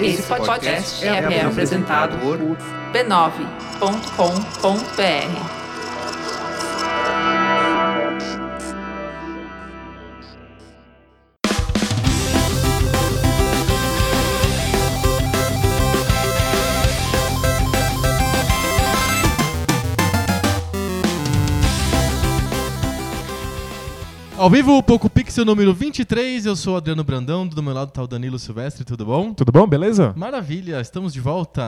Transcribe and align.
Esse 0.00 0.22
podcast 0.22 1.04
é, 1.04 1.08
é 1.08 1.44
apresentado 1.44 2.16
por 2.18 2.38
b9.com.br. 2.92 5.58
Ao 24.38 24.48
vivo, 24.48 24.80
Poco 24.84 25.07
Pixel 25.38 25.44
número 25.44 25.72
23, 25.72 26.46
eu 26.46 26.56
sou 26.56 26.74
o 26.74 26.76
Adriano 26.78 27.04
Brandão, 27.04 27.46
do 27.46 27.62
meu 27.62 27.72
lado 27.72 27.92
tá 27.92 28.02
o 28.02 28.08
Danilo 28.08 28.40
Silvestre, 28.40 28.84
tudo 28.84 29.06
bom? 29.06 29.32
Tudo 29.32 29.52
bom, 29.52 29.68
beleza? 29.68 30.12
Maravilha, 30.16 30.80
estamos 30.80 31.12
de 31.12 31.20
volta 31.20 31.62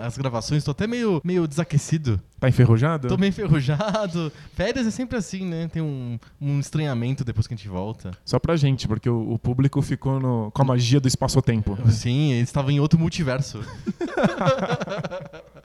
às 0.00 0.16
gravações, 0.16 0.62
tô 0.62 0.70
até 0.70 0.86
meio, 0.86 1.20
meio 1.24 1.48
desaquecido. 1.48 2.20
Tá 2.38 2.48
enferrujado? 2.48 3.08
Tô 3.08 3.18
meio 3.18 3.30
enferrujado. 3.30 4.30
Férias 4.54 4.86
é 4.86 4.92
sempre 4.92 5.18
assim, 5.18 5.44
né? 5.44 5.66
Tem 5.66 5.82
um, 5.82 6.16
um 6.40 6.60
estranhamento 6.60 7.24
depois 7.24 7.48
que 7.48 7.54
a 7.54 7.56
gente 7.56 7.68
volta. 7.68 8.12
Só 8.24 8.38
pra 8.38 8.54
gente, 8.54 8.86
porque 8.86 9.10
o, 9.10 9.32
o 9.32 9.36
público 9.36 9.82
ficou 9.82 10.20
no, 10.20 10.52
com 10.52 10.62
a 10.62 10.64
magia 10.64 11.00
do 11.00 11.08
espaço-tempo. 11.08 11.76
Sim, 11.90 12.34
eles 12.34 12.48
estavam 12.48 12.70
em 12.70 12.78
outro 12.78 13.00
multiverso. 13.00 13.58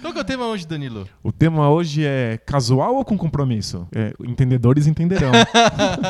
Qual 0.00 0.12
que 0.12 0.18
é 0.18 0.22
o 0.22 0.24
tema 0.24 0.46
hoje, 0.46 0.66
Danilo? 0.66 1.08
O 1.22 1.32
tema 1.32 1.68
hoje 1.68 2.04
é 2.04 2.38
casual 2.38 2.96
ou 2.96 3.04
com 3.04 3.16
compromisso? 3.16 3.86
É, 3.94 4.12
entendedores 4.24 4.86
entenderão. 4.86 5.32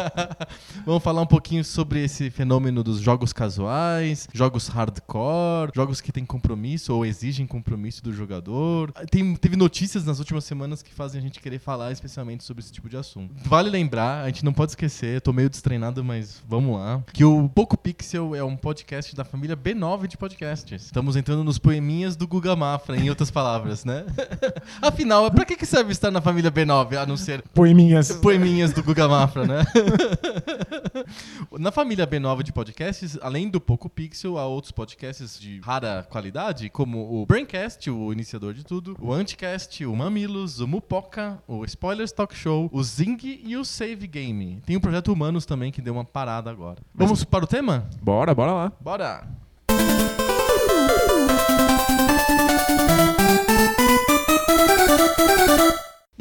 Vamos 0.85 1.03
falar 1.03 1.23
um 1.23 1.27
pouquinho 1.27 1.65
sobre 1.65 2.05
esse 2.05 2.31
fenômeno 2.31 2.83
dos 2.83 3.01
jogos 3.01 3.33
casuais, 3.33 4.29
jogos 4.33 4.69
hardcore, 4.69 5.73
jogos 5.75 6.01
que 6.01 6.13
têm 6.13 6.25
compromisso 6.25 6.95
ou 6.95 7.05
exigem 7.05 7.47
compromisso 7.47 8.03
do 8.03 8.13
jogador. 8.13 8.93
Tem, 9.11 9.35
teve 9.37 9.57
notícias 9.57 10.05
nas 10.05 10.19
últimas 10.19 10.45
semanas 10.45 10.83
que 10.83 10.93
fazem 10.93 11.21
a 11.21 11.23
gente 11.23 11.41
querer 11.41 11.59
falar 11.59 11.93
especialmente 11.93 12.45
sobre 12.45 12.63
esse 12.63 12.73
tipo 12.73 12.89
de 12.89 12.97
assunto. 12.97 13.35
Vale 13.45 13.71
lembrar, 13.71 14.25
a 14.25 14.27
gente 14.27 14.45
não 14.45 14.53
pode 14.53 14.73
esquecer, 14.73 15.21
tô 15.21 15.33
meio 15.33 15.49
destreinado, 15.51 16.05
mas 16.05 16.43
vamos 16.49 16.79
lá, 16.79 17.03
que 17.13 17.25
o 17.25 17.49
Poco 17.49 17.77
Pixel 17.77 18.35
é 18.35 18.43
um 18.43 18.57
podcast 18.57 19.15
da 19.15 19.25
família 19.25 19.57
B9 19.57 20.07
de 20.07 20.17
podcasts. 20.17 20.85
Estamos 20.85 21.17
entrando 21.17 21.45
nos 21.45 21.59
poeminhas 21.59 22.17
do 22.17 22.27
Guga 22.27 22.55
Mafra, 22.55 22.97
em 22.97 23.09
outras 23.09 23.30
palavras, 23.31 23.85
né? 23.85 24.05
Afinal, 24.81 25.31
pra 25.31 25.45
que, 25.45 25.57
que 25.57 25.67
serve 25.67 25.93
estar 25.93 26.11
na 26.11 26.21
família 26.21 26.51
B9, 26.51 27.01
a 27.01 27.07
não 27.07 27.17
ser 27.17 27.43
Poeminhas. 27.55 28.13
poeminhas 28.13 28.73
do 28.73 28.83
Guga 28.83 29.09
Mafra, 29.09 29.47
né? 29.47 29.65
Na 31.59 31.73
família 31.73 32.07
B9 32.07 32.43
de 32.43 32.53
podcasts, 32.53 33.19
além 33.21 33.49
do 33.49 33.61
Poco 33.61 33.89
Pixel, 33.89 34.39
há 34.39 34.47
outros 34.47 34.73
podcasts 34.73 35.39
de 35.39 35.61
rara 35.61 36.07
qualidade, 36.09 36.69
como 36.71 37.21
o 37.21 37.27
Braincast, 37.27 37.91
o 37.91 38.13
iniciador 38.13 38.55
de 38.55 38.65
tudo, 38.65 38.97
o 39.01 39.13
Anticast, 39.13 39.85
o 39.85 39.95
Mamilos, 39.95 40.61
o 40.61 40.69
Mupoca, 40.69 41.43
o 41.47 41.65
Spoilers 41.65 42.13
Talk 42.13 42.37
Show, 42.37 42.69
o 42.73 42.83
Zing 42.83 43.19
e 43.45 43.57
o 43.57 43.65
Save 43.65 44.07
Game. 44.07 44.63
Tem 44.65 44.77
o 44.77 44.81
Projeto 44.81 45.13
Humanos 45.13 45.45
também, 45.45 45.73
que 45.73 45.83
deu 45.83 45.95
uma 45.95 46.05
parada 46.05 46.51
agora. 46.51 46.79
Vamos 46.95 47.25
para 47.25 47.45
o 47.45 47.49
tema? 47.49 47.89
Bora, 48.03 48.35
bora 48.35 48.53
lá. 48.53 48.73
Bora! 48.81 49.40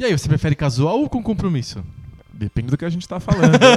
E 0.00 0.04
aí, 0.06 0.16
você 0.16 0.26
prefere 0.26 0.54
casual 0.54 0.98
ou 0.98 1.10
com 1.10 1.22
compromisso? 1.22 1.84
Depende 2.32 2.68
do 2.68 2.78
que 2.78 2.86
a 2.86 2.88
gente 2.88 3.06
tá 3.06 3.20
falando. 3.20 3.52
né? 3.52 3.68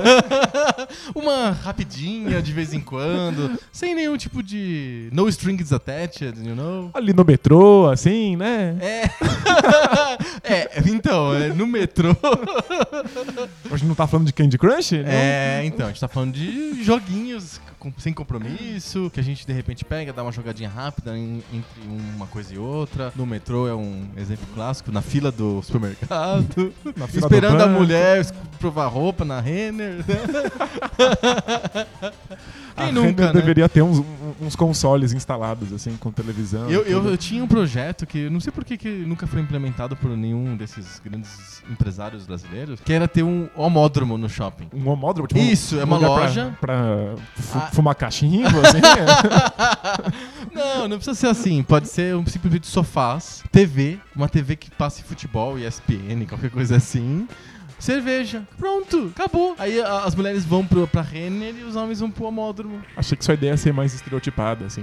Uma 1.13 1.51
rapidinha 1.51 2.41
de 2.41 2.53
vez 2.53 2.73
em 2.73 2.79
quando, 2.79 3.59
sem 3.73 3.93
nenhum 3.93 4.15
tipo 4.15 4.41
de 4.41 5.09
no 5.11 5.27
strings 5.27 5.73
attached, 5.73 6.33
you 6.41 6.55
know? 6.55 6.89
Ali 6.93 7.11
no 7.11 7.25
metrô, 7.25 7.89
assim, 7.89 8.37
né? 8.37 8.77
É. 8.79 9.03
é, 10.49 10.83
então, 10.85 11.33
é, 11.33 11.49
no 11.49 11.67
metrô. 11.67 12.15
A 13.69 13.75
gente 13.75 13.85
não 13.85 13.95
tá 13.95 14.07
falando 14.07 14.27
de 14.27 14.31
Candy 14.31 14.57
Crush? 14.57 14.93
não? 14.93 15.09
É, 15.09 15.65
então, 15.65 15.87
a 15.87 15.89
gente 15.89 15.99
tá 15.99 16.07
falando 16.07 16.31
de 16.31 16.81
joguinhos 16.81 17.59
sem 17.97 18.13
compromisso, 18.13 19.09
que 19.13 19.19
a 19.19 19.23
gente 19.23 19.45
de 19.47 19.53
repente 19.53 19.83
pega, 19.83 20.13
dá 20.13 20.21
uma 20.23 20.31
jogadinha 20.31 20.69
rápida 20.69 21.17
em- 21.17 21.43
entre 21.53 21.81
uma 22.15 22.27
coisa 22.27 22.53
e 22.53 22.57
outra. 22.57 23.11
No 23.15 23.25
metrô 23.25 23.67
é 23.67 23.73
um 23.75 24.07
exemplo 24.17 24.45
clássico, 24.53 24.91
na 24.91 25.01
fila 25.01 25.31
do 25.31 25.61
supermercado, 25.61 26.73
Na 26.95 27.07
fila 27.07 27.27
do 27.27 27.35
esperando 27.35 27.61
a 27.61 27.65
banco. 27.67 27.79
mulher 27.79 28.25
provar 28.59 28.87
roupa 28.87 29.25
na 29.25 29.39
Renner. 29.39 29.97
né? 29.97 30.03
A 32.75 32.85
Quem 32.85 32.91
nunca, 32.91 33.07
Renner 33.27 33.33
né? 33.35 33.39
deveria 33.41 33.69
ter 33.69 33.81
uns, 33.81 34.03
uns 34.41 34.55
consoles 34.55 35.13
instalados, 35.13 35.71
assim, 35.73 35.95
com 35.97 36.11
televisão. 36.11 36.69
Eu, 36.69 36.81
eu, 36.83 37.03
eu 37.09 37.17
tinha 37.17 37.43
um 37.43 37.47
projeto 37.47 38.05
que 38.05 38.29
não 38.29 38.39
sei 38.39 38.51
por 38.51 38.63
que, 38.65 38.77
que 38.77 38.89
nunca 38.89 39.25
foi 39.27 39.41
implementado 39.41 39.95
por 39.95 40.09
nenhum 40.15 40.55
desses 40.55 40.99
grandes 41.03 41.61
empresários 41.69 42.25
brasileiros, 42.25 42.79
que 42.83 42.91
era 42.93 43.07
ter 43.07 43.23
um 43.23 43.47
homódromo 43.55 44.17
no 44.17 44.29
shopping. 44.29 44.67
Um 44.73 44.87
homódromo, 44.89 45.27
tipo, 45.27 45.39
Isso, 45.39 45.77
um 45.77 45.81
é 45.81 45.83
uma 45.83 45.99
pra- 45.99 46.07
loja. 46.07 46.57
Pra, 46.59 46.75
fu- 47.35 47.57
Ah. 47.57 47.69
fumar 47.73 47.95
cachimbo, 47.95 48.47
assim. 48.61 48.81
não, 50.53 50.87
não 50.87 50.97
precisa 50.97 51.15
ser 51.15 51.27
assim. 51.27 51.63
Pode 51.63 51.87
ser 51.87 52.15
um, 52.15 52.25
simplesmente 52.25 52.67
sofás, 52.67 53.43
TV, 53.51 53.99
uma 54.15 54.27
TV 54.29 54.55
que 54.55 54.69
passe 54.71 55.03
futebol, 55.03 55.57
ESPN, 55.57 56.25
qualquer 56.27 56.49
coisa 56.49 56.75
assim. 56.77 57.27
Cerveja. 57.83 58.43
Pronto, 58.57 59.11
acabou. 59.13 59.55
Aí 59.59 59.81
a- 59.81 60.03
as 60.05 60.15
mulheres 60.15 60.45
vão 60.45 60.65
pro, 60.65 60.87
pra 60.87 61.01
Renner 61.01 61.53
e 61.59 61.63
os 61.63 61.75
homens 61.75 61.99
vão 61.99 62.09
pro 62.09 62.23
homódromo. 62.25 62.81
Achei 62.95 63.17
que 63.17 63.25
sua 63.25 63.33
ideia 63.33 63.51
ia 63.51 63.57
ser 63.57 63.73
mais 63.73 63.93
estereotipada, 63.93 64.65
assim. 64.65 64.81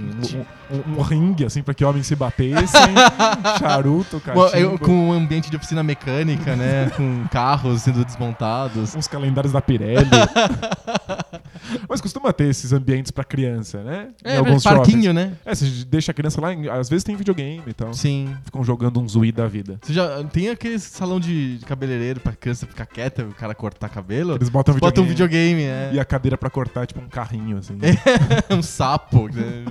Um, 0.71 0.75
um- 0.93 0.99
um 0.99 1.01
ringue, 1.01 1.43
assim, 1.45 1.63
pra 1.63 1.73
que 1.73 1.83
homens 1.83 2.05
se 2.05 2.15
batessem. 2.15 2.79
charuto, 3.57 4.21
Uma- 4.33 4.49
cachimbo. 4.51 4.73
eu- 4.73 4.77
com 4.79 5.09
um 5.09 5.13
ambiente 5.13 5.49
de 5.49 5.57
oficina 5.57 5.81
mecânica, 5.81 6.55
né? 6.55 6.91
com 6.95 7.25
carros 7.31 7.81
sendo 7.81 8.05
desmontados. 8.05 8.93
uns 8.95 9.07
calendários 9.07 9.51
da 9.51 9.61
Pirelli. 9.61 10.05
Mas 11.87 12.01
costuma 12.01 12.31
ter 12.33 12.45
esses 12.45 12.73
ambientes 12.73 13.11
pra 13.11 13.23
criança, 13.23 13.83
né? 13.83 14.09
É, 14.23 14.41
parquinho, 14.63 15.13
né? 15.13 15.37
shoppings. 15.37 15.41
É, 15.45 15.55
você 15.55 15.85
deixa 15.85 16.11
a 16.11 16.13
criança 16.13 16.41
lá, 16.41 16.49
às 16.77 16.89
vezes 16.89 17.03
tem 17.03 17.15
videogame 17.15 17.63
e 17.67 17.73
tal. 17.73 17.93
Sim. 17.93 18.35
Ficam 18.45 18.63
jogando 18.63 18.99
um 18.99 19.07
Zui 19.07 19.31
da 19.31 19.47
vida. 19.47 19.79
Você 19.81 19.93
já 19.93 20.23
tem 20.25 20.49
aquele 20.49 20.79
salão 20.79 21.19
de 21.19 21.59
cabeleireiro 21.65 22.19
pra 22.19 22.33
criança 22.33 22.65
ficar 22.65 22.85
quieta, 22.85 23.23
o 23.23 23.33
cara 23.33 23.53
cortar 23.53 23.89
cabelo? 23.89 24.35
Eles 24.35 24.49
botam 24.49 24.73
videogame. 24.73 24.95
Bota 24.95 25.01
um 25.01 25.09
videogame, 25.09 25.63
é. 25.63 25.91
E 25.93 25.99
a 25.99 26.05
cadeira 26.05 26.37
pra 26.37 26.49
cortar 26.49 26.83
é 26.83 26.85
tipo 26.85 27.01
um 27.01 27.07
carrinho, 27.07 27.57
assim. 27.57 27.77
um 28.49 28.61
sapo, 28.61 29.27
né? 29.27 29.65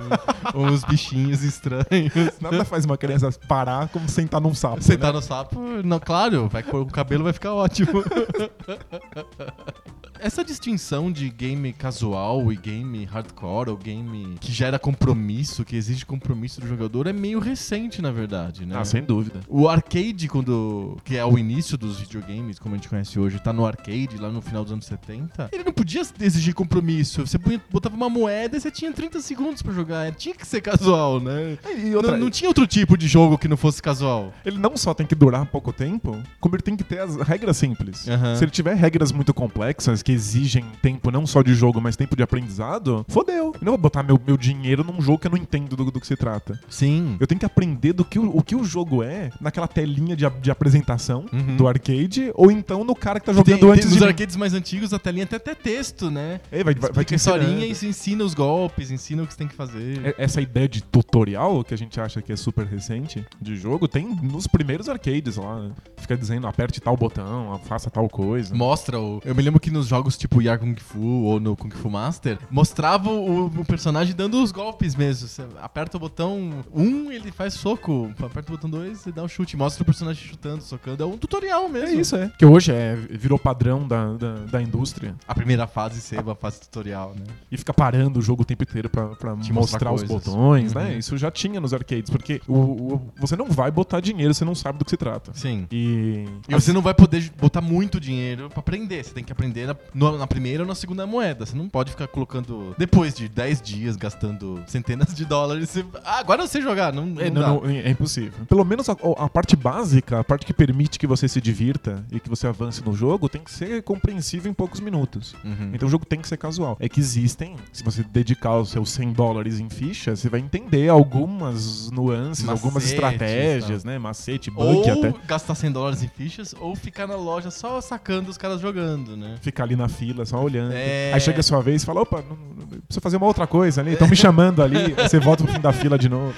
uns 0.55 0.83
bichinhos 0.83 1.43
estranhos. 1.43 2.39
Nada 2.39 2.65
faz 2.65 2.85
uma 2.85 2.97
criança 2.97 3.31
parar 3.47 3.87
como 3.89 4.07
sentar 4.09 4.41
num 4.41 4.53
sapo. 4.53 4.81
Sentar 4.81 5.11
né? 5.11 5.19
no 5.19 5.21
sapo, 5.21 5.59
não, 5.83 5.99
claro, 5.99 6.47
vai, 6.49 6.63
o 6.71 6.85
cabelo 6.85 7.23
vai 7.23 7.33
ficar 7.33 7.53
ótimo. 7.53 8.03
Essa 10.21 10.43
distinção 10.43 11.11
de 11.11 11.29
game 11.29 11.73
casual 11.73 12.51
e 12.53 12.55
game 12.55 13.05
hardcore, 13.05 13.69
ou 13.71 13.75
game 13.77 14.35
que 14.39 14.51
gera 14.51 14.77
compromisso, 14.77 15.65
que 15.65 15.75
exige 15.75 16.05
compromisso 16.05 16.61
do 16.61 16.67
jogador, 16.67 17.07
é 17.07 17.13
meio 17.13 17.39
recente, 17.39 18.03
na 18.03 18.11
verdade, 18.11 18.63
né? 18.63 18.75
Ah, 18.77 18.85
sem 18.85 19.03
dúvida. 19.03 19.39
O 19.49 19.67
arcade, 19.67 20.27
quando. 20.27 20.97
que 21.03 21.17
é 21.17 21.25
o 21.25 21.39
início 21.39 21.75
dos 21.75 21.99
videogames, 21.99 22.59
como 22.59 22.75
a 22.75 22.77
gente 22.77 22.87
conhece 22.87 23.19
hoje, 23.19 23.39
tá 23.39 23.51
no 23.51 23.65
arcade 23.65 24.17
lá 24.19 24.29
no 24.29 24.41
final 24.43 24.63
dos 24.63 24.71
anos 24.71 24.85
70. 24.85 25.49
Ele 25.51 25.63
não 25.63 25.73
podia 25.73 26.03
exigir 26.19 26.53
compromisso. 26.53 27.25
Você 27.25 27.39
botava 27.71 27.95
uma 27.95 28.09
moeda 28.09 28.55
e 28.57 28.61
você 28.61 28.69
tinha 28.69 28.91
30 28.93 29.21
segundos 29.21 29.63
pra 29.63 29.73
jogar. 29.73 30.13
Tinha 30.13 30.35
que 30.35 30.45
ser 30.45 30.61
casual, 30.61 31.19
né? 31.19 31.57
E 31.83 31.95
outra, 31.95 32.11
Não, 32.11 32.19
não 32.25 32.29
tinha 32.29 32.47
outro 32.47 32.67
tipo 32.67 32.95
de 32.95 33.07
jogo 33.07 33.39
que 33.39 33.47
não 33.47 33.57
fosse 33.57 33.81
casual. 33.81 34.31
ele 34.45 34.59
não 34.59 34.77
só 34.77 34.93
tem 34.93 35.07
que 35.07 35.15
durar 35.15 35.47
pouco 35.47 35.73
tempo, 35.73 36.21
como 36.39 36.55
ele 36.55 36.61
tem 36.61 36.75
que 36.77 36.83
ter 36.83 36.99
as 36.99 37.15
regras 37.15 37.57
simples. 37.57 38.07
Aham. 38.07 38.35
Se 38.35 38.43
ele 38.43 38.51
tiver 38.51 38.75
regras 38.75 39.11
muito 39.11 39.33
complexas 39.33 40.03
que 40.03 40.10
exigem 40.11 40.65
tempo 40.81 41.09
não 41.11 41.25
só 41.25 41.41
de 41.41 41.53
jogo, 41.53 41.79
mas 41.81 41.95
tempo 41.95 42.15
de 42.15 42.23
aprendizado, 42.23 43.05
fodeu. 43.09 43.53
Eu 43.55 43.59
não 43.61 43.71
vou 43.73 43.77
botar 43.77 44.03
meu, 44.03 44.19
meu 44.25 44.37
dinheiro 44.37 44.83
num 44.83 45.01
jogo 45.01 45.19
que 45.19 45.27
eu 45.27 45.31
não 45.31 45.37
entendo 45.37 45.75
do, 45.75 45.85
do 45.91 45.99
que 45.99 46.07
se 46.07 46.15
trata. 46.15 46.59
Sim. 46.69 47.17
Eu 47.19 47.27
tenho 47.27 47.39
que 47.39 47.45
aprender 47.45 47.93
do 47.93 48.03
que 48.05 48.19
o, 48.19 48.37
o 48.37 48.43
que 48.43 48.55
o 48.55 48.63
jogo 48.63 49.03
é 49.03 49.31
naquela 49.39 49.67
telinha 49.67 50.15
de, 50.15 50.25
de 50.41 50.51
apresentação 50.51 51.25
Uhum. 51.31 51.55
do 51.55 51.67
arcade, 51.67 52.31
ou 52.33 52.51
então 52.51 52.83
no 52.83 52.95
cara 52.95 53.19
que 53.19 53.25
tá 53.25 53.31
Tem, 53.33 53.43
jogando 53.55 53.59
tem, 53.59 53.69
antes 53.71 53.85
nos 53.85 53.93
de 53.95 53.99
mim. 54.01 54.07
arcades 54.07 54.35
mais 54.35 54.53
antigos, 54.53 54.93
a 54.93 54.99
telinha 54.99 55.25
tem 55.25 55.37
até 55.37 55.53
texto, 55.55 56.09
né? 56.09 56.41
É, 56.51 56.63
vai, 56.63 56.73
vai, 56.73 56.91
vai 56.91 57.05
te 57.05 57.15
historinha 57.15 57.65
ensinando. 57.65 57.85
e 57.85 57.89
ensina 57.89 58.23
os 58.23 58.33
golpes, 58.33 58.91
ensina 58.91 59.23
o 59.23 59.27
que 59.27 59.33
você 59.33 59.37
tem 59.39 59.47
que 59.47 59.53
fazer. 59.55 60.05
É- 60.05 60.15
Essa 60.17 60.41
ideia 60.41 60.67
de 60.67 60.81
tutorial, 60.83 61.63
que 61.63 61.73
a 61.73 61.77
gente 61.77 61.99
acha 61.99 62.21
que 62.21 62.31
é 62.31 62.35
super 62.35 62.65
recente, 62.65 63.23
de 63.41 63.55
jogo, 63.55 63.87
tem 63.87 64.07
nos 64.21 64.47
primeiros 64.47 64.89
arcades 64.89 65.37
lá. 65.37 65.61
né? 65.61 65.71
Fica 65.97 66.17
dizendo, 66.17 66.47
aperte 66.47 66.79
tal 66.81 66.95
botão, 66.97 67.59
faça 67.65 67.89
tal 67.89 68.07
coisa. 68.09 68.53
Mostra 68.55 68.99
o. 68.99 69.21
Eu 69.23 69.35
me 69.35 69.41
lembro 69.41 69.59
que 69.59 69.69
nos 69.71 69.87
jogos 69.87 70.00
jogos 70.01 70.17
tipo 70.17 70.41
Yar 70.41 70.57
Kung 70.57 70.75
Fu 70.75 70.99
ou 70.99 71.39
no 71.39 71.55
Kung 71.55 71.69
Fu 71.69 71.89
Master, 71.89 72.39
mostrava 72.49 73.09
o, 73.09 73.45
o 73.45 73.65
personagem 73.65 74.15
dando 74.15 74.41
os 74.41 74.51
golpes 74.51 74.95
mesmo. 74.95 75.27
Você 75.27 75.43
aperta 75.61 75.97
o 75.97 75.99
botão 75.99 76.63
1, 76.73 76.81
um, 76.81 77.11
ele 77.11 77.31
faz 77.31 77.53
soco. 77.53 78.11
Aperta 78.19 78.51
o 78.51 78.55
botão 78.55 78.69
2, 78.69 79.05
ele 79.05 79.15
dá 79.15 79.23
um 79.23 79.27
chute. 79.27 79.55
Mostra 79.55 79.83
o 79.83 79.85
personagem 79.85 80.23
chutando, 80.27 80.63
socando. 80.63 81.03
É 81.03 81.05
um 81.05 81.17
tutorial 81.17 81.69
mesmo. 81.69 81.89
É 81.89 81.93
isso, 82.01 82.15
é. 82.15 82.31
Que 82.37 82.45
hoje 82.45 82.71
é, 82.71 82.95
virou 82.95 83.37
padrão 83.37 83.87
da, 83.87 84.13
da, 84.13 84.35
da 84.45 84.61
indústria. 84.61 85.15
A 85.27 85.35
primeira 85.35 85.67
fase 85.67 86.01
ser 86.01 86.19
uma 86.19 86.35
fase 86.35 86.61
tutorial, 86.61 87.13
né? 87.15 87.23
E 87.51 87.57
fica 87.57 87.73
parando 87.73 88.19
o 88.19 88.21
jogo 88.21 88.41
o 88.41 88.45
tempo 88.45 88.63
inteiro 88.63 88.89
pra, 88.89 89.07
pra 89.09 89.35
Te 89.37 89.53
mostrar 89.53 89.91
mostrar 89.91 89.93
os 89.93 90.03
botões, 90.03 90.73
Uhum. 90.73 90.81
né? 90.81 90.97
Isso 90.97 91.17
já 91.17 91.29
tinha 91.29 91.59
nos 91.59 91.73
arcades, 91.73 92.09
porque 92.09 92.41
o, 92.47 92.55
o- 92.95 93.01
você 93.19 93.35
não 93.35 93.47
vai 93.47 93.69
botar 93.69 93.99
dinheiro, 93.99 94.33
você 94.33 94.43
não 94.45 94.55
sabe 94.55 94.79
do 94.79 94.85
que 94.85 94.91
se 94.91 94.97
trata. 94.97 95.31
Sim. 95.35 95.67
E, 95.71 96.25
E 96.49 96.53
você 96.53 96.73
não 96.73 96.81
vai 96.81 96.93
poder 96.93 97.31
botar 97.39 97.61
muito 97.61 97.99
dinheiro 97.99 98.49
pra 98.49 98.59
aprender. 98.59 99.03
Você 99.03 99.13
tem 99.13 99.23
que 99.23 99.31
aprender 99.31 99.67
na, 99.67 99.75
no- 99.93 100.17
na 100.17 100.27
primeira 100.27 100.63
ou 100.63 100.67
na 100.67 100.75
segunda 100.75 101.05
moeda. 101.05 101.45
Você 101.45 101.55
não 101.55 101.67
pode 101.69 101.91
ficar 101.91 102.07
colocando. 102.07 102.75
Depois 102.77 103.13
de 103.13 103.27
10 103.27 103.61
dias 103.61 103.95
gastando 103.95 104.61
centenas 104.67 105.13
de 105.13 105.25
dólares. 105.25 105.69
Você, 105.69 105.85
ah, 106.03 106.19
agora 106.19 106.41
eu 106.43 106.47
sei 106.47 106.61
jogar. 106.61 106.93
Não, 106.93 107.05
não 107.05 107.21
É, 107.21 107.29
dá. 107.29 107.41
não, 107.47 107.61
não, 107.61 107.69
é 107.69 107.89
impossível. 107.89 108.45
Pelo 108.47 108.63
menos 108.65 108.89
a, 108.89 108.93
a 109.17 109.29
parte 109.29 109.55
básica, 109.55 110.19
a 110.19 110.23
parte 110.23 110.45
que 110.45 110.53
permite 110.53 110.97
que 110.99 111.07
você 111.07 111.27
se 111.27 111.39
divirta 111.41 112.03
e 112.11 112.19
que 112.19 112.29
você 112.29 112.47
avance 112.47 112.83
no 112.83 112.93
jogo, 112.93 113.27
tem 113.29 113.41
que 113.43 113.51
ser 113.51 113.81
compreensível 113.83 114.49
em 114.49 114.53
poucos 114.53 114.79
minutos. 114.79 115.35
Uhum. 115.43 115.71
Então 115.73 115.87
o 115.87 115.91
jogo 115.91 116.05
tem 116.05 116.19
que 116.19 116.27
ser 116.27 116.37
casual. 116.37 116.77
É 116.79 116.87
que 116.89 116.99
existem, 116.99 117.55
se 117.71 117.83
você 117.83 118.03
dedicar 118.03 118.57
os 118.57 118.69
seus 118.69 118.89
100 118.91 119.13
dólares 119.13 119.59
em 119.59 119.69
ficha, 119.69 120.15
você 120.15 120.29
vai 120.29 120.39
entender 120.39 120.89
algumas 120.89 121.89
nuances, 121.91 122.47
algumas 122.47 122.83
Macetes, 122.83 122.93
estratégias, 122.93 123.83
tá. 123.83 123.89
né? 123.91 123.99
Macete, 123.99 124.49
bug 124.51 124.89
Ou 124.89 124.91
até. 124.91 125.13
gastar 125.27 125.55
100 125.55 125.71
dólares 125.71 126.03
em 126.03 126.07
fichas, 126.07 126.53
ou 126.59 126.75
ficar 126.75 127.07
na 127.07 127.15
loja 127.15 127.51
só 127.51 127.79
sacando 127.81 128.29
os 128.29 128.37
caras 128.37 128.59
jogando, 128.61 129.15
né? 129.15 129.35
Ficar 129.41 129.65
ali 129.71 129.75
na 129.75 129.87
fila, 129.87 130.25
só 130.25 130.41
olhando. 130.41 130.73
É. 130.73 131.11
Aí 131.13 131.19
chega 131.21 131.39
a 131.39 131.43
sua 131.43 131.61
vez 131.61 131.83
e 131.83 131.85
fala, 131.85 132.01
opa, 132.01 132.23
não, 132.27 132.35
não, 132.35 132.67
preciso 132.81 133.01
fazer 133.01 133.17
uma 133.17 133.25
outra 133.25 133.47
coisa 133.47 133.81
ali, 133.81 133.93
estão 133.93 134.07
me 134.07 134.15
chamando 134.15 134.61
ali. 134.61 134.77
Aí 134.97 135.09
você 135.09 135.19
volta 135.19 135.43
pro 135.43 135.53
fim 135.53 135.59
da 135.59 135.71
fila 135.71 135.97
de 135.97 136.09
novo. 136.09 136.33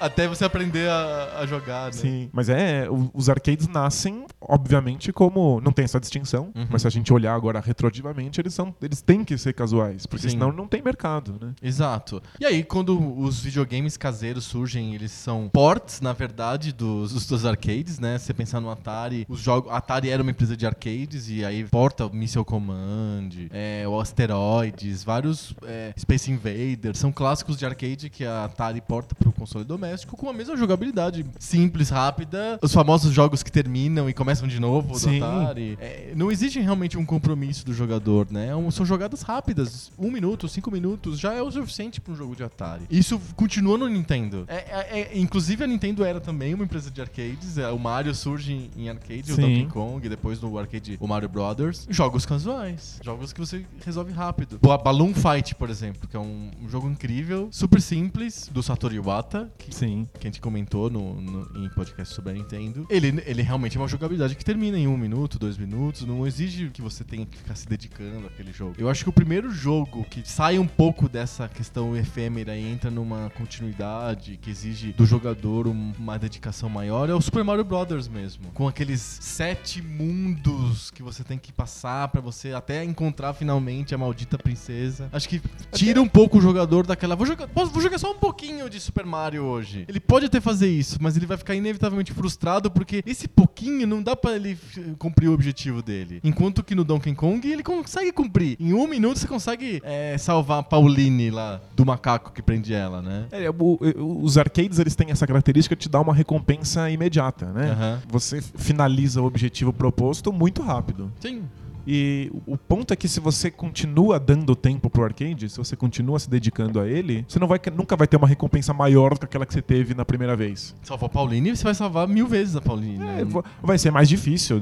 Até 0.00 0.28
você 0.28 0.44
aprender 0.44 0.88
a, 0.88 1.38
a 1.40 1.46
jogar, 1.46 1.86
né? 1.86 1.92
Sim, 1.92 2.30
mas 2.32 2.48
é, 2.48 2.86
os 3.12 3.28
arcades 3.28 3.66
nascem, 3.66 4.24
obviamente, 4.40 5.12
como. 5.12 5.60
Não 5.60 5.72
tem 5.72 5.84
essa 5.84 5.98
distinção, 5.98 6.52
Uhum. 6.54 6.66
mas 6.70 6.82
se 6.82 6.88
a 6.88 6.90
gente 6.90 7.12
olhar 7.12 7.34
agora 7.34 7.60
retroativamente, 7.60 8.40
eles, 8.40 8.54
são, 8.54 8.74
eles 8.80 9.00
têm 9.00 9.24
que 9.24 9.36
ser 9.36 9.52
casuais, 9.52 10.06
porque 10.06 10.24
Sim. 10.24 10.30
senão 10.30 10.52
não 10.52 10.66
tem 10.66 10.82
mercado, 10.82 11.34
né? 11.40 11.52
Exato. 11.62 12.22
E 12.38 12.44
aí, 12.44 12.62
quando 12.62 13.18
os 13.18 13.40
videogames 13.40 13.96
caseiros 13.96 14.44
surgem, 14.44 14.94
eles 14.94 15.10
são 15.10 15.48
ports, 15.52 16.00
na 16.00 16.12
verdade, 16.12 16.72
dos, 16.72 17.26
dos, 17.26 17.44
arcades, 17.44 17.98
né? 17.98 18.18
Você 18.18 18.32
pensar 18.32 18.60
no 18.60 18.70
Atari, 18.70 19.26
os 19.28 19.40
jogos. 19.40 19.72
Atari 19.72 20.10
era 20.10 20.22
uma 20.22 20.30
empresa 20.30 20.56
de 20.56 20.66
arcades 20.66 21.28
e 21.28 21.44
aí 21.44 21.64
porta 21.64 22.08
Missile 22.18 22.44
Command, 22.44 23.28
é, 23.50 23.86
o 23.88 23.98
Asteroids, 23.98 25.02
vários 25.04 25.54
é, 25.64 25.92
Space 25.98 26.30
Invaders, 26.30 26.98
são 26.98 27.12
clássicos 27.12 27.56
de 27.56 27.64
arcade 27.64 28.10
que 28.10 28.24
a 28.24 28.44
Atari 28.44 28.80
porta 28.80 29.14
pro 29.14 29.32
console 29.32 29.64
doméstico 29.64 30.16
com 30.16 30.28
a 30.28 30.32
mesma 30.32 30.56
jogabilidade 30.56 31.24
simples, 31.38 31.88
rápida. 31.90 32.58
Os 32.62 32.72
famosos 32.72 33.12
jogos 33.12 33.42
que 33.42 33.52
terminam 33.52 34.08
e 34.08 34.12
começam 34.12 34.48
de 34.48 34.60
novo 34.60 34.92
do 34.92 34.98
Sim. 34.98 35.22
Atari. 35.22 35.78
É, 35.80 36.12
não 36.16 36.30
exige 36.30 36.60
realmente 36.60 36.98
um 36.98 37.06
compromisso 37.06 37.64
do 37.64 37.72
jogador, 37.72 38.26
né? 38.30 38.48
É 38.48 38.70
São 38.70 38.84
jogadas 38.84 39.22
rápidas. 39.22 39.90
Um 39.98 40.10
minuto, 40.10 40.48
cinco 40.48 40.70
minutos 40.70 41.18
já 41.18 41.32
é 41.32 41.42
o 41.42 41.50
suficiente 41.50 42.00
para 42.00 42.12
um 42.12 42.16
jogo 42.16 42.34
de 42.34 42.42
Atari. 42.42 42.84
Isso 42.90 43.20
continua 43.36 43.78
no 43.78 43.88
Nintendo. 43.88 44.44
É, 44.48 44.56
é- 44.56 45.00
é- 45.00 45.18
inclusive 45.18 45.62
a 45.62 45.66
Nintendo 45.66 46.04
era 46.04 46.20
também 46.20 46.54
uma 46.54 46.64
empresa 46.64 46.90
de 46.90 47.00
arcades. 47.00 47.56
O 47.72 47.78
Mario 47.78 48.14
surge 48.14 48.52
em, 48.52 48.70
em 48.76 48.88
arcade, 48.88 49.32
o 49.32 49.34
Sim. 49.34 49.42
Donkey 49.42 49.66
Kong, 49.66 50.08
depois 50.08 50.40
no 50.40 50.58
arcade 50.58 50.96
o 51.00 51.06
Mario 51.06 51.28
Brothers. 51.28 51.86
Jogos 51.88 52.07
casuais. 52.16 53.00
Jogos 53.04 53.32
que 53.32 53.40
você 53.40 53.64
resolve 53.84 54.12
rápido. 54.12 54.58
O 54.62 54.78
Balloon 54.78 55.12
Fight, 55.14 55.54
por 55.54 55.70
exemplo, 55.70 56.08
que 56.08 56.16
é 56.16 56.20
um, 56.20 56.50
um 56.62 56.68
jogo 56.68 56.88
incrível, 56.88 57.48
super 57.50 57.80
simples, 57.80 58.48
do 58.52 58.62
Satoru 58.62 58.94
Iwata, 58.94 59.50
que 59.58 59.74
Sim. 59.74 60.08
que 60.18 60.26
a 60.26 60.30
gente 60.30 60.40
comentou 60.40 60.88
no, 60.90 61.20
no- 61.20 61.64
em 61.64 61.68
podcast 61.70 62.14
sobre 62.14 62.30
a 62.32 62.34
Nintendo, 62.34 62.86
ele, 62.90 63.22
ele 63.26 63.42
realmente 63.42 63.76
é 63.76 63.80
uma 63.80 63.88
jogabilidade 63.88 64.34
que 64.34 64.44
termina 64.44 64.78
em 64.78 64.86
um 64.86 64.96
minuto, 64.96 65.38
dois 65.38 65.56
minutos, 65.58 66.04
não 66.04 66.26
exige 66.26 66.70
que 66.70 66.80
você 66.82 67.04
tenha 67.04 67.24
que 67.26 67.36
ficar 67.36 67.54
se 67.54 67.66
dedicando 67.68 68.26
àquele 68.26 68.52
jogo. 68.52 68.74
Eu 68.78 68.88
acho 68.88 69.02
que 69.04 69.10
o 69.10 69.12
primeiro 69.12 69.50
jogo 69.50 70.04
que 70.04 70.22
sai 70.28 70.58
um 70.58 70.66
pouco 70.66 71.08
dessa 71.08 71.48
questão 71.48 71.96
efêmera 71.96 72.56
e 72.56 72.64
entra 72.70 72.90
numa 72.90 73.30
continuidade 73.30 74.36
que 74.40 74.50
exige 74.50 74.92
do 74.92 75.04
jogador 75.06 75.66
um- 75.66 75.92
uma 75.98 76.18
dedicação 76.18 76.68
maior 76.68 77.08
é 77.08 77.14
o 77.14 77.20
Super 77.20 77.42
Mario 77.44 77.64
Brothers 77.64 78.06
mesmo. 78.08 78.50
Com 78.52 78.68
aqueles 78.68 79.00
sete 79.00 79.82
mundos 79.82 80.90
que 80.90 81.02
você 81.02 81.24
tem 81.24 81.38
que 81.38 81.52
passar 81.52 81.97
pra 82.06 82.20
você 82.20 82.52
até 82.52 82.84
encontrar 82.84 83.32
finalmente 83.34 83.94
a 83.94 83.98
maldita 83.98 84.38
princesa. 84.38 85.08
Acho 85.12 85.28
que 85.28 85.40
tira 85.72 86.00
um 86.00 86.06
pouco 86.08 86.38
o 86.38 86.40
jogador 86.40 86.86
daquela. 86.86 87.16
Vou 87.16 87.26
jogar, 87.26 87.48
posso- 87.48 87.72
vou 87.72 87.82
jogar 87.82 87.98
só 87.98 88.12
um 88.12 88.18
pouquinho 88.18 88.68
de 88.70 88.78
Super 88.78 89.04
Mario 89.06 89.42
hoje. 89.44 89.84
Ele 89.88 89.98
pode 89.98 90.26
até 90.26 90.40
fazer 90.40 90.68
isso, 90.68 90.98
mas 91.00 91.16
ele 91.16 91.26
vai 91.26 91.36
ficar 91.36 91.54
inevitavelmente 91.54 92.12
frustrado 92.12 92.70
porque 92.70 93.02
esse 93.06 93.26
pouquinho 93.26 93.86
não 93.86 94.02
dá 94.02 94.14
pra 94.14 94.36
ele 94.36 94.52
f- 94.52 94.94
cumprir 94.98 95.28
o 95.28 95.32
objetivo 95.32 95.82
dele. 95.82 96.20
Enquanto 96.22 96.62
que 96.62 96.74
no 96.74 96.84
Donkey 96.84 97.14
Kong 97.14 97.50
ele 97.50 97.62
consegue 97.62 98.12
cumprir. 98.12 98.56
Em 98.60 98.72
um 98.74 98.86
minuto 98.86 99.18
você 99.18 99.26
consegue 99.26 99.80
é, 99.82 100.16
salvar 100.18 100.58
a 100.58 100.62
Pauline 100.62 101.30
lá 101.30 101.60
do 101.74 101.86
macaco 101.86 102.30
que 102.32 102.42
prende 102.42 102.74
ela, 102.74 103.00
né? 103.00 103.26
É, 103.32 103.48
o- 103.50 103.78
os 104.22 104.36
arcades 104.36 104.78
eles 104.78 104.94
têm 104.94 105.10
essa 105.10 105.26
característica 105.26 105.74
de 105.74 105.82
te 105.82 105.88
dar 105.88 106.00
uma 106.00 106.12
recompensa 106.12 106.90
imediata, 106.90 107.46
né? 107.52 107.70
Aham. 107.70 108.02
Você 108.08 108.42
finaliza 108.42 109.22
o 109.22 109.24
objetivo 109.24 109.72
proposto 109.72 110.32
muito 110.32 110.60
rápido. 110.60 111.10
Sim. 111.20 111.42
E 111.90 112.30
o 112.46 112.54
ponto 112.58 112.92
é 112.92 112.96
que 112.96 113.08
se 113.08 113.18
você 113.18 113.50
continua 113.50 114.20
dando 114.20 114.54
tempo 114.54 114.90
pro 114.90 115.04
arcade, 115.04 115.48
se 115.48 115.56
você 115.56 115.74
continua 115.74 116.18
se 116.18 116.28
dedicando 116.28 116.78
a 116.78 116.86
ele, 116.86 117.24
você 117.26 117.38
não 117.38 117.48
vai, 117.48 117.58
nunca 117.74 117.96
vai 117.96 118.06
ter 118.06 118.18
uma 118.18 118.26
recompensa 118.28 118.74
maior 118.74 119.14
do 119.14 119.20
que 119.20 119.24
aquela 119.24 119.46
que 119.46 119.54
você 119.54 119.62
teve 119.62 119.94
na 119.94 120.04
primeira 120.04 120.36
vez. 120.36 120.74
Salvou 120.82 121.06
a 121.06 121.08
Pauline, 121.08 121.56
você 121.56 121.64
vai 121.64 121.74
salvar 121.74 122.06
mil 122.06 122.26
vezes 122.26 122.54
a 122.56 122.60
Pauline. 122.60 122.98
né? 122.98 123.22
É, 123.22 123.24
va- 123.24 123.42
vai 123.62 123.78
ser 123.78 123.90
mais 123.90 124.06
difícil 124.06 124.60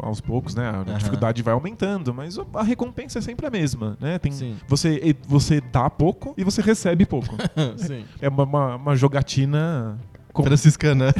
aos 0.00 0.22
poucos, 0.22 0.54
né? 0.54 0.66
A 0.70 0.76
Aham. 0.78 0.96
dificuldade 0.96 1.42
vai 1.42 1.52
aumentando, 1.52 2.14
mas 2.14 2.38
a 2.54 2.62
recompensa 2.62 3.18
é 3.18 3.22
sempre 3.22 3.46
a 3.46 3.50
mesma, 3.50 3.98
né? 4.00 4.18
Tem, 4.18 4.32
Sim. 4.32 4.56
você, 4.66 5.14
você 5.28 5.60
dá 5.60 5.90
pouco 5.90 6.32
e 6.38 6.42
você 6.44 6.62
recebe 6.62 7.04
pouco. 7.04 7.36
É 8.22 8.28
uma, 8.28 8.44
uma, 8.44 8.76
uma 8.76 8.96
jogatina. 8.96 9.98
Com- 10.34 10.42
Franciscana. 10.44 11.14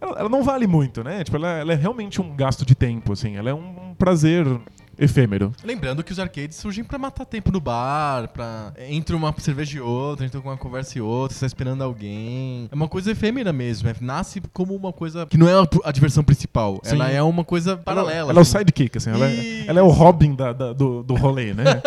Ela, 0.00 0.20
ela 0.20 0.28
não 0.28 0.42
vale 0.42 0.66
muito, 0.66 1.02
né? 1.02 1.22
Tipo, 1.24 1.36
ela, 1.36 1.48
ela 1.48 1.72
é 1.72 1.76
realmente 1.76 2.20
um 2.20 2.34
gasto 2.34 2.64
de 2.64 2.74
tempo, 2.74 3.12
assim. 3.12 3.36
Ela 3.36 3.50
é 3.50 3.54
um 3.54 3.94
prazer 3.98 4.46
efêmero. 4.98 5.52
Lembrando 5.64 6.02
que 6.02 6.10
os 6.12 6.18
arcades 6.18 6.56
surgem 6.56 6.82
pra 6.84 6.98
matar 6.98 7.24
tempo 7.24 7.50
no 7.52 7.60
bar, 7.60 8.28
pra. 8.28 8.72
Entre 8.88 9.14
uma 9.14 9.34
cerveja 9.38 9.78
e 9.78 9.80
outra, 9.80 10.24
entre 10.26 10.38
uma 10.38 10.56
conversa 10.56 10.98
e 10.98 11.00
outra, 11.00 11.34
você 11.34 11.40
tá 11.40 11.46
esperando 11.46 11.82
alguém. 11.82 12.68
É 12.70 12.74
uma 12.74 12.88
coisa 12.88 13.10
efêmera 13.12 13.52
mesmo. 13.52 13.88
é- 13.88 13.94
nasce 14.00 14.40
como 14.52 14.74
uma 14.74 14.92
coisa 14.92 15.26
que 15.26 15.36
não 15.38 15.48
é 15.48 15.54
a, 15.54 15.66
a 15.84 15.92
diversão 15.92 16.22
principal. 16.24 16.80
Sim. 16.82 16.94
Ela 16.96 17.10
é 17.10 17.22
uma 17.22 17.44
coisa 17.44 17.76
paralela. 17.76 18.12
Ela, 18.12 18.30
ela 18.30 18.38
é 18.38 18.38
o 18.38 18.42
assim. 18.42 18.58
sidekick, 18.58 18.96
assim. 18.98 19.10
Ela, 19.10 19.26
é, 19.26 19.66
ela 19.66 19.80
é 19.80 19.82
o 19.82 19.88
Robin 19.88 20.34
da- 20.34 20.52
da- 20.52 20.72
do, 20.72 21.02
do 21.02 21.14
rolê, 21.14 21.54
né? 21.54 21.64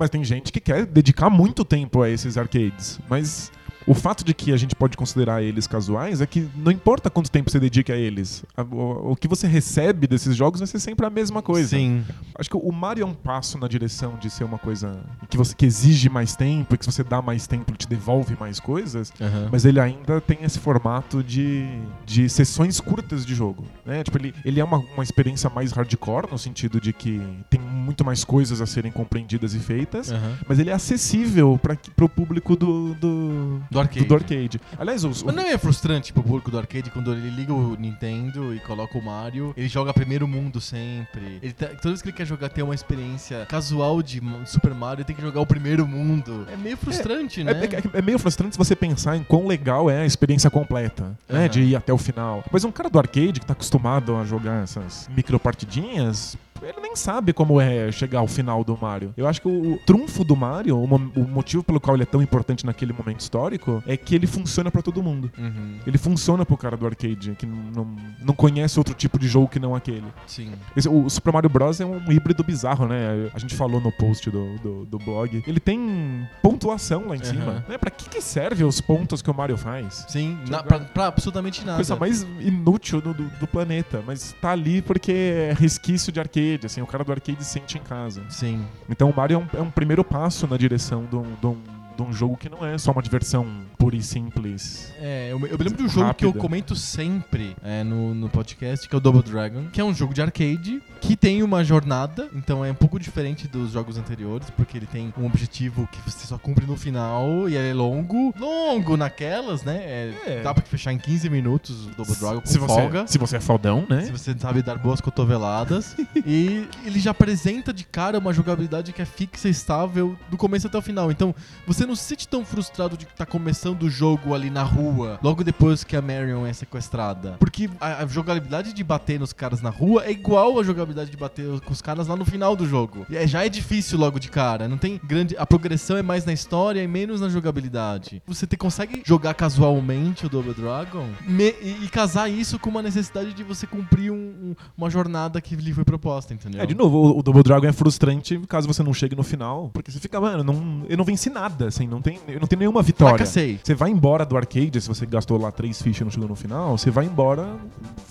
Mas 0.00 0.08
tem 0.08 0.24
gente 0.24 0.50
que 0.50 0.60
quer 0.60 0.86
dedicar 0.86 1.28
muito 1.28 1.62
tempo 1.62 2.00
a 2.00 2.08
esses 2.08 2.38
arcades. 2.38 2.98
Mas 3.06 3.52
o 3.86 3.94
fato 3.94 4.24
de 4.24 4.34
que 4.34 4.52
a 4.52 4.56
gente 4.56 4.74
pode 4.74 4.96
considerar 4.96 5.42
eles 5.42 5.66
casuais 5.66 6.20
é 6.20 6.26
que 6.26 6.48
não 6.56 6.70
importa 6.70 7.10
quanto 7.10 7.30
tempo 7.30 7.50
você 7.50 7.58
dedique 7.58 7.90
a 7.90 7.96
eles. 7.96 8.44
o, 8.56 9.16
que 9.16 9.28
você 9.28 9.46
recebe 9.46 10.06
desses 10.06 10.36
jogos 10.36 10.60
vai 10.60 10.66
ser 10.66 10.78
sempre 10.78 11.06
a 11.06 11.10
mesma 11.10 11.42
coisa. 11.42 11.68
Sim. 11.68 12.04
Acho 12.38 12.50
que 12.50 12.56
o 12.56 12.72
Mario 12.72 13.02
é 13.02 13.06
um 13.06 13.14
passo 13.14 13.58
na 13.58 13.68
direção 13.68 14.16
de 14.20 14.30
ser 14.30 14.44
uma 14.44 14.58
coisa 14.58 15.00
que 15.28 15.36
você 15.36 15.54
que 15.54 15.66
exige 15.66 16.08
mais 16.08 16.34
tempo, 16.34 16.74
e 16.74 16.78
que 16.78 16.84
se 16.84 16.92
você 16.92 17.04
dá 17.04 17.20
mais 17.20 17.46
tempo, 17.46 17.70
ele 17.70 17.76
te 17.76 17.88
devolve 17.88 18.36
mais 18.38 18.58
coisas. 18.60 19.12
Aham. 19.20 19.48
Mas 19.50 19.64
ele 19.64 19.80
ainda 19.80 20.20
tem 20.20 20.38
esse 20.42 20.58
formato 20.58 21.22
de, 21.22 21.66
de 22.06 22.28
sessões 22.28 22.80
curtas 22.80 23.24
de 23.24 23.34
jogo. 23.34 23.64
Né? 23.84 24.02
Tipo, 24.02 24.18
ele, 24.18 24.34
ele 24.44 24.60
é 24.60 24.64
uma, 24.64 24.78
uma 24.78 25.02
experiência 25.02 25.50
mais 25.50 25.72
hardcore, 25.72 26.30
no 26.30 26.38
sentido 26.38 26.80
de 26.80 26.92
que 26.92 27.20
tem 27.48 27.60
muito 27.60 28.04
mais 28.04 28.24
coisas 28.24 28.60
a 28.60 28.66
serem 28.66 28.92
compreendidas 28.92 29.54
e 29.54 29.58
feitas. 29.58 30.10
Aham. 30.10 30.38
Mas 30.48 30.58
ele 30.58 30.70
é 30.70 30.72
acessível 30.72 31.58
para 31.60 32.04
o 32.04 32.08
público 32.08 32.56
do, 32.56 32.94
do, 32.94 33.60
Do 33.70 33.78
arcade. 33.78 34.04
do 34.06 34.14
arcade. 34.14 34.60
Aliás, 34.78 35.04
os, 35.04 35.22
Mas 35.22 35.34
não 35.34 35.44
é 35.44 35.56
frustrante 35.56 36.12
pro 36.12 36.22
público 36.22 36.50
do 36.50 36.58
arcade 36.58 36.90
quando 36.90 37.12
ele 37.12 37.30
liga 37.30 37.52
o 37.54 37.76
Nintendo 37.76 38.52
e 38.54 38.58
coloca 38.60 38.98
o 38.98 39.02
Mario, 39.02 39.54
ele 39.56 39.68
joga 39.68 39.92
primeiro 39.94 40.26
mundo 40.26 40.60
sempre. 40.60 41.38
Ele 41.40 41.52
tá- 41.52 41.66
toda 41.68 41.90
vez 41.90 42.02
que 42.02 42.08
ele 42.08 42.16
quer 42.16 42.26
jogar, 42.26 42.48
ter 42.48 42.62
uma 42.62 42.74
experiência 42.74 43.46
casual 43.46 44.02
de 44.02 44.20
Super 44.44 44.74
Mario, 44.74 44.98
ele 45.00 45.04
tem 45.04 45.14
que 45.14 45.22
jogar 45.22 45.40
o 45.40 45.46
primeiro 45.46 45.86
mundo. 45.86 46.46
É 46.52 46.56
meio 46.56 46.76
frustrante, 46.76 47.40
É, 47.42 47.44
né? 47.44 47.60
é- 47.94 47.98
é 47.98 48.02
meio 48.02 48.18
frustrante 48.18 48.54
se 48.54 48.58
você 48.58 48.74
pensar 48.74 49.16
em 49.16 49.22
quão 49.22 49.46
legal 49.46 49.88
é 49.88 50.00
a 50.02 50.06
experiência 50.06 50.50
completa, 50.50 51.16
né? 51.28 51.40
Aham. 51.44 51.48
De 51.48 51.60
ir 51.62 51.76
até 51.76 51.92
o 51.92 51.98
final. 51.98 52.44
Mas 52.50 52.64
um 52.64 52.72
cara 52.72 52.90
do 52.90 52.98
arcade 52.98 53.38
que 53.40 53.46
tá 53.46 53.52
acostumado 53.52 54.16
a 54.16 54.24
jogar 54.24 54.64
essas 54.64 55.08
micropartidinhas, 55.14 56.36
ele 56.62 56.80
nem 56.80 56.94
sabe 56.96 57.32
como 57.32 57.60
é 57.60 57.90
chegar 57.92 58.20
ao 58.20 58.26
final 58.26 58.62
do 58.64 58.76
Mario. 58.80 59.12
Eu 59.16 59.26
acho 59.26 59.40
que 59.40 59.48
o, 59.48 59.74
o 59.74 59.78
trunfo 59.86 60.24
do 60.24 60.34
Mario, 60.36 60.78
o, 60.82 60.86
mo- 60.86 61.12
o 61.16 61.20
motivo 61.20 61.62
pelo 61.62 61.80
qual 61.80 61.96
ele 61.96 62.02
é 62.02 62.06
tão 62.06 62.22
importante 62.22 62.64
naquele 62.66 62.92
momento 62.92 63.20
histórico, 63.20 63.82
é 63.86 63.96
que 63.96 64.14
ele 64.14 64.26
funciona 64.26 64.70
pra 64.70 64.82
todo 64.82 65.02
mundo. 65.02 65.30
Uhum. 65.38 65.76
Ele 65.86 65.98
funciona 65.98 66.44
pro 66.44 66.56
cara 66.56 66.76
do 66.76 66.86
arcade, 66.86 67.34
que 67.38 67.46
não, 67.46 67.86
não 68.20 68.34
conhece 68.34 68.78
outro 68.78 68.94
tipo 68.94 69.18
de 69.18 69.28
jogo 69.28 69.48
que 69.48 69.58
não 69.58 69.74
aquele. 69.74 70.06
Sim. 70.26 70.52
Esse- 70.76 70.88
o 70.88 71.08
Super 71.08 71.32
Mario 71.32 71.50
Bros. 71.50 71.80
é 71.80 71.86
um 71.86 72.10
híbrido 72.10 72.42
bizarro, 72.44 72.86
né? 72.86 73.30
A 73.34 73.38
gente 73.38 73.54
falou 73.54 73.80
no 73.80 73.92
post 73.92 74.30
do, 74.30 74.56
do, 74.58 74.84
do 74.86 74.98
blog. 74.98 75.42
Ele 75.46 75.60
tem 75.60 76.26
pontuação 76.42 77.06
lá 77.08 77.16
em 77.16 77.18
Uhum. 77.20 77.24
cima. 77.24 77.64
Né? 77.68 77.78
Pra 77.78 77.90
que, 77.90 78.08
que 78.08 78.20
serve 78.20 78.64
os 78.64 78.80
pontos 78.80 79.22
que 79.22 79.30
o 79.30 79.34
Mario 79.34 79.56
faz? 79.56 80.04
Sim, 80.08 80.38
na, 80.48 80.62
pra, 80.62 80.80
pra 80.80 81.06
absolutamente 81.06 81.64
nada. 81.64 81.76
Coisa 81.76 81.96
mais 81.96 82.22
inútil 82.40 83.00
do, 83.00 83.14
do, 83.14 83.24
do 83.24 83.46
planeta. 83.46 84.02
Mas 84.06 84.34
tá 84.40 84.50
ali 84.50 84.82
porque 84.82 85.12
é 85.12 85.54
resquício 85.58 86.12
de 86.12 86.20
arcade, 86.20 86.49
assim. 86.64 86.80
O 86.82 86.86
cara 86.86 87.04
do 87.04 87.12
arcade 87.12 87.44
sente 87.44 87.78
em 87.78 87.80
casa. 87.80 88.22
Sim. 88.30 88.64
Então 88.88 89.10
o 89.10 89.16
Mario 89.16 89.36
é 89.36 89.38
um, 89.56 89.60
é 89.60 89.62
um 89.62 89.70
primeiro 89.70 90.02
passo 90.04 90.46
na 90.46 90.56
direção 90.56 91.04
de 91.04 91.16
um, 91.16 91.34
de 91.40 91.46
um- 91.46 91.58
de 92.04 92.10
um 92.10 92.12
jogo 92.12 92.36
que 92.36 92.48
não 92.48 92.64
é 92.64 92.76
só 92.78 92.92
uma 92.92 93.02
diversão 93.02 93.46
pura 93.78 93.96
e 93.96 94.02
simples. 94.02 94.92
É, 95.00 95.28
eu, 95.30 95.38
me- 95.38 95.48
eu 95.48 95.56
me 95.58 95.64
lembro 95.64 95.78
de 95.78 95.84
um 95.84 95.88
jogo 95.88 96.14
que 96.14 96.24
eu 96.24 96.28
Rápida. 96.30 96.42
comento 96.42 96.74
sempre 96.76 97.56
é, 97.62 97.82
no, 97.84 98.14
no 98.14 98.28
podcast, 98.28 98.88
que 98.88 98.94
é 98.94 98.98
o 98.98 99.00
Double 99.00 99.22
Dragon, 99.22 99.66
que 99.72 99.80
é 99.80 99.84
um 99.84 99.94
jogo 99.94 100.12
de 100.14 100.22
arcade 100.22 100.82
que 101.00 101.16
tem 101.16 101.42
uma 101.42 101.64
jornada, 101.64 102.28
então 102.34 102.64
é 102.64 102.70
um 102.70 102.74
pouco 102.74 102.98
diferente 102.98 103.48
dos 103.48 103.72
jogos 103.72 103.96
anteriores, 103.96 104.50
porque 104.50 104.76
ele 104.76 104.86
tem 104.86 105.12
um 105.18 105.24
objetivo 105.26 105.88
que 105.90 105.98
você 106.10 106.26
só 106.26 106.36
cumpre 106.38 106.66
no 106.66 106.76
final 106.76 107.48
e 107.48 107.56
ele 107.56 107.70
é 107.70 107.74
longo, 107.74 108.34
longo 108.38 108.96
naquelas, 108.96 109.62
né? 109.62 109.76
É, 109.76 110.14
É. 110.26 110.42
Dá 110.42 110.52
pra 110.54 110.62
fechar 110.64 110.92
em 110.92 110.98
15 110.98 111.28
minutos 111.30 111.86
o 111.86 111.90
Double 111.90 112.14
Dragon 112.16 112.40
com 112.40 112.46
se 112.46 112.58
você, 112.58 112.74
folga. 112.74 113.06
Se 113.06 113.18
você 113.18 113.36
é 113.36 113.40
faldão, 113.40 113.86
né? 113.88 114.02
Se 114.02 114.12
você 114.12 114.34
sabe 114.38 114.62
dar 114.62 114.76
boas 114.78 115.00
cotoveladas. 115.00 115.96
e 116.26 116.66
ele 116.84 117.00
já 117.00 117.10
apresenta 117.12 117.72
de 117.72 117.84
cara 117.84 118.18
uma 118.18 118.32
jogabilidade 118.32 118.92
que 118.92 119.00
é 119.02 119.04
fixa 119.04 119.48
e 119.48 119.50
estável 119.50 120.16
do 120.30 120.36
começo 120.36 120.66
até 120.66 120.76
o 120.78 120.82
final. 120.82 121.10
Então, 121.10 121.34
você 121.66 121.86
não 121.86 121.89
se 121.96 122.04
sente 122.04 122.26
tão 122.28 122.44
frustrado 122.44 122.96
de 122.96 123.06
que 123.06 123.14
tá 123.14 123.24
começando 123.26 123.82
o 123.84 123.90
jogo 123.90 124.34
ali 124.34 124.50
na 124.50 124.62
rua, 124.62 125.18
logo 125.22 125.42
depois 125.44 125.84
que 125.84 125.96
a 125.96 126.02
Marion 126.02 126.46
é 126.46 126.52
sequestrada. 126.52 127.36
Porque 127.38 127.68
a, 127.80 128.02
a 128.02 128.06
jogabilidade 128.06 128.72
de 128.72 128.82
bater 128.84 129.18
nos 129.20 129.32
caras 129.32 129.60
na 129.62 129.70
rua 129.70 130.04
é 130.04 130.10
igual 130.10 130.58
a 130.58 130.62
jogabilidade 130.62 131.10
de 131.10 131.16
bater 131.16 131.60
com 131.60 131.72
os 131.72 131.82
caras 131.82 132.06
lá 132.06 132.16
no 132.16 132.24
final 132.24 132.54
do 132.56 132.66
jogo. 132.66 133.06
É- 133.10 133.26
já 133.26 133.44
é 133.44 133.48
difícil 133.48 133.98
logo 133.98 134.18
de 134.18 134.28
cara. 134.28 134.66
Não 134.68 134.78
tem 134.78 135.00
grande. 135.04 135.36
A 135.38 135.46
progressão 135.46 135.96
é 135.96 136.02
mais 136.02 136.24
na 136.24 136.32
história 136.32 136.82
e 136.82 136.88
menos 136.88 137.20
na 137.20 137.28
jogabilidade. 137.28 138.22
Você 138.26 138.46
te- 138.46 138.56
consegue 138.56 139.02
jogar 139.06 139.34
casualmente 139.34 140.26
o 140.26 140.28
Double 140.28 140.54
Dragon 140.54 141.06
me- 141.26 141.54
e, 141.62 141.84
e 141.84 141.88
casar 141.88 142.28
isso 142.28 142.58
com 142.58 142.70
uma 142.70 142.82
necessidade 142.82 143.32
de 143.32 143.42
você 143.44 143.66
cumprir 143.66 144.10
um- 144.10 144.16
um- 144.16 144.54
uma 144.76 144.88
jornada 144.90 145.40
que 145.40 145.54
lhe 145.56 145.72
foi 145.72 145.84
proposta, 145.84 146.32
entendeu? 146.34 146.60
É, 146.62 146.66
de 146.66 146.74
novo, 146.74 146.96
o, 146.98 147.18
o 147.18 147.22
Double 147.22 147.42
Dragon 147.42 147.66
é 147.66 147.72
frustrante 147.72 148.38
caso 148.48 148.66
você 148.66 148.82
não 148.82 148.94
chegue 148.94 149.14
no 149.16 149.22
final. 149.22 149.70
Porque 149.72 149.90
você 149.90 149.98
fica, 150.00 150.20
mano, 150.20 150.42
não, 150.42 150.84
eu 150.88 150.96
não 150.96 151.04
venci 151.04 151.30
nada, 151.30 151.70
assim, 151.80 151.88
não 151.88 152.02
tem, 152.02 152.20
não 152.40 152.46
tenho 152.46 152.60
nenhuma 152.60 152.82
vitória. 152.82 153.16
Fracassei. 153.16 153.58
Você 153.62 153.74
vai 153.74 153.90
embora 153.90 154.24
do 154.24 154.36
arcade, 154.36 154.80
se 154.80 154.88
você 154.88 155.06
gastou 155.06 155.40
lá 155.40 155.50
três 155.50 155.80
fichas 155.80 156.00
e 156.00 156.04
não 156.04 156.10
chegou 156.10 156.28
no 156.28 156.36
final, 156.36 156.76
você 156.76 156.90
vai 156.90 157.06
embora 157.06 157.56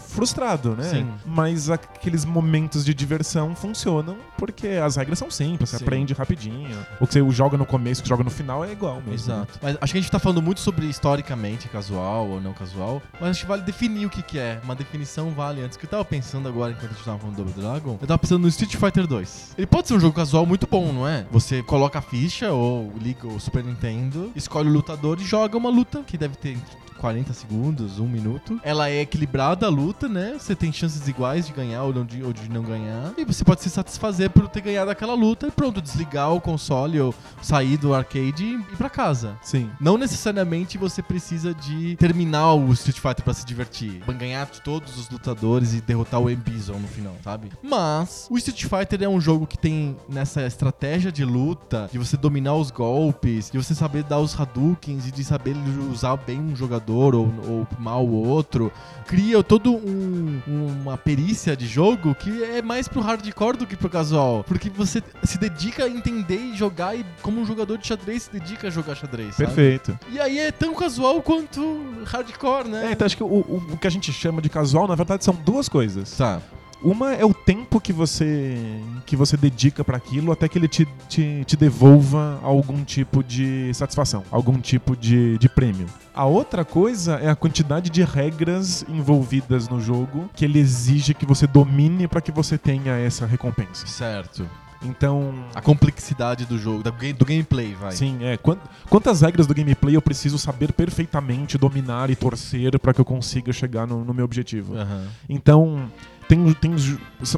frustrado, 0.08 0.76
né? 0.76 0.84
Sim. 0.84 1.08
Mas 1.26 1.70
aqueles 1.70 2.26
momentos 2.26 2.84
de 2.84 2.94
diversão 2.94 3.56
funcionam 3.56 4.18
porque 4.38 4.68
as 4.68 4.96
regras 4.96 5.20
são 5.20 5.30
simples, 5.30 5.70
você 5.70 5.78
Sim. 5.78 5.84
aprende 5.84 6.14
rapidinho. 6.14 6.78
O 7.00 7.06
que 7.06 7.14
você 7.14 7.30
joga 7.32 7.58
no 7.58 7.66
começo, 7.66 8.02
o 8.02 8.04
que 8.04 8.10
joga 8.10 8.24
no 8.24 8.30
final 8.30 8.66
é 8.66 8.72
igual 8.72 8.96
mesmo. 8.96 9.14
Exato. 9.14 9.60
Mas 9.62 9.78
acho 9.80 9.94
que 9.94 9.98
a 10.00 10.02
gente 10.02 10.12
tá 10.12 10.20
falando 10.20 10.42
muito 10.42 10.60
sobre 10.60 10.88
historicamente 10.88 11.68
casual 11.70 12.28
ou 12.28 12.42
não 12.42 12.54
casual, 12.54 13.02
mas 13.20 13.32
acho 13.32 13.42
que 13.42 13.48
vale 13.48 13.62
definir 13.62 14.06
o 14.06 14.10
que, 14.10 14.22
que 14.22 14.40
é. 14.40 14.60
Uma 14.64 14.76
definição 14.76 15.32
vale 15.32 15.62
antes. 15.62 15.78
Que 15.78 15.86
eu 15.86 15.90
tava 15.90 16.04
pensando 16.04 16.48
agora, 16.48 16.72
enquanto 16.72 16.92
a 16.92 16.94
gente 16.94 17.06
tava 17.06 17.20
falando 17.20 17.36
do 17.36 17.44
Double 17.44 17.62
Dragon, 17.62 17.98
eu 18.02 18.08
tava 18.08 18.18
pensando 18.18 18.42
no 18.42 18.48
Street 18.48 18.76
Fighter 18.76 19.06
2. 19.06 19.54
Ele 19.58 19.68
pode 19.68 19.88
ser 19.88 19.94
um 19.94 20.00
jogo 20.00 20.16
casual 20.16 20.46
muito 20.46 20.68
bom, 20.70 20.92
não 20.92 21.08
é? 21.08 21.26
Você 21.32 21.62
coloca 21.64 22.00
a 22.00 22.02
ficha 22.02 22.52
ou 22.52 22.92
liga 23.00 23.28
o 23.28 23.40
Super 23.50 23.64
Nintendo, 23.64 24.32
escolhe 24.36 24.70
o 24.70 24.72
lutador 24.72 25.20
e 25.20 25.24
joga 25.24 25.58
uma 25.58 25.72
luta 25.72 26.04
que 26.04 26.20
deve 26.20 26.36
ter 26.36 26.56
40 27.00 27.34
segundos, 27.34 28.00
um 28.00 28.08
minuto. 28.08 28.60
Ela 28.64 28.90
é 28.90 29.02
equilibrada 29.02 29.66
a 29.66 29.70
luta, 29.70 30.08
né? 30.08 30.36
Você 30.38 30.56
tem 30.56 30.72
chances 30.72 31.08
iguais 31.08 31.48
de 31.48 31.54
ganhar 31.54 31.84
ou, 31.84 31.94
de, 32.04 32.22
ou 32.22 32.34
de 32.34 32.50
não 32.50 32.62
ganhar. 32.62 33.14
E 33.18 33.24
você 33.24 33.44
pode 33.44 33.62
se 33.62 33.70
satisfazer 33.70 34.30
por 34.30 34.48
ter 34.50 34.62
ganhado 34.62 34.92
aquela 34.92 35.14
luta 35.14 35.48
e 35.48 35.52
pronto, 35.52 35.82
desligar 35.82 36.34
o 36.34 36.42
console 36.42 37.00
ou 37.00 37.16
sair 37.42 37.78
do 37.78 37.94
arcade 37.94 38.44
e 38.44 38.54
ir 38.56 38.78
pra 38.78 38.90
casa. 38.90 39.38
Sim. 39.42 39.70
Não 39.80 39.98
necessariamente 39.98 40.78
você 40.78 41.02
precisa 41.02 41.54
de 41.54 41.96
terminar 41.96 42.54
o 42.54 42.72
Street 42.74 43.00
Fighter 43.00 43.24
pra 43.24 43.34
se 43.34 43.46
divertir. 43.46 44.04
Ganhar 44.20 44.46
de 44.48 44.62
todos 44.62 44.98
os 44.98 45.10
lutadores 45.10 45.74
e 45.74 45.80
derrotar 45.80 46.20
o 46.20 46.30
M-Bison 46.30 46.74
no 46.74 46.88
final, 46.88 47.16
sabe? 47.24 47.50
Mas 47.64 48.28
o 48.30 48.38
Street 48.38 48.66
Fighter 48.66 49.02
é 49.04 49.08
um 49.08 49.22
jogo 49.22 49.48
que 49.48 49.58
tem 49.58 49.96
nessa 50.10 50.46
estratégia 50.46 51.12
de 51.12 51.24
luta, 51.24 51.88
de 51.90 51.98
você 51.98 52.18
dominar 52.18 52.56
os 52.56 52.70
golpes, 52.70 53.50
de 53.50 53.58
você 53.58 53.74
saber 53.74 54.04
dar 54.04 54.20
os 54.20 54.38
Hadoukens 54.38 55.08
e 55.08 55.12
de 55.12 55.24
saber 55.24 55.56
usar 55.90 56.18
bem 56.18 56.40
um 56.42 56.56
jogador 56.56 56.89
ou, 56.94 57.34
ou 57.48 57.68
mal 57.80 58.06
o 58.06 58.28
outro. 58.28 58.72
Cria 59.08 59.42
todo 59.44 59.74
um- 59.76 60.42
uma 60.48 60.98
perícia 60.98 61.56
de 61.58 61.66
jogo 61.68 62.14
que 62.16 62.44
é 62.44 62.62
mais 62.62 62.88
pro 62.88 63.02
hardcore 63.02 63.58
do 63.58 63.66
que 63.66 63.76
pro 63.76 63.90
casual. 63.90 64.44
Porque 64.48 64.70
você 64.70 65.02
se 65.24 65.38
dedica 65.38 65.86
a 65.86 65.90
entender 65.90 66.38
e 66.38 66.56
jogar 66.56 66.96
e 66.96 67.04
como 67.22 67.42
um 67.42 67.46
jogador 67.46 67.78
de 67.78 67.88
xadrez 67.88 68.24
se 68.24 68.32
dedica 68.32 68.68
a 68.68 68.70
jogar 68.70 68.96
xadrez. 68.96 69.36
sabe? 69.36 69.46
Perfeito. 69.48 70.00
E 70.12 70.20
aí 70.20 70.38
é 70.40 70.52
tão 70.52 70.74
casual 70.76 71.22
quanto 71.22 71.82
hardcore, 72.06 72.68
né? 72.68 72.88
É, 72.90 72.92
então 72.92 73.06
acho 73.06 73.18
que 73.18 73.24
o, 73.24 73.28
o- 73.28 73.68
o 73.74 73.78
que 73.78 73.88
a 73.88 73.92
gente 73.92 74.12
chama 74.14 74.42
de 74.42 74.50
casual, 74.50 74.88
na 74.88 74.96
verdade, 74.96 75.24
são 75.26 75.34
duas 75.34 75.68
coisas. 75.68 76.16
Tá. 76.16 76.40
Uma 76.82 77.14
é 77.14 77.26
o 77.26 77.34
tempo 77.34 77.80
que 77.82 77.92
você 77.92 78.58
que 79.06 79.16
você 79.16 79.36
dedica 79.36 79.84
pra 79.84 79.98
aquilo 79.98 80.32
até 80.32 80.48
que 80.48 80.58
ele 80.58 80.68
te, 80.68 80.88
te, 81.10 81.44
te 81.46 81.58
devolva 81.58 82.40
algum 82.42 82.84
tipo 82.84 83.24
de 83.24 83.74
satisfação, 83.74 84.24
algum 84.32 84.60
tipo 84.60 84.96
de, 84.96 85.38
de 85.38 85.50
prêmio. 85.50 85.88
A 86.14 86.26
outra 86.26 86.64
coisa 86.64 87.16
é 87.16 87.30
a 87.30 87.36
quantidade 87.36 87.90
de 87.90 88.04
regras 88.04 88.86
envolvidas 88.88 89.68
no 89.68 89.82
jogo 89.82 90.30
que 90.36 90.46
ele 90.46 90.60
exige 90.60 91.14
que 91.14 91.26
você 91.26 91.46
domine 91.48 92.08
pra 92.08 92.22
que 92.22 92.32
você 92.32 92.58
tenha 92.58 92.94
essa 92.98 93.26
recompensa. 93.26 93.86
Certo. 93.88 94.48
Então, 94.82 95.34
A 95.54 95.62
complexidade 95.62 96.46
do 96.46 96.58
jogo, 96.58 96.82
do 96.82 97.26
gameplay, 97.26 97.76
vai. 97.76 97.92
sim, 97.92 98.18
é. 98.22 98.38
quan- 98.38 98.58
Quantas 98.90 99.20
regras 99.20 99.46
do 99.46 99.54
gameplay 99.54 99.94
eu 99.98 100.02
preciso 100.02 100.38
saber 100.40 100.72
perfeitamente, 100.72 101.58
dominar 101.58 102.10
e 102.10 102.16
torcer 102.16 102.80
pra 102.80 102.94
que 102.94 103.02
eu 103.02 103.06
consiga 103.06 103.52
chegar 103.52 103.86
no, 103.86 104.06
no 104.06 104.14
meu 104.14 104.24
objetivo? 104.24 104.78
Aham. 104.78 105.06
Então, 105.28 105.92
tem, 106.30 106.54
tem, 106.54 106.76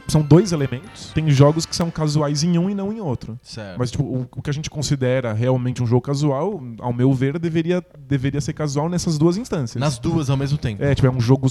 são- 0.07 0.21
dois 0.21 0.51
elementos. 0.51 1.11
Tem 1.13 1.29
jogos 1.31 1.65
que 1.65 1.73
são 1.73 1.89
casuais 1.89 2.43
em 2.43 2.57
um 2.57 2.69
e 2.69 2.75
não 2.75 2.91
em 2.91 2.99
outro. 2.99 3.39
Certo. 3.41 3.79
Mas 3.79 3.89
tipo, 3.89 4.03
o, 4.03 4.27
o 4.35 4.41
que 4.41 4.49
a 4.49 4.53
gente 4.53 4.69
considera 4.69 5.31
realmente 5.31 5.81
um 5.81 5.87
jogo 5.87 6.01
casual, 6.01 6.61
ao 6.77 6.91
meu 6.91 7.13
ver, 7.13 7.39
deveria, 7.39 7.81
deveria 8.07 8.41
ser 8.41 8.51
casual 8.51 8.89
nessas 8.89 9.17
duas 9.17 9.37
instâncias. 9.37 9.79
Nas 9.79 9.97
duas 9.97 10.29
ao 10.29 10.35
mesmo 10.35 10.57
tempo. 10.57 10.83
É, 10.83 10.93
tipo, 10.93 11.07
é 11.07 11.09
um 11.09 11.21
jogo 11.21 11.47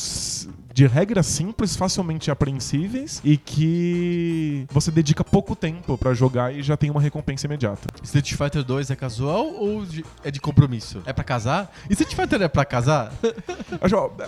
de 0.73 0.87
regras 0.87 1.27
simples, 1.27 1.77
facilmente 1.77 2.31
apreensíveis 2.31 3.21
e 3.25 3.37
que 3.37 4.67
você 4.71 4.91
dedica 4.91 5.25
pouco 5.25 5.55
tempo 5.57 5.97
pra 5.99 6.15
jogar 6.15 6.55
e 6.55 6.63
já 6.63 6.77
tem 6.77 6.91
uma 6.91 7.01
recompensa 7.01 7.47
imediata. 7.47 7.89
Street 8.03 8.33
Fighter 8.35 8.63
2 8.65 8.91
é 8.91 8.97
casual 8.97 9.47
ou 9.55 9.85
de- 9.85 10.05
é 10.25 10.31
de 10.31 10.41
compromisso? 10.41 11.03
É 11.07 11.13
pra 11.13 11.25
casar? 11.25 11.73
E 11.89 11.93
Street 11.93 12.15
Fighter 12.15 12.43
é 12.43 12.49
pra 12.49 12.65
casar? 12.65 13.13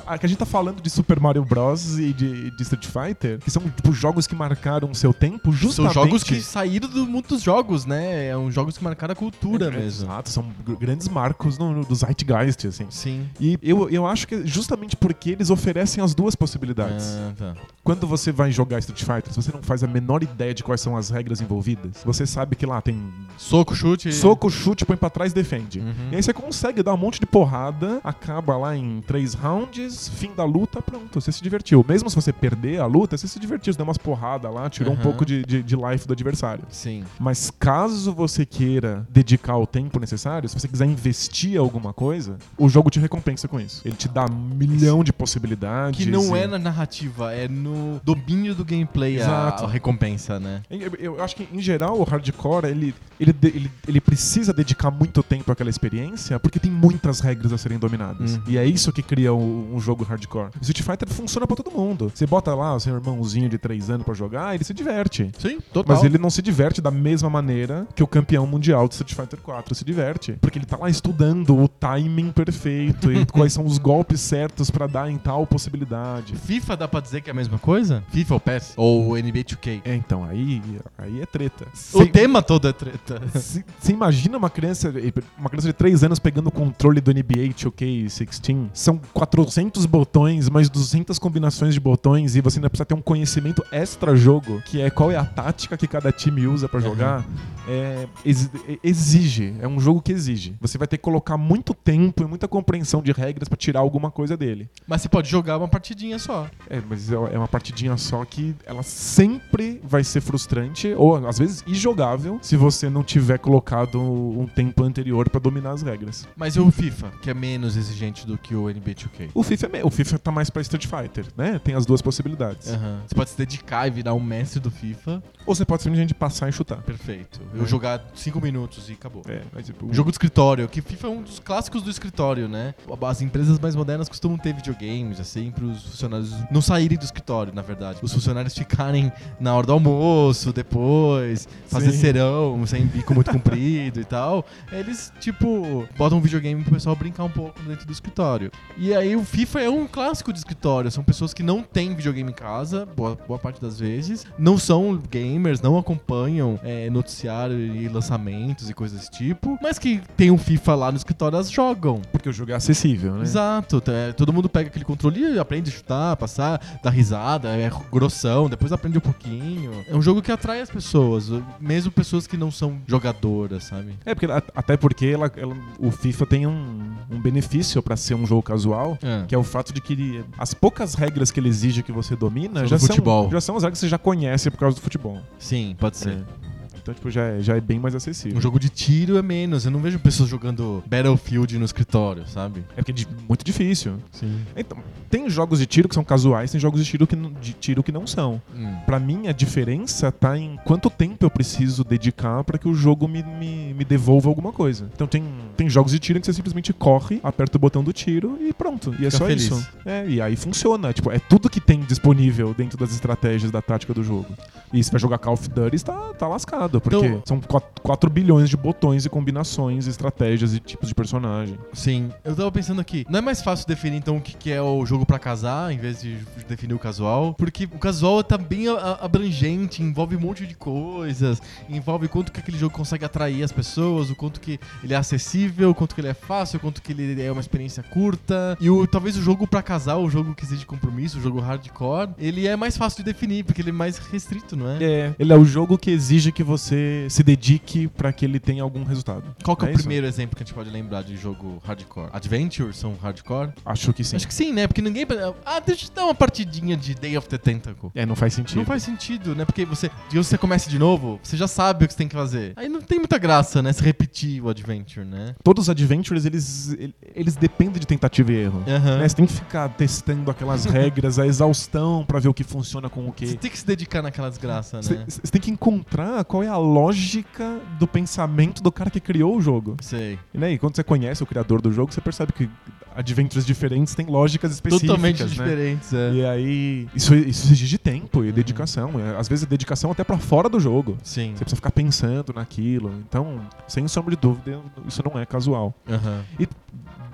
A 0.06 0.18
que 0.18 0.26
a 0.26 0.28
gente 0.28 0.38
tá 0.38 0.46
falando 0.46 0.80
de 0.80 0.90
Super 0.90 1.18
Mario 1.20 1.44
Bros. 1.44 1.98
e 1.98 2.12
de, 2.12 2.50
de 2.50 2.62
Street 2.62 2.86
Fighter, 2.86 3.38
que 3.38 3.50
são 3.50 3.62
tipo, 3.62 3.92
jogos 3.92 4.26
que 4.26 4.34
marcaram 4.34 4.90
o 4.90 4.94
seu 4.94 5.12
tempo, 5.12 5.44
São 5.50 5.52
justamente... 5.52 5.94
jogos 5.94 6.22
que 6.22 6.40
saíram 6.40 6.88
do 6.88 7.06
mundo 7.06 7.28
dos 7.28 7.42
jogos, 7.42 7.84
né? 7.84 8.28
É 8.28 8.36
um 8.36 8.50
jogos 8.50 8.76
que 8.78 8.84
marcaram 8.84 9.12
a 9.12 9.16
cultura 9.16 9.66
É, 9.66 9.70
mesmo. 9.70 10.04
Exato, 10.06 10.30
são 10.30 10.44
gr- 10.66 10.74
grandes 10.76 11.08
marcos 11.08 11.58
no, 11.58 11.72
no, 11.72 11.84
do 11.84 11.94
Zeitgeist, 11.94 12.66
assim. 12.66 12.86
Sim. 12.90 13.28
E 13.40 13.58
eu, 13.62 13.88
eu 13.90 14.06
acho 14.06 14.26
que 14.26 14.34
é 14.36 14.42
justamente 14.46 14.96
porque 14.96 15.30
eles 15.30 15.50
oferecem 15.50 16.02
as 16.02 16.14
duas 16.14 16.31
possibilidades. 16.34 17.06
Ah, 17.06 17.32
tá. 17.36 17.54
Quando 17.84 18.06
você 18.06 18.30
vai 18.32 18.50
jogar 18.52 18.78
Street 18.78 19.00
Fighter, 19.02 19.32
se 19.32 19.36
você 19.42 19.52
não 19.52 19.62
faz 19.62 19.82
a 19.82 19.86
menor 19.86 20.22
ideia 20.22 20.54
de 20.54 20.62
quais 20.62 20.80
são 20.80 20.96
as 20.96 21.10
regras 21.10 21.40
envolvidas, 21.40 22.02
você 22.04 22.26
sabe 22.26 22.54
que 22.56 22.64
lá 22.66 22.80
tem 22.80 23.02
Soco, 23.36 23.74
chute. 23.74 24.12
soco, 24.12 24.48
chute, 24.50 24.84
põe 24.84 24.96
pra 24.96 25.10
trás, 25.10 25.32
defende. 25.32 25.80
Uhum. 25.80 25.94
E 26.12 26.16
aí 26.16 26.22
você 26.22 26.32
consegue 26.32 26.82
dar 26.82 26.94
um 26.94 26.96
monte 26.96 27.18
de 27.20 27.26
porrada, 27.26 28.00
acaba 28.04 28.56
lá 28.56 28.76
em 28.76 29.00
três 29.06 29.34
rounds, 29.34 30.08
fim 30.08 30.32
da 30.34 30.44
luta, 30.44 30.80
pronto, 30.80 31.20
você 31.20 31.32
se 31.32 31.42
divertiu. 31.42 31.84
Mesmo 31.88 32.08
se 32.08 32.16
você 32.16 32.32
perder 32.32 32.80
a 32.80 32.86
luta, 32.86 33.16
você 33.16 33.26
se 33.26 33.38
divertiu, 33.40 33.72
você 33.72 33.76
deu 33.76 33.84
umas 33.86 33.98
porradas 33.98 34.52
lá, 34.52 34.68
tirou 34.70 34.92
um 34.92 34.96
Uhum. 34.96 35.02
pouco 35.02 35.24
de, 35.24 35.42
de, 35.44 35.62
de 35.62 35.74
life 35.74 36.06
do 36.06 36.12
adversário. 36.12 36.64
Sim. 36.70 37.02
Mas 37.18 37.50
caso 37.58 38.12
você 38.12 38.44
queira 38.46 39.06
dedicar 39.10 39.56
o 39.56 39.66
tempo 39.66 39.98
necessário, 39.98 40.48
se 40.48 40.58
você 40.58 40.68
quiser 40.68 40.86
investir 40.86 41.58
alguma 41.58 41.92
coisa, 41.92 42.36
o 42.58 42.68
jogo 42.68 42.90
te 42.90 43.00
recompensa 43.00 43.48
com 43.48 43.58
isso. 43.58 43.80
Ele 43.84 43.96
te 43.96 44.06
dá 44.08 44.26
um 44.26 44.54
milhão 44.54 45.02
de 45.02 45.12
possibilidades. 45.12 45.98
Que 46.04 46.10
não 46.10 46.21
e- 46.22 46.38
é 46.38 46.46
na 46.46 46.58
narrativa, 46.58 47.32
é 47.32 47.48
no 47.48 48.00
domínio 48.04 48.54
do 48.54 48.64
gameplay 48.64 49.16
a, 49.18 49.22
Exato. 49.22 49.64
a 49.64 49.68
recompensa, 49.68 50.38
né? 50.40 50.62
Eu, 50.70 50.92
eu 50.98 51.22
acho 51.22 51.36
que, 51.36 51.48
em 51.52 51.60
geral, 51.60 51.98
o 51.98 52.04
hardcore, 52.04 52.66
ele, 52.66 52.94
ele, 53.20 53.34
ele, 53.42 53.70
ele 53.88 54.00
precisa 54.00 54.52
dedicar 54.52 54.90
muito 54.90 55.22
tempo 55.22 55.50
àquela 55.52 55.70
experiência, 55.70 56.38
porque 56.38 56.58
tem 56.58 56.70
muitas 56.70 57.20
regras 57.20 57.52
a 57.52 57.58
serem 57.58 57.78
dominadas. 57.78 58.34
Uhum. 58.36 58.42
E 58.48 58.58
é 58.58 58.64
isso 58.64 58.92
que 58.92 59.02
cria 59.02 59.32
o- 59.32 59.74
um 59.74 59.80
jogo 59.80 60.04
hardcore. 60.04 60.50
O 60.60 60.62
Street 60.62 60.82
Fighter 60.82 61.08
funciona 61.08 61.46
pra 61.46 61.56
todo 61.56 61.70
mundo. 61.70 62.10
Você 62.14 62.26
bota 62.26 62.54
lá 62.54 62.78
seu 62.80 62.94
irmãozinho 62.94 63.48
de 63.48 63.58
3 63.58 63.90
anos 63.90 64.04
pra 64.04 64.14
jogar, 64.14 64.54
ele 64.54 64.64
se 64.64 64.74
diverte. 64.74 65.30
Sim, 65.38 65.58
total. 65.72 65.96
Mas 65.96 66.04
ele 66.04 66.18
não 66.18 66.30
se 66.30 66.42
diverte 66.42 66.80
da 66.80 66.90
mesma 66.90 67.28
maneira 67.30 67.86
que 67.94 68.02
o 68.02 68.06
campeão 68.06 68.46
mundial 68.46 68.86
de 68.88 68.94
Street 68.94 69.14
Fighter 69.14 69.38
4 69.40 69.74
se 69.74 69.84
diverte. 69.84 70.32
Porque 70.40 70.58
ele 70.58 70.66
tá 70.66 70.76
lá 70.76 70.88
estudando 70.90 71.56
o 71.56 71.68
timing 71.68 72.30
perfeito 72.32 73.12
e 73.12 73.24
quais 73.30 73.52
são 73.52 73.64
os 73.64 73.78
golpes 73.78 74.20
certos 74.20 74.70
pra 74.70 74.86
dar 74.86 75.10
em 75.10 75.18
tal 75.18 75.46
possibilidade. 75.46 76.11
FIFA 76.20 76.76
dá 76.76 76.88
pra 76.88 77.00
dizer 77.00 77.20
que 77.20 77.30
é 77.30 77.32
a 77.32 77.34
mesma 77.34 77.58
coisa? 77.58 78.02
FIFA 78.10 78.34
ou 78.34 78.40
PES? 78.40 78.72
Ou 78.76 79.16
NBA 79.16 79.44
2K? 79.44 79.80
É, 79.84 79.94
então, 79.94 80.24
aí, 80.24 80.60
aí 80.98 81.20
é 81.20 81.26
treta. 81.26 81.66
O 81.92 81.98
Cê- 81.98 82.06
tema 82.06 82.42
todo 82.42 82.68
é 82.68 82.72
treta. 82.72 83.20
Você 83.32 83.92
imagina 83.92 84.36
uma 84.38 84.50
criança, 84.50 84.92
uma 85.38 85.48
criança 85.48 85.68
de 85.68 85.72
3 85.74 86.04
anos 86.04 86.18
pegando 86.18 86.48
o 86.48 86.52
controle 86.52 87.00
do 87.00 87.10
NBA 87.12 87.48
2K16? 87.54 88.68
São 88.72 89.00
400 89.12 89.86
botões, 89.86 90.48
mais 90.48 90.68
200 90.68 91.18
combinações 91.18 91.74
de 91.74 91.80
botões 91.80 92.36
e 92.36 92.40
você 92.40 92.58
ainda 92.58 92.68
precisa 92.70 92.84
ter 92.86 92.94
um 92.94 93.00
conhecimento 93.02 93.64
extra-jogo, 93.72 94.62
que 94.64 94.80
é 94.80 94.90
qual 94.90 95.10
é 95.10 95.16
a 95.16 95.24
tática 95.24 95.76
que 95.76 95.86
cada 95.86 96.10
time 96.12 96.46
usa 96.46 96.68
pra 96.68 96.80
jogar. 96.80 97.24
É, 97.68 98.06
exi- 98.24 98.50
exige, 98.82 99.54
é 99.60 99.68
um 99.68 99.78
jogo 99.78 100.02
que 100.02 100.12
exige. 100.12 100.54
Você 100.60 100.76
vai 100.76 100.86
ter 100.88 100.96
que 100.96 101.02
colocar 101.02 101.36
muito 101.36 101.72
tempo 101.74 102.22
e 102.22 102.26
muita 102.26 102.48
compreensão 102.48 103.02
de 103.02 103.12
regras 103.12 103.48
pra 103.48 103.56
tirar 103.56 103.80
alguma 103.80 104.10
coisa 104.10 104.36
dele. 104.36 104.68
Mas 104.86 105.02
você 105.02 105.08
pode 105.08 105.28
jogar 105.30 105.58
uma 105.58 105.68
partidinha 106.02 106.18
só. 106.18 106.48
É, 106.68 106.82
mas 106.88 107.10
é 107.10 107.14
é 107.14 107.38
uma 107.38 107.48
partidinha 107.48 107.96
só 107.96 108.24
que 108.24 108.54
ela 108.66 108.82
sempre 108.82 109.80
vai 109.84 110.02
ser 110.02 110.20
frustrante 110.20 110.92
ou 110.96 111.26
às 111.26 111.38
vezes 111.38 111.62
injogável 111.66 112.38
se 112.42 112.56
você 112.56 112.88
não 112.90 113.02
tiver 113.04 113.38
colocado 113.38 114.00
um 114.00 114.46
tempo 114.46 114.82
anterior 114.82 115.28
pra 115.30 115.40
dominar 115.40 115.70
as 115.72 115.82
regras. 115.82 116.26
Mas 116.36 116.56
e 116.56 116.60
o 116.60 116.70
FIFA, 116.70 117.10
que 117.22 117.30
é 117.30 117.34
menos 117.34 117.76
exigente 117.76 118.26
do 118.26 118.36
que 118.36 118.54
o 118.54 118.68
NBA 118.68 118.94
2K? 118.94 119.30
O 119.34 119.42
FIFA, 119.42 119.70
é 119.74 119.84
o 119.84 119.90
FIFA 119.90 120.18
tá 120.18 120.32
mais 120.32 120.50
pra 120.50 120.62
Street 120.62 120.86
Fighter, 120.86 121.26
né? 121.36 121.58
Tem 121.62 121.74
as 121.74 121.86
duas 121.86 122.02
possibilidades. 122.02 122.68
Aham. 122.72 123.02
Você 123.06 123.14
pode 123.14 123.30
se 123.30 123.36
dedicar 123.38 123.86
e 123.86 123.90
virar 123.90 124.14
um 124.14 124.20
mestre 124.20 124.58
do 124.60 124.70
FIFA. 124.70 125.22
Ou 125.46 125.54
você 125.54 125.64
pode 125.64 125.82
simplesmente 125.82 126.14
passar 126.14 126.48
e 126.48 126.52
chutar. 126.52 126.82
Perfeito. 126.82 127.40
Eu 127.54 127.64
É. 127.64 127.66
jogar 127.66 128.04
5 128.14 128.40
minutos 128.40 128.88
e 128.88 128.92
acabou. 128.92 129.22
É, 129.28 129.42
mas 129.52 129.66
tipo, 129.66 129.86
O 129.86 129.94
jogo 129.94 130.10
de 130.10 130.14
escritório, 130.14 130.68
que 130.68 130.80
FIFA 130.80 131.06
é 131.06 131.10
um 131.10 131.22
dos 131.22 131.38
clássicos 131.38 131.82
do 131.82 131.90
escritório, 131.90 132.48
né? 132.48 132.74
As 133.08 133.20
empresas 133.20 133.58
mais 133.58 133.74
modernas 133.76 134.08
costumam 134.08 134.38
ter 134.38 134.54
videogames, 134.54 135.18
assim, 135.20 135.50
para 135.50 135.64
os 135.64 135.91
funcionários 135.92 136.32
não 136.50 136.60
saírem 136.60 136.98
do 136.98 137.04
escritório, 137.04 137.52
na 137.54 137.62
verdade. 137.62 137.98
Os 138.02 138.12
funcionários 138.12 138.54
ficarem 138.54 139.12
na 139.38 139.54
hora 139.54 139.66
do 139.66 139.72
almoço, 139.72 140.52
depois, 140.52 141.48
fazer 141.66 141.92
Sim. 141.92 141.98
serão, 141.98 142.66
sem 142.66 142.84
bico 142.86 143.14
muito 143.14 143.30
comprido 143.30 144.00
e 144.00 144.04
tal. 144.04 144.44
Eles, 144.70 145.12
tipo, 145.20 145.86
botam 145.96 146.18
um 146.18 146.20
videogame 146.20 146.62
pro 146.62 146.74
pessoal 146.74 146.96
brincar 146.96 147.24
um 147.24 147.30
pouco 147.30 147.60
dentro 147.62 147.86
do 147.86 147.92
escritório. 147.92 148.50
E 148.76 148.94
aí 148.94 149.14
o 149.14 149.24
FIFA 149.24 149.60
é 149.60 149.70
um 149.70 149.86
clássico 149.86 150.32
de 150.32 150.38
escritório. 150.38 150.90
São 150.90 151.04
pessoas 151.04 151.32
que 151.32 151.42
não 151.42 151.62
têm 151.62 151.94
videogame 151.94 152.30
em 152.30 152.34
casa, 152.34 152.86
boa, 152.86 153.16
boa 153.26 153.38
parte 153.38 153.60
das 153.60 153.78
vezes, 153.78 154.26
não 154.38 154.58
são 154.58 155.00
gamers, 155.10 155.60
não 155.60 155.78
acompanham 155.78 156.58
é, 156.62 156.88
noticiário 156.90 157.58
e 157.58 157.88
lançamentos 157.88 158.70
e 158.70 158.74
coisas 158.74 158.98
desse 158.98 159.10
tipo, 159.10 159.58
mas 159.62 159.78
que 159.78 160.00
tem 160.16 160.30
um 160.30 160.38
FIFA 160.38 160.74
lá 160.74 160.90
no 160.90 160.96
escritório, 160.96 161.36
elas 161.36 161.50
jogam. 161.50 162.00
porque 162.10 162.28
o 162.28 162.32
jogo 162.32 162.52
é 162.52 162.54
acessível, 162.54 163.14
né? 163.14 163.22
Exato, 163.22 163.82
é, 163.86 164.12
todo 164.12 164.32
mundo 164.32 164.48
pega 164.48 164.68
aquele 164.68 164.84
controle 164.84 165.34
e 165.34 165.38
aprende 165.38 165.81
chutar, 165.82 166.16
passar, 166.16 166.60
dar 166.82 166.90
risada, 166.90 167.48
é 167.56 167.70
grossão, 167.90 168.48
depois 168.48 168.72
aprende 168.72 168.98
um 168.98 169.00
pouquinho. 169.00 169.72
É 169.88 169.94
um 169.96 170.00
jogo 170.02 170.22
que 170.22 170.30
atrai 170.30 170.60
as 170.60 170.70
pessoas, 170.70 171.28
mesmo 171.60 171.90
pessoas 171.90 172.26
que 172.26 172.36
não 172.36 172.50
são 172.50 172.78
jogadoras, 172.86 173.64
sabe? 173.64 173.94
É, 174.04 174.14
porque, 174.14 174.26
até 174.54 174.76
porque 174.76 175.06
ela- 175.06 175.30
ela- 175.36 175.56
o 175.78 175.90
FIFA 175.90 176.26
tem 176.26 176.46
um, 176.46 176.92
um 177.10 177.20
benefício 177.20 177.82
pra 177.82 177.96
ser 177.96 178.14
um 178.14 178.26
jogo 178.26 178.42
casual, 178.42 178.96
É. 179.02 179.24
que 179.26 179.34
é 179.34 179.38
o 179.38 179.42
fato 179.44 179.72
de 179.72 179.80
que 179.80 179.92
ele- 179.92 180.24
as 180.38 180.54
poucas 180.54 180.94
regras 180.94 181.30
que 181.30 181.40
ele 181.40 181.48
exige 181.48 181.82
que 181.82 181.92
você 181.92 182.14
domina 182.14 182.60
São 182.60 182.68
já 182.68 182.78
são, 182.78 183.30
já 183.30 183.40
são 183.40 183.56
as 183.56 183.62
regras 183.62 183.78
que 183.78 183.86
você 183.86 183.88
já 183.88 183.98
conhece 183.98 184.50
por 184.50 184.58
causa 184.58 184.76
do 184.76 184.80
futebol. 184.82 185.20
Sim, 185.38 185.76
pode 185.78 185.96
ser. 185.96 186.10
É. 186.10 186.51
Então, 186.82 186.92
tipo, 186.92 187.10
já 187.10 187.22
é, 187.22 187.40
já 187.40 187.56
é 187.56 187.60
bem 187.60 187.78
mais 187.78 187.94
acessível. 187.94 188.36
Um 188.36 188.40
jogo 188.40 188.58
de 188.58 188.68
tiro 188.68 189.16
é 189.16 189.22
menos. 189.22 189.64
Eu 189.64 189.70
não 189.70 189.80
vejo 189.80 189.98
pessoas 190.00 190.28
jogando 190.28 190.82
Battlefield 190.86 191.56
no 191.58 191.64
escritório, 191.64 192.26
sabe? 192.26 192.64
É 192.76 192.82
porque 192.82 193.02
é 193.02 193.06
muito 193.28 193.44
difícil. 193.44 193.94
Sim. 194.10 194.40
Então, 194.56 194.76
tem 195.08 195.30
jogos 195.30 195.60
de 195.60 195.66
tiro 195.66 195.88
que 195.88 195.94
são 195.94 196.02
casuais, 196.02 196.50
tem 196.50 196.60
jogos 196.60 196.84
de 196.84 196.90
tiro 196.90 197.06
que, 197.06 197.14
não- 197.14 197.32
de 197.32 197.52
tiro 197.52 197.82
que 197.82 197.92
não 197.92 198.06
são. 198.06 198.42
Hum. 198.54 198.74
Pra 198.84 198.98
mim, 198.98 199.28
a 199.28 199.32
diferença 199.32 200.10
tá 200.10 200.36
em 200.36 200.58
quanto 200.64 200.90
tempo 200.90 201.24
eu 201.24 201.30
preciso 201.30 201.84
dedicar 201.84 202.42
pra 202.44 202.58
que 202.58 202.68
o 202.68 202.74
jogo 202.74 203.06
me, 203.06 203.22
me, 203.22 203.74
me 203.74 203.84
devolva 203.84 204.28
alguma 204.28 204.52
coisa. 204.52 204.88
Então, 204.94 205.06
tem, 205.06 205.22
tem 205.56 205.70
jogos 205.70 205.92
de 205.92 205.98
tiro 206.00 206.18
em 206.18 206.20
que 206.20 206.26
você 206.26 206.32
simplesmente 206.32 206.72
corre, 206.72 207.20
aperta 207.22 207.56
o 207.56 207.60
botão 207.60 207.84
do 207.84 207.92
tiro 207.92 208.38
e 208.40 208.52
pronto. 208.52 208.90
E 208.98 209.06
é 209.06 209.10
Fica 209.10 209.18
só 209.18 209.26
feliz. 209.26 209.44
isso. 209.44 209.68
É, 209.86 210.04
e 210.08 210.20
aí 210.20 210.34
funciona. 210.34 210.92
Tipo, 210.92 211.12
é 211.12 211.18
tudo 211.18 211.48
que 211.48 211.60
tem 211.60 211.80
disponível 211.80 212.52
dentro 212.54 212.76
das 212.76 212.92
estratégias 212.92 213.50
da 213.52 213.62
tática 213.62 213.94
do 213.94 214.02
jogo. 214.02 214.26
E 214.72 214.82
se 214.82 214.90
vai 214.90 214.98
jogar 215.00 215.18
Call 215.18 215.34
of 215.34 215.48
Duty, 215.48 215.84
tá, 215.84 216.12
tá 216.18 216.26
lascado. 216.26 216.71
Porque 216.80 216.96
Então- 216.96 217.22
são 217.26 217.40
4, 217.82 218.10
bilhões 218.10 218.48
de 218.48 218.56
botões 218.56 219.04
e 219.04 219.08
combinações, 219.10 219.86
estratégias 219.86 220.54
e 220.54 220.60
tipos 220.60 220.88
de 220.88 220.94
personagem. 220.94 221.58
Sim. 221.72 222.10
Eu 222.24 222.34
tava 222.34 222.50
pensando 222.52 222.80
aqui, 222.80 223.04
não 223.08 223.18
é 223.18 223.22
mais 223.22 223.42
fácil 223.42 223.66
definir 223.66 223.96
então 223.96 224.16
o 224.16 224.20
que 224.20 224.36
que 224.36 224.50
é 224.50 224.60
o 224.62 224.84
jogo 224.86 225.04
pra 225.06 225.18
casar, 225.18 225.72
em 225.72 225.78
vez 225.78 226.00
de 226.00 226.16
definir 226.48 226.74
o 226.74 226.78
casual? 226.78 227.34
Porque 227.34 227.64
o 227.64 227.78
casual 227.78 228.22
tá 228.22 228.36
bem 228.38 228.66
abrangente, 229.00 229.82
envolve 229.82 230.16
um 230.16 230.20
monte 230.20 230.46
de 230.46 230.54
coisas, 230.54 231.40
envolve 231.68 232.08
quanto 232.08 232.32
que 232.32 232.40
aquele 232.40 232.58
jogo 232.58 232.74
consegue 232.74 233.04
atrair 233.04 233.42
as 233.42 233.52
pessoas, 233.52 234.10
o 234.10 234.14
quanto 234.14 234.40
que 234.40 234.58
ele 234.82 234.94
é 234.94 234.96
acessível, 234.96 235.70
o 235.70 235.74
quanto 235.74 235.94
que 235.94 236.00
ele 236.00 236.08
é 236.08 236.14
fácil, 236.14 236.56
o 236.58 236.60
quanto 236.60 236.80
que 236.82 236.92
ele 236.92 237.20
é 237.22 237.30
uma 237.30 237.40
experiência 237.40 237.82
curta. 237.82 238.56
E 238.60 238.70
o, 238.70 238.86
talvez 238.86 239.16
o 239.16 239.22
jogo 239.22 239.46
pra 239.46 239.62
casar, 239.62 239.96
o 239.96 240.08
jogo 240.08 240.34
que 240.34 240.44
exige 240.44 240.64
compromisso, 240.64 241.18
o 241.18 241.22
jogo 241.22 241.40
hardcore, 241.40 242.10
ele 242.18 242.46
é 242.46 242.56
mais 242.56 242.76
fácil 242.76 242.98
de 243.04 243.12
definir, 243.12 243.44
porque 243.44 243.60
ele 243.60 243.70
é 243.70 243.72
mais 243.72 243.98
restrito, 243.98 244.56
não 244.56 244.68
é? 244.70 244.82
É, 244.82 245.14
ele 245.18 245.32
é 245.32 245.36
o 245.36 245.44
jogo 245.44 245.76
que 245.76 245.90
exige 245.90 246.30
que 246.32 246.42
você 246.42 246.61
se 247.08 247.22
dedique 247.22 247.88
pra 247.88 248.12
que 248.12 248.24
ele 248.24 248.38
tenha 248.38 248.62
algum 248.62 248.84
resultado. 248.84 249.24
Qual 249.42 249.56
que 249.56 249.64
é, 249.64 249.68
o 249.68 249.70
isso? 249.70 249.80
primeiro 249.80 250.06
exemplo 250.06 250.36
que 250.36 250.42
a 250.42 250.46
gente 250.46 250.54
pode 250.54 250.70
lembrar 250.70 251.02
de 251.02 251.16
jogo 251.16 251.60
hardcore? 251.64 252.10
Adventures 252.12 252.76
são 252.76 252.94
hardcore? 253.02 253.50
Acho 253.64 253.92
que 253.92 254.04
sim. 254.04 254.16
Acho 254.16 254.26
que 254.28 254.34
sim, 254.34 254.52
né? 254.52 254.66
Porque 254.66 254.82
ninguém. 254.82 255.06
Ah, 255.44 255.60
deixa 255.60 255.86
eu 255.86 255.90
dar 255.94 256.04
uma 256.04 256.14
partidinha 256.14 256.76
de 256.76 256.94
Day 256.94 257.16
of 257.16 257.28
the 257.28 257.38
Tentacle. 257.38 257.90
É, 257.94 258.06
não 258.06 258.14
faz 258.16 258.34
sentido. 258.34 258.58
Não 258.58 258.64
faz 258.64 258.82
sentido, 258.82 259.34
né? 259.34 259.44
Porque 259.44 259.64
você, 259.64 259.90
que 260.08 260.16
você 260.16 260.38
começa 260.38 260.68
de 260.70 260.78
novo, 260.78 261.18
você 261.22 261.36
já 261.36 261.48
sabe 261.48 261.84
o 261.84 261.88
que 261.88 261.94
você 261.94 261.98
tem 261.98 262.08
que 262.08 262.14
fazer. 262.14 262.52
Aí 262.56 262.68
não 262.68 262.80
tem 262.80 262.98
muita 262.98 263.18
graça, 263.18 263.62
né? 263.62 263.72
Se 263.72 263.82
repetir 263.82 264.42
o 264.42 264.48
adventure, 264.48 265.04
né? 265.06 265.34
Todos 265.42 265.64
os 265.64 265.70
adventures, 265.70 266.24
eles, 266.24 266.76
eles 267.14 267.36
dependem 267.36 267.80
de 267.80 267.86
tentativa 267.86 268.32
e 268.32 268.36
erro. 268.36 268.62
Aham. 268.66 268.98
Né? 268.98 269.08
Você 269.08 269.16
tem 269.16 269.26
que 269.26 269.32
ficar 269.32 269.68
testando 269.70 270.30
aquelas 270.30 270.64
regras, 270.64 271.18
a 271.18 271.26
exaustão 271.26 272.04
pra 272.06 272.18
ver 272.18 272.28
o 272.28 272.34
que 272.34 272.44
funciona 272.44 272.88
com 272.88 273.00
o 273.08 273.12
Você 273.16 273.26
que. 273.26 273.36
tem 273.36 273.50
que 273.50 273.58
se 273.58 273.66
dedicar 273.66 274.02
naquela 274.02 274.28
desgraça, 274.28 274.82
Você 274.82 274.94
né? 274.94 275.04
você 275.06 275.30
tem 275.30 275.40
que 275.40 275.50
encontrar 275.50 276.24
qual 276.24 276.42
é 276.42 276.48
a 276.48 276.51
lógica 276.56 277.60
do 277.78 277.86
pensamento 277.86 278.62
do 278.62 278.70
cara 278.72 278.90
que 278.90 279.00
criou 279.00 279.36
o 279.36 279.40
jogo. 279.40 279.76
Sei. 279.80 280.18
E, 280.32 280.38
né? 280.38 280.52
e 280.52 280.58
quando 280.58 280.76
você 280.76 280.82
conhece 280.82 281.22
o 281.22 281.26
criador 281.26 281.60
do 281.60 281.72
jogo, 281.72 281.92
você 281.92 282.00
percebe 282.00 282.32
que 282.32 282.48
adventures 282.94 283.44
diferentes 283.44 283.94
têm 283.94 284.06
lógicas 284.06 284.52
específicas. 284.52 284.88
Totalmente 284.88 285.22
né? 285.22 285.28
diferentes, 285.28 285.92
é. 285.92 286.12
E 286.12 286.26
aí, 286.26 286.88
isso, 286.94 287.14
isso 287.14 287.52
exige 287.52 287.78
tempo 287.78 288.24
e 288.24 288.32
dedicação. 288.32 288.92
É, 289.00 289.18
Às 289.18 289.28
vezes, 289.28 289.46
dedicação 289.46 289.90
até 289.90 290.04
pra 290.04 290.18
fora 290.18 290.48
do 290.48 290.60
jogo. 290.60 290.96
Sim. 291.02 291.32
Você 291.34 291.44
precisa 291.44 291.56
ficar 291.56 291.70
pensando 291.70 292.32
naquilo. 292.34 292.92
Então, 293.08 293.40
sem 293.66 293.86
sombra 293.88 294.14
de 294.14 294.20
dúvida, 294.20 294.60
isso 294.86 295.02
não 295.04 295.18
é 295.18 295.26
casual. 295.26 295.74
Aham. 295.88 296.22
E 296.38 296.46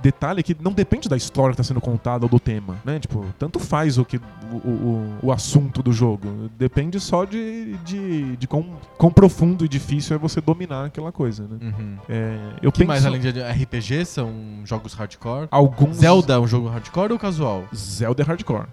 detalhe 0.03 0.43
que 0.43 0.57
não 0.61 0.73
depende 0.73 1.09
da 1.09 1.17
história 1.17 1.55
que 1.55 1.61
está 1.61 1.69
sendo 1.69 1.81
contada 1.81 2.25
ou 2.25 2.29
do 2.29 2.39
tema, 2.41 2.77
né? 2.85 2.99
Tipo, 2.99 3.25
tanto 3.39 3.59
faz 3.59 3.99
o 3.99 4.05
que 4.05 4.19
o, 4.53 4.57
o, 4.69 5.15
o 5.25 5.33
assunto 5.33 5.83
do 5.83 5.93
jogo. 5.93 6.49
Depende 6.59 6.99
só 7.01 7.25
de, 7.25 7.75
de, 7.85 8.37
de 8.37 8.47
quão, 8.47 8.65
quão 8.97 9.11
profundo 9.11 9.65
e 9.65 9.69
difícil 9.69 10.17
é 10.17 10.19
você 10.19 10.41
dominar 10.41 10.87
aquela 10.87 11.13
coisa, 11.13 11.43
né? 11.45 11.59
Uhum. 11.61 11.97
É, 12.09 12.39
eu 12.63 12.71
que 12.73 12.79
penso 12.79 12.89
mais 12.89 13.07
além 13.07 13.21
de 13.21 13.29
RPG 13.41 14.05
são 14.05 14.33
jogos 14.65 14.95
hardcore? 14.95 15.49
alguns 15.51 15.97
Zelda 15.97 16.35
é 16.35 16.39
um 16.39 16.47
jogo 16.47 16.69
hardcore 16.69 17.13
ou 17.13 17.19
casual? 17.19 17.65
Zelda 17.75 18.23
é 18.23 18.25
hardcore. 18.27 18.67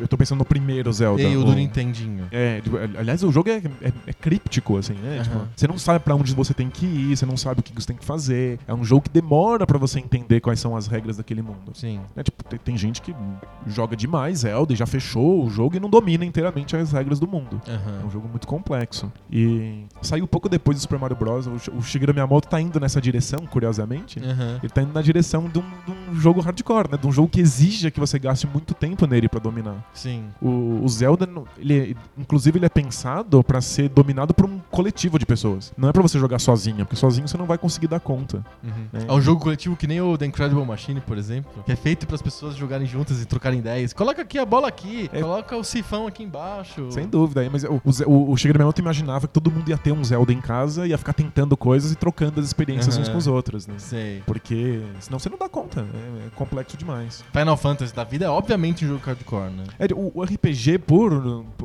Eu 0.00 0.08
tô 0.08 0.16
pensando 0.16 0.38
no 0.38 0.44
primeiro 0.44 0.92
Zelda. 0.92 1.22
E 1.22 1.36
o 1.36 1.44
do 1.44 1.54
Nintendinho. 1.54 2.26
É, 2.30 2.60
tipo, 2.60 2.76
aliás, 2.76 3.22
o 3.22 3.30
jogo 3.30 3.50
é, 3.50 3.56
é- 3.80 3.92
é 4.06 4.12
críptico, 4.12 4.76
assim, 4.76 4.94
né? 4.94 5.16
Aham. 5.16 5.22
Tipo, 5.22 5.38
você 5.56 5.68
não 5.68 5.78
sabe 5.78 6.00
pra 6.00 6.14
onde 6.14 6.34
você 6.34 6.54
tem 6.54 6.68
que 6.70 6.86
ir, 6.86 7.16
você 7.16 7.26
não 7.26 7.36
sabe 7.36 7.60
o 7.60 7.62
que 7.62 7.72
você 7.74 7.86
tem 7.86 7.96
que 7.96 8.04
fazer. 8.04 8.58
É 8.66 8.72
um 8.74 8.84
jogo 8.84 9.02
que 9.02 9.10
demora 9.10 9.66
pra 9.66 9.78
você 9.78 9.98
entender 9.98 10.40
quais 10.40 10.61
são 10.62 10.76
as 10.76 10.86
regras 10.86 11.16
daquele 11.16 11.42
mundo. 11.42 11.72
Sim. 11.74 12.00
Né, 12.16 12.22
tipo, 12.22 12.42
tem, 12.44 12.58
tem 12.58 12.76
gente 12.76 13.02
que 13.02 13.14
joga 13.66 13.96
demais 13.96 14.38
Zelda 14.40 14.72
e 14.72 14.76
já 14.76 14.86
fechou 14.86 15.44
o 15.44 15.50
jogo 15.50 15.76
e 15.76 15.80
não 15.80 15.90
domina 15.90 16.24
inteiramente 16.24 16.76
as 16.76 16.92
regras 16.92 17.18
do 17.20 17.26
mundo. 17.26 17.60
É 17.66 17.72
Aham. 17.72 18.06
um 18.06 18.10
jogo 18.10 18.28
muito 18.28 18.46
complexo. 18.46 19.12
E 19.30 19.84
saiu 20.00 20.26
pouco 20.26 20.48
depois 20.48 20.76
do 20.78 20.80
Super 20.80 20.98
Mario 20.98 21.16
Bros. 21.16 21.46
O, 21.46 21.76
o 21.78 21.82
Shigeru 21.82 22.14
Miyamoto 22.14 22.48
tá 22.48 22.60
indo 22.60 22.78
nessa 22.80 23.00
direção, 23.00 23.40
curiosamente. 23.46 24.18
Aham. 24.20 24.58
Ele 24.62 24.72
tá 24.72 24.82
indo 24.82 24.92
na 24.92 25.02
direção 25.02 25.48
de 25.48 25.58
um, 25.58 25.62
de 25.86 25.90
um 25.92 26.14
jogo 26.20 26.40
hardcore, 26.40 26.90
né? 26.90 26.96
De 26.96 27.06
um 27.06 27.12
jogo 27.12 27.28
que 27.28 27.40
exija 27.40 27.90
que 27.90 27.98
você 28.00 28.18
gaste 28.18 28.46
muito 28.46 28.74
tempo 28.74 29.06
nele 29.06 29.28
pra 29.28 29.40
dominar. 29.40 29.76
Sim. 29.92 30.24
O, 30.40 30.80
o 30.82 30.88
Zelda, 30.88 31.28
ele, 31.58 31.78
é- 31.92 31.94
inclusive, 32.16 32.58
ele 32.58 32.66
é 32.66 32.68
pensado 32.68 33.42
pra 33.42 33.60
ser 33.60 33.88
dominado 33.88 34.34
por 34.34 34.44
um 34.46 34.58
coletivo 34.70 35.18
de 35.18 35.26
pessoas. 35.26 35.72
Não 35.76 35.88
é 35.88 35.92
pra 35.92 36.02
você 36.02 36.18
jogar 36.18 36.38
sozinho, 36.38 36.78
porque 36.84 36.96
sozinho 36.96 37.26
você 37.26 37.36
não 37.36 37.46
vai 37.46 37.58
conseguir 37.58 37.88
dar 37.88 38.00
conta. 38.00 38.44
É. 38.92 39.04
É 39.08 39.12
um 39.12 39.20
jogo 39.20 39.40
coletivo 39.40 39.76
que 39.76 39.86
nem 39.86 40.00
o 40.00 40.16
The 40.18 40.26
Incredible 40.26 40.51
Machine, 40.66 41.00
por 41.00 41.16
exemplo, 41.18 41.62
que 41.64 41.72
é 41.72 41.76
feito 41.76 42.06
para 42.06 42.14
as 42.16 42.22
pessoas 42.22 42.54
jogarem 42.56 42.86
juntas 42.86 43.20
e 43.22 43.26
trocarem 43.26 43.58
ideias. 43.58 43.92
Coloca 43.92 44.22
aqui 44.22 44.38
a 44.38 44.44
bola 44.44 44.68
aqui, 44.68 45.08
É. 45.12 45.20
coloca 45.20 45.56
o 45.56 45.64
sifão 45.64 46.06
aqui 46.06 46.22
embaixo. 46.22 46.90
Sem 46.90 47.06
dúvida, 47.06 47.48
mas 47.50 47.64
o, 47.64 47.80
o, 48.30 48.36
Shigeru 48.36 48.58
Miyamoto 48.58 48.80
imaginava 48.80 49.26
que 49.26 49.32
todo 49.32 49.50
mundo 49.50 49.68
ia 49.68 49.78
ter 49.78 49.92
um 49.92 50.02
Zelda 50.04 50.32
em 50.32 50.40
casa, 50.40 50.86
ia 50.86 50.98
ficar 50.98 51.12
tentando 51.12 51.56
coisas 51.56 51.92
e 51.92 51.96
trocando 51.96 52.40
as 52.40 52.46
experiências 52.46 52.94
Aham. 52.94 53.02
uns 53.02 53.08
com 53.08 53.18
os 53.18 53.26
outros, 53.26 53.66
né? 53.66 53.74
Sei. 53.78 54.22
Porque 54.26 54.82
senão 55.00 55.18
você 55.18 55.28
não 55.28 55.38
dá 55.38 55.48
conta, 55.48 55.80
é, 55.80 56.26
é 56.26 56.30
complexo 56.34 56.76
demais. 56.76 57.24
Final 57.32 57.56
Fantasy 57.56 57.94
da 57.94 58.04
vida 58.04 58.24
é 58.26 58.28
obviamente 58.28 58.84
um 58.84 58.88
jogo 58.88 59.00
hardcore, 59.04 59.50
né? 59.50 59.64
É, 59.78 59.86
o, 59.94 60.10
o 60.14 60.22
RPG 60.22 60.78
por. 60.78 61.12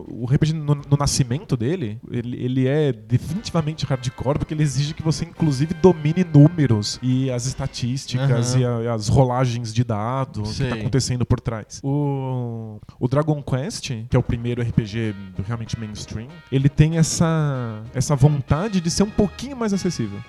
O 0.10 0.26
RPG 0.26 0.54
no, 0.54 0.76
no 0.76 0.97
nascimento 0.97 1.56
dele, 1.58 2.00
ele, 2.10 2.38
ele 2.43 2.67
é 2.67 2.91
definitivamente 2.91 3.86
hardcore, 3.86 4.38
porque 4.39 4.54
ele 4.54 4.63
exige 4.63 4.93
que 4.93 5.04
você, 5.04 5.26
inclusive, 5.26 5.73
domine 5.76 6.23
números 6.23 7.00
e 7.02 7.30
as 7.32 7.45
estatísticas 7.45 8.54
Aham. 8.56 8.62
e, 8.62 8.65
a- 8.65 8.77
e 8.84 8.88
as 8.88 9.08
rolagens 9.08 9.74
de 9.74 9.84
dado 9.84 10.44
que 10.44 10.50
Sei. 10.50 10.70
tá 10.70 10.76
acontecendo 10.76 11.26
por 11.26 11.40
trás. 11.40 11.80
O, 11.84 12.80
o 13.00 13.08
Dragon 13.08 13.42
Quest, 13.42 13.90
que 14.10 14.16
é 14.16 14.20
o 14.20 14.24
primeiro 14.24 14.62
RPG 14.62 15.16
realmente 15.46 15.80
mainstream, 15.80 16.28
ele 16.52 16.70
tem 16.70 16.98
essa, 16.98 17.82
essa 17.94 18.16
vontade 18.16 18.80
de 18.82 18.90
ser 18.90 19.04
um 19.04 19.10
pouquinho 19.10 19.56
mais 19.58 19.74
acessível. 19.74 20.20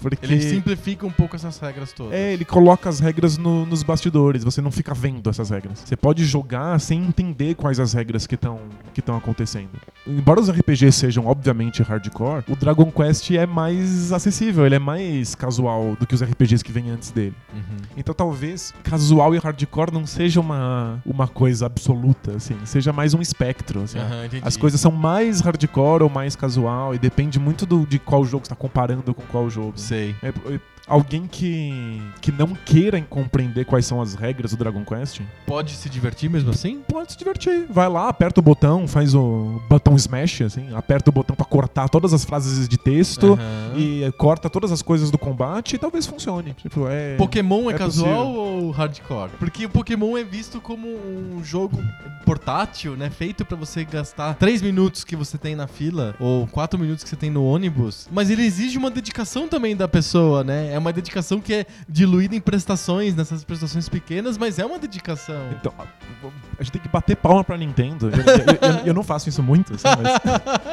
Porque 0.00 0.24
Ele 0.24 0.40
simplifica 0.40 1.06
um 1.06 1.10
pouco 1.10 1.36
essas 1.36 1.58
regras 1.58 1.92
todas. 1.92 2.12
é, 2.14 2.32
ele 2.32 2.44
coloca 2.44 2.88
as 2.88 3.00
regras 3.00 3.38
no- 3.38 3.64
nos 3.66 3.82
bastidores, 3.82 4.44
você 4.44 4.60
não 4.60 4.70
fica 4.70 4.92
vendo 4.94 5.28
essas 5.30 5.50
regras. 5.50 5.80
Você 5.84 5.96
pode 5.96 6.24
jogar 6.24 6.78
sem 6.80 7.02
entender 7.04 7.54
quais 7.54 7.78
as 7.80 7.92
regras 7.92 8.26
que 8.26 8.34
estão 8.34 8.60
que 8.92 9.00
estão 9.00 9.16
acontecendo. 9.16 9.70
Embora 10.06 10.40
os 10.40 10.48
RPGs 10.48 10.92
sejam 10.98 11.26
obviamente 11.26 11.82
hardcore, 11.82 12.44
o 12.48 12.54
Dragon 12.56 12.90
Quest 12.90 13.30
é 13.32 13.46
mais 13.46 14.12
acessível, 14.12 14.64
ele 14.66 14.76
é 14.76 14.78
mais 14.78 15.34
casual 15.34 15.96
do 15.98 16.06
que 16.06 16.14
os 16.14 16.22
RPGs 16.22 16.62
que 16.62 16.70
vêm 16.72 16.90
antes 16.90 17.10
dele. 17.10 17.34
Uhum. 17.52 17.76
Então 17.96 18.14
talvez 18.14 18.72
casual 18.82 19.34
e 19.34 19.38
hardcore 19.38 19.92
não 19.92 20.06
seja 20.06 20.40
uma, 20.40 21.00
uma 21.04 21.28
coisa 21.28 21.66
absoluta, 21.66 22.36
assim, 22.36 22.56
seja 22.64 22.92
mais 22.92 23.14
um 23.14 23.20
espectro. 23.20 23.82
assim. 23.82 23.98
Entendi. 24.24 24.42
As 24.44 24.56
coisas 24.56 24.80
são 24.80 24.92
mais 24.92 25.40
hardcore 25.40 26.02
ou 26.02 26.10
mais 26.10 26.36
casual 26.36 26.94
e 26.94 26.98
depende 26.98 27.38
muito 27.38 27.66
do, 27.66 27.86
de 27.86 27.98
qual 27.98 28.24
jogo 28.24 28.44
você 28.44 28.52
está 28.52 28.56
comparando 28.56 29.14
com 29.14 29.22
qual 29.24 29.48
jogo. 29.48 29.74
Sei. 29.76 30.14
É, 30.22 30.28
é, 30.28 30.60
alguém 30.86 31.26
que, 31.26 32.00
que 32.20 32.30
não 32.32 32.48
queira 32.48 33.00
compreender 33.02 33.64
quais 33.64 33.86
são 33.86 34.00
as 34.00 34.14
regras 34.14 34.50
do 34.52 34.56
Dragon 34.56 34.84
Quest, 34.84 35.20
Pode 35.46 35.72
se 35.72 35.88
divertir 35.88 36.28
mesmo 36.30 36.50
assim? 36.50 36.80
pode 36.88 37.12
se 37.12 37.18
divertir. 37.18 37.66
Vai 37.70 37.88
lá, 37.88 38.08
aperta 38.08 38.40
o 38.40 38.42
botão, 38.42 38.86
faz 38.86 39.14
o 39.14 39.60
botão 39.68 39.94
smash, 39.96 40.42
assim, 40.42 40.74
aperta 40.74 41.10
o 41.10 41.12
botão 41.12 41.34
pra 41.36 41.44
cortar 41.44 41.88
todas 41.88 42.12
as 42.12 42.24
frases 42.24 42.68
de 42.68 42.76
texto 42.78 43.32
Aham. 43.34 43.78
e 43.78 44.12
corta 44.18 44.48
todas 44.50 44.70
as 44.72 44.82
coisas 44.82 45.10
do 45.10 45.18
combate 45.18 45.74
e 45.74 45.78
talvez 45.78 46.06
funcione. 46.06 46.54
Tipo, 46.54 46.86
é. 46.88 47.16
Pokémon 47.16 47.70
é, 47.70 47.74
é 47.74 47.78
casual 47.78 48.24
possível. 48.26 48.42
ou 48.42 48.70
hardcore? 48.70 49.30
Porque 49.38 49.66
o 49.66 49.70
Pokémon 49.70 50.16
é 50.16 50.24
visto 50.24 50.60
como 50.60 50.86
um 50.88 51.42
jogo 51.42 51.78
portátil, 52.24 52.96
né? 52.96 53.10
Feito 53.10 53.44
pra 53.44 53.56
você 53.56 53.84
gastar 53.84 54.34
3 54.34 54.62
minutos 54.62 55.04
que 55.04 55.14
você 55.16 55.36
tem 55.36 55.54
na 55.54 55.66
fila 55.66 56.14
ou 56.18 56.46
4 56.46 56.78
minutos 56.78 57.04
que 57.04 57.10
você 57.10 57.16
tem 57.16 57.30
no 57.30 57.44
ônibus. 57.44 58.08
Mas 58.10 58.30
ele 58.30 58.42
exige 58.44 58.78
uma 58.78 58.90
dedicação 58.90 59.46
também 59.48 59.76
da 59.76 59.86
pessoa, 59.88 60.42
né? 60.42 60.73
É 60.74 60.78
uma 60.78 60.92
dedicação 60.92 61.40
que 61.40 61.54
é 61.54 61.66
diluída 61.88 62.34
em 62.34 62.40
prestações, 62.40 63.14
nessas 63.14 63.44
prestações 63.44 63.88
pequenas, 63.88 64.36
mas 64.36 64.58
é 64.58 64.64
uma 64.66 64.78
dedicação. 64.78 65.50
Então, 65.52 65.72
a- 65.78 66.62
gente 66.62 66.72
tem 66.72 66.82
que 66.82 66.88
bater 66.88 67.16
palma 67.16 67.44
pra 67.44 67.56
Nintendo. 67.56 68.10
Eu, 68.10 68.18
eu- 68.18 68.70
eu- 68.80 68.86
eu 68.86 68.94
não 68.94 69.02
faço 69.02 69.28
isso 69.28 69.42
muito, 69.42 69.74
assim, 69.74 69.84
mas. 70.02 70.14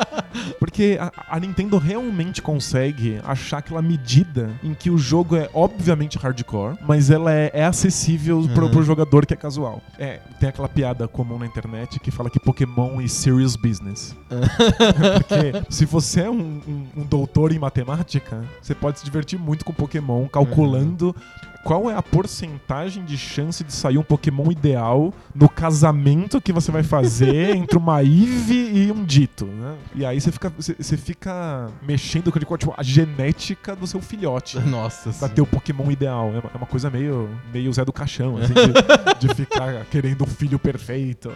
Porque 0.59 0.97
a, 0.99 1.11
a 1.35 1.39
Nintendo 1.39 1.77
realmente 1.77 2.41
consegue 2.41 3.19
achar 3.25 3.57
aquela 3.57 3.81
medida 3.81 4.49
em 4.63 4.73
que 4.73 4.89
o 4.89 4.97
jogo 4.97 5.35
é 5.35 5.49
obviamente 5.53 6.17
hardcore, 6.17 6.77
mas 6.87 7.09
ela 7.09 7.33
é, 7.33 7.51
é 7.53 7.65
acessível 7.65 8.47
pro, 8.53 8.65
Uhum. 8.65 8.71
pro 8.71 8.83
jogador 8.83 9.25
que 9.25 9.33
é 9.33 9.37
casual. 9.37 9.81
É, 9.99 10.19
tem 10.39 10.49
aquela 10.49 10.69
piada 10.69 11.07
comum 11.07 11.37
na 11.37 11.45
internet 11.45 11.99
que 11.99 12.11
fala 12.11 12.29
que 12.29 12.39
Pokémon 12.39 13.01
é 13.01 13.07
serious 13.07 13.55
business. 13.55 14.15
Porque 14.29 15.63
se 15.69 15.85
você 15.85 16.21
é 16.21 16.29
um, 16.29 16.61
um- 16.67 16.87
um 16.97 17.03
doutor 17.05 17.51
em 17.51 17.59
matemática, 17.59 18.43
você 18.61 18.73
pode 18.73 18.99
se 18.99 19.05
divertir 19.05 19.37
muito 19.37 19.65
com 19.65 19.73
Pokémon, 19.73 19.90
calculando 20.27 21.15
qual 21.63 21.89
é 21.89 21.95
a 21.95 22.01
porcentagem 22.01 23.05
de 23.05 23.17
chance 23.17 23.63
de 23.63 23.73
sair 23.73 23.97
um 23.97 24.03
Pokémon 24.03 24.51
ideal 24.51 25.13
no 25.33 25.47
casamento 25.47 26.41
que 26.41 26.51
você 26.51 26.71
vai 26.71 26.83
fazer 26.83 27.55
entre 27.55 27.77
uma 27.77 28.01
Eve 28.01 28.71
e 28.73 28.91
um 28.91 29.03
Dito, 29.03 29.45
né? 29.45 29.75
E 29.93 30.05
aí 30.05 30.19
você 30.19 30.31
fica, 30.31 30.49
você, 30.49 30.97
fica 30.97 31.69
mexendo 31.81 32.31
com 32.31 32.39
tipo, 32.39 32.73
a 32.75 32.83
genética 32.83 33.75
do 33.75 33.85
seu 33.85 34.01
filhote. 34.01 34.59
Nossa. 34.67 35.11
Pra 35.11 35.27
sim. 35.27 35.35
ter 35.35 35.41
o 35.41 35.45
Pokémon 35.45 35.91
ideal. 35.91 36.27
É 36.27 36.39
uma, 36.39 36.51
é 36.53 36.57
uma 36.57 36.67
coisa 36.67 36.89
meio, 36.89 37.29
meio 37.53 37.71
Zé 37.71 37.85
do 37.85 37.93
Caixão, 37.93 38.37
assim, 38.37 38.53
de, 38.53 39.27
de 39.27 39.35
ficar 39.35 39.85
querendo 39.91 40.23
um 40.23 40.27
filho 40.27 40.57
perfeito. 40.57 41.31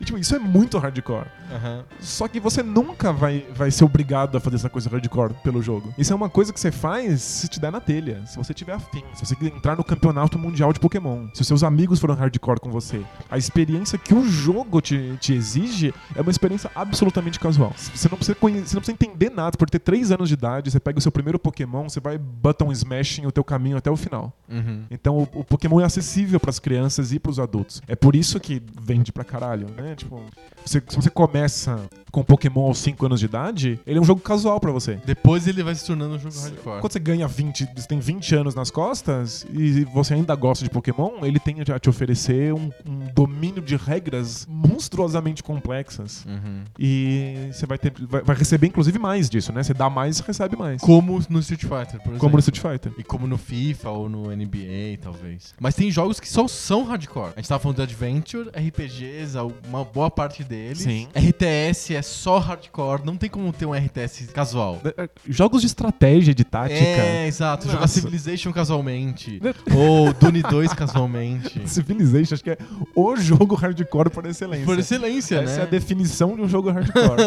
E, 0.00 0.04
tipo, 0.04 0.18
isso 0.18 0.34
é 0.34 0.38
muito 0.38 0.78
hardcore. 0.78 1.26
Aham. 1.52 1.84
Só 2.00 2.28
que 2.28 2.38
você 2.38 2.62
nunca 2.62 3.12
vai, 3.12 3.44
vai 3.54 3.70
ser 3.70 3.84
obrigado 3.84 4.36
a 4.36 4.40
fazer 4.40 4.56
essa 4.56 4.68
coisa 4.70 4.88
hardcore 4.88 5.34
pelo 5.42 5.60
jogo. 5.62 5.92
Isso 5.98 6.12
é 6.12 6.16
uma 6.16 6.28
coisa 6.28 6.52
que 6.52 6.60
você 6.60 6.70
faz 6.70 7.20
se 7.22 7.48
te 7.48 7.58
der 7.58 7.72
na 7.72 7.80
telha, 7.80 8.24
se 8.26 8.36
você 8.36 8.54
tiver 8.54 8.74
afim, 8.74 9.02
se 9.14 9.24
você 9.24 9.34
entrar 9.46 9.76
no 9.76 9.82
campeonato 9.84 10.38
mundial 10.38 10.72
de 10.72 10.78
Pokémon, 10.80 11.26
se 11.34 11.40
os 11.42 11.48
seus 11.48 11.62
amigos 11.62 11.98
foram 11.98 12.14
hardcore 12.14 12.60
com 12.60 12.70
você. 12.70 13.02
A 13.30 13.36
experiência 13.38 13.98
que 13.98 14.14
o 14.14 14.28
jogo 14.28 14.80
te, 14.80 15.16
te 15.20 15.32
exige 15.32 15.92
é 16.14 16.20
uma 16.20 16.30
experiência 16.30 16.70
absolutamente 16.74 17.40
casual. 17.40 17.72
Você 17.76 18.08
não, 18.08 18.16
precisa 18.16 18.34
conhe- 18.36 18.60
você 18.60 18.74
não 18.76 18.80
precisa 18.82 18.92
entender 18.92 19.30
nada. 19.30 19.56
Por 19.56 19.68
ter 19.68 19.78
3 19.78 20.12
anos 20.12 20.28
de 20.28 20.34
idade, 20.34 20.70
você 20.70 20.78
pega 20.78 20.98
o 20.98 21.02
seu 21.02 21.10
primeiro 21.10 21.38
Pokémon, 21.38 21.88
você 21.88 21.98
vai 22.00 22.18
button 22.18 22.70
smashing 22.72 23.26
o 23.26 23.32
teu 23.32 23.42
caminho 23.42 23.76
até 23.76 23.90
o 23.90 23.96
final. 23.96 24.32
Uhum. 24.48 24.84
Então 24.90 25.16
o, 25.18 25.22
o 25.40 25.44
Pokémon 25.44 25.80
é 25.80 25.84
acessível 25.84 26.38
pras 26.38 26.58
crianças 26.58 27.12
e 27.12 27.18
pros 27.18 27.38
adultos. 27.38 27.82
É 27.88 27.96
por 27.96 28.14
isso 28.14 28.38
que 28.38 28.62
vende 28.80 29.10
pra 29.12 29.24
caralho, 29.24 29.66
né? 29.76 29.87
Tipo, 29.96 30.22
você- 30.64 30.80
você 30.80 31.10
começa 31.10 31.78
com 32.10 32.22
Pokémon 32.22 32.66
aos 32.66 32.78
5 32.78 33.06
anos 33.06 33.20
de 33.20 33.26
idade, 33.26 33.80
ele 33.86 33.98
é 33.98 34.00
um 34.00 34.04
jogo 34.04 34.20
casual 34.20 34.60
pra 34.60 34.70
você. 34.70 34.98
Depois 35.04 35.46
ele 35.46 35.62
vai 35.62 35.74
se 35.74 35.86
tornando 35.86 36.14
um 36.16 36.18
jogo 36.18 36.34
hardcore. 36.38 36.80
Quando 36.80 36.92
você 36.92 36.98
ganha 36.98 37.26
20, 37.26 37.68
você 37.76 37.86
tem 37.86 37.98
20 37.98 38.34
anos 38.34 38.54
nas 38.54 38.70
costas 38.70 39.46
e 39.52 39.84
você 39.84 40.14
ainda 40.14 40.34
gosta 40.34 40.64
de 40.64 40.70
Pokémon, 40.70 41.24
ele 41.24 41.38
tem 41.38 41.56
a 41.60 41.78
te 41.78 41.88
oferecer 41.88 42.52
um, 42.54 42.70
um 42.86 43.12
domínio 43.14 43.62
de 43.62 43.76
regras 43.76 44.46
monstruosamente 44.48 45.42
complexas. 45.42 46.24
Uhum. 46.26 46.64
E 46.78 47.50
você 47.52 47.66
vai, 47.66 47.78
ter, 47.78 47.92
vai, 48.00 48.22
vai 48.22 48.36
receber, 48.36 48.66
inclusive, 48.66 48.98
mais 48.98 49.28
disso, 49.28 49.52
né? 49.52 49.62
Você 49.62 49.74
dá 49.74 49.90
mais, 49.90 50.20
recebe 50.20 50.56
mais. 50.56 50.80
Como 50.80 51.22
no 51.28 51.40
Street 51.40 51.62
Fighter, 51.62 52.00
por 52.00 52.10
exemplo. 52.10 52.18
Como 52.18 52.34
no 52.34 52.40
Street 52.40 52.60
Fighter. 52.60 52.92
E 52.98 53.02
como 53.02 53.26
no 53.26 53.38
FIFA 53.38 53.90
ou 53.90 54.08
no 54.08 54.30
NBA, 54.34 54.98
talvez. 55.00 55.54
Mas 55.60 55.74
tem 55.74 55.90
jogos 55.90 56.20
que 56.20 56.28
só 56.28 56.46
são 56.48 56.84
hardcore. 56.84 57.32
A 57.36 57.40
gente 57.40 57.48
tava 57.48 57.60
falando 57.60 57.76
de 57.76 57.82
Adventure, 57.82 58.48
RPGs, 58.50 59.36
uma 59.68 59.84
boa 59.84 60.10
parte 60.10 60.44
deles. 60.44 60.78
Sim. 60.78 61.08
RTS 61.14 61.97
é 61.98 62.02
só 62.02 62.38
hardcore, 62.38 63.04
não 63.04 63.16
tem 63.16 63.28
como 63.28 63.52
ter 63.52 63.66
um 63.66 63.72
RTS 63.74 64.28
casual. 64.32 64.80
Jogos 65.28 65.60
de 65.60 65.66
estratégia, 65.66 66.34
de 66.34 66.44
tática. 66.44 66.74
É, 66.80 67.26
exato. 67.26 67.66
Jogar 67.66 67.80
Nossa. 67.80 67.94
Civilization 67.94 68.52
casualmente. 68.52 69.40
ou 69.74 70.12
Dune 70.14 70.42
2 70.42 70.72
casualmente. 70.72 71.60
Civilization, 71.68 72.34
acho 72.34 72.44
que 72.44 72.50
é 72.50 72.58
o 72.94 73.16
jogo 73.16 73.54
hardcore 73.54 74.10
por 74.10 74.24
excelência. 74.26 74.64
Por 74.66 74.78
excelência, 74.78 75.36
Essa 75.36 75.54
né? 75.56 75.60
é 75.60 75.62
a 75.62 75.66
definição 75.66 76.34
de 76.34 76.42
um 76.42 76.48
jogo 76.48 76.70
hardcore. 76.70 77.18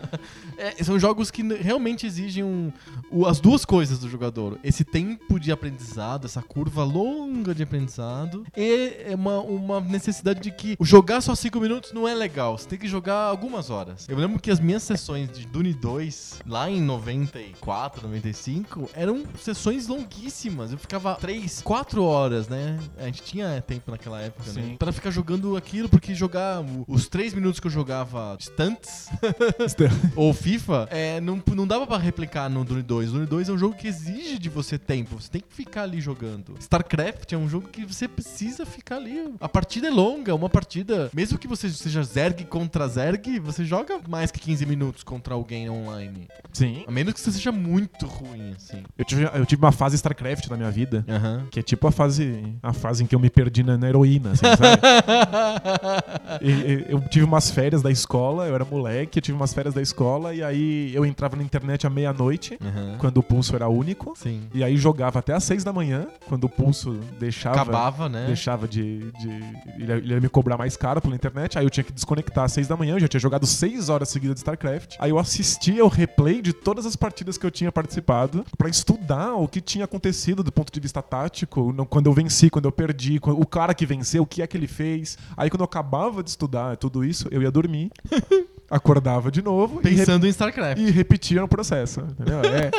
É, 0.58 0.84
são 0.84 0.98
jogos 0.98 1.30
que 1.30 1.42
realmente 1.54 2.06
exigem 2.06 2.44
um- 2.44 2.70
o- 3.10 3.24
as 3.26 3.40
duas 3.40 3.64
coisas 3.64 3.98
do 3.98 4.10
jogador. 4.10 4.58
Esse 4.62 4.84
tempo 4.84 5.40
de 5.40 5.50
aprendizado, 5.50 6.26
essa 6.26 6.42
curva 6.42 6.84
longa 6.84 7.54
de 7.54 7.62
aprendizado. 7.62 8.44
E 8.54 8.92
é 9.06 9.14
uma, 9.14 9.40
uma 9.40 9.80
necessidade 9.80 10.40
de 10.40 10.50
que 10.50 10.76
jogar 10.80 11.22
só 11.22 11.34
5 11.34 11.58
minutos 11.58 11.92
não 11.94 12.06
é 12.06 12.14
legal. 12.14 12.58
Você 12.58 12.68
tem 12.68 12.78
que 12.78 12.86
jogar 12.88 13.14
algumas 13.22 13.70
horas. 13.70 14.06
Eu 14.10 14.16
lembro 14.16 14.40
que 14.40 14.50
as 14.50 14.58
minhas 14.58 14.82
sessões 14.82 15.30
de 15.30 15.46
Dune 15.46 15.72
2, 15.72 16.40
lá 16.44 16.68
em 16.68 16.82
94, 16.82 18.02
95, 18.08 18.90
eram 18.92 19.22
sessões 19.38 19.86
longuíssimas. 19.86 20.72
Eu 20.72 20.78
ficava 20.78 21.14
3, 21.14 21.62
4 21.62 22.02
horas, 22.02 22.48
né? 22.48 22.76
A 22.98 23.04
gente 23.04 23.22
tinha 23.22 23.62
tempo 23.64 23.88
naquela 23.88 24.20
época, 24.20 24.50
né? 24.50 24.62
Sim. 24.62 24.76
Pra 24.76 24.90
ficar 24.90 25.12
jogando 25.12 25.56
aquilo, 25.56 25.88
porque 25.88 26.12
jogar 26.12 26.60
os 26.88 27.08
3 27.08 27.34
minutos 27.34 27.60
que 27.60 27.68
eu 27.68 27.70
jogava 27.70 28.36
Stunts 28.40 29.08
ou 30.16 30.34
FIFA, 30.34 30.88
é, 30.90 31.20
não, 31.20 31.40
não 31.54 31.64
dava 31.64 31.86
pra 31.86 31.96
replicar 31.96 32.50
no 32.50 32.64
Dune 32.64 32.82
2. 32.82 33.12
Dune 33.12 33.26
2 33.26 33.48
é 33.48 33.52
um 33.52 33.58
jogo 33.58 33.76
que 33.76 33.86
exige 33.86 34.40
de 34.40 34.48
você 34.48 34.76
tempo. 34.76 35.20
Você 35.20 35.30
tem 35.30 35.40
que 35.40 35.54
ficar 35.54 35.84
ali 35.84 36.00
jogando. 36.00 36.56
StarCraft 36.58 37.32
é 37.32 37.36
um 37.36 37.48
jogo 37.48 37.68
que 37.68 37.84
você 37.84 38.08
precisa 38.08 38.66
ficar 38.66 38.96
ali. 38.96 39.32
A 39.40 39.48
partida 39.48 39.86
é 39.86 39.90
longa, 39.90 40.34
uma 40.34 40.48
partida. 40.48 41.08
Mesmo 41.14 41.38
que 41.38 41.46
você 41.46 41.70
seja 41.70 42.02
Zerg 42.02 42.44
contra 42.46 42.88
Zerg, 42.88 43.38
você 43.38 43.64
joga 43.64 43.99
mais 44.08 44.30
que 44.30 44.38
15 44.40 44.66
minutos 44.66 45.02
contra 45.02 45.34
alguém 45.34 45.68
online. 45.70 46.28
Sim. 46.52 46.84
A 46.86 46.90
menos 46.90 47.14
que 47.14 47.20
você 47.20 47.32
seja 47.32 47.52
muito 47.52 48.06
ruim, 48.06 48.52
assim. 48.56 48.82
Eu 48.98 49.04
tive, 49.04 49.24
eu 49.24 49.46
tive 49.46 49.62
uma 49.62 49.72
fase 49.72 49.96
StarCraft 49.96 50.48
na 50.48 50.56
minha 50.56 50.70
vida. 50.70 51.04
Aham. 51.08 51.46
Que 51.50 51.60
é 51.60 51.62
tipo 51.62 51.86
a 51.86 51.92
fase, 51.92 52.42
a 52.62 52.72
fase 52.72 53.02
em 53.04 53.06
que 53.06 53.14
eu 53.14 53.20
me 53.20 53.30
perdi 53.30 53.62
na, 53.62 53.76
na 53.78 53.88
heroína, 53.88 54.32
assim, 54.32 54.46
sabe? 54.46 54.80
E- 56.40 56.50
e- 56.50 56.86
eu 56.88 57.00
tive 57.08 57.24
umas 57.24 57.50
férias 57.50 57.82
da 57.82 57.90
escola, 57.90 58.46
eu 58.46 58.54
era 58.54 58.64
moleque, 58.64 59.18
eu 59.18 59.22
tive 59.22 59.36
umas 59.36 59.52
férias 59.52 59.74
da 59.74 59.82
escola 59.82 60.34
e 60.34 60.42
aí 60.42 60.94
eu 60.94 61.04
entrava 61.04 61.36
na 61.36 61.42
internet 61.42 61.86
à 61.86 61.90
meia-noite, 61.90 62.58
quando 62.98 63.18
o 63.18 63.22
pulso 63.22 63.54
era 63.54 63.68
único, 63.68 64.14
Sim. 64.16 64.42
e 64.54 64.62
aí 64.64 64.76
jogava 64.76 65.18
até 65.18 65.32
às 65.34 65.44
seis 65.44 65.64
da 65.64 65.72
manhã, 65.72 66.06
quando 66.28 66.44
o 66.44 66.48
pulso 66.48 66.98
deixava. 67.18 67.60
Acabava, 67.60 68.08
né? 68.08 68.26
Deixava 68.26 68.66
de. 68.68 69.10
de 69.12 69.28
ele, 69.76 69.86
ia- 69.92 69.96
ele 69.98 70.14
ia 70.14 70.20
me 70.20 70.28
cobrar 70.28 70.56
mais 70.56 70.76
caro 70.76 71.00
pela 71.00 71.14
internet, 71.14 71.58
aí 71.58 71.64
eu 71.66 71.70
tinha 71.70 71.84
que 71.84 71.92
desconectar 71.92 72.44
às 72.44 72.52
seis 72.52 72.68
da 72.68 72.76
manhã, 72.76 72.94
eu 72.94 73.00
já 73.00 73.08
tinha 73.08 73.20
jogado 73.20 73.46
seis 73.46 73.89
horas 73.90 74.08
seguidas 74.08 74.36
de 74.36 74.40
StarCraft. 74.40 74.96
Aí 74.98 75.10
eu 75.10 75.18
assistia 75.18 75.84
o 75.84 75.88
replay 75.88 76.40
de 76.40 76.52
todas 76.52 76.86
as 76.86 76.96
partidas 76.96 77.36
que 77.36 77.44
eu 77.44 77.50
tinha 77.50 77.70
participado 77.70 78.44
pra 78.56 78.68
estudar 78.68 79.34
o 79.34 79.46
que 79.48 79.60
tinha 79.60 79.84
acontecido 79.84 80.42
do 80.42 80.52
ponto 80.52 80.72
de 80.72 80.80
vista 80.80 81.02
tático, 81.02 81.74
quando 81.88 82.06
eu 82.06 82.12
venci, 82.12 82.48
quando 82.48 82.66
eu 82.66 82.72
perdi, 82.72 83.20
o 83.22 83.46
cara 83.46 83.74
que 83.74 83.84
venceu, 83.84 84.22
o 84.22 84.26
que 84.26 84.42
é 84.42 84.46
que 84.46 84.56
ele 84.56 84.68
fez. 84.68 85.18
Aí 85.36 85.50
quando 85.50 85.60
eu 85.60 85.64
acabava 85.64 86.22
de 86.22 86.30
estudar 86.30 86.76
tudo 86.76 87.04
isso, 87.04 87.28
eu 87.30 87.42
ia 87.42 87.50
dormir, 87.50 87.90
acordava 88.70 89.30
de 89.30 89.42
novo 89.42 89.80
e, 89.80 89.82
Pensando 89.82 90.26
em 90.26 90.30
StarCraft. 90.30 90.80
e 90.80 90.90
repetia 90.90 91.40
no 91.40 91.48
processo. 91.48 92.00
Entendeu? 92.00 92.40
É, 92.42 92.70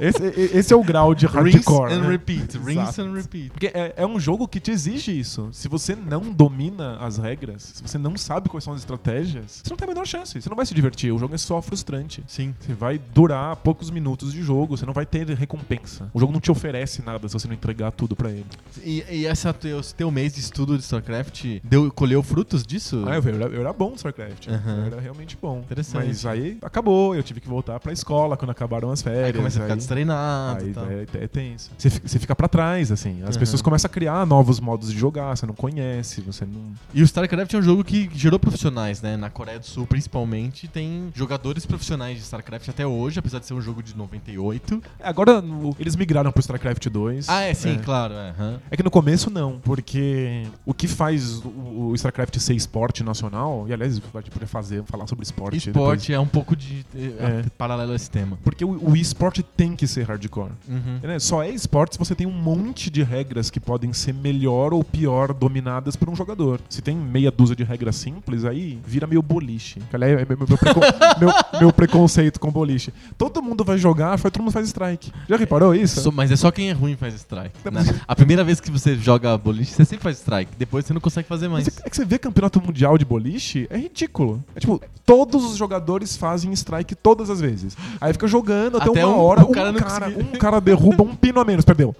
esse, 0.00 0.56
esse 0.56 0.72
é 0.72 0.76
o 0.76 0.82
grau 0.82 1.14
de 1.14 1.26
Rinse 1.26 1.58
hardcore. 1.58 1.92
and 1.92 2.00
né? 2.00 2.08
repeat. 2.08 2.58
Rinse 2.58 2.70
Exato. 2.80 3.02
and 3.02 3.12
repeat. 3.14 3.50
Porque 3.50 3.66
é, 3.68 3.94
é 3.96 4.06
um 4.06 4.18
jogo 4.18 4.48
que 4.48 4.58
te 4.60 4.70
exige 4.70 5.18
isso. 5.18 5.48
Se 5.52 5.68
você 5.68 5.94
não 5.94 6.20
domina 6.32 6.96
as 6.98 7.16
regras, 7.18 7.72
se 7.76 7.82
você 7.82 7.96
não 7.98 8.16
sabe 8.16 8.48
quais 8.48 8.64
são 8.64 8.72
as 8.72 8.80
estratégias, 8.80 9.62
você 9.62 9.70
não 9.70 9.76
tem 9.76 9.86
a 9.86 9.88
menor 9.88 10.06
chance. 10.06 10.40
Você 10.40 10.48
não 10.48 10.56
vai 10.56 10.66
se 10.66 10.74
divertir. 10.74 11.12
O 11.12 11.18
jogo 11.18 11.34
é 11.34 11.38
só 11.38 11.62
frustrante. 11.62 12.22
Sim. 12.26 12.54
Você 12.60 12.74
vai 12.74 12.98
durar 13.14 13.54
poucos 13.56 13.90
minutos 13.90 14.32
de 14.32 14.42
jogo, 14.42 14.76
você 14.76 14.84
não 14.84 14.92
vai 14.92 15.06
ter 15.06 15.26
recompensa. 15.28 16.10
O 16.12 16.20
jogo 16.20 16.32
não 16.32 16.40
te 16.40 16.50
oferece 16.50 17.02
nada 17.02 17.28
se 17.28 17.34
você 17.34 17.46
não 17.46 17.54
entregar 17.54 17.90
tudo 17.92 18.16
pra 18.16 18.30
ele. 18.30 18.46
E, 18.82 19.04
e 19.10 19.26
essa 19.26 19.52
teu, 19.52 19.80
esse 19.80 19.94
teu 19.94 20.10
mês 20.10 20.34
de 20.34 20.40
estudo 20.40 20.76
de 20.76 20.82
StarCraft 20.82 21.44
deu, 21.62 21.90
colheu 21.92 22.22
frutos 22.22 22.64
disso? 22.66 23.04
Ah, 23.06 23.16
eu, 23.16 23.22
eu 23.22 23.34
era, 23.34 23.54
eu 23.54 23.60
era 23.60 23.72
bom 23.72 23.92
StarCraft. 23.94 24.48
Aham. 24.48 24.76
Eu 24.78 24.84
era 24.86 25.00
realmente 25.00 25.35
bom. 25.40 25.58
Interessante. 25.60 26.06
Mas 26.06 26.24
aí 26.26 26.58
acabou, 26.62 27.14
eu 27.14 27.22
tive 27.22 27.40
que 27.40 27.48
voltar 27.48 27.78
pra 27.80 27.92
escola 27.92 28.36
quando 28.36 28.50
acabaram 28.50 28.90
as 28.90 29.02
férias. 29.02 29.24
Aí 29.26 29.32
começa 29.32 29.58
a 29.58 29.62
ficar 29.62 29.74
aí- 29.74 29.78
destreinado 29.78 30.64
Aí 30.64 31.06
é, 31.20 31.24
é 31.24 31.28
tenso. 31.28 31.70
Você 31.76 31.90
fica, 31.90 32.08
você 32.08 32.18
fica 32.18 32.34
pra 32.36 32.48
trás, 32.48 32.90
assim. 32.92 33.22
As 33.22 33.30
Aham. 33.30 33.38
pessoas 33.40 33.62
começam 33.62 33.88
a 33.88 33.92
criar 33.92 34.24
novos 34.26 34.60
modos 34.60 34.92
de 34.92 34.98
jogar, 34.98 35.36
você 35.36 35.46
não 35.46 35.54
conhece, 35.54 36.20
você 36.20 36.44
não. 36.44 36.72
E 36.94 37.02
o 37.02 37.04
StarCraft 37.04 37.52
é 37.54 37.58
um 37.58 37.62
jogo 37.62 37.84
que 37.84 38.08
gerou 38.14 38.38
profissionais, 38.38 39.00
né? 39.02 39.16
Na 39.16 39.30
Coreia 39.30 39.58
do 39.58 39.66
Sul, 39.66 39.86
principalmente, 39.86 40.68
tem 40.68 41.10
jogadores 41.14 41.66
profissionais 41.66 42.16
de 42.18 42.22
StarCraft 42.24 42.68
até 42.68 42.86
hoje, 42.86 43.18
apesar 43.18 43.38
de 43.38 43.46
ser 43.46 43.54
um 43.54 43.60
jogo 43.60 43.82
de 43.82 43.96
98. 43.96 44.82
Agora, 45.02 45.40
no- 45.40 45.74
eles 45.78 45.96
migraram 45.96 46.30
pro 46.32 46.40
StarCraft 46.40 46.86
2. 46.88 47.28
Ah, 47.28 47.42
é, 47.42 47.54
sim, 47.54 47.74
É. 47.76 47.78
claro. 47.78 48.14
É, 48.14 48.30
aham. 48.30 48.60
É 48.70 48.76
que 48.76 48.82
no 48.82 48.90
começo 48.90 49.30
não, 49.30 49.58
porque 49.60 50.46
o 50.64 50.72
que 50.72 50.86
faz 50.88 51.38
o, 51.44 51.88
o 51.90 51.94
StarCraft 51.94 52.36
ser 52.38 52.54
esporte 52.54 53.02
nacional, 53.02 53.66
e 53.68 53.72
aliás, 53.72 53.92
a 53.92 54.20
gente 54.20 54.30
poderia 54.30 54.46
fazer, 54.48 54.82
falar 54.84 55.06
sobre 55.06 55.25
esporte. 55.26 55.56
Esporte 55.56 56.12
é 56.12 56.18
um 56.20 56.26
pouco 56.26 56.56
de 56.56 56.84
é, 56.94 57.04
É. 57.40 57.44
paralelo 57.58 57.92
a 57.92 57.96
esse 57.96 58.10
tema. 58.10 58.38
Porque 58.42 58.64
o, 58.64 58.90
o 58.90 58.96
esporte 58.96 59.42
tem 59.42 59.74
que 59.76 59.86
ser 59.86 60.04
hardcore. 60.06 60.50
Uhum. 60.68 60.98
né? 61.02 61.18
Só 61.18 61.42
é 61.42 61.50
esporte 61.50 61.94
se 61.94 61.98
você 61.98 62.14
tem 62.14 62.26
um 62.26 62.32
monte 62.32 62.90
de 62.90 63.02
regras 63.02 63.50
que 63.50 63.60
podem 63.60 63.92
ser 63.92 64.12
melhor 64.14 64.72
ou 64.72 64.82
pior 64.84 65.32
dominadas 65.32 65.96
por 65.96 66.08
um 66.08 66.16
jogador. 66.16 66.60
Se 66.68 66.80
tem 66.82 66.96
meia 66.96 67.30
dúzia 67.30 67.54
de 67.56 67.64
regras 67.64 67.96
simples, 67.96 68.44
aí 68.44 68.78
vira 68.86 69.06
meio 69.06 69.22
boliche. 69.22 69.80
Aliás, 69.92 70.20
é 70.20 70.24
meu, 70.26 70.38
meu 70.38 70.58
precon- 70.58 70.80
meu- 71.20 71.60
meu 71.60 71.72
preconceito 71.72 72.38
com 72.40 72.50
boliche. 72.50 72.92
Todo 73.18 73.42
mundo 73.42 73.64
vai 73.64 73.78
jogar, 73.78 74.18
todo 74.20 74.38
mundo 74.42 74.52
faz 74.52 74.66
strike. 74.68 75.12
Já 75.28 75.36
reparou 75.36 75.74
isso? 75.74 76.00
Só- 76.00 76.10
mas 76.10 76.30
é 76.30 76.36
só 76.36 76.50
quem 76.50 76.70
é 76.70 76.72
ruim 76.72 76.96
faz 76.96 77.14
strike. 77.14 77.54
né? 77.70 77.82
A 78.06 78.14
primeira 78.14 78.42
vez 78.44 78.60
que 78.60 78.70
você 78.70 78.96
joga 78.96 79.36
boliche, 79.38 79.72
você 79.72 79.84
sempre 79.84 80.02
faz 80.04 80.18
strike. 80.18 80.52
Depois 80.58 80.84
você 80.84 80.92
não 80.92 81.00
consegue 81.00 81.28
fazer 81.28 81.48
mais. 81.48 81.64
Mas 81.66 81.78
é 81.84 81.90
que 81.90 81.96
você 81.96 82.04
vê 82.04 82.18
campeonato 82.18 82.60
mundial 82.60 82.96
de 82.98 83.04
boliche, 83.04 83.66
é 83.70 83.76
ridículo. 83.78 84.42
É 84.54 84.60
tipo, 84.60 84.80
todos 85.24 85.50
os 85.52 85.56
jogadores 85.56 86.16
fazem 86.16 86.52
strike 86.52 86.94
todas 86.94 87.30
as 87.30 87.40
vezes. 87.40 87.76
Aí 88.00 88.12
fica 88.12 88.26
jogando 88.26 88.76
até, 88.76 88.90
Até 88.90 89.06
uma 89.06 89.16
um- 89.16 89.20
hora, 89.20 89.40
um 89.46 89.52
cara 89.52 89.72
cara, 89.72 90.08
um 90.08 90.38
cara 90.38 90.60
derruba 90.60 91.02
um 91.04 91.14
pino 91.14 91.40
a 91.40 91.44
menos, 91.44 91.64
perdeu. 91.64 91.94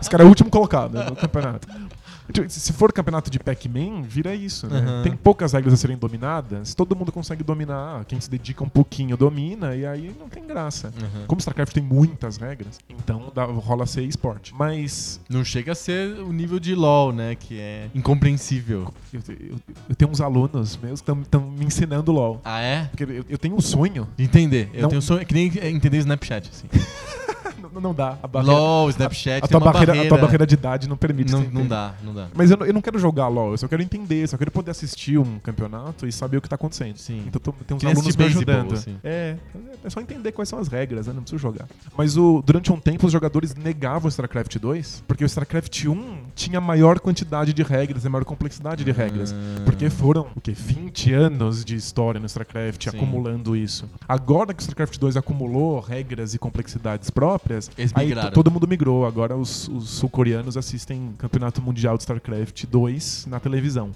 Esse 0.00 0.10
cara 0.10 0.24
é 0.24 0.26
o 0.26 0.28
último 0.28 0.50
colocado 0.50 0.92
no 1.04 1.16
campeonato. 1.16 1.66
Tipo, 2.32 2.48
Se 2.50 2.72
for 2.72 2.92
campeonato 2.92 3.30
de 3.30 3.38
Pac-Man, 3.38 4.02
vira 4.02 4.34
isso, 4.34 4.66
né? 4.66 4.78
Aham. 4.80 5.02
Tem 5.02 5.16
poucas 5.16 5.52
regras 5.52 5.74
a 5.74 5.76
serem 5.76 5.96
dominadas, 5.96 6.74
todo 6.74 6.96
mundo 6.96 7.12
consegue 7.12 7.44
dominar, 7.44 8.04
quem 8.06 8.20
se 8.20 8.28
dedica 8.30 8.64
um 8.64 8.68
pouquinho 8.68 9.16
domina, 9.16 9.74
e 9.76 9.84
aí 9.86 10.14
não 10.18 10.28
tem 10.28 10.44
graça. 10.46 10.92
Uhum. 11.00 11.26
Como 11.26 11.38
StarCraft 11.40 11.72
tem 11.72 11.82
muitas 11.82 12.36
regras, 12.38 12.78
então 12.88 13.30
dá- 13.34 13.44
rola 13.44 13.86
ser 13.86 14.02
esporte. 14.04 14.54
Mas 14.54 15.20
Não 15.28 15.44
chega 15.44 15.72
a 15.72 15.74
ser 15.74 16.18
o 16.20 16.32
nível 16.32 16.58
de 16.58 16.74
LoL, 16.74 17.12
né? 17.12 17.34
Que 17.34 17.58
é 17.60 17.88
incompreensível. 17.94 18.92
eu, 19.12 19.20
eu- 19.28 19.60
eu 19.88 19.94
tenho 19.94 20.10
uns 20.10 20.20
alunos 20.20 20.76
meus 20.82 21.00
que 21.00 21.10
estão 21.12 21.40
me 21.50 21.64
ensinando 21.64 22.12
LOL. 22.12 22.40
Ah, 22.44 22.60
é? 22.60 22.84
Porque 22.86 23.04
eu, 23.04 23.24
eu 23.28 23.38
tenho 23.38 23.54
um 23.54 23.60
sonho. 23.60 24.08
De 24.16 24.24
entender. 24.24 24.70
Eu 24.72 24.82
Não- 24.82 24.88
tenho 24.88 25.02
sonho. 25.02 25.20
É 25.20 25.24
que 25.24 25.34
nem 25.34 25.46
entender 25.74 25.98
Snapchat, 25.98 26.48
assim. 26.50 26.66
não, 27.80 27.94
dá. 27.94 28.18
A 28.22 28.26
barreira, 28.26 28.56
LOL, 28.58 28.90
Snapchat, 28.90 29.38
a, 29.38 29.40
tem 29.42 29.50
tua 29.50 29.58
uma 29.60 29.72
barreira, 29.72 29.92
barreira. 29.92 30.08
a 30.08 30.08
tua 30.08 30.18
barreira 30.26 30.46
de 30.46 30.54
idade 30.54 30.88
não 30.88 30.96
permite 30.96 31.32
não, 31.32 31.42
não 31.42 31.66
dá, 31.66 31.94
não 32.02 32.12
dá. 32.14 32.28
Mas 32.34 32.50
eu, 32.50 32.56
não- 32.56 32.66
eu 32.66 32.72
não 32.74 32.80
quero 32.80 32.98
jogar 32.98 33.28
LOL, 33.28 33.52
eu 33.52 33.58
só 33.58 33.68
quero 33.68 33.82
entender, 33.82 34.26
só 34.28 34.36
quero 34.36 34.50
poder 34.50 34.70
assistir 34.70 35.18
um 35.18 35.38
campeonato 35.38 36.06
e 36.06 36.12
saber 36.12 36.36
o 36.36 36.40
que 36.42 36.48
tá 36.48 36.54
acontecendo. 36.56 36.96
Sim. 36.96 37.24
Então 37.26 37.40
tô- 37.40 37.52
tem 37.52 37.76
uns 37.76 37.80
Que 37.80 37.86
alunos 37.86 38.16
me 38.16 38.24
ajudando. 38.24 38.74
assim. 38.74 38.96
É, 39.02 39.36
é 39.84 39.90
só 39.90 40.00
entender 40.00 40.32
quais 40.32 40.48
são 40.48 40.58
as 40.58 40.68
regras, 40.68 41.06
né? 41.06 41.12
Não 41.12 41.22
preciso 41.22 41.40
jogar. 41.40 41.66
Mas 41.96 42.16
o, 42.16 42.42
durante 42.44 42.72
um 42.72 42.78
tempo 42.78 43.06
os 43.06 43.12
jogadores 43.12 43.54
negavam 43.54 44.06
o 44.06 44.08
StarCraft 44.08 44.58
2, 44.58 45.04
porque 45.06 45.24
o 45.24 45.26
StarCraft 45.26 45.84
1 45.86 46.16
tinha 46.34 46.60
maior 46.60 47.00
quantidade 47.00 47.52
de 47.52 47.62
regras, 47.62 48.04
e 48.04 48.08
maior 48.08 48.24
complexidade 48.24 48.84
de 48.84 48.90
regras. 48.92 49.32
Ah. 49.32 49.62
Porque 49.64 49.88
foram, 49.90 50.26
o 50.34 50.40
quê? 50.40 50.52
20 50.52 51.12
anos 51.12 51.64
de 51.64 51.74
história 51.76 52.18
no 52.20 52.26
StarCraft 52.26 52.88
Sim. 52.90 52.96
acumulando 52.96 53.56
isso. 53.56 53.88
Agora 54.08 54.52
que 54.54 54.60
o 54.60 54.62
StarCraft 54.62 54.98
2 54.98 55.16
acumulou 55.16 55.80
regras 55.80 56.34
e 56.34 56.38
complexidades 56.38 57.10
próprias, 57.10 57.61
Eles 57.76 57.92
aí 57.94 58.06
migraram. 58.06 58.30
todo 58.32 58.50
mundo 58.50 58.66
migrou. 58.66 59.06
Agora 59.06 59.36
os, 59.36 59.68
os 59.68 59.88
sul-coreanos 59.90 60.56
assistem 60.56 61.14
Campeonato 61.18 61.60
Mundial 61.62 61.96
de 61.96 62.02
StarCraft 62.02 62.64
2 62.66 63.26
na 63.26 63.40
televisão. 63.40 63.90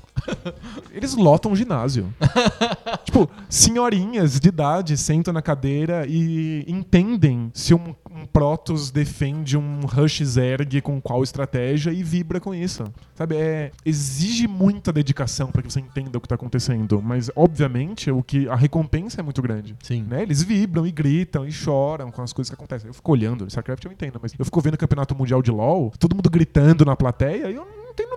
Eles 0.93 1.15
lotam 1.15 1.53
o 1.53 1.57
ginásio. 1.57 2.13
tipo, 3.05 3.29
senhorinhas 3.49 4.39
de 4.39 4.49
idade 4.49 4.97
sentam 4.97 5.33
na 5.33 5.43
cadeira 5.43 6.07
e 6.09 6.65
entendem 6.67 7.51
se 7.55 7.75
um 7.75 7.95
Protoss 8.27 8.91
defende 8.91 9.57
um 9.57 9.81
Rush 9.81 10.23
Zerg 10.25 10.81
com 10.81 11.01
qual 11.01 11.23
estratégia 11.23 11.91
e 11.91 12.03
vibra 12.03 12.41
com 12.41 12.55
isso. 12.55 12.85
Sabe, 13.15 13.37
é, 13.37 13.71
exige 13.85 14.47
muita 14.47 14.93
dedicação 14.93 15.51
para 15.51 15.63
que 15.63 15.73
você 15.73 15.81
entenda 15.81 16.19
o 16.19 16.21
que 16.21 16.29
tá 16.29 16.35
acontecendo, 16.35 17.01
mas 17.03 17.31
obviamente 17.35 18.11
o 18.11 18.23
que 18.23 18.49
a 18.49 18.55
recompensa 18.55 19.21
é 19.21 19.23
muito 19.23 19.41
grande. 19.41 19.77
Sim. 19.83 20.05
Né? 20.09 20.23
Eles 20.23 20.43
vibram 20.43 20.87
e 20.87 20.93
gritam 20.93 21.47
e 21.47 21.53
choram 21.53 22.11
com 22.11 22.23
as 22.23 22.33
coisas 22.33 22.51
que 22.51 22.55
acontecem. 22.55 22.89
Eu 22.89 22.95
fico 22.95 23.13
olhando, 23.13 23.47
StarCraft 23.47 23.85
eu 23.85 23.93
entendo, 23.93 24.19
mas 24.21 24.33
eu 24.39 24.45
fico 24.45 24.61
vendo 24.61 24.75
o 24.75 24.79
campeonato 24.79 25.15
mundial 25.15 25.43
de 25.43 25.51
LoL, 25.51 25.93
todo 25.99 26.15
mundo 26.15 26.29
gritando 26.29 26.85
na 26.85 26.97
plateia 26.97 27.51
e 27.51 27.55
eu 27.55 27.65
não 27.65 27.76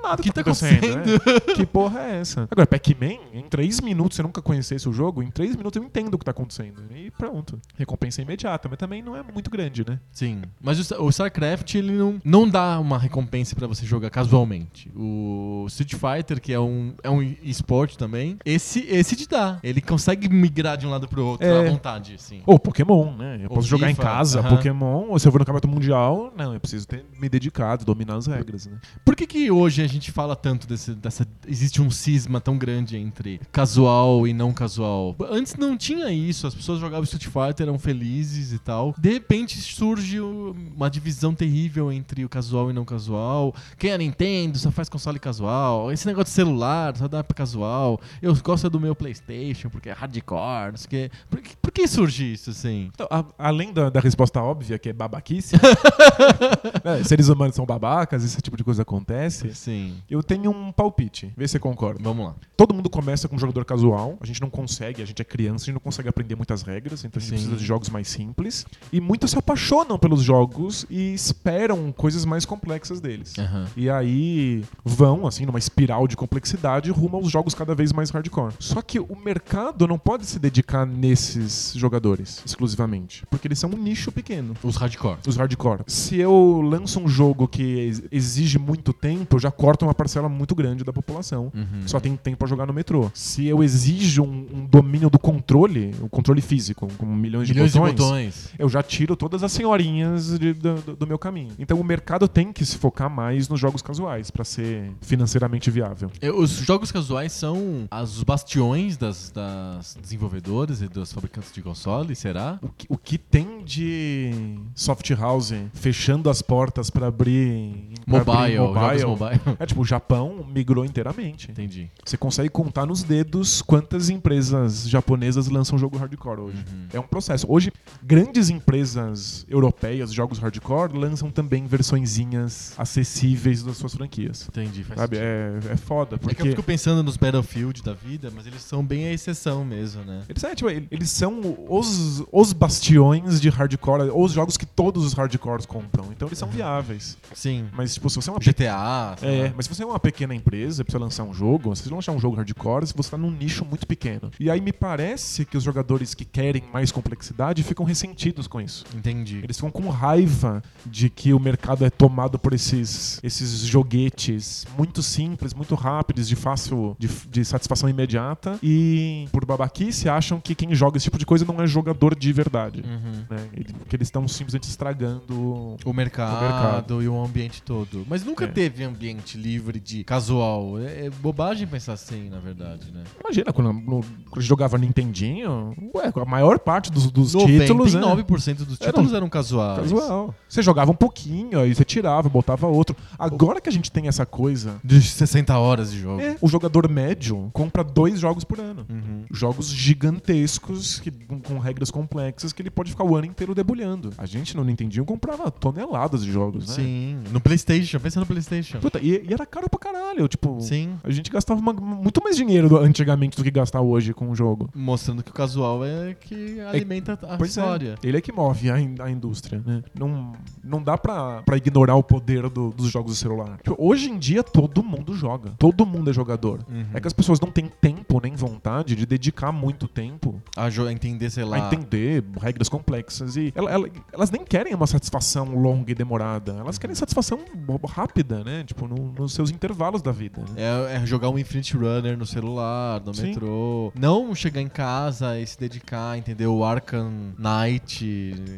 nada 0.10 0.22
O 0.22 0.24
que 0.24 0.32
tá 0.32 0.42
acontecendo. 0.42 0.82
né? 0.98 1.56
que 1.56 1.66
porra 1.66 2.00
é 2.02 2.20
essa? 2.20 2.48
Agora, 2.50 2.68
Pac-Man, 2.68 3.18
em 3.34 3.44
três 3.50 3.80
minutos, 3.82 4.16
você 4.16 4.24
nunca 4.24 4.42
conhecesse 4.42 4.88
o 4.90 4.94
jogo, 4.94 5.22
em 5.24 5.32
três 5.32 5.56
minutos 5.56 5.82
eu 5.82 5.86
entendo 5.88 6.14
o 6.14 6.18
que 6.18 6.26
tá 6.26 6.32
acontecendo. 6.32 6.84
E 6.96 7.12
pronto. 7.12 7.60
Recompensa 7.78 8.22
imediata, 8.22 8.68
mas 8.70 8.78
também 8.78 9.02
não 9.02 9.16
é 9.16 9.24
muito 9.24 9.50
grande, 9.50 9.86
né? 9.88 10.00
Sim. 10.12 10.42
Mas 10.62 10.80
o, 10.80 10.84
Star- 10.84 11.02
o 11.02 11.10
StarCraft, 11.10 11.76
ele 11.76 11.92
não, 11.94 12.20
não 12.24 12.48
dá 12.50 12.80
uma 12.80 12.98
recompensa 12.98 13.56
pra 13.56 13.68
você 13.68 13.86
jogar 13.86 14.10
casualmente. 14.10 14.92
O 14.96 15.66
Street 15.68 15.94
Fighter, 15.96 16.42
que 16.42 16.54
é 16.54 16.60
um, 16.60 16.94
é 17.04 17.10
um 17.10 17.22
esporte 17.44 17.98
também, 17.98 18.38
esse, 18.46 18.86
esse 18.90 19.16
te 19.16 19.28
dá. 19.28 19.60
Ele 19.64 19.82
consegue 19.82 20.30
migrar 20.30 20.78
de 20.78 20.86
um 20.88 20.90
lado 20.90 21.08
pro 21.08 21.26
outro 21.26 21.46
É. 21.48 21.68
à 21.68 21.70
vontade, 21.70 22.16
assim. 22.16 22.42
Ou 22.46 22.60
Pokémon, 22.60 23.16
né? 23.16 23.38
Eu 23.42 23.50
Ou 23.50 23.56
posso 23.56 23.68
jogar 23.68 23.90
em 23.90 23.96
FIFA, 23.96 24.04
casa, 24.08 24.40
aham. 24.40 24.50
Pokémon, 24.56 25.08
ou 25.10 25.20
se 25.20 25.28
eu 25.28 25.32
vou 25.32 25.40
no 25.40 25.46
campeonato 25.46 25.68
mundial, 25.68 26.34
não, 26.38 26.54
eu 26.54 26.60
preciso 26.60 26.88
ter 26.88 27.06
me 27.20 27.28
dedicado, 27.30 27.86
dominar 27.86 28.16
as 28.16 28.28
regras, 28.28 28.66
né? 28.68 28.78
Por 29.06 29.16
que, 29.16 29.26
que 29.28 29.52
hoje 29.52 29.82
a 29.84 29.88
gente 29.88 29.99
fala 30.12 30.36
tanto 30.36 30.66
desse, 30.68 30.94
dessa. 30.94 31.28
Existe 31.48 31.82
um 31.82 31.92
cisma 31.92 32.40
tão 32.40 32.58
grande 32.58 32.98
entre 32.98 33.40
casual 33.52 34.28
e 34.28 34.34
não 34.34 34.54
casual? 34.54 35.16
Antes 35.30 35.56
não 35.56 35.76
tinha 35.78 36.12
isso, 36.12 36.48
as 36.48 36.56
pessoas 36.56 36.80
jogavam 36.80 37.04
Street 37.04 37.26
Fighter, 37.26 37.68
eram 37.68 37.78
felizes 37.78 38.54
e 38.54 38.60
tal. 38.60 38.96
De 38.98 39.12
repente 39.12 39.58
surge 39.60 40.20
uma 40.20 40.90
divisão 40.90 41.34
terrível 41.34 41.92
entre 41.92 42.24
o 42.24 42.30
casual 42.30 42.70
e 42.70 42.74
não 42.74 42.86
casual. 42.86 43.54
Quem 43.78 43.92
é 43.92 43.98
Nintendo 43.98 44.58
só 44.58 44.72
faz 44.72 44.88
console 44.90 45.20
casual. 45.20 45.92
Esse 45.92 46.06
negócio 46.08 46.26
de 46.26 46.32
celular 46.32 46.96
só 46.96 47.08
dá 47.08 47.24
pra 47.24 47.36
casual. 47.36 48.00
Eu 48.22 48.36
gosto 48.38 48.70
do 48.70 48.80
meu 48.80 48.96
PlayStation 48.96 49.70
porque 49.70 49.90
é 49.90 49.94
hardcore, 49.94 50.72
não 50.72 50.78
sei 50.78 50.86
o 50.86 50.90
quê. 50.90 51.12
Por 51.30 51.42
que, 51.42 51.56
por 51.58 51.72
que 51.72 51.88
surge 51.88 52.34
isso 52.34 52.50
assim? 52.52 52.90
Então, 52.94 53.08
a- 53.10 53.26
além 53.38 53.74
da, 53.74 53.90
da 53.90 54.00
resposta 54.00 54.42
óbvia, 54.42 54.78
que 54.80 54.90
é 54.90 54.94
babaquice, 54.94 55.56
né, 56.84 57.04
seres 57.04 57.30
humanos 57.30 57.56
são 57.56 57.66
babacas, 57.66 58.24
esse 58.24 58.42
tipo 58.42 58.58
de 58.58 58.64
coisa 58.64 58.82
acontece. 58.84 59.54
Sim. 59.54 59.89
Eu 60.10 60.22
tenho 60.24 60.52
um 60.52 60.72
palpite, 60.72 61.32
vê 61.38 61.48
se 61.48 61.54
você 61.54 61.60
concorda. 61.60 62.00
Vamos 62.04 62.26
lá. 62.26 62.36
Todo 62.56 62.74
mundo 62.74 62.90
começa 62.90 63.28
com 63.28 63.36
um 63.36 63.40
jogador 63.40 63.64
casual, 63.66 64.18
a 64.20 64.26
gente 64.26 64.42
não 64.42 64.50
consegue, 64.50 65.02
a 65.02 65.06
gente 65.06 65.22
é 65.22 65.26
criança, 65.26 65.64
a 65.64 65.66
gente 65.68 65.76
não 65.76 65.82
consegue 65.82 66.10
aprender 66.10 66.36
muitas 66.36 66.62
regras, 66.62 67.04
então 67.06 67.20
a 67.20 67.22
gente 67.22 67.30
Sim. 67.30 67.36
precisa 67.36 67.56
de 67.56 67.66
jogos 67.66 67.90
mais 67.90 68.08
simples. 68.08 68.66
E 68.92 69.00
muitos 69.00 69.32
se 69.32 69.38
apaixonam 69.38 69.98
pelos 69.98 70.22
jogos 70.22 70.86
e 70.90 71.14
esperam 71.14 71.92
coisas 71.92 72.26
mais 72.26 72.46
complexas 72.46 73.00
deles. 73.00 73.38
Aham. 73.38 73.68
E 73.78 73.90
aí 73.90 74.64
vão, 74.84 75.26
assim, 75.28 75.46
numa 75.46 75.60
espiral 75.60 76.08
de 76.08 76.16
complexidade 76.18 76.92
rumo 76.92 77.18
aos 77.18 77.32
jogos 77.32 77.54
cada 77.54 77.74
vez 77.76 77.92
mais 77.94 78.10
hardcore. 78.10 78.54
Só 78.60 78.82
que 78.82 79.00
o 79.00 79.16
mercado 79.16 79.88
não 79.88 79.98
pode 79.98 80.26
se 80.26 80.40
dedicar 80.40 80.86
nesses 80.86 81.74
jogadores 81.76 82.42
exclusivamente, 82.46 83.26
porque 83.30 83.48
eles 83.48 83.60
são 83.60 83.70
um 83.70 83.78
nicho 83.78 84.12
pequeno. 84.12 84.54
Os 84.64 84.76
hardcore. 84.76 85.18
Os 85.28 85.38
hardcore. 85.38 85.82
Se 85.88 86.18
eu 86.18 86.62
lanço 86.62 87.00
um 87.00 87.08
jogo 87.08 87.48
que 87.48 87.62
ex- 87.64 88.04
exige 88.12 88.60
muito 88.60 88.92
tempo, 88.94 89.36
eu 89.36 89.40
já 89.40 89.52
corto 89.52 89.79
uma 89.86 89.94
parcela 89.94 90.28
muito 90.30 90.54
grande 90.56 90.84
da 90.84 90.92
população. 90.94 91.52
Uhum. 91.54 91.82
Só 91.88 92.00
tem 92.00 92.16
tempo 92.16 92.38
pra 92.38 92.48
jogar 92.48 92.66
no 92.66 92.74
metrô. 92.74 93.10
Se 93.14 93.46
eu 93.48 93.64
exijo 93.64 94.24
um, 94.24 94.46
um 94.54 94.66
domínio 94.66 95.10
do 95.10 95.20
controle, 95.20 95.94
o 96.02 96.10
controle 96.10 96.42
físico, 96.42 96.88
com 96.98 97.06
milhões, 97.06 97.50
Milhões 97.50 97.72
de 97.72 97.74
de 97.74 97.80
botões, 97.80 97.96
botões. 97.96 98.50
eu 98.58 98.70
já 98.70 98.82
tiro 98.84 99.16
todas 99.16 99.44
as 99.44 99.52
senhorinhas 99.52 100.38
de- 100.40 100.54
do, 100.54 100.96
do- 100.96 101.08
meu 101.08 101.18
caminho. 101.18 101.52
Então 101.58 101.80
o 101.80 101.84
mercado 101.84 102.28
tem 102.28 102.52
que 102.54 102.64
se 102.66 102.78
focar 102.78 103.10
mais 103.10 103.48
nos 103.50 103.60
jogos 103.60 103.82
casuais 103.82 104.30
pra 104.30 104.44
ser 104.46 104.92
financeiramente 105.02 105.72
viável. 105.72 106.12
Os 106.38 106.52
jogos 106.52 106.92
casuais 106.92 107.32
são 107.32 107.88
as- 107.90 108.18
os 108.18 108.24
bastiões 108.24 108.96
das, 108.98 109.32
das 109.32 109.98
desenvolvedoras 110.02 110.82
e 110.82 110.88
dos 110.88 111.12
fabricantes 111.12 111.52
de 111.52 111.62
console, 111.62 112.16
será? 112.16 112.60
O 112.62 112.70
que, 112.70 112.86
o 112.90 112.98
que 112.98 113.18
tem 113.18 113.64
de 113.64 114.32
soft 114.76 115.10
house 115.12 115.54
fechando 115.74 116.30
as 116.30 116.42
portas 116.42 116.90
pra 116.90 117.08
abrir, 117.08 117.90
Mobile, 118.06 118.58
abrir 118.58 119.00
jogos 119.00 119.20
mobile. 119.22 119.42
É 119.60 119.66
tipo, 119.70 119.82
o 119.82 119.86
Japão 119.86 120.46
migrou 120.48 120.84
inteiramente. 120.84 121.50
Entendi. 121.50 121.90
Você 122.04 122.18
consegue 122.18 122.50
contar 122.50 122.86
nos 122.86 123.04
dedos 123.04 123.62
quantas 123.62 124.10
empresas 124.10 124.88
japonesas 124.88 125.48
lançam 125.48 125.78
jogo 125.78 125.98
hardcore 125.98 126.40
hoje. 126.42 126.58
Uhum. 126.58 126.88
É 126.94 127.00
um 127.00 127.04
processo. 127.04 127.46
Hoje, 127.50 127.72
grandes 128.04 128.50
empresas 128.50 129.46
europeias, 129.50 130.12
jogos 130.12 130.40
hardcore, 130.40 130.94
lançam 130.98 131.32
também 131.32 131.66
versõezinhas 131.66 132.74
acessíveis 132.78 133.64
das 133.64 133.78
suas 133.78 133.94
franquias. 133.94 134.48
Entendi, 134.50 134.84
faz 134.84 135.00
Sabe? 135.00 135.18
É, 135.18 135.60
é 135.72 135.78
foda, 135.78 136.16
É 136.16 136.20
que 136.20 136.26
eu 136.26 136.30
porque. 136.30 136.50
fico 136.50 136.64
pensando 136.64 137.04
nos 137.04 137.18
Battlefield 137.18 137.82
da 137.84 137.94
vida, 137.94 138.32
mas 138.36 138.46
eles 138.46 138.62
são 138.62 138.84
bem 138.84 139.06
a 139.06 139.14
exceção 139.14 139.64
mesmo, 139.64 140.04
né? 140.04 140.24
Eles, 140.28 140.44
é, 140.44 140.56
tipo, 140.56 140.70
eles 140.70 141.10
são 141.10 141.58
os, 141.70 142.24
os 142.32 142.54
bastiões 142.54 143.40
de 143.40 143.50
hardcore, 143.50 144.12
os 144.14 144.32
jogos 144.32 144.58
que 144.58 144.66
todos 144.66 145.06
os 145.06 145.14
hardcores 145.14 145.66
compram. 145.66 146.10
Então 146.12 146.28
eles 146.28 146.38
são 146.38 146.50
viáveis. 146.50 147.18
Sim. 147.34 147.68
Mas, 147.74 147.94
tipo, 147.94 148.10
se 148.10 148.16
você 148.16 148.30
é 148.30 148.34
uma 148.34 148.40
GTA, 148.40 149.16
sei 149.20 149.49
É, 149.50 149.54
mas 149.56 149.66
se 149.66 149.74
você 149.76 149.84
é 149.84 149.86
uma 149.86 150.00
pequena 150.00 150.34
empresa, 150.36 150.84
precisa 150.84 151.04
lançar 151.04 151.24
um 151.24 151.34
jogo, 151.34 151.76
se 151.76 151.84
você 151.84 151.94
lançar 151.94 152.12
um 152.12 152.20
jogo 152.20 152.36
hardcore, 152.36 152.86
você 152.96 153.10
tá 153.12 153.18
num 153.18 153.32
nicho 153.32 153.66
muito 153.66 153.86
pequeno. 153.88 154.32
E 154.40 154.50
aí 154.50 154.62
me 154.62 154.72
parece 154.74 155.46
que 155.46 155.58
os 155.58 155.64
jogadores 155.64 156.14
que 156.14 156.26
querem 156.26 156.64
mais 156.74 156.92
complexidade 156.92 157.64
ficam 157.64 157.86
ressentidos 157.86 158.48
com 158.48 158.60
isso. 158.62 158.86
entendi. 158.96 159.40
Eles 159.44 159.56
ficam 159.58 159.72
com 159.72 159.90
raiva 159.90 160.62
de 160.86 161.10
que 161.10 161.34
o 161.34 161.40
mercado 161.40 161.86
é 161.86 161.90
tomado 161.90 162.38
por 162.40 162.54
esses, 162.54 163.20
esses 163.24 163.62
joguetes 163.62 164.66
muito 164.78 165.02
simples, 165.02 165.54
muito 165.54 165.76
rápidos, 165.76 166.28
de 166.28 166.36
fácil, 166.36 166.96
de, 167.00 167.08
de 167.30 167.44
satisfação 167.46 167.90
imediata. 167.90 168.58
E 168.62 169.28
por 169.32 169.46
babaquice 169.46 170.08
acham 170.10 170.40
que 170.40 170.54
quem 170.56 170.74
joga 170.76 170.98
esse 170.98 171.06
tipo 171.06 171.18
de 171.18 171.26
coisa 171.26 171.46
não 171.46 171.62
é 171.62 171.68
jogador 171.68 172.16
de 172.16 172.32
verdade. 172.32 172.84
Uhum. 172.86 173.26
Né? 173.30 173.50
Ele- 173.54 173.76
Que 173.88 173.96
eles 173.96 174.08
estão 174.08 174.28
simplesmente 174.28 174.64
estragando 174.70 175.78
O 175.86 175.94
mercado, 175.94 176.38
O 176.38 176.42
mercado. 176.42 177.04
e 177.04 177.08
o 177.08 177.24
ambiente 177.24 177.62
todo. 177.62 178.06
Mas 178.08 178.24
nunca 178.24 178.46
É. 178.46 178.48
teve 178.48 178.84
ambiente 178.84 179.38
livre 179.40 179.80
de 179.80 180.04
casual. 180.04 180.80
É, 180.80 181.06
é 181.06 181.10
bobagem 181.10 181.66
pensar 181.68 181.94
assim, 181.94 182.30
na 182.30 182.40
verdade, 182.40 182.92
né? 182.94 183.04
Imagina, 183.24 183.52
quando, 183.54 183.74
no- 183.74 184.04
quando 184.30 184.42
jogava 184.42 184.78
Nintendinho, 184.78 185.74
ué, 185.96 186.12
a 186.16 186.26
maior 186.26 186.60
parte 186.60 186.92
dos, 186.92 187.10
dos 187.12 187.32
títulos 187.32 187.94
né, 187.94 188.02
99% 188.02 188.56
dos 188.66 188.78
títulos 188.78 189.14
eram 189.14 189.30
casuais. 189.30 189.80
casual. 189.92 190.36
Você 190.48 190.62
jogava 190.62 190.92
um 190.92 190.96
pouquinho, 190.96 191.60
aí 191.60 191.74
você 191.74 191.84
tirava, 191.86 192.28
botava 192.30 192.68
outro. 192.68 192.96
Agora 193.18 193.62
que 193.62 193.70
a 193.70 193.72
gente 193.72 193.92
tem 193.92 194.08
essa 194.08 194.26
coisa, 194.26 194.76
De 194.84 195.02
60 195.02 195.58
horas 195.58 195.92
de 195.92 196.00
jogo. 196.00 196.22
é, 196.22 196.36
o 196.42 196.48
jogador 196.48 196.90
médio 196.90 197.50
compra 197.54 197.84
dois 197.84 198.20
jogos 198.20 198.44
por 198.44 198.60
ano. 198.60 198.86
Uhum. 198.90 199.24
Jogos 199.32 199.70
gigantescos, 199.70 201.00
que, 201.00 201.12
com, 201.12 201.40
com 201.40 201.58
regras 201.60 201.90
complexas, 201.92 202.52
que 202.54 202.62
ele 202.62 202.70
pode 202.70 202.92
ficar 202.92 203.04
o 203.04 203.16
ano 203.16 203.26
inteiro 203.28 203.56
debulhando. 203.56 204.12
A 204.18 204.26
gente 204.26 204.56
no 204.56 204.64
Nintendinho 204.64 205.06
comprava 205.06 205.50
toneladas 205.52 206.24
de 206.26 206.32
jogos, 206.32 206.68
né? 206.70 206.74
Sim. 206.76 207.20
No 207.32 207.40
PlayStation, 207.40 208.00
pensa 208.00 208.20
no 208.20 208.26
PlayStation. 208.26 208.80
Puta, 208.80 209.00
e, 209.00 209.24
e 209.30 209.34
era 209.34 209.46
caro 209.46 209.70
pra 209.70 209.80
caralho. 209.80 210.28
Tipo, 210.28 210.60
Sim. 210.60 210.98
a 211.04 211.12
gente 211.12 211.30
gastava 211.32 211.60
uma- 211.60 211.74
muito 211.74 212.22
mais 212.24 212.36
dinheiro 212.36 212.78
antigamente 212.78 213.38
do 213.38 213.44
que 213.44 213.52
gastar 213.52 213.82
hoje 213.82 214.14
com 214.14 214.30
o 214.30 214.36
jogo. 214.36 214.70
Mostrando 214.76 215.24
que 215.24 215.32
o 215.32 215.34
casual 215.34 215.86
é 215.86 216.14
que 216.20 216.60
alimenta 216.62 217.14
a 217.14 217.38
Pois 217.38 217.58
é. 217.58 217.62
história. 217.62 217.96
Ele 218.04 218.18
é 218.18 218.22
que 218.22 218.32
move 218.32 218.70
a, 218.72 218.80
in- 218.80 218.96
a 219.00 219.10
indústria, 219.10 219.62
né? 219.66 219.84
Não, 219.98 220.34
não 220.64 220.82
dá 220.82 220.98
pra, 220.98 221.42
pra 221.44 221.58
ignorar 221.58 221.96
o 221.96 222.04
poder 222.04 222.50
do- 222.50 222.72
dos 222.72 222.88
jogos 222.90 223.14
do 223.14 223.16
celular. 223.18 223.58
Tipo, 223.64 223.76
hoje 223.78 224.10
em 224.10 224.18
dia, 224.18 224.44
todo 224.44 224.84
mundo 224.84 225.14
joga. 225.14 225.52
Todo 225.58 225.86
mundo 225.86 226.10
é 226.10 226.14
jogador. 226.14 226.60
Uhum. 226.70 226.86
É 226.94 227.00
que 227.00 227.08
as 227.08 227.14
pessoas 227.14 227.40
não 227.40 227.52
têm 227.52 227.68
tempo 227.82 228.20
nem 228.22 228.36
vontade 228.36 228.96
de 228.96 229.06
dedicar 229.06 229.52
muito 229.52 229.88
tempo 229.88 230.42
A 230.56 230.70
entender, 230.92 231.30
sei 231.30 231.44
lá. 231.44 231.56
a 231.58 231.60
entender 231.68 232.24
regras 232.42 232.70
complexas. 232.70 233.36
E 233.36 233.52
ela- 233.56 233.70
ela- 233.72 233.90
elas 234.14 234.32
nem 234.32 234.44
querem 234.44 234.74
uma 234.74 234.88
satisfação 234.88 235.56
longa 235.56 235.92
e 235.92 235.96
demorada. 235.96 236.54
Elas 236.54 236.78
querem 236.78 236.96
satisfação 236.96 237.40
rápida, 237.88 238.44
né? 238.44 238.64
Tipo, 238.64 238.88
no- 238.88 239.14
nos 239.20 239.34
seus 239.34 239.50
intervalos 239.52 240.02
da 240.02 240.12
vida. 240.12 240.42
né? 240.42 240.48
É, 240.92 240.96
é 240.96 241.06
jogar 241.06 241.30
um 241.30 241.38
Infinite 241.38 241.76
Runner 241.76 242.18
no 242.18 242.26
celular, 242.26 243.02
no 243.06 243.14
Sim. 243.14 243.28
metrô. 243.28 243.92
Não 244.00 244.34
chegar 244.34 244.62
em 244.62 244.68
casa 244.70 245.40
e 245.40 245.46
se 245.46 245.60
dedicar, 245.60 246.18
entender 246.18 246.48
o 246.48 246.64
Arkham 246.64 247.34
Knight. 247.38 248.06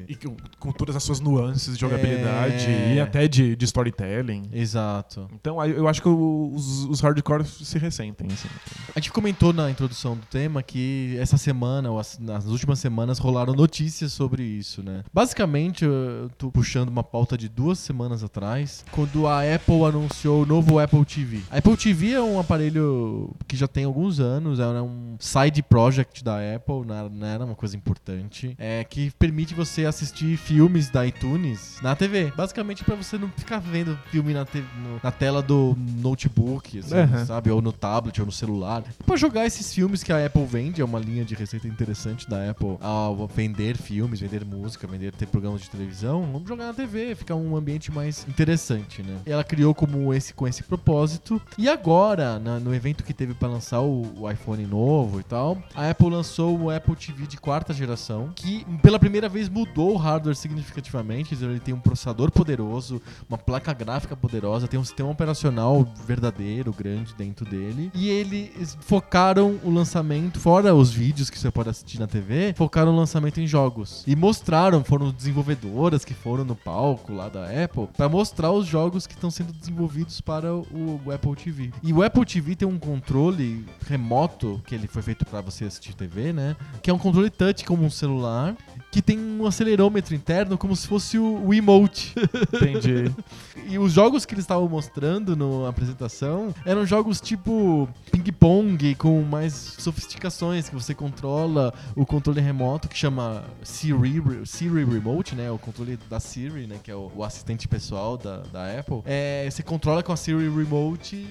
E 0.07 0.17
com, 0.59 0.71
todas 0.71 0.95
as 0.95 1.03
suas 1.03 1.19
nuances 1.19 1.73
de 1.75 1.81
jogabilidade 1.81 2.65
É. 2.65 2.95
e 2.95 2.99
até 2.99 3.27
de, 3.27 3.55
de 3.55 3.65
storytelling. 3.65 4.49
Exato. 4.53 5.27
Então 5.33 5.63
eu 5.65 5.87
acho 5.87 6.01
que 6.01 6.09
os, 6.09 6.85
os 6.85 6.99
hardcore 7.01 7.45
se 7.45 7.77
ressentem, 7.77 8.27
assim. 8.31 8.47
A 8.95 8.99
gente 8.99 9.11
comentou 9.11 9.53
na 9.53 9.69
introdução 9.69 10.15
do 10.15 10.25
tema 10.27 10.61
que 10.63 11.15
essa 11.19 11.37
semana, 11.37 11.89
ou 11.89 11.99
as- 11.99 12.19
nas 12.19 12.45
últimas 12.45 12.79
semanas, 12.79 13.17
rolaram 13.19 13.53
notícias 13.53 14.11
sobre 14.13 14.43
isso, 14.43 14.81
né? 14.83 15.03
Basicamente, 15.13 15.83
eu 15.85 16.29
tô 16.37 16.51
puxando 16.51 16.89
uma 16.89 17.03
pauta 17.03 17.37
de 17.37 17.47
duas 17.49 17.79
semanas 17.79 18.23
atrás, 18.23 18.83
quando 18.91 19.27
a 19.27 19.41
Apple 19.55 19.83
anunciou 19.85 20.45
novo 20.51 20.79
Apple 20.79 21.05
TV. 21.05 21.39
A 21.49 21.57
Apple 21.59 21.77
TV 21.77 22.11
é 22.11 22.21
um 22.21 22.37
aparelho 22.39 23.33
que 23.47 23.55
já 23.55 23.67
tem 23.69 23.85
alguns 23.85 24.19
anos, 24.19 24.59
é 24.59 24.65
um 24.81 25.15
side 25.17 25.63
project 25.63 26.21
da 26.23 26.37
Apple, 26.55 26.85
não 26.85 27.25
era- 27.25 27.45
uma 27.45 27.55
coisa 27.55 27.75
importante, 27.77 28.53
é 28.59 28.83
que 28.83 29.11
permite 29.17 29.53
você 29.55 29.85
assistir 29.85 30.35
filmes 30.37 30.89
da 30.89 31.07
iTunes 31.07 31.77
na 31.81 31.95
TV. 31.95 32.31
Basicamente 32.35 32.83
pra 32.83 32.95
você 32.95 33.17
não 33.17 33.29
ficar 33.29 33.59
vendo 33.59 33.97
filme 34.11 34.33
na, 34.33 34.43
te- 34.45 34.59
no- 34.83 34.99
na 35.01 35.09
tela 35.11 35.41
do 35.41 35.75
notebook, 36.01 36.79
assim, 36.79 36.95
Aham. 36.95 37.25
sabe? 37.25 37.49
Ou 37.49 37.61
no 37.61 37.71
tablet, 37.71 38.19
ou 38.19 38.25
no 38.25 38.31
celular. 38.31 38.83
Pra 39.05 39.15
jogar 39.15 39.45
esses 39.45 39.73
filmes 39.73 40.03
que 40.03 40.11
a 40.11 40.25
Apple 40.25 40.45
vende, 40.45 40.81
é 40.81 40.85
uma 40.85 40.99
linha 40.99 41.23
de 41.23 41.33
receita 41.33 41.67
interessante 41.67 42.29
da 42.29 42.49
Apple 42.49 42.77
ao 42.81 43.25
vender 43.27 43.77
filmes, 43.77 44.19
vender 44.19 44.43
música, 44.45 44.85
vender 44.85 45.13
ter 45.13 45.27
programas 45.27 45.61
de 45.61 45.69
televisão. 45.69 46.27
Vamos 46.31 46.47
jogar 46.47 46.67
na 46.67 46.73
TV, 46.73 47.15
fica 47.15 47.33
um 47.35 47.55
ambiente 47.55 47.91
mais 47.91 48.25
interessante, 48.27 49.01
né? 49.01 49.17
E 49.25 49.31
ela 49.31 49.43
criou 49.43 49.73
como 49.73 50.13
esse 50.13 50.33
com 50.41 50.47
esse 50.47 50.63
propósito. 50.63 51.39
E 51.55 51.69
agora, 51.69 52.39
na- 52.39 52.59
no 52.59 52.73
evento 52.73 53.03
que 53.03 53.13
teve 53.13 53.35
pra 53.35 53.47
lançar 53.47 53.79
o, 53.81 54.11
o 54.21 54.31
iPhone 54.31 54.65
novo 54.65 55.19
e 55.19 55.23
tal, 55.23 55.55
a 55.75 55.87
Apple 55.91 56.09
lançou 56.09 56.57
o 56.59 56.71
Apple 56.71 56.95
TV 56.95 57.27
de 57.27 57.37
quarta 57.37 57.71
geração, 57.71 58.31
que 58.35 58.65
pela 58.81 58.97
primeira 58.97 59.29
vez 59.29 59.47
mudou 59.47 59.93
o 59.93 59.97
hardware 59.97 60.35
significativamente. 60.35 61.35
Ele 61.35 61.59
tem 61.59 61.75
um 61.75 61.79
processador 61.79 62.31
poderoso, 62.31 62.99
uma 63.29 63.37
placa 63.37 63.71
gráfica 63.71 64.15
poderosa, 64.15 64.67
tem 64.67 64.79
um 64.79 64.83
sistema 64.83 65.11
operacional 65.11 65.85
verdadeiro, 66.07 66.73
grande 66.73 67.13
dentro 67.13 67.45
dele. 67.45 67.91
E 67.93 68.09
eles 68.09 68.75
focaram 68.81 69.59
o 69.63 69.69
lançamento, 69.69 70.39
fora 70.39 70.73
os 70.73 70.89
vídeos 70.91 71.29
que 71.29 71.37
você 71.37 71.51
pode 71.51 71.69
assistir 71.69 71.99
na 71.99 72.07
TV, 72.07 72.55
focaram 72.57 72.91
o 72.91 72.95
lançamento 72.97 73.39
em 73.39 73.45
jogos. 73.45 74.03
E 74.07 74.15
mostraram, 74.15 74.83
foram 74.83 75.11
desenvolvedoras 75.11 76.03
que 76.03 76.15
foram 76.15 76.43
no 76.43 76.55
palco 76.55 77.13
lá 77.13 77.29
da 77.29 77.45
Apple, 77.45 77.87
para 77.95 78.09
mostrar 78.09 78.51
os 78.51 78.65
jogos 78.65 79.05
que 79.05 79.13
estão 79.13 79.29
sendo 79.29 79.53
desenvolvidos 79.53 80.19
para 80.19 80.30
o, 80.39 81.01
o 81.05 81.11
Apple 81.11 81.35
TV. 81.35 81.71
E 81.83 81.93
o 81.93 82.01
Apple 82.03 82.25
TV 82.25 82.55
tem 82.55 82.67
um 82.67 82.79
controle 82.79 83.65
remoto, 83.87 84.61
que 84.65 84.73
ele 84.75 84.87
foi 84.87 85.01
feito 85.01 85.25
para 85.25 85.41
você 85.41 85.65
assistir 85.65 85.93
TV, 85.93 86.31
né? 86.33 86.55
Que 86.81 86.89
é 86.89 86.93
um 86.93 86.97
controle 86.97 87.29
touch 87.29 87.65
como 87.65 87.83
um 87.83 87.89
celular 87.89 88.55
que 88.91 89.01
tem 89.01 89.17
um 89.17 89.45
acelerômetro 89.45 90.13
interno 90.13 90.57
como 90.57 90.75
se 90.75 90.85
fosse 90.85 91.17
o, 91.17 91.45
o 91.45 91.53
emote. 91.53 92.13
Entendi. 92.53 93.11
E 93.67 93.77
os 93.77 93.93
jogos 93.93 94.25
que 94.25 94.33
eles 94.33 94.43
estavam 94.43 94.67
mostrando 94.67 95.35
na 95.35 95.69
apresentação 95.69 96.53
eram 96.65 96.85
jogos 96.85 97.21
tipo 97.21 97.87
ping-pong 98.11 98.95
com 98.95 99.21
mais 99.21 99.53
sofisticações, 99.53 100.67
que 100.67 100.75
você 100.75 100.93
controla 100.93 101.73
o 101.95 102.05
controle 102.05 102.41
remoto 102.41 102.89
que 102.89 102.97
chama 102.97 103.43
Siri, 103.63 104.21
Siri 104.45 104.83
Remote, 104.83 105.35
né? 105.35 105.49
O 105.51 105.57
controle 105.57 105.97
da 106.09 106.19
Siri, 106.19 106.67
né? 106.67 106.77
Que 106.83 106.91
é 106.91 106.95
o, 106.95 107.11
o 107.15 107.23
assistente 107.23 107.67
pessoal 107.67 108.17
da, 108.17 108.37
da 108.51 108.79
Apple. 108.79 109.01
É, 109.05 109.47
você 109.49 109.63
controla 109.63 110.03
com 110.03 110.11
a 110.11 110.17
Siri 110.17 110.49
Remote 110.49 111.25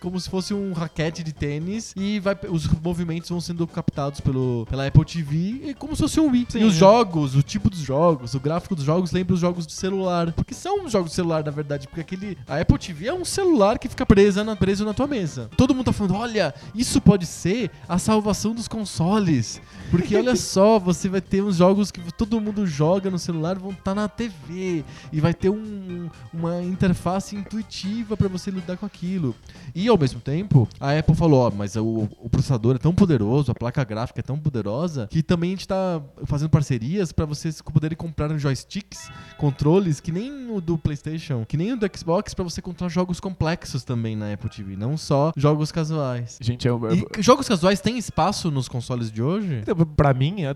como 0.00 0.18
se 0.18 0.28
fosse 0.28 0.52
um 0.52 0.72
raquete 0.72 1.22
de 1.22 1.32
tênis 1.32 1.94
e 1.96 2.20
vai, 2.20 2.36
os 2.48 2.66
movimentos 2.66 3.30
vão 3.30 3.40
sendo 3.40 3.66
captados 3.66 4.20
pelo, 4.20 4.66
pela 4.68 4.86
Apple 4.86 5.04
TV 5.04 5.70
e 5.70 5.74
como 5.74 5.94
se 5.94 6.02
fosse 6.02 6.20
um 6.20 6.30
Wii. 6.30 6.46
Sim, 6.50 6.60
e 6.60 6.64
os 6.64 6.76
é. 6.76 6.78
Jogos, 6.98 7.34
o 7.36 7.42
tipo 7.42 7.70
dos 7.70 7.78
jogos, 7.78 8.34
o 8.34 8.40
gráfico 8.40 8.74
dos 8.74 8.84
jogos 8.84 9.12
lembra 9.12 9.34
os 9.34 9.40
jogos 9.40 9.66
de 9.66 9.72
celular. 9.72 10.32
Porque 10.32 10.54
são 10.54 10.88
jogos 10.88 11.10
de 11.10 11.16
celular, 11.16 11.44
na 11.44 11.50
verdade. 11.50 11.86
Porque 11.86 12.00
aquele. 12.00 12.36
A 12.46 12.58
Apple 12.60 12.78
TV 12.78 13.06
é 13.06 13.14
um 13.14 13.24
celular 13.24 13.78
que 13.78 13.88
fica 13.88 14.04
presa 14.04 14.42
na, 14.42 14.56
preso 14.56 14.84
na 14.84 14.92
tua 14.92 15.06
mesa. 15.06 15.48
Todo 15.56 15.74
mundo 15.74 15.86
tá 15.86 15.92
falando: 15.92 16.14
olha, 16.16 16.54
isso 16.74 17.00
pode 17.00 17.26
ser 17.26 17.70
a 17.88 17.98
salvação 17.98 18.54
dos 18.54 18.66
consoles. 18.68 19.60
Porque 19.90 20.16
olha 20.16 20.34
só, 20.36 20.78
você 20.78 21.08
vai 21.08 21.20
ter 21.20 21.42
uns 21.42 21.56
jogos 21.56 21.90
que 21.90 22.00
todo 22.14 22.40
mundo 22.40 22.66
joga 22.66 23.10
no 23.10 23.18
celular 23.18 23.58
vão 23.58 23.70
estar 23.70 23.94
na 23.94 24.08
TV. 24.08 24.84
E 25.12 25.20
vai 25.20 25.32
ter 25.34 25.50
um- 25.50 26.08
uma 26.32 26.62
interface 26.62 27.36
intuitiva 27.36 28.16
pra 28.16 28.28
você 28.28 28.50
lidar 28.50 28.76
com 28.76 28.86
aquilo. 28.86 29.34
E 29.74 29.88
ao 29.88 29.96
mesmo 29.98 30.20
tempo, 30.20 30.68
a 30.80 30.98
Apple 30.98 31.14
falou: 31.14 31.46
ó, 31.46 31.50
mas 31.50 31.76
o, 31.76 32.08
o 32.20 32.28
processador 32.28 32.74
é 32.76 32.78
tão 32.78 32.94
poderoso, 32.94 33.50
a 33.52 33.54
placa 33.54 33.84
gráfica 33.84 34.20
é 34.20 34.22
tão 34.22 34.38
poderosa, 34.38 35.06
que 35.10 35.22
também 35.22 35.50
a 35.50 35.54
gente 35.54 35.68
tá 35.68 36.00
fazendo 36.24 36.48
parcerias 36.88 37.12
pra 37.12 37.26
vocês 37.26 37.60
poderem 37.60 37.96
comprar 37.96 38.36
joysticks, 38.38 39.10
controles, 39.36 40.00
que 40.00 40.10
nem 40.10 40.50
o 40.50 40.60
do 40.60 40.78
PlayStation, 40.78 41.44
que 41.46 41.56
nem 41.56 41.72
o 41.72 41.76
do 41.76 41.86
Xbox, 41.96 42.32
pra 42.32 42.42
você 42.44 42.62
controlar 42.62 42.88
jogos 42.90 43.20
complexos 43.20 43.84
também 43.84 44.16
na 44.16 44.32
Apple 44.32 44.48
TV, 44.48 44.76
não 44.76 44.96
só 44.96 45.32
jogos 45.36 45.70
casuais. 45.70 46.38
Gente, 46.40 46.66
eu, 46.66 46.80
eu- 46.88 47.08
E 47.18 47.22
jogos 47.22 47.46
casuais 47.46 47.80
têm 47.80 47.98
espaço 47.98 48.50
nos 48.50 48.68
consoles 48.68 49.10
de 49.12 49.22
hoje? 49.22 49.62
Pra 49.96 50.14
mim, 50.14 50.44
a, 50.44 50.54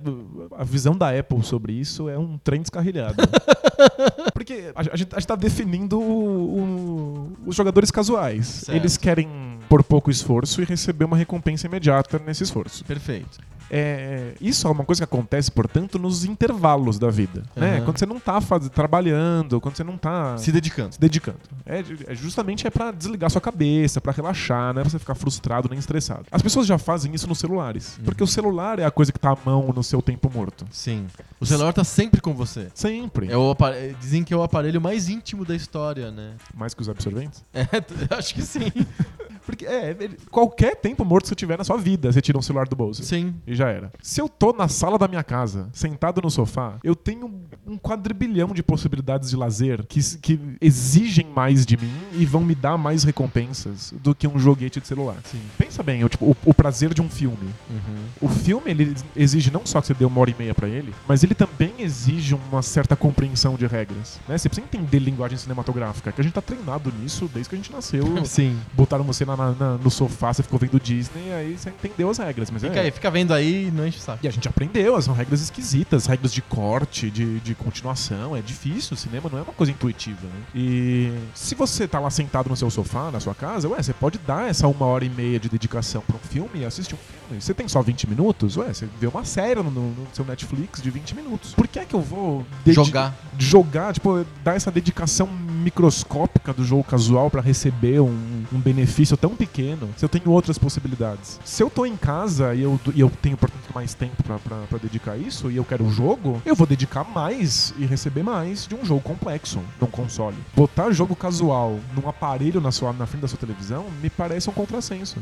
a 0.58 0.64
visão 0.64 0.96
da 0.96 1.10
Apple 1.16 1.42
sobre 1.42 1.72
isso 1.74 2.08
é 2.08 2.18
um 2.18 2.38
trem 2.38 2.62
descarrilhado. 2.62 3.16
Porque 4.32 4.72
a, 4.74 4.82
gente, 4.82 4.92
a 5.14 5.18
gente 5.18 5.26
tá 5.26 5.36
definindo 5.36 6.00
o- 6.00 6.58
o- 6.58 7.32
os 7.46 7.54
jogadores 7.56 7.90
casuais. 7.90 8.46
Certo. 8.46 8.76
Eles 8.78 8.96
querem 8.96 9.28
por 9.68 9.82
pouco 9.82 10.10
esforço 10.10 10.60
e 10.62 10.64
receber 10.64 11.04
uma 11.04 11.16
recompensa 11.16 11.66
imediata 11.66 12.20
nesse 12.24 12.42
esforço. 12.42 12.84
Perfeito. 12.84 13.38
É, 13.74 14.34
isso 14.38 14.68
é 14.68 14.70
uma 14.70 14.84
coisa 14.84 15.00
que 15.00 15.04
acontece, 15.04 15.50
portanto, 15.50 15.98
nos 15.98 16.24
intervalos 16.26 16.98
da 16.98 17.08
vida. 17.10 17.42
Né? 17.56 17.76
Aham. 17.76 17.84
Quando 17.86 17.98
você 17.98 18.04
não 18.04 18.20
tá 18.20 18.38
faz- 18.40 18.68
trabalhando, 18.68 19.58
quando 19.62 19.76
você 19.76 19.82
não 19.82 19.96
tá 19.96 20.36
Se 20.36 20.52
dedicando. 20.52 20.92
se 20.94 21.00
dedicando. 21.00 21.38
É, 21.64 21.82
é 22.08 22.14
justamente 22.14 22.66
é 22.66 22.70
para 22.70 22.90
desligar 22.90 23.30
sua 23.30 23.40
cabeça, 23.40 23.98
pra 23.98 24.12
relaxar, 24.12 24.74
não 24.74 24.80
é 24.80 24.84
pra 24.84 24.90
você 24.90 24.98
ficar 24.98 25.14
frustrado 25.14 25.68
nem 25.70 25.78
estressado. 25.78 26.26
As 26.30 26.42
pessoas 26.42 26.66
já 26.66 26.76
fazem 26.76 27.14
isso 27.14 27.26
nos 27.26 27.38
celulares, 27.38 27.96
Uhum. 27.96 28.04
porque 28.04 28.22
o 28.22 28.26
celular 28.26 28.78
é 28.78 28.84
a 28.84 28.90
coisa 28.90 29.10
que 29.10 29.18
tá 29.18 29.30
à 29.30 29.36
mão 29.42 29.72
no 29.74 29.82
seu 29.82 30.02
tempo 30.02 30.30
morto. 30.32 30.66
Sim. 30.70 31.06
O 31.40 31.46
celular 31.46 31.72
tá 31.72 31.82
sempre 31.82 32.20
com 32.20 32.34
você. 32.34 32.68
Sempre. 32.74 33.32
É 33.32 33.36
o 33.38 33.56
Dizem 34.00 34.22
que 34.24 34.34
é 34.34 34.36
o 34.36 34.42
aparelho 34.42 34.80
mais 34.82 35.08
íntimo 35.08 35.44
da 35.46 35.54
história, 35.56 36.10
né? 36.10 36.32
Mais 36.54 36.74
que 36.74 36.82
os 36.82 36.88
absorventes? 36.88 37.42
É, 37.54 37.66
acho 38.18 38.34
que 38.34 38.42
sim. 38.42 38.70
Porque 39.44 39.66
é, 39.66 39.96
ele- 39.98 40.16
qualquer 40.30 40.76
tempo 40.76 41.04
morto 41.04 41.24
que 41.24 41.28
você 41.30 41.34
tiver 41.34 41.58
na 41.58 41.64
sua 41.64 41.76
vida, 41.76 42.10
você 42.12 42.20
tira 42.20 42.38
um 42.38 42.42
celular 42.42 42.66
do 42.68 42.76
bolso. 42.76 43.02
Sim. 43.02 43.34
E 43.46 43.54
já 43.54 43.68
era. 43.68 43.92
Se 44.02 44.20
eu 44.20 44.28
tô 44.28 44.52
na 44.52 44.68
sala 44.68 44.98
da 44.98 45.08
minha 45.08 45.22
casa, 45.24 45.68
sentado 45.72 46.20
no 46.22 46.30
sofá, 46.30 46.74
eu 46.84 46.94
tenho 46.94 47.30
um 47.66 47.76
quadrilhão 47.76 48.48
de 48.48 48.62
possibilidades 48.62 49.30
de 49.30 49.36
lazer 49.36 49.84
que, 49.86 50.00
que 50.18 50.38
exigem 50.60 51.26
mais 51.34 51.64
de 51.66 51.76
mim 51.76 51.92
e 52.12 52.24
vão 52.24 52.42
me 52.44 52.54
dar 52.54 52.76
mais 52.78 53.04
recompensas 53.04 53.92
do 54.02 54.14
que 54.14 54.26
um 54.26 54.38
joguete 54.38 54.80
de 54.80 54.86
celular. 54.86 55.16
Sim. 55.24 55.40
Pensa 55.58 55.82
bem, 55.82 56.04
o, 56.04 56.08
tipo, 56.08 56.26
o, 56.26 56.36
o 56.46 56.54
prazer 56.54 56.92
de 56.94 57.00
um 57.02 57.08
filme. 57.08 57.48
Uhum. 57.70 58.04
O 58.20 58.28
filme 58.28 58.70
ele 58.70 58.94
exige 59.16 59.50
não 59.50 59.64
só 59.66 59.80
que 59.80 59.86
você 59.88 59.94
dê 59.94 60.04
uma 60.04 60.20
hora 60.20 60.30
e 60.30 60.34
meia 60.38 60.54
pra 60.54 60.68
ele, 60.68 60.94
mas 61.08 61.22
ele 61.24 61.34
também 61.34 61.72
exige 61.78 62.34
uma 62.34 62.62
certa 62.62 62.94
compreensão 62.96 63.54
de 63.56 63.66
regras. 63.66 64.20
Né? 64.28 64.36
Você 64.38 64.48
precisa 64.48 64.66
entender 64.66 64.98
linguagem 64.98 65.36
cinematográfica, 65.38 66.12
que 66.12 66.20
a 66.20 66.24
gente 66.24 66.32
tá 66.34 66.42
treinado 66.42 66.92
nisso 67.00 67.28
desde 67.32 67.48
que 67.50 67.54
a 67.54 67.58
gente 67.58 67.72
nasceu. 67.72 68.04
Sim. 68.24 68.58
Botaram 68.74 69.04
você 69.04 69.24
na- 69.24 69.31
na- 69.36 69.52
na- 69.52 69.78
no 69.78 69.90
sofá, 69.90 70.32
você 70.32 70.42
ficou 70.42 70.58
vendo 70.58 70.78
Disney, 70.80 71.32
aí 71.32 71.56
você 71.58 71.70
entendeu 71.70 72.10
as 72.10 72.18
regras. 72.18 72.50
Mas 72.50 72.62
Fica 72.62 72.76
é, 72.76 72.82
aí, 72.84 72.90
fica 72.90 73.10
vendo 73.10 73.32
aí 73.32 73.68
e 73.68 73.70
não 73.70 73.86
enche 73.86 73.98
o 73.98 74.00
saco. 74.00 74.18
e 74.24 74.28
a 74.28 74.30
gente 74.30 74.48
aprendeu, 74.48 75.00
são 75.02 75.14
regras 75.14 75.40
esquisitas, 75.40 76.06
regras 76.06 76.32
de 76.32 76.42
corte, 76.42 77.10
de, 77.10 77.40
de 77.40 77.54
continuação. 77.54 78.36
É 78.36 78.40
difícil, 78.40 78.94
o 78.94 78.96
cinema 78.96 79.28
não 79.30 79.38
é 79.38 79.42
uma 79.42 79.52
coisa 79.52 79.70
intuitiva. 79.72 80.20
Né? 80.22 80.42
E 80.54 81.12
se 81.34 81.54
você 81.54 81.86
tá 81.88 81.98
lá 82.00 82.10
sentado 82.10 82.48
no 82.48 82.56
seu 82.56 82.70
sofá, 82.70 83.10
na 83.10 83.20
sua 83.20 83.34
casa, 83.34 83.68
ué, 83.68 83.82
você 83.82 83.92
pode 83.92 84.18
dar 84.18 84.48
essa 84.48 84.66
uma 84.68 84.86
hora 84.86 85.04
e 85.04 85.08
meia 85.08 85.38
de 85.38 85.48
dedicação 85.48 86.02
pra 86.06 86.16
um 86.16 86.20
filme 86.20 86.60
e 86.60 86.64
assistir 86.64 86.94
um 86.94 86.98
filme. 86.98 87.40
Você 87.40 87.54
tem 87.54 87.66
só 87.68 87.80
20 87.80 88.08
minutos, 88.08 88.56
ué, 88.56 88.72
você 88.72 88.86
vê 89.00 89.06
uma 89.06 89.24
série 89.24 89.62
no, 89.62 89.70
no 89.70 90.06
seu 90.12 90.24
Netflix 90.24 90.82
de 90.82 90.90
20 90.90 91.14
minutos. 91.14 91.54
Por 91.54 91.66
que 91.66 91.78
é 91.78 91.84
que 91.84 91.94
eu 91.94 92.00
vou 92.00 92.44
Jogar. 92.66 93.14
jogar, 93.38 93.92
tipo, 93.94 94.24
dar 94.44 94.54
essa 94.54 94.70
dedicação 94.70 95.26
microscópica 95.26 96.52
do 96.52 96.64
jogo 96.64 96.84
casual 96.84 97.30
pra 97.30 97.40
receber 97.40 98.00
um, 98.00 98.44
um 98.52 98.58
benefício 98.58 99.16
tão 99.22 99.36
pequeno, 99.36 99.88
se 99.96 100.04
eu 100.04 100.08
tenho 100.08 100.28
outras 100.32 100.58
possibilidades. 100.58 101.38
Se 101.44 101.62
eu 101.62 101.70
tô 101.70 101.86
em 101.86 101.96
casa 101.96 102.56
e 102.56 102.62
eu, 102.62 102.78
e 102.92 103.00
eu 103.00 103.08
tenho, 103.08 103.36
portanto, 103.36 103.72
mais 103.72 103.94
tempo 103.94 104.20
pra 104.24 104.78
dedicar 104.82 105.16
isso 105.16 105.48
e 105.48 105.56
eu 105.56 105.64
quero 105.64 105.84
um 105.84 105.92
jogo, 105.92 106.42
eu 106.44 106.56
vou 106.56 106.66
dedicar 106.66 107.04
mais 107.04 107.72
e 107.78 107.86
receber 107.86 108.24
mais 108.24 108.66
de 108.66 108.74
um 108.74 108.84
jogo 108.84 109.00
complexo 109.00 109.60
num 109.80 109.86
console. 109.86 110.36
Botar 110.56 110.90
jogo 110.90 111.14
casual 111.14 111.78
num 111.94 112.08
aparelho 112.08 112.60
na, 112.60 112.72
sua, 112.72 112.92
na 112.92 113.06
frente 113.06 113.22
da 113.22 113.28
sua 113.28 113.38
televisão 113.38 113.86
me 114.02 114.10
parece 114.10 114.50
um 114.50 114.52
contrassenso. 114.52 115.18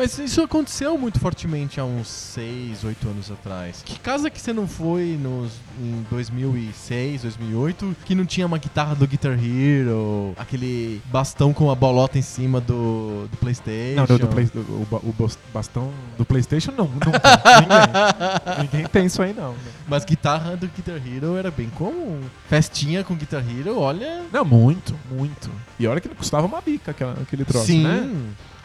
Mas 0.00 0.18
isso 0.18 0.40
aconteceu 0.40 0.96
muito 0.96 1.20
fortemente 1.20 1.78
há 1.78 1.84
uns 1.84 2.08
6, 2.08 2.84
8 2.84 3.06
anos 3.06 3.30
atrás. 3.30 3.82
Que 3.84 3.98
casa 3.98 4.30
que 4.30 4.40
você 4.40 4.50
não 4.50 4.66
foi 4.66 5.18
nos, 5.20 5.52
em 5.78 6.06
2006, 6.10 7.20
2008 7.20 7.94
que 8.06 8.14
não 8.14 8.24
tinha 8.24 8.46
uma 8.46 8.56
guitarra 8.56 8.94
do 8.94 9.06
Guitar 9.06 9.32
Hero, 9.38 10.32
aquele 10.38 11.02
bastão 11.12 11.52
com 11.52 11.70
a 11.70 11.74
bolota 11.74 12.16
em 12.18 12.22
cima 12.22 12.62
do, 12.62 13.28
do 13.30 13.36
PlayStation? 13.36 13.96
Não, 13.96 14.06
do, 14.06 14.18
do 14.20 14.26
Play- 14.28 14.46
do- 14.46 14.60
o, 14.60 14.86
o 15.10 15.14
bas- 15.18 15.38
bastão 15.52 15.92
do 16.16 16.24
PlayStation 16.24 16.70
não, 16.72 16.86
não 16.86 16.98
tem. 16.98 17.12
ninguém, 17.60 18.58
ninguém 18.62 18.86
tem 18.86 19.04
isso 19.04 19.20
aí 19.20 19.34
não. 19.34 19.54
Mas 19.86 20.02
guitarra 20.06 20.56
do 20.56 20.66
Guitar 20.66 20.96
Hero 21.06 21.36
era 21.36 21.50
bem 21.50 21.68
comum. 21.68 22.22
Festinha 22.48 23.04
com 23.04 23.14
Guitar 23.14 23.44
Hero, 23.46 23.78
olha. 23.78 24.22
Não, 24.32 24.46
muito, 24.46 24.94
muito. 25.10 25.50
E 25.78 25.86
olha 25.86 26.00
que 26.00 26.08
ele 26.08 26.14
custava 26.14 26.46
uma 26.46 26.62
bica 26.62 26.96
aquele 27.20 27.44
troço, 27.44 27.66
Sim. 27.66 27.82
né? 27.84 28.10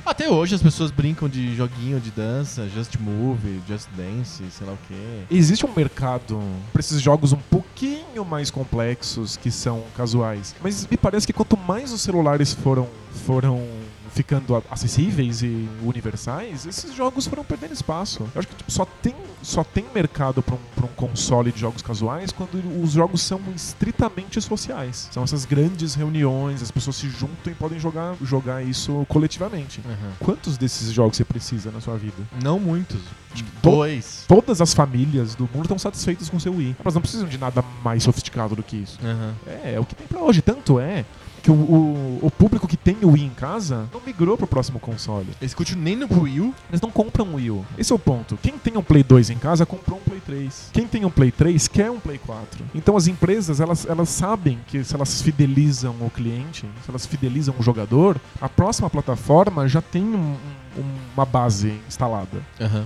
Até 0.05 0.29
hoje 0.29 0.53
as 0.53 0.61
pessoas 0.61 0.91
brincam 0.91 1.27
de 1.27 1.55
joguinho 1.55 1.99
de 1.99 2.11
dança, 2.11 2.69
Just 2.69 2.95
Move, 2.99 3.59
Just 3.67 3.87
Dance, 3.97 4.43
sei 4.51 4.67
lá 4.67 4.73
o 4.73 4.77
quê. 4.87 5.25
Existe 5.31 5.65
um 5.65 5.73
mercado 5.75 6.39
para 6.71 6.79
esses 6.79 7.01
jogos 7.01 7.33
um 7.33 7.39
pouquinho 7.49 8.23
mais 8.23 8.51
complexos 8.51 9.35
que 9.35 9.49
são 9.49 9.83
casuais. 9.97 10.55
Mas 10.61 10.85
me 10.85 10.95
parece 10.95 11.25
que 11.25 11.33
quanto 11.33 11.57
mais 11.57 11.91
os 11.91 12.01
celulares 12.01 12.53
foram 12.53 12.87
foram 13.25 13.67
ficando 14.15 14.63
acessíveis 14.71 15.43
e 15.43 15.67
universais, 15.83 16.65
esses 16.65 16.95
jogos 16.95 17.27
foram 17.27 17.43
perdendo 17.43 17.73
espaço. 17.73 18.23
Eu 18.33 18.39
acho 18.39 18.47
que 18.47 18.55
tipo, 18.55 18.71
só 18.71 18.85
tem 18.85 19.13
só 19.43 19.63
tem 19.63 19.85
mercado 19.93 20.41
para 20.41 20.55
um, 20.55 20.59
pra 20.75 20.85
um 20.85 20.89
console 20.95 21.51
de 21.51 21.59
jogos 21.59 21.83
casuais 21.83 22.31
quando 22.31 22.55
os 22.83 22.93
jogos 22.93 23.21
são 23.21 23.39
estritamente 23.55 24.41
sociais. 24.41 25.07
São 25.11 25.23
essas 25.23 25.45
grandes 25.45 25.93
reuniões, 25.93 26.63
as 26.63 26.71
pessoas 26.71 26.95
se 26.95 27.07
juntam 27.09 27.51
e 27.51 27.55
podem 27.55 27.77
jogar 27.79 28.15
jogar 28.23 28.63
isso 28.65 29.05
coletivamente. 29.07 29.81
Quantos 30.19 30.57
desses 30.57 30.91
jogos 30.91 31.17
você 31.17 31.25
precisa 31.25 31.69
na 31.69 31.79
sua 31.81 31.95
vida? 31.97 32.17
Não 32.41 32.57
muitos. 32.59 33.01
Tipo, 33.35 33.51
to- 33.61 33.69
dois. 33.69 34.23
Todas 34.27 34.61
as 34.61 34.73
famílias 34.73 35.35
do 35.35 35.43
mundo 35.53 35.63
estão 35.65 35.77
satisfeitas 35.77 36.29
com 36.29 36.39
seu 36.39 36.55
Wii. 36.55 36.77
Elas 36.79 36.93
não 36.95 37.01
precisam 37.01 37.27
de 37.27 37.37
nada 37.37 37.63
mais 37.83 38.01
sofisticado 38.03 38.55
do 38.55 38.63
que 38.63 38.77
isso. 38.77 38.97
É, 39.45 39.73
é 39.73 39.79
o 39.79 39.85
que 39.85 39.93
tem 39.93 40.07
pra 40.07 40.21
hoje. 40.21 40.41
Tanto 40.41 40.79
é 40.79 41.03
que 41.45 41.51
o, 41.51 41.53
o, 41.53 42.19
o 42.23 42.31
público 42.31 42.67
que 42.67 42.75
tem 42.75 42.97
o 43.03 43.09
Wii 43.11 43.23
em 43.25 43.29
casa 43.29 43.87
não 43.93 44.01
migrou 44.03 44.35
pro 44.35 44.47
próximo 44.47 44.79
console. 44.79 45.27
Eles 45.39 45.53
continuam 45.53 45.83
nem 45.83 45.95
no 45.95 46.07
Wii 46.23 46.39
U. 46.41 46.53
Eles 46.69 46.81
não 46.81 46.89
compram 46.89 47.23
um 47.25 47.35
Wii 47.35 47.51
U. 47.51 47.65
Esse 47.77 47.91
é 47.93 47.95
o 47.95 47.99
ponto. 47.99 48.35
Quem 48.41 48.57
tem 48.57 48.75
um 48.75 48.81
Play 48.81 49.03
2 49.03 49.29
em 49.29 49.37
casa 49.37 49.63
comprou 49.63 49.99
um 49.99 50.01
Play 50.01 50.19
3. 50.25 50.71
Quem 50.73 50.87
tem 50.87 51.05
um 51.05 51.09
Play 51.11 51.29
3 51.31 51.67
quer 51.67 51.91
um 51.91 51.99
Play 51.99 52.17
4. 52.17 52.65
Então 52.73 52.97
as 52.97 53.05
empresas, 53.05 53.59
elas, 53.59 53.85
elas 53.85 54.09
sabem 54.09 54.57
que 54.65 54.83
se 54.83 54.95
elas 54.95 55.21
fidelizam 55.21 55.95
o 56.01 56.09
cliente, 56.09 56.65
se 56.83 56.89
elas 56.89 57.05
fidelizam 57.05 57.53
o 57.59 57.61
jogador, 57.61 58.19
a 58.41 58.49
próxima 58.49 58.89
plataforma 58.89 59.67
já 59.67 59.81
tem 59.83 60.03
um- 60.03 60.35
um- 60.77 60.95
uma 61.15 61.25
base 61.25 61.79
instalada. 61.87 62.41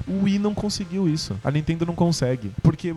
O 0.06 0.24
Wii 0.26 0.38
não 0.38 0.54
conseguiu 0.54 1.08
isso. 1.08 1.34
A 1.44 1.50
Nintendo 1.50 1.86
não 1.86 1.96
consegue. 1.96 2.52
Porque 2.62 2.94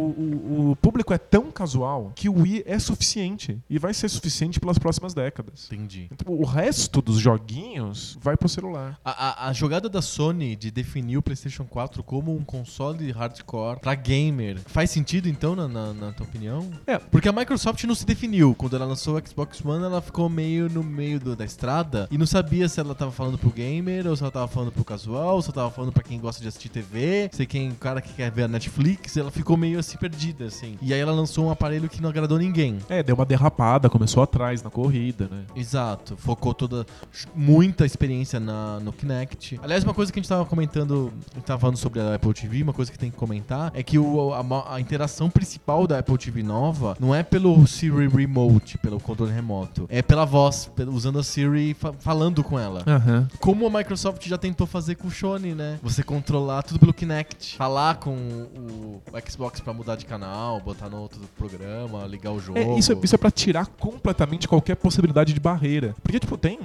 o- 0.00 0.70
o, 0.72 0.76
público 0.76 1.12
é 1.12 1.18
tão 1.18 1.50
casual 1.50 2.12
que 2.14 2.28
o 2.28 2.40
Wii 2.42 2.64
é 2.66 2.78
suficiente. 2.78 3.58
E 3.68 3.78
vai 3.78 3.92
ser 3.94 4.08
suficiente 4.08 4.58
pelas 4.60 4.78
próximas 4.78 5.14
décadas. 5.14 5.68
Entendi. 5.70 6.08
Então, 6.12 6.32
o 6.34 6.44
resto 6.44 7.00
dos 7.02 7.18
joguinhos 7.18 8.16
vai 8.20 8.36
pro 8.36 8.48
celular. 8.48 8.98
A, 9.04 9.46
a- 9.46 9.48
a 9.48 9.52
jogada 9.52 9.88
da 9.88 10.00
Sony 10.02 10.56
de 10.56 10.70
definir 10.70 11.16
o 11.16 11.22
PlayStation 11.22 11.64
4 11.64 12.02
como 12.02 12.34
um 12.34 12.42
console 12.44 13.10
hardcore 13.10 13.80
pra 13.80 13.94
gamer 13.94 14.58
faz 14.66 14.90
sentido 14.90 15.28
então, 15.28 15.54
na, 15.54 15.68
na- 15.68 15.92
na 15.92 16.12
tua 16.12 16.26
opinião? 16.26 16.70
É. 16.86 16.98
Porque 16.98 17.28
a 17.28 17.32
Microsoft 17.32 17.82
não 17.84 17.94
se 17.94 18.06
definiu. 18.06 18.54
Quando 18.54 18.76
ela 18.76 18.84
lançou 18.86 19.16
o 19.18 19.26
Xbox 19.26 19.64
One, 19.64 19.84
ela 19.84 20.00
ficou 20.00 20.28
meio 20.28 20.68
no 20.68 20.82
meio 20.82 21.18
do- 21.20 21.36
da 21.36 21.44
estrada 21.44 22.08
e 22.10 22.16
não 22.18 22.26
sabia 22.26 22.68
se 22.68 22.80
ela 22.80 22.94
tava 22.94 23.10
falando 23.12 23.38
pro 23.38 23.50
gamer 23.50 24.06
ou 24.06 24.16
se 24.16 24.22
ela 24.22 24.30
tava 24.32 24.48
falando 24.48 24.72
pro 24.72 24.84
casual, 24.84 25.36
ou 25.36 25.42
se 25.42 25.48
ela 25.48 25.54
tava 25.54 25.70
falando 25.70 25.92
pra 25.92 26.02
quem 26.02 26.18
gosta 26.20 26.40
de 26.42 26.48
assistir 26.48 26.68
TV, 26.68 27.28
sei 27.32 27.46
quem, 27.46 27.70
o 27.70 27.74
cara 27.74 28.00
que 28.00 28.12
quer 28.12 28.30
ver 28.30 28.44
a 28.44 28.48
Netflix. 28.48 29.16
Ela 29.16 29.30
ficou 29.30 29.56
meio 29.56 29.78
assim 29.82 29.98
perdida, 29.98 30.46
assim. 30.46 30.76
E 30.80 30.92
aí 30.94 31.00
ela 31.00 31.12
lançou 31.12 31.46
um 31.46 31.50
aparelho 31.50 31.88
que 31.88 32.00
não 32.00 32.08
agradou 32.08 32.38
ninguém. 32.38 32.78
É, 32.88 33.02
deu 33.02 33.14
uma 33.14 33.24
derrapada, 33.26 33.88
começou 33.90 34.22
atrás 34.22 34.62
na 34.62 34.70
corrida, 34.70 35.28
né? 35.30 35.44
Exato, 35.54 36.16
focou 36.16 36.54
toda 36.54 36.86
muita 37.34 37.84
experiência 37.84 38.40
na, 38.40 38.80
no 38.80 38.92
Kinect. 38.92 39.60
Aliás, 39.62 39.84
uma 39.84 39.94
coisa 39.94 40.12
que 40.12 40.18
a 40.18 40.22
gente 40.22 40.28
tava 40.28 40.44
comentando, 40.44 41.12
a 41.32 41.34
gente 41.36 41.44
tava 41.44 41.60
falando 41.60 41.76
sobre 41.76 42.00
a 42.00 42.14
Apple 42.14 42.32
TV, 42.34 42.62
uma 42.62 42.72
coisa 42.72 42.90
que 42.90 42.98
tem 42.98 43.10
que 43.10 43.16
comentar 43.16 43.70
é 43.74 43.82
que 43.82 43.98
o, 43.98 44.32
a, 44.32 44.74
a 44.74 44.80
interação 44.80 45.28
principal 45.30 45.86
da 45.86 45.98
Apple 45.98 46.18
TV 46.18 46.42
nova 46.42 46.96
não 47.00 47.14
é 47.14 47.22
pelo 47.22 47.66
Siri 47.66 48.08
Remote, 48.08 48.78
pelo 48.78 48.98
controle 49.00 49.32
remoto, 49.32 49.86
é 49.88 50.02
pela 50.02 50.24
voz, 50.24 50.70
usando 50.88 51.18
a 51.18 51.22
Siri 51.22 51.74
fa- 51.74 51.92
falando 51.98 52.42
com 52.42 52.58
ela. 52.58 52.82
Aham. 52.86 53.28
Como 53.40 53.66
a 53.66 53.70
Microsoft 53.70 54.26
já 54.26 54.38
tentou 54.38 54.66
fazer 54.66 54.94
com 54.96 55.08
o 55.08 55.10
Sony, 55.10 55.54
né? 55.54 55.78
Você 55.82 56.02
controlar 56.02 56.62
tudo 56.62 56.78
pelo 56.78 56.92
Kinect. 56.94 57.56
Falar 57.56 57.96
com 57.96 58.10
o, 58.14 59.02
o 59.12 59.30
Xbox 59.30 59.60
pra 59.60 59.71
mudar 59.72 59.96
de 59.96 60.06
canal, 60.06 60.60
botar 60.60 60.88
no 60.88 60.98
outro 60.98 61.20
programa, 61.36 62.06
ligar 62.06 62.32
o 62.32 62.40
jogo. 62.40 62.58
É, 62.58 62.78
isso, 62.78 62.92
é, 62.92 62.96
isso 63.02 63.14
é 63.14 63.18
pra 63.18 63.30
tirar 63.30 63.66
completamente 63.66 64.48
qualquer 64.48 64.76
possibilidade 64.76 65.32
de 65.32 65.40
barreira. 65.40 65.94
Porque, 66.02 66.18
tipo, 66.18 66.36
tem 66.36 66.58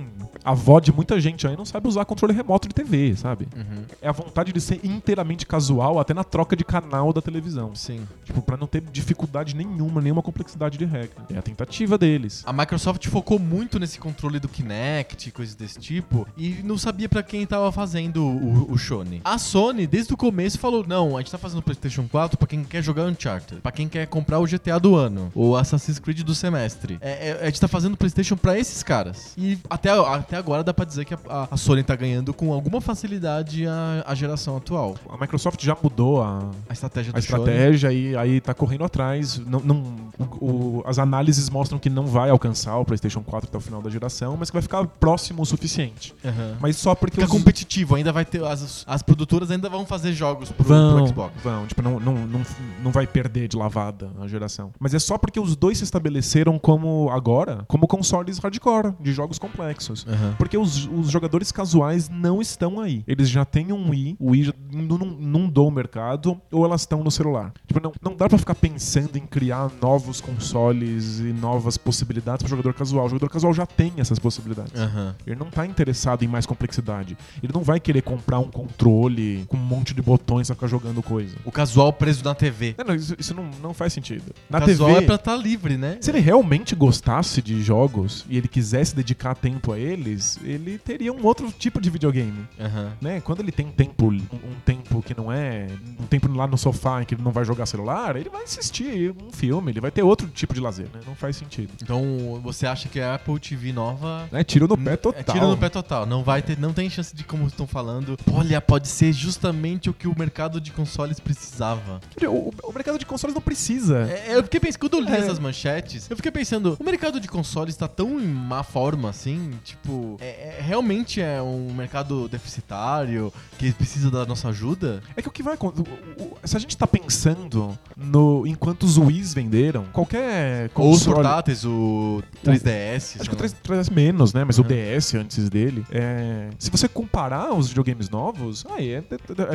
a 0.44 0.52
avó 0.52 0.80
de 0.80 0.92
muita 0.92 1.20
gente 1.20 1.46
aí 1.48 1.58
não 1.58 1.66
sabe 1.66 1.88
usar 1.88 2.06
controle 2.06 2.34
remoto 2.34 2.68
de 2.68 2.74
TV, 2.74 3.16
sabe? 3.16 3.48
Uhum. 3.56 3.84
É 4.02 4.08
a 4.08 4.12
vontade 4.12 4.54
de 4.54 4.62
ser 4.62 4.80
inteiramente 4.84 5.46
casual 5.46 6.00
até 6.00 6.14
na 6.14 6.24
troca 6.24 6.56
de 6.56 6.64
canal 6.64 7.12
da 7.12 7.22
televisão. 7.22 7.76
Sim. 7.76 8.08
Tipo, 8.24 8.42
pra 8.42 8.58
não 8.58 8.68
ter 8.68 8.82
dificuldade 8.82 9.56
nenhuma, 9.56 10.02
nenhuma 10.02 10.22
complexidade 10.22 10.78
de 10.78 10.86
regra. 10.86 11.26
É 11.34 11.38
a 11.38 11.42
tentativa 11.42 11.98
deles. 11.98 12.44
A 12.46 12.54
Microsoft 12.54 13.06
focou 13.08 13.40
muito 13.40 13.80
nesse 13.80 14.00
controle 14.00 14.40
do 14.40 14.48
Kinect, 14.48 15.32
coisas 15.32 15.56
desse 15.56 15.80
tipo, 15.80 16.28
e 16.38 16.62
não 16.64 16.78
sabia 16.78 17.10
pra 17.10 17.24
quem 17.24 17.46
tava 17.46 17.72
fazendo 17.72 18.26
o, 18.26 18.72
o 18.72 18.78
Sony. 18.78 19.22
A 19.24 19.38
Sony, 19.38 19.86
desde 19.86 20.14
o 20.14 20.18
começo, 20.18 20.60
falou: 20.60 20.86
não, 20.88 21.18
a 21.18 21.20
gente 21.20 21.32
tá 21.32 21.38
fazendo 21.38 21.60
o 21.60 21.64
PlayStation 21.64 22.08
4 22.08 22.38
pra 22.38 22.48
quem 22.48 22.64
quer 22.64 22.82
jogar 22.82 22.97
Uncharted, 23.06 23.62
pra 23.62 23.72
quem 23.72 23.88
quer 23.88 24.06
comprar 24.08 24.40
o 24.40 24.46
GTA 24.46 24.80
do 24.80 24.96
ano, 24.96 25.32
ou 25.36 25.56
Assassin's 25.58 26.00
Creed 26.00 26.22
do 26.22 26.34
semestre. 26.36 26.98
É, 27.02 27.30
é- 27.30 27.40
a 27.42 27.46
gente 27.46 27.60
tá 27.62 27.68
fazendo 27.68 27.94
o 27.94 27.98
PlayStation 27.98 28.36
pra 28.38 28.58
esses 28.58 28.82
caras. 28.84 29.34
E 29.38 29.58
até, 29.70 29.90
até 29.92 30.38
agora 30.38 30.64
dá 30.64 30.74
pra 30.74 30.86
dizer 30.86 31.06
que 31.06 31.14
a, 31.14 31.20
a- 31.30 31.48
a 31.52 31.58
Sony 31.58 31.84
tá 31.84 31.96
ganhando 31.96 32.34
com 32.34 32.52
alguma 32.54 32.82
facilidade 32.82 33.66
a, 33.68 34.04
a 34.06 34.16
geração 34.16 34.58
atual. 34.58 34.96
A 35.10 35.18
Microsoft 35.18 35.62
já 35.64 35.76
mudou 35.82 36.22
a, 36.22 36.50
A 36.70 36.74
estratégia 36.74 37.12
do 37.12 37.16
a 37.16 37.20
estratégia 37.20 37.92
e 37.92 38.16
aí 38.16 38.42
tá 38.42 38.54
correndo 38.54 38.84
atrás. 38.84 39.38
Não, 39.40 39.60
não- 39.60 39.96
o- 40.40 40.46
o- 40.46 40.84
as 40.86 41.00
análises 41.00 41.50
mostram 41.50 41.78
que 41.80 41.90
não 41.90 42.06
vai 42.08 42.30
alcançar 42.30 42.78
o 42.78 42.86
PlayStation 42.86 43.22
4 43.22 43.50
até 43.50 43.58
o 43.58 43.62
final 43.62 43.82
da 43.82 43.90
geração, 43.90 44.36
mas 44.38 44.50
que 44.50 44.54
vai 44.56 44.62
ficar 44.62 44.86
próximo 44.86 45.42
o 45.42 45.46
suficiente. 45.46 46.14
Aham. 46.26 46.58
Mas 46.60 46.78
só 46.78 46.96
porque 46.96 47.16
Fica 47.22 47.26
os- 47.26 47.32
competitivo, 47.32 47.96
ainda 47.96 48.12
vai 48.12 48.26
ter. 48.26 48.44
As, 48.44 48.84
as 48.88 49.02
produtoras 49.02 49.52
ainda 49.52 49.70
vão 49.70 49.86
fazer 49.86 50.14
jogos 50.14 50.52
pro, 50.52 50.64
vão, 50.66 50.96
pro 50.98 51.08
Xbox. 51.08 51.34
vão, 51.44 51.66
tipo, 51.68 51.82
não, 51.82 52.00
não, 52.00 52.14
não, 52.14 52.42
não 52.84 52.87
vai 52.92 53.08
perder 53.08 53.48
de 53.48 53.58
lavada 53.58 54.12
a 54.20 54.28
geração. 54.28 54.72
Mas 54.80 54.94
é 54.94 55.00
só 55.00 55.18
porque 55.18 55.40
os 55.40 55.56
dois 55.56 55.78
se 55.78 55.84
estabeleceram 55.84 56.58
como 56.60 57.10
agora, 57.12 57.66
como 57.68 57.88
consoles 57.88 58.38
hardcore 58.38 58.94
de 59.00 59.12
jogos 59.14 59.40
complexos. 59.40 60.06
Aham. 60.08 60.36
Porque 60.38 60.58
os, 60.58 60.88
os 60.88 61.10
jogadores 61.10 61.52
casuais 61.52 62.10
não 62.10 62.42
estão 62.42 62.80
aí. 62.80 63.04
Eles 63.08 63.30
já 63.30 63.46
têm 63.46 63.72
um 63.72 63.90
Wii, 63.90 64.18
o 64.20 64.32
Wii 64.32 64.44
já 64.44 64.54
não, 64.72 64.98
não, 64.98 65.08
não 65.08 65.50
dou 65.50 65.68
o 65.68 65.72
mercado, 65.72 66.40
ou 66.52 66.66
elas 66.66 66.82
estão 66.82 67.04
no 67.04 67.12
celular. 67.12 67.54
Tipo, 67.66 67.82
não, 67.82 67.92
não 68.02 68.16
dá 68.16 68.28
pra 68.28 68.38
ficar 68.38 68.56
pensando 68.56 69.18
em 69.18 69.26
criar 69.26 69.70
novos 69.82 70.22
consoles 70.22 71.20
e 71.20 71.34
novas 71.34 71.78
possibilidades 71.78 72.44
pro 72.44 72.50
jogador 72.50 72.74
casual. 72.74 73.06
O 73.06 73.10
jogador 73.10 73.30
casual 73.30 73.54
já 73.54 73.66
tem 73.66 73.94
essas 73.98 74.20
possibilidades. 74.20 74.74
Aham. 74.80 75.16
Ele 75.26 75.36
não 75.36 75.50
tá 75.50 75.66
interessado 75.66 76.24
em 76.24 76.28
mais 76.28 76.46
complexidade. 76.46 77.18
Ele 77.42 77.52
não 77.54 77.62
vai 77.62 77.80
querer 77.80 78.02
comprar 78.02 78.40
um 78.40 78.50
controle 78.50 79.46
com 79.48 79.58
um 79.58 79.60
monte 79.60 79.94
de 79.94 80.02
botões 80.02 80.48
pra 80.48 80.56
ficar 80.56 80.68
jogando 80.68 81.02
coisa. 81.02 81.36
O 81.46 81.52
casual 81.52 81.92
preso 81.94 82.24
na 82.24 82.36
TV. 82.36 82.67
Não, 82.78 82.86
não, 82.86 82.96
isso, 82.96 83.16
isso 83.18 83.34
não, 83.34 83.50
não 83.62 83.74
faz 83.74 83.94
sentido. 83.94 84.34
Na 84.50 84.60
casual 84.60 84.90
TV, 84.90 85.04
é 85.04 85.06
pra 85.06 85.16
estar 85.16 85.36
livre, 85.36 85.78
né? 85.78 85.98
se 86.02 86.12
ele 86.12 86.20
realmente 86.20 86.76
gostasse 86.76 87.42
de 87.42 87.62
jogos 87.62 88.26
e 88.30 88.38
ele 88.38 88.48
quisesse 88.48 88.96
dedicar 88.96 89.36
tempo 89.36 89.72
a 89.72 89.80
eles, 89.80 90.40
ele 90.44 90.78
teria 90.78 91.12
um 91.12 91.26
outro 91.26 91.52
tipo 91.52 91.82
de 91.82 91.90
videogame. 91.90 92.48
Aham. 92.60 92.94
Né? 93.02 93.22
Quando 93.22 93.42
ele 93.42 93.52
tem 93.52 93.68
tempo, 93.68 94.08
um, 94.12 94.16
um 94.16 94.56
tempo 94.66 95.02
que 95.02 95.16
não 95.16 95.32
é 95.32 95.68
um 96.00 96.06
tempo 96.06 96.32
lá 96.32 96.48
no 96.48 96.58
sofá 96.58 97.02
em 97.02 97.06
que 97.06 97.16
ele 97.16 97.24
não 97.24 97.32
vai 97.32 97.46
jogar 97.46 97.66
celular, 97.66 98.16
ele 98.16 98.30
vai 98.30 98.44
assistir 98.44 99.14
um 99.22 99.32
filme, 99.32 99.72
ele 99.72 99.82
vai 99.82 99.92
ter 99.92 100.04
outro 100.04 100.28
tipo 100.28 100.54
de 100.54 100.60
lazer, 100.60 100.88
né? 100.94 101.02
Não 101.06 101.16
faz 101.16 101.36
sentido. 101.36 101.72
Então, 101.82 102.40
você 102.44 102.66
acha 102.66 102.88
que 102.90 103.00
a 103.00 103.16
Apple 103.16 103.40
TV 103.40 103.72
nova. 103.72 104.28
É 104.32 104.44
tiro 104.44 104.68
no 104.68 104.78
pé 104.78 104.96
total. 104.96 105.20
É 105.20 105.24
tiro 105.24 105.48
no 105.48 105.58
pé 105.58 105.70
total. 105.70 106.06
Não 106.06 106.24
vai 106.24 106.42
ter, 106.42 106.58
não 106.58 106.74
tem 106.74 106.90
chance 106.90 107.16
de 107.16 107.24
como 107.24 107.48
estão 107.48 107.68
falando. 107.68 108.18
Olha, 108.32 108.60
pode 108.62 108.88
ser 108.88 109.12
justamente 109.14 109.90
o 109.90 109.94
que 109.94 110.08
o 110.08 110.18
mercado 110.18 110.60
de 110.60 110.72
consoles 110.72 111.20
precisava. 111.20 112.00
O, 112.28 112.54
o 112.64 112.72
mercado 112.74 112.98
de 112.98 113.06
consoles 113.06 113.34
não 113.34 113.42
precisa. 113.42 114.00
É, 114.10 114.36
eu 114.36 114.44
fiquei 114.44 114.60
pensando, 114.60 114.80
quando 114.80 114.94
eu 114.96 115.00
li 115.02 115.12
É. 115.12 115.18
essas 115.20 115.40
manchetes, 115.40 116.10
eu 116.10 116.16
fiquei 116.16 116.32
pensando, 116.32 116.78
o 116.80 116.84
mercado 116.84 117.20
de 117.20 117.28
consoles 117.28 117.76
tá 117.76 117.88
tão 117.88 118.20
em 118.20 118.28
má 118.28 118.64
forma 118.64 119.10
assim, 119.10 119.52
tipo, 119.64 120.18
é, 120.20 120.58
é- 120.58 120.62
realmente 120.62 121.22
é 121.22 121.42
um 121.42 121.74
mercado 121.74 122.28
deficitário 122.28 123.32
que 123.58 123.72
precisa 123.74 124.10
da 124.12 124.26
nossa 124.26 124.50
ajuda? 124.50 125.02
É 125.16 125.22
que 125.22 125.28
o 125.28 125.32
que 125.32 125.44
vai 125.44 125.54
acon- 125.56 125.74
o- 125.78 126.24
o- 126.24 126.38
Se 126.44 126.56
a 126.56 126.60
gente 126.60 126.76
tá 126.78 126.88
pensando 126.88 127.78
no 127.96 128.46
enquanto 128.48 128.84
os 128.84 128.98
Wii's 128.98 129.34
venderam, 129.34 129.86
qualquer 129.94 130.70
Ou 130.76 130.92
os 130.92 131.00
console. 131.00 131.16
portáteis, 131.16 131.66
o 131.66 132.22
3DS. 132.44 133.18
Acho 133.20 133.30
que 133.30 133.36
o 133.36 133.40
sei 133.40 133.50
3, 133.50 133.54
3DS 133.54 133.90
menos, 133.90 134.34
né? 134.34 134.44
Mas 134.44 134.58
Uhum. 134.58 134.66
o 134.66 134.68
DS 134.68 135.16
antes 135.18 135.50
dele. 135.50 135.86
É... 135.92 136.50
Se 136.58 136.70
você 136.70 136.88
comparar 136.88 137.54
os 137.54 137.68
videogames 137.68 138.10
novos, 138.10 138.66
aí 138.70 138.92
é, 138.92 139.04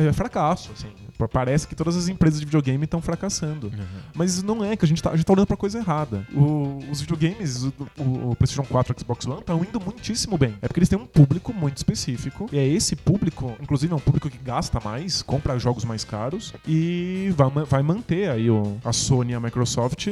é- 0.03 0.07
é 0.07 0.13
fracasso, 0.13 0.71
assim. 0.77 0.87
Parece 1.31 1.67
que 1.67 1.75
todas 1.75 1.95
as 1.95 2.07
empresas 2.07 2.39
de 2.39 2.45
videogame 2.45 2.85
estão 2.93 3.01
fracassando. 3.01 3.67
Uhum. 3.67 3.83
Mas 4.13 4.41
não 4.43 4.63
é, 4.63 4.75
que 4.77 4.85
a 4.85 4.87
gente 4.87 5.01
tá, 5.01 5.11
a 5.11 5.15
gente 5.15 5.25
tá 5.25 5.33
olhando 5.33 5.47
pra 5.47 5.57
coisa 5.57 5.79
errada. 5.79 6.25
O- 6.33 6.79
os 6.91 7.01
videogames, 7.01 7.63
o, 7.63 7.73
o- 7.97 8.35
PlayStation 8.35 8.63
4 8.63 8.93
e 8.93 8.95
o 8.95 8.99
Xbox 8.99 9.25
One, 9.25 9.39
estão 9.39 9.63
indo 9.63 9.79
muitíssimo 9.79 10.37
bem. 10.37 10.55
É 10.61 10.67
porque 10.67 10.79
eles 10.79 10.89
têm 10.89 10.99
um 10.99 11.05
público 11.05 11.53
muito 11.53 11.77
específico. 11.77 12.47
E 12.51 12.57
é 12.57 12.67
esse 12.67 12.95
público, 12.95 13.55
inclusive 13.61 13.91
é 13.91 13.95
um 13.95 13.99
público 13.99 14.29
que 14.29 14.37
gasta 14.37 14.79
mais, 14.83 15.21
compra 15.21 15.57
jogos 15.57 15.83
mais 15.85 16.03
caros 16.03 16.53
e 16.67 17.33
vai, 17.35 17.49
vai 17.65 17.83
manter 17.83 18.29
aí 18.29 18.49
o, 18.49 18.77
a 18.85 18.93
Sony 18.93 19.31
e 19.31 19.35
a 19.35 19.39
Microsoft 19.39 20.07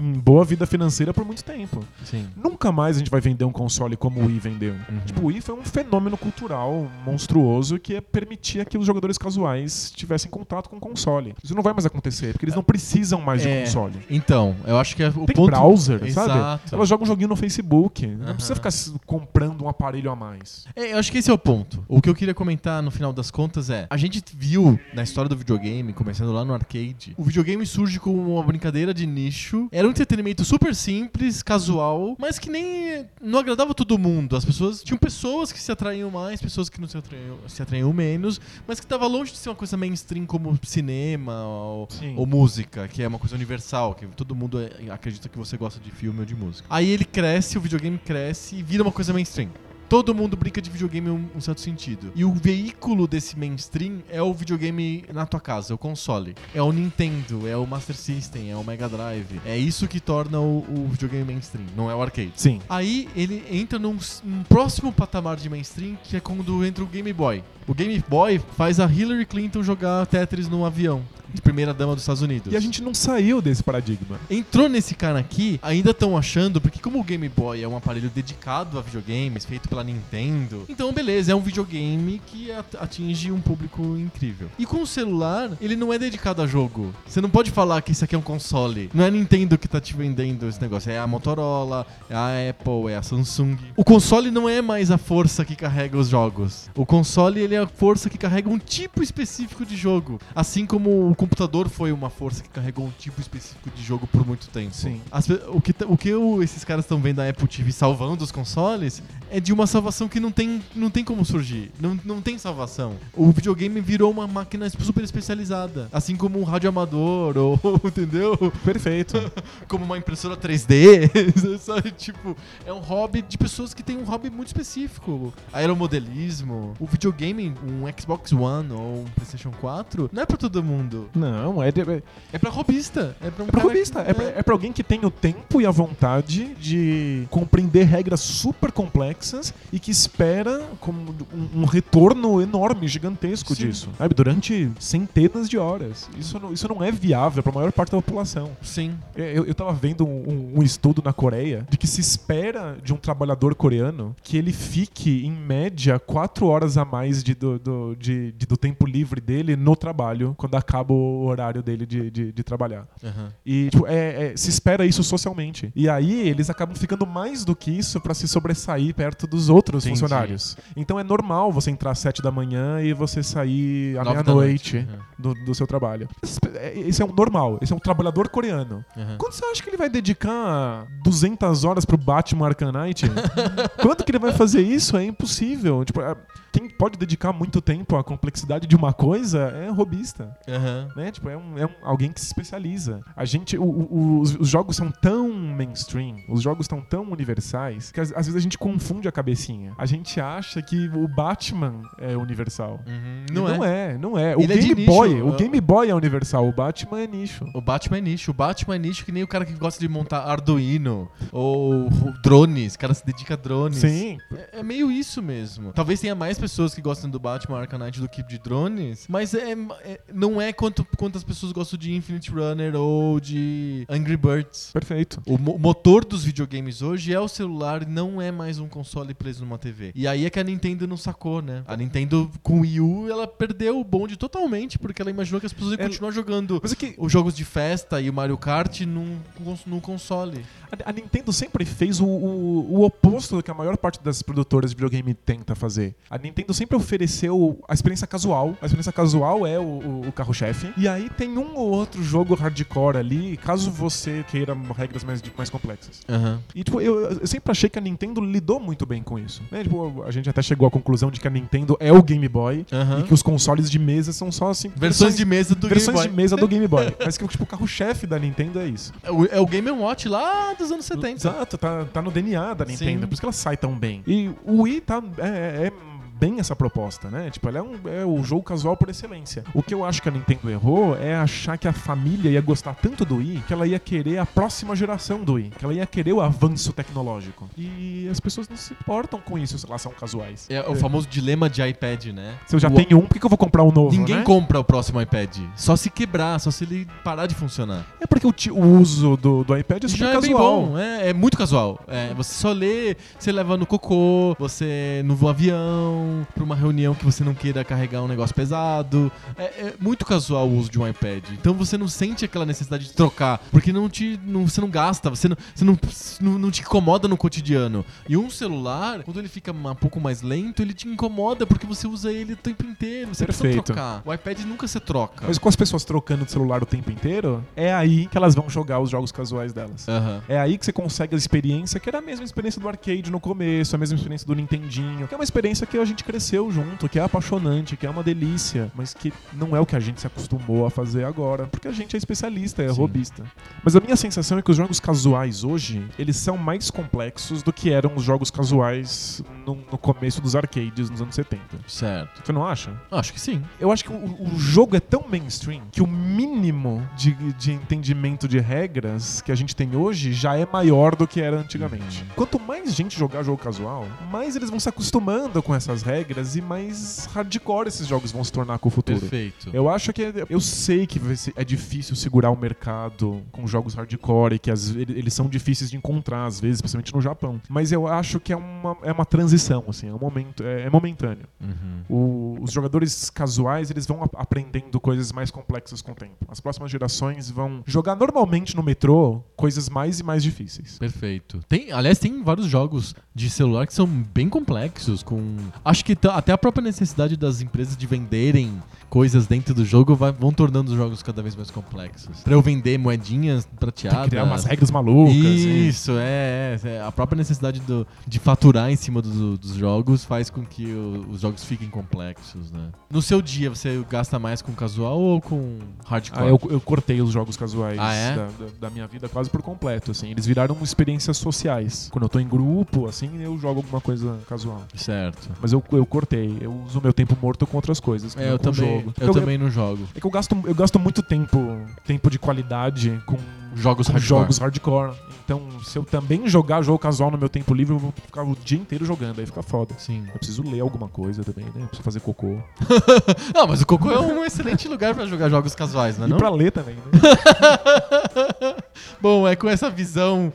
em 0.00 0.12
boa 0.12 0.44
vida 0.44 0.66
financeira 0.66 1.12
por 1.12 1.24
muito 1.24 1.44
tempo. 1.44 1.84
Sim. 2.04 2.26
Nunca 2.36 2.72
mais 2.72 2.96
a 2.96 2.98
gente 3.00 3.10
vai 3.10 3.20
vender 3.20 3.44
um 3.44 3.52
console 3.52 3.96
como 3.96 4.20
o 4.20 4.26
Wii 4.26 4.38
vendeu. 4.38 4.72
Uhum. 4.74 5.00
Tipo, 5.04 5.20
o 5.22 5.26
Wii 5.26 5.40
foi 5.40 5.54
um 5.54 5.62
fenômeno 5.62 6.16
cultural 6.16 6.88
monstruoso 7.04 7.78
que 7.78 7.94
é 7.94 8.00
permitia 8.00 8.64
que 8.64 8.78
os 8.78 8.86
jogadores 8.86 9.18
casuais 9.18 9.90
tivessem 9.94 10.30
contato 10.30 10.68
com 10.70 10.76
o 10.76 10.80
console. 10.80 11.34
Isso 11.42 11.54
não 11.54 11.62
vai 11.62 11.72
mais 11.72 11.84
acontecer, 11.86 12.32
porque 12.32 12.44
eles 12.46 12.54
não 12.54 12.62
precisam 12.62 13.20
mais 13.20 13.44
É. 13.44 13.60
de 13.60 13.64
console. 13.66 13.94
Então, 14.08 14.56
eu 14.66 14.78
acho 14.78 14.96
que 14.96 15.02
é 15.02 15.08
o 15.08 15.26
Tem 15.26 15.36
ponto... 15.36 15.50
browser, 15.50 15.98
sabe? 16.12 16.30
Exato. 16.32 16.74
Elas 16.74 16.88
jogam 16.88 17.04
um 17.04 17.06
joguinho 17.06 17.28
no 17.28 17.36
Facebook. 17.36 18.06
Aham. 18.06 18.16
Não 18.26 18.34
precisa 18.34 18.54
ficar 18.54 18.70
comprando 19.06 19.64
um 19.64 19.68
aparelho 19.68 20.10
a 20.10 20.16
mais. 20.16 20.64
É, 20.74 20.92
eu 20.92 20.98
acho 20.98 21.10
que 21.12 21.18
esse 21.18 21.30
é 21.30 21.34
o 21.34 21.38
ponto. 21.38 21.84
O 21.88 22.00
que 22.00 22.08
eu 22.08 22.14
queria 22.14 22.34
comentar 22.34 22.82
no 22.82 22.90
final 22.90 23.12
das 23.12 23.30
contas 23.30 23.68
é: 23.70 23.86
a 23.90 23.96
gente 23.96 24.22
viu 24.36 24.78
na 24.94 25.02
história 25.02 25.28
do 25.28 25.36
videogame, 25.36 25.92
começando 25.92 26.32
lá 26.32 26.44
no 26.44 26.54
arcade, 26.54 27.14
o 27.16 27.24
videogame 27.24 27.64
surge 27.66 27.98
como 27.98 28.34
uma 28.34 28.42
brincadeira 28.42 28.94
de 28.94 29.06
nicho. 29.06 29.68
Era 29.72 29.86
um 29.90 29.92
entretenimento 29.92 30.44
super 30.44 30.74
simples, 30.74 31.42
casual, 31.42 32.16
mas 32.18 32.38
que 32.38 32.48
nem 32.48 33.04
não 33.20 33.38
agradava 33.40 33.74
todo 33.74 33.98
mundo. 33.98 34.36
As 34.36 34.44
pessoas 34.44 34.82
tinham 34.82 34.96
pessoas 34.98 35.52
que 35.52 35.60
se 35.60 35.70
atraíam 35.72 36.10
mais, 36.10 36.40
pessoas 36.40 36.68
que 36.68 36.80
não 36.80 36.88
se 36.88 36.96
atraíam, 36.96 37.36
se 37.48 37.62
atraíam 37.62 37.92
menos, 37.92 38.40
mas 38.66 38.78
que 38.78 38.86
estava 38.86 39.06
longe 39.06 39.32
de 39.32 39.38
ser 39.38 39.48
uma 39.48 39.54
coisa 39.56 39.76
mainstream 39.76 40.24
como 40.26 40.58
cinema 40.62 41.44
ou, 41.44 41.88
ou 42.16 42.26
música, 42.26 42.86
que 42.88 43.02
é 43.02 43.08
uma 43.08 43.18
coisa 43.18 43.34
universal, 43.34 43.94
que 43.94 44.06
todo 44.06 44.34
mundo 44.34 44.60
é- 44.60 44.90
acredita 44.90 45.28
que 45.28 45.36
você 45.36 45.56
gosta 45.56 45.80
de 45.80 45.90
filme 45.90 46.20
ou 46.20 46.24
de 46.24 46.34
música. 46.34 46.66
Aí 46.70 46.88
ele 46.88 47.04
cresce, 47.04 47.58
o 47.58 47.60
videogame 47.60 47.98
cresce 47.98 48.56
e 48.56 48.62
vira 48.62 48.82
uma 48.82 48.92
coisa 48.92 49.12
mainstream. 49.12 49.50
Todo 49.90 50.14
mundo 50.14 50.36
brinca 50.36 50.62
de 50.62 50.70
videogame 50.70 51.08
em 51.08 51.10
um, 51.10 51.28
um 51.34 51.40
certo 51.40 51.60
sentido. 51.60 52.12
E 52.14 52.24
o 52.24 52.32
veículo 52.32 53.08
desse 53.08 53.36
mainstream 53.36 54.04
é 54.08 54.22
o 54.22 54.32
videogame 54.32 55.04
na 55.12 55.26
tua 55.26 55.40
casa, 55.40 55.74
o 55.74 55.78
console. 55.78 56.36
É 56.54 56.62
o 56.62 56.70
Nintendo, 56.70 57.48
é 57.48 57.56
o 57.56 57.66
Master 57.66 57.96
System, 57.96 58.52
é 58.52 58.56
o 58.56 58.62
Mega 58.62 58.88
Drive. 58.88 59.40
É 59.44 59.58
isso 59.58 59.88
que 59.88 59.98
torna 59.98 60.38
o, 60.38 60.58
o 60.58 60.86
videogame 60.88 61.24
mainstream, 61.24 61.66
não 61.76 61.90
é 61.90 61.94
o 61.96 62.00
arcade. 62.00 62.30
Sim. 62.36 62.60
Aí 62.68 63.08
ele 63.16 63.44
entra 63.50 63.80
num, 63.80 63.98
num 64.22 64.44
próximo 64.44 64.92
patamar 64.92 65.36
de 65.36 65.50
mainstream, 65.50 65.98
que 66.04 66.16
é 66.16 66.20
quando 66.20 66.64
entra 66.64 66.84
o 66.84 66.86
Game 66.86 67.12
Boy. 67.12 67.42
O 67.66 67.74
Game 67.74 68.00
Boy 68.08 68.40
faz 68.56 68.78
a 68.78 68.86
Hillary 68.86 69.26
Clinton 69.26 69.64
jogar 69.64 70.06
Tetris 70.06 70.48
num 70.48 70.64
avião. 70.64 71.02
De 71.32 71.40
primeira 71.40 71.72
dama 71.74 71.94
dos 71.94 72.02
Estados 72.02 72.22
Unidos. 72.22 72.52
E 72.52 72.56
a 72.56 72.60
gente 72.60 72.82
não 72.82 72.92
saiu 72.94 73.40
desse 73.40 73.62
paradigma. 73.62 74.18
Entrou 74.30 74.68
nesse 74.68 74.94
cara 74.94 75.18
aqui, 75.18 75.58
ainda 75.62 75.90
estão 75.90 76.16
achando, 76.16 76.60
porque 76.60 76.78
como 76.80 77.00
o 77.00 77.04
Game 77.04 77.28
Boy 77.28 77.62
é 77.62 77.68
um 77.68 77.76
aparelho 77.76 78.10
dedicado 78.14 78.78
a 78.78 78.82
videogames, 78.82 79.44
feito 79.44 79.68
pela 79.68 79.82
Nintendo, 79.84 80.64
então 80.68 80.92
beleza, 80.92 81.32
é 81.32 81.34
um 81.34 81.40
videogame 81.40 82.20
que 82.26 82.50
at- 82.50 82.76
atinge 82.80 83.30
um 83.30 83.40
público 83.40 83.82
incrível. 83.96 84.48
E 84.58 84.66
com 84.66 84.82
o 84.82 84.86
celular, 84.86 85.50
ele 85.60 85.76
não 85.76 85.92
é 85.92 85.98
dedicado 85.98 86.42
a 86.42 86.46
jogo. 86.46 86.92
Você 87.06 87.20
não 87.20 87.30
pode 87.30 87.50
falar 87.50 87.80
que 87.82 87.92
isso 87.92 88.04
aqui 88.04 88.14
é 88.14 88.18
um 88.18 88.22
console. 88.22 88.90
Não 88.94 89.04
é 89.04 89.08
a 89.08 89.10
Nintendo 89.10 89.56
que 89.58 89.68
tá 89.68 89.80
te 89.80 89.94
vendendo 89.96 90.48
esse 90.48 90.60
negócio, 90.60 90.90
é 90.90 90.98
a 90.98 91.06
Motorola, 91.06 91.86
é 92.08 92.14
a 92.14 92.50
Apple, 92.50 92.90
é 92.92 92.96
a 92.96 93.02
Samsung. 93.02 93.56
O 93.76 93.84
console 93.84 94.30
não 94.30 94.48
é 94.48 94.60
mais 94.62 94.90
a 94.90 94.98
força 94.98 95.44
que 95.44 95.54
carrega 95.56 95.96
os 95.96 96.08
jogos. 96.08 96.68
O 96.74 96.84
console, 96.86 97.40
ele 97.40 97.54
é 97.54 97.58
a 97.58 97.66
força 97.66 98.08
que 98.10 98.18
carrega 98.18 98.48
um 98.48 98.58
tipo 98.58 99.02
específico 99.02 99.64
de 99.64 99.76
jogo. 99.76 100.20
Assim 100.34 100.66
como 100.66 101.10
o 101.10 101.14
computador 101.20 101.68
foi 101.68 101.92
uma 101.92 102.08
força 102.08 102.42
que 102.42 102.48
carregou 102.48 102.86
um 102.86 102.90
tipo 102.98 103.20
específico 103.20 103.68
de 103.76 103.82
jogo 103.82 104.06
por 104.06 104.26
muito 104.26 104.48
tempo. 104.48 104.74
Sim. 104.74 105.02
As 105.12 105.28
o 105.28 105.60
que, 105.60 105.74
o 105.86 105.96
que 105.96 106.14
o- 106.14 106.42
esses 106.42 106.64
caras 106.64 106.86
estão 106.86 106.98
vendo 106.98 107.20
a 107.20 107.28
Apple 107.28 107.46
TV 107.46 107.70
salvando 107.72 108.24
os 108.24 108.32
consoles 108.32 109.02
é 109.30 109.38
de 109.38 109.52
uma 109.52 109.66
salvação 109.66 110.08
que 110.08 110.18
não 110.18 110.30
tem, 110.32 110.62
não 110.74 110.88
tem 110.90 111.04
como 111.04 111.22
surgir. 111.24 111.70
Não, 111.78 111.98
não 112.06 112.22
tem 112.22 112.38
salvação. 112.38 112.96
O 113.14 113.30
videogame 113.32 113.80
virou 113.82 114.10
uma 114.10 114.26
máquina 114.26 114.68
super 114.70 115.04
especializada. 115.04 115.88
Assim 115.92 116.16
como 116.16 116.40
um 116.40 116.44
rádio 116.44 116.68
amador, 116.70 117.36
ou, 117.36 117.60
entendeu? 117.84 118.36
Perfeito. 118.64 119.16
Como 119.68 119.84
uma 119.84 119.98
impressora 119.98 120.36
3D. 120.36 121.10
Sabe? 121.60 121.90
Tipo, 121.92 122.34
é 122.64 122.72
um 122.72 122.78
hobby 122.80 123.20
de 123.22 123.36
pessoas 123.36 123.74
que 123.74 123.82
têm 123.82 123.96
um 123.98 124.04
hobby 124.04 124.30
muito 124.30 124.48
específico. 124.48 125.32
Aeromodelismo. 125.52 126.74
O 126.80 126.86
videogame, 126.86 127.52
um 127.62 127.84
Xbox 128.00 128.32
One 128.32 128.72
ou 128.72 129.02
um 129.02 129.04
PlayStation 129.14 129.50
4, 129.60 130.08
não 130.12 130.22
é 130.22 130.26
pra 130.26 130.36
todo 130.36 130.62
mundo. 130.62 131.09
Não, 131.14 131.62
é, 131.62 131.70
de- 131.72 131.80
é, 131.82 132.02
É 132.32 132.38
pra 132.38 132.50
robista. 132.50 133.16
É 133.20 133.30
pra 133.30 133.44
um 133.44 133.48
é 133.48 133.50
pra 133.50 133.62
robista. 133.62 134.04
que- 134.04 134.10
É 134.10 134.14
pra, 134.14 134.24
é 134.24 134.42
pra 134.42 134.54
alguém 134.54 134.72
que 134.72 134.82
tem 134.82 135.04
o 135.04 135.10
tempo 135.10 135.60
e 135.60 135.66
a 135.66 135.70
vontade 135.70 136.54
de 136.54 137.24
compreender 137.30 137.84
regras 137.84 138.20
super 138.20 138.70
complexas 138.72 139.52
e 139.72 139.78
que 139.78 139.90
espera 139.90 140.68
como 140.80 141.14
um, 141.32 141.60
um 141.62 141.64
retorno 141.64 142.40
enorme, 142.40 142.86
gigantesco 142.88 143.54
Sim. 143.54 143.66
disso. 143.66 143.88
Sabe? 143.98 144.14
Durante 144.14 144.70
centenas 144.78 145.48
de 145.48 145.58
horas. 145.58 146.08
Isso 146.18 146.38
não, 146.38 146.52
isso 146.52 146.68
não 146.68 146.82
é 146.82 146.90
viável 146.92 147.42
pra 147.42 147.52
maior 147.52 147.72
parte 147.72 147.90
da 147.92 147.98
população. 147.98 148.50
Sim. 148.62 148.94
É, 149.16 149.36
Eu, 149.36 149.44
eu 149.44 149.54
tava 149.54 149.72
vendo 149.72 150.04
um, 150.06 150.52
um 150.56 150.62
estudo 150.62 151.02
na 151.04 151.12
Coreia 151.12 151.66
de 151.70 151.76
que 151.78 151.86
se 151.86 152.00
espera 152.00 152.76
de 152.82 152.92
um 152.92 152.96
trabalhador 152.96 153.54
coreano 153.54 154.14
que 154.22 154.36
ele 154.36 154.52
fique, 154.52 155.24
em 155.26 155.30
média, 155.32 155.98
quatro 155.98 156.46
horas 156.46 156.76
a 156.76 156.84
mais 156.84 157.22
de, 157.22 157.34
do, 157.34 157.58
do, 157.58 157.94
de- 157.96 158.32
de- 158.32 158.46
do 158.46 158.56
tempo 158.56 158.86
livre 158.86 159.20
dele 159.20 159.56
no 159.56 159.74
trabalho, 159.76 160.34
quando 160.36 160.54
acaba 160.56 160.92
o 160.92 160.99
horário 161.24 161.62
dele 161.62 161.86
de, 161.86 162.10
de, 162.10 162.32
de 162.32 162.42
trabalhar. 162.42 162.86
Aham. 163.02 163.32
E 163.44 163.68
tipo, 163.70 163.86
é- 163.86 164.32
é, 164.32 164.36
se 164.36 164.50
espera 164.50 164.84
isso 164.86 165.02
socialmente. 165.02 165.72
E 165.74 165.88
aí 165.88 166.28
eles 166.28 166.50
acabam 166.50 166.74
ficando 166.76 167.06
mais 167.06 167.44
do 167.44 167.54
que 167.56 167.70
isso 167.70 168.00
pra 168.00 168.14
se 168.14 168.26
sobressair 168.28 168.94
perto 168.94 169.26
dos 169.26 169.48
outros 169.48 169.84
Entendi. 169.84 170.00
funcionários. 170.00 170.56
Então 170.76 170.98
é 170.98 171.04
normal 171.04 171.52
você 171.52 171.70
entrar 171.70 171.90
às 171.92 171.98
sete 171.98 172.22
da 172.22 172.30
manhã 172.30 172.80
e 172.82 172.92
você 172.92 173.22
sair 173.22 173.98
à 173.98 174.04
meia-noite 174.04 174.30
noite. 174.74 174.78
Aham. 174.78 174.98
do, 175.18 175.34
do 175.44 175.54
seu 175.54 175.66
trabalho. 175.66 176.08
Esse 176.22 176.38
é- 176.54 176.78
esse 176.80 177.02
é 177.02 177.04
um 177.04 177.12
normal, 177.12 177.58
esse 177.62 177.72
é 177.72 177.76
um 177.76 177.78
trabalhador 177.78 178.28
coreano. 178.28 178.84
Aham. 178.96 179.16
Quando 179.18 179.32
você 179.32 179.44
acha 179.46 179.62
que 179.62 179.70
ele 179.70 179.76
vai 179.76 179.88
dedicar 179.88 180.86
200 181.04 181.64
horas 181.64 181.84
pro 181.84 181.96
Batman 181.96 182.46
Arkham 182.48 182.72
Knight? 182.72 183.04
Quanto 183.80 184.04
que 184.04 184.10
ele 184.10 184.18
vai 184.18 184.32
fazer 184.32 184.60
isso? 184.62 184.96
É 184.96 185.04
impossível. 185.04 185.84
Tipo, 185.84 186.00
é- 186.00 186.16
quem 186.52 186.68
pode 186.68 186.98
dedicar 186.98 187.32
muito 187.32 187.60
tempo 187.60 187.96
à 187.96 188.02
complexidade 188.04 188.66
de 188.66 188.74
uma 188.76 188.92
coisa 188.92 189.38
é 189.56 189.68
robista. 189.68 190.36
Aham. 190.48 190.88
Né? 190.96 191.10
Tipo, 191.10 191.28
é, 191.28 191.36
um, 191.36 191.58
é 191.58 191.66
um- 191.66 191.70
alguém 191.82 192.12
que 192.12 192.20
se 192.20 192.26
especializa. 192.26 193.00
A 193.16 193.24
gente, 193.24 193.56
o- 193.56 193.62
o- 193.64 194.20
os, 194.20 194.34
os 194.36 194.48
jogos 194.48 194.76
são 194.76 194.90
tão 194.90 195.32
mainstream, 195.32 196.16
os 196.28 196.42
jogos 196.42 196.64
estão 196.64 196.80
tão 196.80 197.02
universais, 197.10 197.90
que 197.92 198.00
às, 198.00 198.10
às 198.12 198.26
vezes 198.26 198.36
a 198.36 198.40
gente 198.40 198.58
confunde 198.58 199.06
a 199.08 199.12
cabecinha. 199.12 199.72
A 199.78 199.86
gente 199.86 200.20
acha 200.20 200.60
que 200.62 200.88
o 200.88 201.06
Batman 201.08 201.82
é 201.98 202.16
universal. 202.16 202.80
Uhum. 202.86 203.26
Não, 203.32 203.48
é. 203.48 203.56
não 203.56 203.64
é, 203.64 203.98
não 203.98 204.18
é. 204.18 204.36
O 204.36 204.40
Ele 204.40 204.52
é 204.52 204.56
Game 204.56 204.74
nicho, 204.74 204.86
Boy, 204.86 205.22
o 205.22 205.34
é- 205.34 205.36
Game 205.36 205.60
Boy 205.60 205.88
é 205.90 205.94
universal, 205.94 206.48
o 206.48 206.52
Batman 206.52 207.00
é 207.00 207.06
nicho. 207.06 207.44
O 207.54 207.60
Batman 207.60 207.98
é 207.98 208.00
nicho. 208.00 208.30
O 208.30 208.34
Batman 208.34 208.76
é 208.76 208.78
nicho 208.78 209.04
que 209.04 209.12
nem 209.12 209.22
o 209.22 209.28
cara 209.28 209.44
que 209.44 209.52
gosta 209.52 209.78
de 209.80 209.88
montar 209.88 210.20
Arduino 210.24 211.08
ou 211.32 211.88
drones. 212.22 212.74
O 212.74 212.78
cara 212.78 212.94
se 212.94 213.04
dedica 213.04 213.34
a 213.34 213.36
drones. 213.36 213.78
Sim, 213.78 214.18
É, 214.32 214.60
é 214.60 214.62
meio 214.62 214.90
isso 214.90 215.22
mesmo. 215.22 215.72
Talvez 215.72 216.00
tenha 216.00 216.14
mais 216.14 216.38
pessoas 216.40 216.74
que 216.74 216.80
gostam 216.80 217.08
do 217.10 217.18
Batman 217.18 217.58
Arkham 217.60 217.78
Knight 217.78 218.00
do 218.00 218.08
que 218.08 218.22
de 218.22 218.38
drones, 218.38 219.06
mas 219.08 219.34
é, 219.34 219.52
é- 219.84 220.00
não 220.12 220.40
é 220.40 220.52
quanto, 220.52 220.84
quantas 220.96 221.22
pessoas 221.22 221.52
gostam 221.52 221.78
de 221.78 221.94
Infinite 221.94 222.30
Runner 222.30 222.74
ou 222.76 223.20
de 223.20 223.84
Angry 223.88 224.16
Birds. 224.16 224.70
perfeito. 224.72 225.22
O 225.26 225.36
mo- 225.38 225.58
motor 225.58 226.04
dos 226.04 226.24
videogames 226.24 226.82
hoje 226.82 227.12
é 227.12 227.20
o 227.20 227.28
celular, 227.28 227.86
não 227.86 228.20
é 228.20 228.30
mais 228.30 228.58
um 228.58 228.68
console 228.68 229.12
preso 229.14 229.44
numa 229.44 229.58
TV. 229.58 229.92
E 229.94 230.06
aí 230.08 230.24
é 230.24 230.30
que 230.30 230.40
a 230.40 230.44
Nintendo 230.44 230.86
não 230.86 230.96
sacou, 230.96 231.42
né? 231.42 231.62
A 231.66 231.76
Nintendo 231.76 232.30
com 232.42 232.58
o 232.58 232.60
Wii 232.60 232.80
U, 232.80 233.08
ela 233.10 233.26
perdeu 233.26 233.78
o 233.78 233.84
bonde 233.84 234.16
totalmente, 234.16 234.78
porque 234.78 235.02
ela 235.02 235.10
imaginou 235.10 235.40
que 235.40 235.46
as 235.46 235.52
pessoas 235.52 235.72
iam 235.72 235.80
Ela- 235.80 235.88
continuar 235.90 236.10
jogando 236.12 236.60
é 236.64 236.74
que 236.74 236.94
os 236.96 237.12
jogos 237.12 237.34
de 237.34 237.44
festa 237.44 238.00
e 238.00 238.08
o 238.08 238.12
Mario 238.12 238.38
Kart 238.38 238.80
num, 238.82 239.18
num 239.66 239.80
console. 239.80 240.44
a, 240.72 240.90
a 240.90 240.92
Nintendo 240.92 241.32
sempre 241.32 241.64
fez 241.64 242.00
o, 242.00 242.06
o- 242.06 242.74
o 242.78 242.84
oposto 242.84 243.36
do 243.36 243.42
que 243.42 243.50
a 243.50 243.54
maior 243.54 243.76
parte 243.76 244.00
das 244.02 244.22
produtoras 244.22 244.70
de 244.70 244.76
videogame 244.76 245.12
tenta 245.14 245.54
fazer. 245.54 245.94
A 246.08 246.16
Nintendo 246.30 246.54
sempre 246.54 246.76
ofereceu 246.76 247.58
a 247.68 247.74
experiência 247.74 248.06
casual. 248.06 248.56
A 248.60 248.66
experiência 248.66 248.92
casual 248.92 249.46
é 249.46 249.58
o, 249.58 250.04
o- 250.06 250.12
carro-chefe. 250.12 250.72
E 250.76 250.86
aí 250.88 251.08
tem 251.10 251.36
um 251.38 251.54
ou 251.56 251.70
outro 251.70 252.02
jogo 252.02 252.34
hardcore 252.34 252.96
ali, 252.96 253.36
caso 253.36 253.70
você 253.70 254.24
queira 254.30 254.56
regras 254.76 255.02
mais, 255.04 255.22
mais 255.36 255.48
complexas. 255.50 256.00
Aham. 256.08 256.40
E, 256.54 256.62
tipo, 256.64 256.80
eu, 256.80 257.00
eu 257.20 257.26
sempre 257.26 257.50
achei 257.50 257.68
que 257.70 257.78
a 257.78 257.82
Nintendo 257.82 258.20
lidou 258.20 258.60
muito 258.60 258.84
bem 258.86 259.02
com 259.02 259.18
isso. 259.18 259.42
Né? 259.50 259.62
Tipo, 259.62 260.02
a 260.04 260.10
gente 260.10 260.28
até 260.28 260.42
chegou 260.42 260.66
à 260.66 260.70
conclusão 260.70 261.10
de 261.10 261.20
que 261.20 261.26
a 261.26 261.30
Nintendo 261.30 261.76
é 261.80 261.92
o 261.92 262.02
Game 262.02 262.28
Boy 262.28 262.66
Aham. 262.72 263.00
e 263.00 263.02
que 263.04 263.14
os 263.14 263.22
consoles 263.22 263.70
de 263.70 263.78
mesa 263.78 264.12
são 264.12 264.30
só 264.30 264.50
assim. 264.50 264.70
Versões 264.76 265.16
de 265.16 265.24
mesa 265.24 265.54
do 265.54 265.68
versões 265.68 265.96
Game 265.96 266.02
de 266.02 266.14
Boy. 266.14 266.16
mesa 266.22 266.36
do 266.36 266.48
Game 266.48 266.66
Boy. 266.68 266.94
Mas 267.04 267.16
que 267.16 267.26
tipo, 267.28 267.44
o 267.44 267.46
carro-chefe 267.46 268.06
da 268.06 268.18
Nintendo 268.18 268.58
é 268.60 268.66
isso. 268.66 268.92
É 269.02 269.10
o, 269.10 269.24
é 269.26 269.40
o 269.40 269.46
Game 269.46 269.70
Watch 269.70 270.08
lá 270.08 270.52
dos 270.54 270.70
anos 270.70 270.84
70. 270.84 271.14
Exato, 271.16 271.58
tá, 271.58 271.84
tá 271.86 272.02
no 272.02 272.10
DNA 272.10 272.54
da 272.54 272.64
Nintendo, 272.64 273.00
Sim. 273.02 273.06
por 273.06 273.12
isso 273.12 273.20
que 273.22 273.26
ela 273.26 273.32
sai 273.32 273.56
tão 273.56 273.74
bem. 273.76 274.02
E 274.06 274.30
o 274.44 274.62
Wii 274.62 274.80
tá, 274.82 275.02
é, 275.18 275.66
é 275.68 275.72
bem 276.20 276.38
essa 276.38 276.54
proposta, 276.54 277.08
né? 277.10 277.30
Tipo, 277.30 277.48
ela 277.48 277.58
é, 277.58 277.62
um, 277.62 277.74
é 277.86 278.04
o 278.04 278.22
jogo 278.22 278.42
casual 278.42 278.76
por 278.76 278.88
excelência. 278.90 279.42
O 279.54 279.62
que 279.62 279.72
eu 279.72 279.84
acho 279.84 280.02
que 280.02 280.08
a 280.08 280.12
Nintendo 280.12 280.50
errou 280.50 280.94
é 280.96 281.14
achar 281.14 281.56
que 281.56 281.66
a 281.66 281.72
família 281.72 282.30
ia 282.30 282.40
gostar 282.42 282.74
tanto 282.74 283.04
do 283.04 283.16
Wii 283.16 283.42
que 283.46 283.52
ela 283.54 283.66
ia 283.66 283.78
querer 283.78 284.18
a 284.18 284.26
próxima 284.26 284.76
geração 284.76 285.24
do 285.24 285.34
Wii, 285.34 285.52
que 285.58 285.64
ela 285.64 285.72
ia 285.74 285.86
querer 285.86 286.12
o 286.12 286.20
avanço 286.20 286.72
tecnológico. 286.72 287.48
E 287.56 288.06
as 288.10 288.20
pessoas 288.20 288.48
não 288.48 288.56
se 288.56 288.72
importam 288.74 289.18
com 289.20 289.38
isso 289.38 289.58
se 289.58 289.66
elas 289.66 289.80
são 289.80 289.92
casuais. 289.92 290.46
É 290.50 290.60
o 290.68 290.74
famoso 290.74 291.08
dilema 291.08 291.48
de 291.48 291.62
iPad, 291.66 292.06
né? 292.06 292.34
Se 292.46 292.54
eu 292.54 292.60
já 292.60 292.68
O- 292.68 292.74
tenho 292.74 292.98
um, 292.98 293.06
por 293.06 293.18
que 293.18 293.24
eu 293.24 293.30
vou 293.30 293.38
comprar 293.38 293.62
um 293.62 293.72
novo? 293.72 293.96
Ninguém 293.96 294.16
né? 294.16 294.22
compra 294.22 294.60
o 294.60 294.64
próximo 294.64 295.00
iPad. 295.00 295.38
Só 295.56 295.74
se 295.76 295.88
quebrar, 295.90 296.38
só 296.38 296.50
se 296.50 296.64
ele 296.64 296.86
parar 297.02 297.26
de 297.26 297.34
funcionar. 297.34 297.86
É 298.00 298.06
porque 298.06 298.26
o, 298.26 298.34
o 298.54 298.78
uso 298.80 299.16
do, 299.16 299.42
do 299.44 299.56
iPad 299.56 299.84
é 299.84 299.88
super 299.88 299.98
Já 300.04 300.10
é 300.10 300.14
casual. 300.14 300.66
bom, 300.66 300.78
é, 300.78 301.08
é 301.08 301.12
muito 301.14 301.38
casual. 301.38 301.80
É, 301.88 302.12
você 302.14 302.34
só 302.34 302.52
lê, 302.52 302.96
você 303.18 303.32
leva 303.32 303.56
no 303.56 303.64
cocô, 303.66 304.36
você 304.38 305.02
no 305.04 305.28
avião, 305.28 306.09
pra 306.34 306.44
uma 306.44 306.54
reunião 306.54 306.94
que 306.94 307.04
você 307.04 307.24
não 307.24 307.34
queira 307.34 307.64
carregar 307.64 308.02
um 308.02 308.08
negócio 308.08 308.34
pesado. 308.34 309.10
É, 309.36 309.42
é 309.44 309.74
muito 309.80 310.04
casual 310.04 310.48
o 310.48 310.56
uso 310.56 310.70
de 310.70 310.78
um 310.78 310.86
iPad. 310.86 311.24
Então 311.32 311.54
você 311.54 311.76
não 311.76 311.88
sente 311.88 312.24
aquela 312.24 312.46
necessidade 312.46 312.84
de 312.84 312.92
trocar, 312.92 313.40
porque 313.50 313.72
não 313.72 313.88
te, 313.88 314.18
não, 314.24 314.46
você 314.46 314.60
não 314.60 314.68
gasta, 314.68 315.10
você, 315.10 315.28
não, 315.28 315.36
você 315.54 315.64
não, 315.64 315.78
não, 316.20 316.38
não 316.38 316.50
te 316.50 316.62
incomoda 316.62 317.08
no 317.08 317.16
cotidiano. 317.16 317.84
E 318.08 318.16
um 318.16 318.30
celular, 318.30 319.02
quando 319.02 319.18
ele 319.18 319.28
fica 319.28 319.52
um 319.52 319.74
pouco 319.74 320.00
mais 320.00 320.22
lento, 320.22 320.62
ele 320.62 320.72
te 320.72 320.88
incomoda 320.88 321.46
porque 321.46 321.66
você 321.66 321.86
usa 321.86 322.12
ele 322.12 322.34
o 322.34 322.36
tempo 322.36 322.64
inteiro. 322.64 323.14
Você 323.14 323.24
precisa 323.24 323.44
Perfeito. 323.44 323.66
trocar. 323.66 324.02
O 324.04 324.12
iPad 324.12 324.40
nunca 324.40 324.66
se 324.66 324.80
troca. 324.80 325.26
Mas 325.26 325.38
com 325.38 325.48
as 325.48 325.56
pessoas 325.56 325.84
trocando 325.84 326.24
de 326.24 326.32
celular 326.32 326.62
o 326.62 326.66
tempo 326.66 326.90
inteiro, 326.90 327.44
é 327.56 327.72
aí 327.72 328.06
que 328.06 328.16
elas 328.16 328.34
vão 328.34 328.48
jogar 328.48 328.80
os 328.80 328.90
jogos 328.90 329.12
casuais 329.12 329.52
delas. 329.52 329.88
Aham. 329.88 330.22
É 330.28 330.38
aí 330.38 330.58
que 330.58 330.64
você 330.64 330.72
consegue 330.72 331.14
a 331.14 331.18
experiência, 331.18 331.78
que 331.80 331.88
era 331.88 331.98
a 331.98 332.02
mesma 332.02 332.24
experiência 332.24 332.60
do 332.60 332.68
arcade 332.68 333.10
no 333.10 333.20
começo, 333.20 333.74
a 333.74 333.78
mesma 333.78 333.96
experiência 333.96 334.26
do 334.26 334.34
Nintendinho, 334.34 335.06
que 335.06 335.14
é 335.14 335.16
uma 335.16 335.24
experiência 335.24 335.66
que 335.66 335.78
a 335.78 335.84
gente 335.84 335.99
cresceu 336.04 336.50
junto, 336.50 336.88
que 336.88 336.98
é 336.98 337.02
apaixonante, 337.02 337.76
que 337.76 337.86
é 337.86 337.90
uma 337.90 338.02
delícia, 338.02 338.70
mas 338.74 338.94
que 338.94 339.12
não 339.32 339.56
é 339.56 339.60
o 339.60 339.66
que 339.66 339.76
a 339.76 339.80
gente 339.80 340.00
se 340.00 340.06
acostumou 340.06 340.66
a 340.66 340.70
fazer 340.70 341.04
agora, 341.04 341.46
porque 341.46 341.68
a 341.68 341.72
gente 341.72 341.96
é 341.96 341.98
especialista, 341.98 342.62
é 342.62 342.68
Sim. 342.68 342.78
robista. 342.78 343.24
Mas 343.62 343.76
a 343.76 343.80
minha 343.80 343.96
sensação 343.96 344.38
é 344.38 344.42
que 344.42 344.50
os 344.50 344.56
jogos 344.56 344.80
casuais 344.80 345.44
hoje, 345.44 345.86
eles 345.98 346.16
são 346.16 346.36
mais 346.36 346.70
complexos 346.70 347.42
do 347.42 347.52
que 347.52 347.70
eram 347.70 347.94
os 347.94 348.02
jogos 348.02 348.30
casuais 348.30 349.22
no, 349.46 349.54
no 349.54 349.78
começo 349.78 350.20
dos 350.20 350.34
arcades 350.34 350.90
nos 350.90 351.00
anos 351.00 351.14
70. 351.14 351.42
Certo. 351.66 352.24
Você 352.24 352.32
não 352.32 352.44
acha? 352.46 352.72
Acho 352.90 353.12
que 353.12 353.20
sim. 353.20 353.42
Eu 353.58 353.70
acho 353.70 353.84
que 353.84 353.92
o, 353.92 354.34
o 354.34 354.38
jogo 354.38 354.76
é 354.76 354.80
tão 354.80 355.04
mainstream 355.08 355.62
que 355.70 355.82
o 355.82 355.86
mínimo 355.86 356.86
de, 356.96 357.12
de 357.34 357.52
entendimento 357.52 358.26
de 358.26 358.38
regras 358.38 359.20
que 359.20 359.32
a 359.32 359.34
gente 359.34 359.54
tem 359.54 359.76
hoje 359.76 360.12
já 360.12 360.36
é 360.36 360.46
maior 360.50 360.94
do 360.94 361.06
que 361.06 361.20
era 361.20 361.38
antigamente. 361.38 362.04
Quanto 362.16 362.38
mais 362.38 362.74
gente 362.74 362.98
jogar 362.98 363.22
jogo 363.22 363.42
casual, 363.42 363.86
mais 364.10 364.36
eles 364.36 364.50
vão 364.50 364.60
se 364.60 364.68
acostumando 364.68 365.42
com 365.42 365.54
essas 365.54 365.82
regras 365.82 365.89
e 366.36 366.40
mais 366.40 367.06
hardcore 367.12 367.68
esses 367.68 367.86
jogos 367.86 368.10
vão 368.12 368.22
se 368.24 368.32
tornar 368.32 368.58
com 368.58 368.68
o 368.68 368.70
futuro. 368.72 369.00
Perfeito. 369.00 369.50
Eu 369.52 369.68
acho 369.68 369.92
que 369.92 370.02
é- 370.02 370.26
eu 370.28 370.40
sei 370.40 370.86
que 370.86 371.00
é 371.36 371.44
difícil 371.44 371.94
segurar 371.96 372.30
o 372.30 372.36
mercado 372.36 373.22
com 373.32 373.46
jogos 373.46 373.74
hardcore 373.74 374.34
e 374.34 374.38
que 374.38 374.50
vezes 374.50 374.74
eles 374.76 375.12
são 375.14 375.28
difíceis 375.28 375.70
de 375.70 375.76
encontrar 375.76 376.26
às 376.26 376.40
vezes, 376.40 376.56
especialmente 376.56 376.94
no 376.94 377.00
Japão. 377.00 377.40
Mas 377.48 377.72
eu 377.72 377.86
acho 377.86 378.20
que 378.20 378.32
é 378.32 378.36
uma, 378.36 378.76
é 378.82 378.92
uma 378.92 379.04
transição 379.04 379.64
assim, 379.68 379.88
é 379.88 379.92
um 379.94 379.98
momento 379.98 380.42
é, 380.44 380.62
é 380.62 380.70
momentâneo. 380.70 381.26
Uhum. 381.40 381.80
O- 381.88 382.38
os 382.42 382.52
jogadores 382.52 383.10
casuais 383.10 383.70
eles 383.70 383.86
vão 383.86 384.02
ap- 384.02 384.14
aprendendo 384.16 384.78
coisas 384.80 385.12
mais 385.12 385.30
complexas 385.30 385.82
com 385.82 385.92
o 385.92 385.94
tempo. 385.94 386.14
As 386.28 386.40
próximas 386.40 386.70
gerações 386.70 387.30
vão 387.30 387.62
jogar 387.66 387.96
normalmente 387.96 388.54
no 388.56 388.62
metrô 388.62 389.22
coisas 389.36 389.68
mais 389.68 390.00
e 390.00 390.02
mais 390.04 390.22
difíceis. 390.22 390.78
Perfeito. 390.78 391.40
Tem, 391.48 391.72
aliás, 391.72 391.98
tem 391.98 392.22
vários 392.22 392.46
jogos 392.46 392.94
de 393.14 393.28
celular 393.30 393.66
que 393.66 393.74
são 393.74 393.86
bem 393.86 394.28
complexos, 394.28 395.02
com. 395.02 395.36
Acho 395.64 395.79
que 395.84 395.94
tá- 395.96 396.16
até 396.16 396.32
a 396.32 396.38
própria 396.38 396.62
necessidade 396.62 397.16
das 397.16 397.40
empresas 397.40 397.76
de 397.76 397.86
venderem 397.86 398.62
coisas 398.90 399.26
dentro 399.26 399.54
do 399.54 399.64
jogo 399.64 399.94
vai- 399.94 400.12
vão 400.12 400.32
tornando 400.32 400.70
os 400.72 400.76
jogos 400.76 401.02
cada 401.02 401.22
vez 401.22 401.34
mais 401.36 401.50
complexos. 401.50 402.20
Pra 402.22 402.34
eu 402.34 402.42
vender 402.42 402.76
moedinhas 402.76 403.48
prateadas. 403.58 404.08
Criar 404.08 404.24
umas 404.24 404.44
regras 404.44 404.70
malucas. 404.70 405.14
Isso, 405.14 405.92
é, 405.92 406.58
é, 406.62 406.68
é. 406.68 406.82
A 406.82 406.90
própria 406.92 407.16
necessidade 407.16 407.60
do- 407.60 407.86
de 408.06 408.18
faturar 408.18 408.70
em 408.70 408.76
cima 408.76 409.00
do- 409.00 409.38
dos 409.38 409.54
jogos 409.54 410.04
faz 410.04 410.28
com 410.28 410.44
que 410.44 410.66
o- 410.66 411.06
os 411.10 411.20
jogos 411.20 411.44
fiquem 411.44 411.68
complexos, 411.70 412.50
né? 412.50 412.70
No 412.90 413.00
seu 413.00 413.22
dia, 413.22 413.48
você 413.48 413.82
gasta 413.88 414.18
mais 414.18 414.42
com 414.42 414.52
casual 414.52 414.98
ou 415.00 415.20
com 415.20 415.58
hardcore? 415.86 416.22
Ah, 416.24 416.26
eu, 416.28 416.40
eu 416.50 416.60
cortei 416.60 417.00
os 417.00 417.12
jogos 417.12 417.36
casuais 417.36 417.78
Ah, 417.80 417.94
é? 417.94 418.16
da, 418.16 418.24
da- 418.24 418.30
da 418.62 418.70
minha 418.70 418.86
vida 418.88 419.08
quase 419.08 419.30
por 419.30 419.40
completo, 419.40 419.92
assim. 419.92 420.10
Eles 420.10 420.26
viraram 420.26 420.56
experiências 420.62 421.16
sociais. 421.16 421.88
Quando 421.92 422.04
eu 422.04 422.08
tô 422.08 422.18
em 422.18 422.26
grupo, 422.28 422.86
assim, 422.88 423.22
eu 423.22 423.38
jogo 423.38 423.60
alguma 423.60 423.80
coisa 423.80 424.18
casual. 424.28 424.62
Certo. 424.74 425.30
Mas 425.40 425.52
eu, 425.52 425.62
eu 425.72 425.86
cortei. 425.86 426.36
Eu 426.40 426.52
uso 426.66 426.80
meu 426.82 426.92
tempo 426.92 427.16
morto 427.22 427.46
com 427.46 427.56
outras 427.56 427.78
coisas. 427.78 428.16
É, 428.16 428.30
eu 428.32 428.38
também, 428.38 428.78
jogo. 428.78 428.79
Eu 428.86 428.92
Porque 428.92 429.20
também 429.20 429.38
não 429.38 429.50
jogo. 429.50 429.86
É 429.94 430.00
que 430.00 430.06
eu 430.06 430.10
gasto, 430.10 430.36
eu 430.44 430.54
gasto 430.54 430.78
muito 430.78 431.02
tempo, 431.02 431.38
tempo 431.84 432.10
de 432.10 432.18
qualidade 432.18 433.00
com 433.06 433.16
Jogos 433.54 433.88
com 433.88 433.94
hardcore. 433.94 434.20
jogos 434.20 434.38
hardcore. 434.38 434.92
Então, 435.24 435.42
se 435.64 435.76
eu 435.76 435.84
também 435.84 436.28
jogar 436.28 436.62
jogo 436.62 436.78
casual 436.78 437.10
no 437.10 437.18
meu 437.18 437.28
tempo 437.28 437.52
livre, 437.52 437.74
eu 437.74 437.78
vou 437.78 437.92
ficar 437.92 438.22
o 438.22 438.36
dia 438.44 438.58
inteiro 438.58 438.84
jogando. 438.84 439.18
Aí 439.18 439.26
fica 439.26 439.42
foda. 439.42 439.74
Sim. 439.78 440.04
Eu 440.12 440.18
preciso 440.18 440.48
ler 440.48 440.60
alguma 440.60 440.88
coisa 440.88 441.24
também, 441.24 441.44
né? 441.46 441.52
Eu 441.56 441.66
preciso 441.66 441.82
fazer 441.82 442.00
cocô. 442.00 442.38
Não, 443.34 443.46
mas 443.46 443.60
o 443.60 443.66
Coco 443.66 443.90
é 443.90 443.98
um 443.98 444.24
excelente 444.24 444.68
lugar 444.68 444.94
pra 444.94 445.06
jogar 445.06 445.28
jogos 445.28 445.54
casuais, 445.54 445.96
não 445.96 446.04
é 446.04 446.08
e 446.08 446.10
não? 446.10 446.18
pra 446.18 446.30
ler 446.30 446.52
também, 446.52 446.74
né? 446.74 446.82
Bom, 449.00 449.26
é 449.26 449.36
com 449.36 449.48
essa 449.48 449.70
visão, 449.70 450.32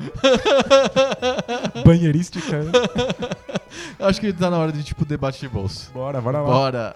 Banheirística. 1.85 2.61
acho 3.99 4.19
que 4.19 4.33
tá 4.33 4.49
na 4.49 4.57
hora 4.57 4.71
de 4.71 4.83
tipo 4.83 5.05
debate 5.05 5.39
de 5.39 5.47
bolso. 5.47 5.91
Bora, 5.93 6.21
bora 6.21 6.41
lá. 6.41 6.47
Bora. 6.47 6.95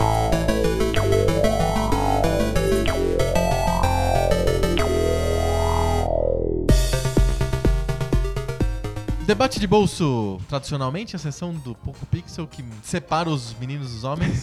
Debate 9.25 9.59
de 9.59 9.67
bolso, 9.67 10.39
tradicionalmente, 10.49 11.15
a 11.15 11.19
sessão 11.19 11.53
do 11.53 11.73
Poco 11.75 12.05
Pixel 12.07 12.47
que 12.47 12.65
separa 12.83 13.29
os 13.29 13.55
meninos 13.59 13.91
dos 13.91 14.03
homens. 14.03 14.41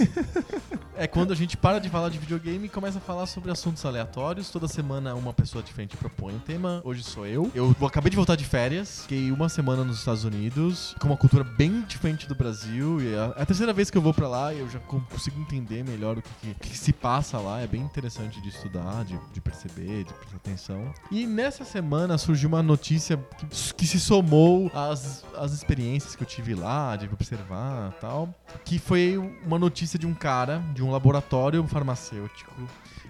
é 0.97 1.07
quando 1.07 1.33
a 1.33 1.37
gente 1.37 1.57
para 1.57 1.79
de 1.79 1.89
falar 1.91 2.09
de 2.09 2.19
videogame 2.19 2.67
e 2.67 2.69
começa 2.69 2.99
a 2.99 3.01
falar 3.01 3.27
sobre 3.27 3.51
assuntos 3.51 3.85
aleatórios. 3.85 4.49
Toda 4.51 4.67
semana 4.67 5.15
uma 5.15 5.33
pessoa 5.33 5.63
diferente 5.63 5.97
propõe 5.97 6.35
um 6.35 6.39
tema. 6.39 6.81
Hoje 6.85 7.03
sou 7.03 7.27
eu. 7.27 7.51
Eu 7.55 7.75
acabei 7.87 8.09
de 8.11 8.17
voltar 8.17 8.35
de 8.37 8.45
férias. 8.45 9.03
Fiquei 9.03 9.31
uma 9.31 9.49
semana 9.49 9.85
nos 9.85 9.99
Estados 9.99 10.25
Unidos, 10.25 10.95
com 11.01 11.09
uma 11.09 11.17
cultura 11.17 11.45
bem 11.45 11.83
diferente 11.83 12.27
do 12.27 12.35
Brasil. 12.35 13.01
E 13.03 13.13
é 13.15 13.33
a 13.37 13.45
terceira 13.45 13.73
vez 13.75 13.91
que 13.91 13.99
eu 13.99 14.03
vou 14.03 14.15
pra 14.15 14.27
lá 14.29 14.55
e 14.55 14.61
eu 14.61 14.71
já 14.71 14.79
con- 14.81 15.01
consigo 15.11 15.39
entender 15.41 15.85
melhor 15.85 16.17
o 16.19 16.23
que, 16.23 16.55
que- 16.55 16.71
que 16.71 16.79
se 16.79 16.93
passa 16.93 17.37
lá. 17.39 17.61
É 17.61 17.67
bem 17.67 17.83
interessante 17.83 18.41
de 18.41 18.49
estudar, 18.49 19.05
de, 19.05 19.19
de 19.35 19.41
perceber, 19.41 20.05
de 20.05 20.15
prestar 20.15 20.37
atenção. 20.37 20.95
E 21.11 21.27
nessa 21.27 21.65
semana 21.65 22.17
surgiu 22.17 22.49
uma 22.49 22.63
notícia 22.63 23.19
que, 23.51 23.75
que 23.75 23.87
se 23.87 24.01
somou 24.01 24.68
às, 24.75 25.25
às 25.37 25.53
experiências 25.53 26.15
que 26.15 26.23
eu 26.23 26.27
tive 26.27 26.55
lá, 26.55 26.97
de 26.97 27.07
observar 27.07 27.93
tal. 28.01 28.29
Que 28.65 28.79
foi 28.79 29.17
uma 29.45 29.59
notícia 29.59 29.99
de 29.99 30.07
um 30.07 30.15
cara, 30.15 30.63
de 30.75 30.83
um 30.83 30.91
laboratório 30.91 31.67
farmacêutico, 31.67 32.53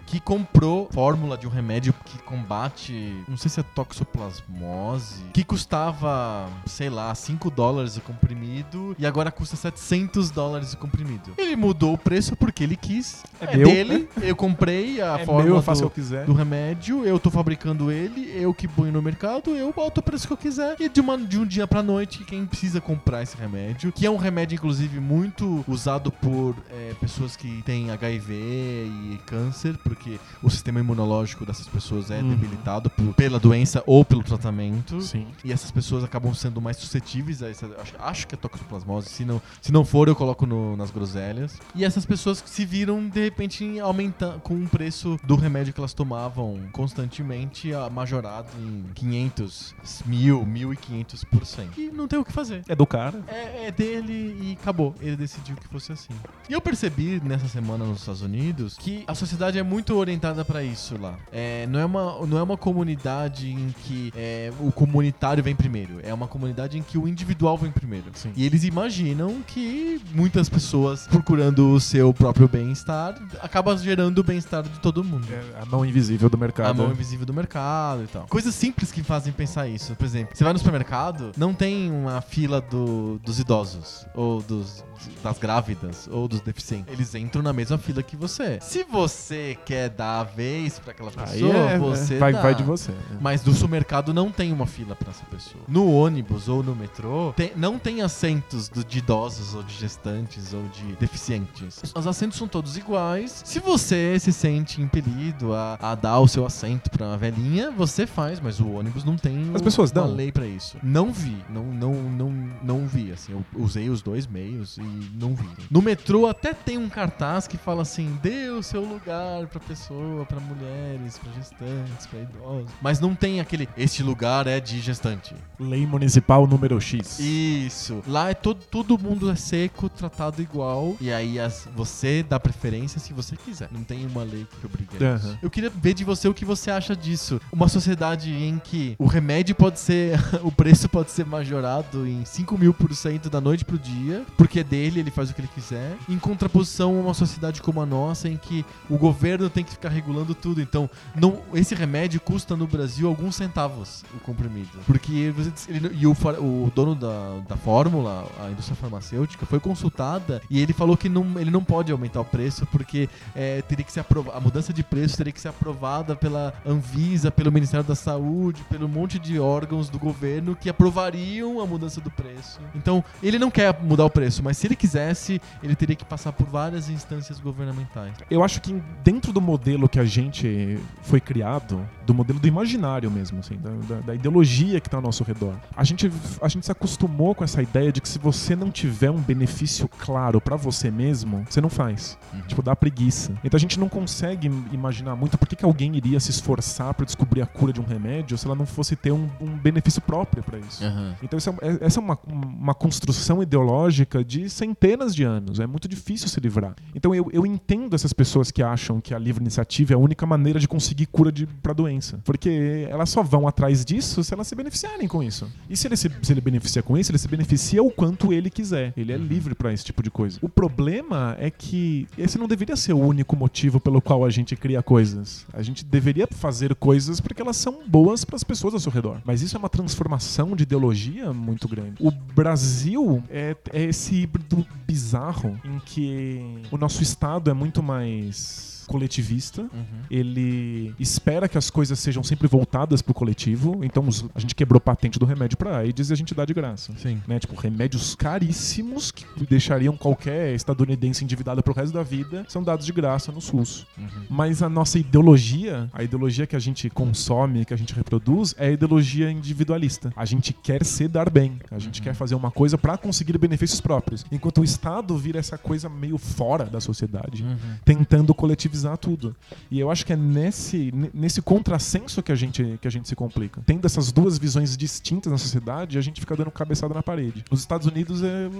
que 0.08 0.18
comprou 0.20 0.88
fórmula 0.90 1.36
de 1.36 1.46
um 1.46 1.50
remédio 1.50 1.94
que 2.04 2.18
combate, 2.22 3.14
não 3.28 3.36
sei 3.36 3.50
se 3.50 3.60
é 3.60 3.62
toxoplasmose, 3.62 5.22
que 5.32 5.44
custava, 5.44 6.48
sei 6.66 6.88
lá, 6.88 7.14
5 7.14 7.50
dólares 7.50 7.96
o 7.96 8.00
comprimido 8.00 8.96
e 8.98 9.06
agora 9.06 9.30
custa 9.30 9.54
700 9.56 10.30
dólares 10.30 10.72
o 10.72 10.78
comprimido. 10.78 11.34
Ele 11.36 11.56
mudou 11.56 11.94
o 11.94 11.98
preço 11.98 12.34
porque 12.36 12.64
ele 12.64 12.76
quis. 12.76 13.22
É 13.40 13.48
É, 13.52 13.56
meu, 13.56 13.68
dele, 13.68 14.08
eu 14.22 14.36
comprei 14.36 15.00
a 15.00 15.18
é 15.18 15.24
fórmula 15.26 15.44
meu, 15.44 15.56
eu 15.56 15.62
faço 15.62 15.82
do, 15.82 15.86
o 15.86 15.90
que 15.90 16.00
eu 16.00 16.04
quiser. 16.04 16.24
do 16.24 16.32
remédio, 16.32 17.04
eu 17.04 17.18
tô 17.18 17.30
fabricando 17.30 17.90
ele, 17.90 18.30
eu 18.34 18.52
que 18.54 18.66
ponho 18.66 18.92
no 18.92 19.02
mercado, 19.02 19.54
eu 19.54 19.72
boto 19.72 20.00
o 20.00 20.02
preço 20.02 20.26
que 20.26 20.32
eu 20.32 20.36
quiser. 20.36 20.76
E 20.80 20.88
de, 20.88 21.00
uma, 21.00 21.18
de 21.18 21.38
um 21.38 21.46
dia 21.46 21.66
pra 21.66 21.82
noite, 21.82 22.24
quem 22.24 22.46
precisa 22.46 22.80
comprar 22.80 23.22
esse 23.22 23.36
remédio, 23.36 23.92
que 23.92 24.06
é 24.06 24.10
um 24.10 24.16
remédio, 24.16 24.56
inclusive, 24.56 25.00
muito 25.00 25.64
usado 25.66 26.10
por 26.10 26.56
é, 26.70 26.94
pessoas 27.00 27.36
que 27.36 27.62
têm 27.62 27.90
HIV 27.90 28.34
e 28.34 29.20
câncer, 29.26 29.76
porque 29.78 29.97
o 30.42 30.50
sistema 30.50 30.80
imunológico 30.80 31.44
dessas 31.46 31.66
pessoas 31.66 32.10
é 32.10 32.20
Uhum. 32.20 32.30
debilitado 32.30 32.90
por- 32.90 33.14
pela 33.14 33.38
doença 33.38 33.82
ou 33.86 34.04
pelo 34.04 34.22
tratamento. 34.22 35.00
Sim. 35.02 35.26
E 35.44 35.52
essas 35.52 35.70
pessoas 35.70 36.04
acabam 36.04 36.32
sendo 36.34 36.60
mais 36.60 36.76
suscetíveis 36.76 37.42
a 37.42 37.48
essa. 37.50 37.66
Acho, 37.80 37.94
acho 37.98 38.26
que 38.28 38.34
é 38.34 38.38
toxoplasmose. 38.38 39.08
Se 39.08 39.24
não, 39.24 39.40
se 39.60 39.72
não 39.72 39.84
for, 39.84 40.08
eu 40.08 40.14
coloco 40.16 40.46
no- 40.46 40.76
nas 40.76 40.90
groselhas. 40.90 41.58
E 41.74 41.84
essas 41.84 42.04
pessoas 42.06 42.40
que 42.40 42.48
se 42.50 42.64
viram, 42.64 43.08
de 43.08 43.22
repente, 43.24 43.78
aumentando 43.80 44.40
com 44.40 44.54
o 44.62 44.68
preço 44.68 45.18
do 45.24 45.34
remédio 45.36 45.72
que 45.72 45.80
elas 45.80 45.92
tomavam 45.94 46.58
constantemente, 46.72 47.72
a- 47.72 47.88
majorado 47.90 48.48
em 48.60 48.84
500, 48.94 49.74
mil, 50.06 50.44
1.500%. 50.44 51.78
E 51.78 51.90
não 51.90 52.06
tem 52.08 52.18
o 52.18 52.24
que 52.24 52.32
fazer. 52.32 52.62
É 52.68 52.74
do 52.74 52.86
cara. 52.86 53.22
É, 53.28 53.66
é 53.66 53.70
dele 53.70 54.36
e 54.40 54.58
acabou. 54.60 54.94
Ele 55.00 55.16
decidiu 55.16 55.56
que 55.56 55.66
fosse 55.68 55.92
assim. 55.92 56.12
E 56.48 56.52
eu 56.52 56.60
percebi 56.60 57.20
nessa 57.24 57.48
semana 57.48 57.84
nos 57.84 58.00
Estados 58.00 58.22
Unidos 58.22 58.76
que 58.78 59.04
a 59.06 59.14
sociedade 59.14 59.58
é 59.58 59.62
muito 59.62 59.87
orientada 59.96 60.44
pra 60.44 60.62
isso 60.62 60.96
lá. 61.00 61.14
É, 61.32 61.66
não, 61.68 61.78
é 61.80 61.84
uma, 61.84 62.26
não 62.26 62.38
é 62.38 62.42
uma 62.42 62.56
comunidade 62.56 63.50
em 63.50 63.74
que 63.84 64.12
é, 64.16 64.52
o 64.60 64.70
comunitário 64.70 65.42
vem 65.42 65.54
primeiro. 65.54 66.00
É 66.02 66.12
uma 66.12 66.26
comunidade 66.28 66.78
em 66.78 66.82
que 66.82 66.98
o 66.98 67.06
individual 67.08 67.56
vem 67.56 67.70
primeiro. 67.70 68.06
Sim. 68.14 68.32
E 68.36 68.44
eles 68.44 68.64
imaginam 68.64 69.42
que 69.46 70.00
muitas 70.12 70.48
pessoas 70.48 71.06
procurando 71.06 71.72
o 71.72 71.80
seu 71.80 72.12
próprio 72.12 72.48
bem-estar 72.48 73.14
acaba 73.40 73.76
gerando 73.76 74.18
o 74.18 74.22
bem-estar 74.24 74.62
de 74.62 74.78
todo 74.80 75.02
mundo. 75.04 75.26
É 75.30 75.60
a 75.62 75.64
mão 75.66 75.84
invisível 75.84 76.28
do 76.28 76.38
mercado. 76.38 76.70
A 76.70 76.74
mão 76.74 76.90
invisível 76.92 77.26
do 77.26 77.32
mercado 77.34 78.04
e 78.04 78.06
tal. 78.06 78.26
Coisas 78.28 78.54
simples 78.54 78.90
que 78.92 79.02
fazem 79.02 79.32
pensar 79.32 79.68
isso. 79.68 79.94
Por 79.96 80.04
exemplo, 80.04 80.36
você 80.36 80.44
vai 80.44 80.52
no 80.52 80.58
supermercado, 80.58 81.32
não 81.36 81.52
tem 81.54 81.90
uma 81.90 82.20
fila 82.20 82.60
do- 82.60 83.18
dos 83.24 83.38
idosos, 83.38 84.06
ou 84.14 84.42
dos, 84.42 84.84
das 85.22 85.38
grávidas, 85.38 86.08
ou 86.10 86.26
dos 86.28 86.40
deficientes. 86.40 86.92
Eles 86.92 87.14
entram 87.14 87.42
na 87.42 87.52
mesma 87.52 87.78
fila 87.78 88.02
que 88.02 88.16
você. 88.16 88.58
Se 88.60 88.84
você 88.84 89.56
quer 89.64 89.88
dar 89.90 90.20
a 90.20 90.24
vez 90.24 90.78
pra 90.78 90.92
aquela 90.92 91.10
pessoa, 91.10 91.54
é, 91.54 91.78
você 91.78 92.14
é, 92.14 92.18
vai, 92.18 92.32
dá. 92.32 92.42
vai 92.42 92.54
de 92.54 92.62
você. 92.62 92.92
Mas 93.20 93.40
do 93.42 93.52
supermercado 93.52 94.12
não 94.14 94.30
tem 94.30 94.52
uma 94.52 94.66
fila 94.66 94.94
pra 94.96 95.10
essa 95.10 95.24
pessoa. 95.26 95.62
No 95.68 95.90
ônibus 95.92 96.48
ou 96.48 96.62
no 96.62 96.74
metrô, 96.74 97.32
tem- 97.36 97.52
não 97.56 97.78
tem 97.78 98.02
assentos 98.02 98.68
do- 98.68 98.84
de 98.84 98.98
idosos 98.98 99.54
ou 99.54 99.62
de 99.62 99.74
gestantes 99.74 100.52
ou 100.52 100.62
de 100.68 100.96
deficientes. 100.96 101.80
Os 101.94 102.06
assentos 102.06 102.38
são 102.38 102.48
todos 102.48 102.76
iguais. 102.76 103.42
Se 103.44 103.58
você 103.60 104.18
se 104.18 104.32
sente 104.32 104.80
impelido 104.80 105.54
a, 105.54 105.78
a 105.80 105.94
dar 105.94 106.18
o 106.20 106.28
seu 106.28 106.44
assento 106.46 106.90
pra 106.90 107.06
uma 107.06 107.16
velhinha, 107.16 107.70
você 107.70 108.06
faz, 108.06 108.40
mas 108.40 108.60
o 108.60 108.68
ônibus 108.70 109.04
não 109.04 109.16
tem 109.16 109.50
As 109.54 109.60
o- 109.60 109.64
pessoas 109.64 109.90
uma 109.90 110.02
dão? 110.06 110.14
lei 110.14 110.30
pra 110.32 110.46
isso. 110.46 110.76
Não 110.82 111.12
vi, 111.12 111.36
não, 111.48 111.64
não, 111.64 111.94
não, 111.94 112.30
não 112.62 112.86
vi, 112.86 113.12
assim, 113.12 113.32
eu 113.32 113.44
usei 113.56 113.88
os 113.90 114.02
dois 114.02 114.26
meios 114.26 114.78
e 114.78 114.82
não 115.14 115.34
vi. 115.34 115.48
No 115.70 115.80
metrô 115.82 116.26
até 116.26 116.52
tem 116.52 116.78
um 116.78 116.88
cartaz 116.88 117.46
que 117.46 117.56
fala 117.56 117.82
assim, 117.82 118.18
dê 118.22 118.48
o 118.50 118.62
seu 118.62 118.82
lugar 118.84 119.46
pra 119.46 119.60
pessoa, 119.60 120.24
pra 120.26 120.40
mulheres, 120.40 121.18
pra 121.18 121.30
gestantes, 121.32 122.06
pra 122.06 122.20
idosos. 122.20 122.70
Mas 122.80 123.00
não 123.00 123.14
tem 123.14 123.40
aquele, 123.40 123.68
este 123.76 124.02
lugar 124.02 124.46
é 124.46 124.60
de 124.60 124.80
gestante. 124.80 125.34
Lei 125.58 125.86
municipal 125.86 126.46
número 126.46 126.80
X. 126.80 127.18
Isso. 127.18 128.02
Lá 128.06 128.30
é 128.30 128.34
todo, 128.34 128.60
todo 128.70 128.98
mundo 128.98 129.30
é 129.30 129.36
seco, 129.36 129.88
tratado 129.88 130.40
igual. 130.42 130.96
E 131.00 131.12
aí 131.12 131.38
as- 131.38 131.68
você 131.74 132.22
dá 132.22 132.38
preferência 132.40 132.98
se 133.00 133.12
você 133.12 133.36
quiser. 133.36 133.68
Não 133.72 133.82
tem 133.82 134.06
uma 134.06 134.22
lei 134.22 134.46
que 134.60 134.66
obriga 134.66 135.12
a 135.12 135.16
isso. 135.16 135.38
Eu 135.42 135.50
queria 135.50 135.70
ver 135.70 135.94
de 135.94 136.04
você 136.04 136.28
o 136.28 136.34
que 136.34 136.44
você 136.44 136.70
acha 136.70 136.94
disso. 136.96 137.40
Uma 137.52 137.68
sociedade 137.68 138.32
em 138.32 138.58
que 138.58 138.94
o 138.98 139.06
remédio 139.06 139.54
pode 139.54 139.78
ser. 139.80 140.18
o 140.42 140.50
preço 140.52 140.88
pode 140.88 141.10
ser 141.10 141.24
majorado 141.26 142.06
em 142.06 142.24
5 142.24 142.56
mil 142.58 142.72
por 142.74 142.94
cento 142.94 143.28
da 143.30 143.40
noite 143.40 143.64
pro 143.64 143.78
dia. 143.78 144.24
Porque 144.36 144.60
é 144.60 144.64
dele, 144.78 145.00
ele 145.00 145.10
faz 145.10 145.30
o 145.30 145.34
que 145.34 145.40
ele 145.40 145.48
quiser. 145.54 145.96
Em 146.08 146.18
contraposição 146.18 146.96
a 146.96 147.00
uma 147.00 147.14
sociedade 147.14 147.60
como 147.60 147.80
a 147.80 147.86
nossa, 147.86 148.28
em 148.28 148.36
que 148.36 148.64
o 148.88 148.96
governo 148.96 149.50
tem 149.50 149.64
que 149.64 149.70
ficar 149.72 149.88
regulando 149.88 150.34
tudo. 150.34 150.60
Então, 150.62 150.88
não, 151.14 151.40
esse 151.54 151.74
remédio 151.74 152.20
custa 152.20 152.56
no 152.56 152.66
Brasil 152.66 153.08
alguns 153.08 153.34
centavos 153.36 154.04
o 154.14 154.20
comprimido. 154.20 154.78
Porque 154.86 155.32
você- 155.36 155.50
ele, 155.70 155.90
e 155.94 156.06
o, 156.06 156.12
o 156.12 156.70
dono 156.74 156.94
da, 156.94 157.40
da 157.48 157.56
fórmula, 157.56 158.26
a 158.44 158.50
indústria 158.50 158.76
farmacêutica, 158.76 159.44
foi 159.46 159.58
consultada 159.60 160.40
e 160.48 160.60
ele 160.60 160.72
falou 160.72 160.96
que 160.96 161.08
não, 161.08 161.38
ele 161.40 161.50
não 161.50 161.64
pode 161.64 161.90
aumentar 161.90 162.20
o 162.20 162.24
preço 162.24 162.66
porque 162.66 163.08
é, 163.34 163.62
teria 163.62 163.84
que 163.84 163.92
ser 163.92 164.00
aprova- 164.00 164.36
a 164.36 164.40
mudança 164.40 164.72
de 164.72 164.82
preço 164.82 165.16
teria 165.16 165.32
que 165.32 165.40
ser 165.40 165.48
aprovada 165.48 166.14
pela 166.14 166.54
Anvisa, 166.64 167.30
pelo 167.30 167.50
Ministério 167.50 167.84
da 167.86 167.94
Saúde, 167.94 168.62
pelo 168.70 168.88
monte 168.88 169.18
de 169.18 169.38
órgãos 169.40 169.88
do 169.88 169.98
governo 169.98 170.54
que 170.54 170.68
aprovariam 170.68 171.60
a 171.60 171.66
mudança 171.66 172.00
do 172.00 172.10
preço. 172.10 172.60
Então, 172.74 173.02
ele 173.22 173.38
não 173.38 173.50
quer 173.50 173.76
mudar 173.82 174.04
o 174.04 174.10
preço, 174.10 174.42
mas 174.42 174.56
se 174.56 174.67
ele 174.68 174.76
quisesse, 174.76 175.40
ele 175.62 175.74
teria 175.74 175.96
que 175.96 176.04
passar 176.04 176.32
por 176.32 176.46
várias 176.46 176.88
instâncias 176.88 177.40
governamentais. 177.40 178.12
Eu 178.30 178.42
acho 178.44 178.60
que 178.60 178.72
dentro 179.02 179.32
do 179.32 179.40
modelo 179.40 179.88
que 179.88 179.98
a 179.98 180.04
gente 180.04 180.78
foi 181.02 181.20
criado, 181.20 181.80
do 182.06 182.14
modelo 182.14 182.38
do 182.38 182.46
imaginário 182.46 183.10
mesmo, 183.10 183.40
assim, 183.40 183.56
da, 183.56 183.70
da- 183.94 184.00
da 184.00 184.14
ideologia 184.14 184.80
que 184.80 184.86
está 184.88 184.98
ao 184.98 185.02
nosso 185.02 185.24
redor, 185.24 185.54
a 185.76 185.84
gente, 185.84 186.10
a 186.42 186.48
gente 186.48 186.64
se 186.66 186.72
acostumou 186.72 187.34
com 187.34 187.44
essa 187.44 187.62
ideia 187.62 187.90
de 187.92 188.00
que 188.00 188.08
se 188.08 188.18
você 188.18 188.54
não 188.54 188.70
tiver 188.70 189.10
um 189.10 189.20
benefício 189.20 189.88
claro 189.88 190.40
pra 190.40 190.56
você 190.56 190.90
mesmo, 190.90 191.44
você 191.48 191.60
não 191.60 191.68
faz. 191.70 192.18
Tipo, 192.46 192.62
dá 192.62 192.74
preguiça. 192.76 193.32
Então 193.44 193.56
a 193.56 193.60
gente 193.60 193.78
não 193.78 193.88
consegue 193.88 194.48
imaginar 194.72 195.16
muito 195.16 195.36
por 195.38 195.46
que, 195.48 195.56
que 195.56 195.64
alguém 195.64 195.96
iria 195.96 196.20
se 196.20 196.30
esforçar 196.30 196.94
pra 196.94 197.04
descobrir 197.04 197.42
a 197.42 197.46
cura 197.46 197.72
de 197.72 197.80
um 197.80 197.84
remédio 197.84 198.36
se 198.38 198.46
ela 198.46 198.54
não 198.54 198.66
fosse 198.66 198.94
ter 198.96 199.12
um, 199.12 199.28
um 199.40 199.56
benefício 199.56 200.00
próprio 200.02 200.42
pra 200.42 200.58
isso. 200.58 200.84
Aham. 200.84 201.14
Então 201.22 201.38
isso 201.38 201.50
é- 201.50 201.68
é- 201.68 201.78
essa 201.80 201.98
é 202.00 202.02
uma, 202.02 202.18
uma 202.26 202.74
construção 202.74 203.42
ideológica 203.42 204.24
de 204.24 204.48
centenas 204.58 205.14
de 205.14 205.22
anos. 205.24 205.60
É 205.60 205.66
muito 205.66 205.88
difícil 205.88 206.28
se 206.28 206.40
livrar. 206.40 206.74
Então 206.94 207.14
eu, 207.14 207.28
eu 207.32 207.46
entendo 207.46 207.94
essas 207.94 208.12
pessoas 208.12 208.50
que 208.50 208.62
acham 208.62 209.00
que 209.00 209.14
a 209.14 209.18
livre 209.18 209.42
iniciativa 209.42 209.92
é 209.92 209.96
a 209.96 209.98
única 209.98 210.26
maneira 210.26 210.58
de 210.58 210.68
conseguir 210.68 211.06
cura 211.06 211.32
pra 211.62 211.72
doença. 211.72 212.20
Porque 212.24 212.86
elas 212.90 213.10
só 213.10 213.22
vão 213.22 213.46
atrás 213.46 213.84
disso 213.84 214.24
se 214.24 214.34
elas 214.34 214.48
se 214.48 214.54
beneficiarem 214.54 215.06
com 215.06 215.22
isso. 215.22 215.50
E 215.68 215.76
se 215.76 215.86
ele 215.86 215.96
se, 215.96 216.10
se 216.22 216.32
ele 216.32 216.40
beneficia 216.40 216.82
com 216.82 216.96
isso, 216.96 217.10
ele 217.10 217.18
se 217.18 217.28
beneficia 217.28 217.82
o 217.82 217.90
quanto 217.90 218.32
ele 218.32 218.50
quiser. 218.50 218.92
Ele 218.96 219.12
é 219.12 219.16
livre 219.16 219.54
pra 219.54 219.72
esse 219.72 219.84
tipo 219.84 220.02
de 220.02 220.10
coisa. 220.10 220.38
O 220.42 220.48
problema 220.48 221.36
é 221.38 221.50
que 221.50 222.06
esse 222.16 222.38
não 222.38 222.48
deveria 222.48 222.76
ser 222.76 222.92
o 222.92 222.98
único 222.98 223.36
motivo 223.36 223.78
pelo 223.78 224.00
qual 224.00 224.24
a 224.24 224.30
gente 224.30 224.56
cria 224.56 224.82
coisas. 224.82 225.46
A 225.52 225.62
gente 225.62 225.84
deveria 225.84 226.26
fazer 226.30 226.74
coisas 226.74 227.20
porque 227.20 227.42
elas 227.42 227.56
são 227.56 227.86
boas 227.86 228.24
pras 228.24 228.42
pessoas 228.42 228.74
ao 228.74 228.80
seu 228.80 228.90
redor. 228.90 229.20
Mas 229.24 229.42
isso 229.42 229.56
é 229.56 229.58
uma 229.58 229.68
transformação 229.68 230.56
de 230.56 230.62
ideologia 230.62 231.32
muito 231.32 231.68
grande. 231.68 231.94
O 232.00 232.10
Brasil 232.10 233.22
é, 233.28 233.56
é 233.72 233.84
esse 233.84 234.14
híbrido 234.14 234.47
bizarro 234.86 235.60
em 235.64 235.78
que 235.80 236.62
o 236.70 236.76
nosso 236.76 237.02
Estado 237.02 237.50
é 237.50 237.54
muito 237.54 237.82
mais 237.82 238.67
coletivista. 238.88 239.62
Uhum. 239.62 239.68
Ele 240.10 240.94
espera 240.98 241.48
que 241.48 241.56
as 241.56 241.70
coisas 241.70 241.98
sejam 241.98 242.22
sempre 242.24 242.48
voltadas 242.48 243.00
pro 243.02 243.14
coletivo. 243.14 243.84
Então 243.84 244.06
os- 244.08 244.24
a 244.34 244.40
gente 244.40 244.54
quebrou 244.54 244.80
patente 244.80 245.18
do 245.18 245.24
remédio 245.26 245.56
pra 245.56 245.76
AIDS 245.78 246.10
e 246.10 246.12
a 246.12 246.16
gente 246.16 246.34
dá 246.34 246.44
de 246.44 246.52
graça. 246.54 246.92
Sim. 246.98 247.22
Né? 247.28 247.38
Tipo, 247.38 247.54
remédios 247.54 248.14
caríssimos 248.16 249.10
que 249.10 249.24
deixariam 249.46 249.96
qualquer 249.96 250.54
estadunidense 250.54 251.22
endividado 251.24 251.62
pro 251.62 251.74
resto 251.74 251.92
da 251.92 252.02
vida 252.02 252.44
são 252.48 252.62
dados 252.62 252.86
de 252.86 252.92
graça 252.92 253.30
no 253.30 253.40
SUS. 253.40 253.86
Uhum. 253.96 254.06
Mas 254.30 254.62
a 254.62 254.68
nossa 254.68 254.98
ideologia, 254.98 255.88
a 255.92 256.02
ideologia 256.02 256.46
que 256.46 256.56
a 256.56 256.58
gente 256.58 256.88
consome, 256.90 257.64
que 257.64 257.74
a 257.74 257.76
gente 257.76 257.92
reproduz, 257.94 258.54
é 258.58 258.68
a 258.68 258.70
ideologia 258.70 259.30
individualista. 259.30 260.12
A 260.16 260.24
gente 260.24 260.52
quer 260.52 260.84
se 260.84 261.06
dar 261.06 261.28
bem. 261.30 261.58
A 261.70 261.78
gente 261.78 262.00
quer 262.00 262.14
fazer 262.14 262.34
uma 262.34 262.50
coisa 262.50 262.78
pra 262.78 262.96
conseguir 262.96 263.36
benefícios 263.38 263.80
próprios. 263.80 264.24
Enquanto 264.32 264.60
o 264.60 264.64
Estado 264.64 265.16
vira 265.18 265.38
essa 265.38 265.58
coisa 265.58 265.88
meio 265.88 266.16
fora 266.16 266.64
da 266.64 266.80
sociedade, 266.80 267.42
Uhum. 267.44 267.56
tentando 267.84 268.32
coletivizar 268.34 268.77
tudo. 268.96 269.34
E 269.70 269.78
eu 269.78 269.90
acho 269.90 270.04
que 270.04 270.12
é 270.12 270.16
nesse, 270.16 270.92
nesse 271.12 271.40
contrassenso 271.42 272.22
que 272.22 272.32
a, 272.32 272.34
gente, 272.34 272.78
que 272.80 272.88
a 272.88 272.90
gente 272.90 273.08
se 273.08 273.16
complica. 273.16 273.62
Tendo 273.66 273.84
essas 273.86 274.12
duas 274.12 274.38
visões 274.38 274.76
distintas 274.76 275.30
na 275.30 275.38
sociedade, 275.38 275.98
a 275.98 276.00
gente 276.00 276.20
fica 276.20 276.36
dando 276.36 276.50
cabeçada 276.50 276.94
na 276.94 277.02
parede. 277.02 277.44
Nos 277.50 277.60
Estados 277.60 277.86
Unidos, 277.86 278.22
é, 278.22 278.50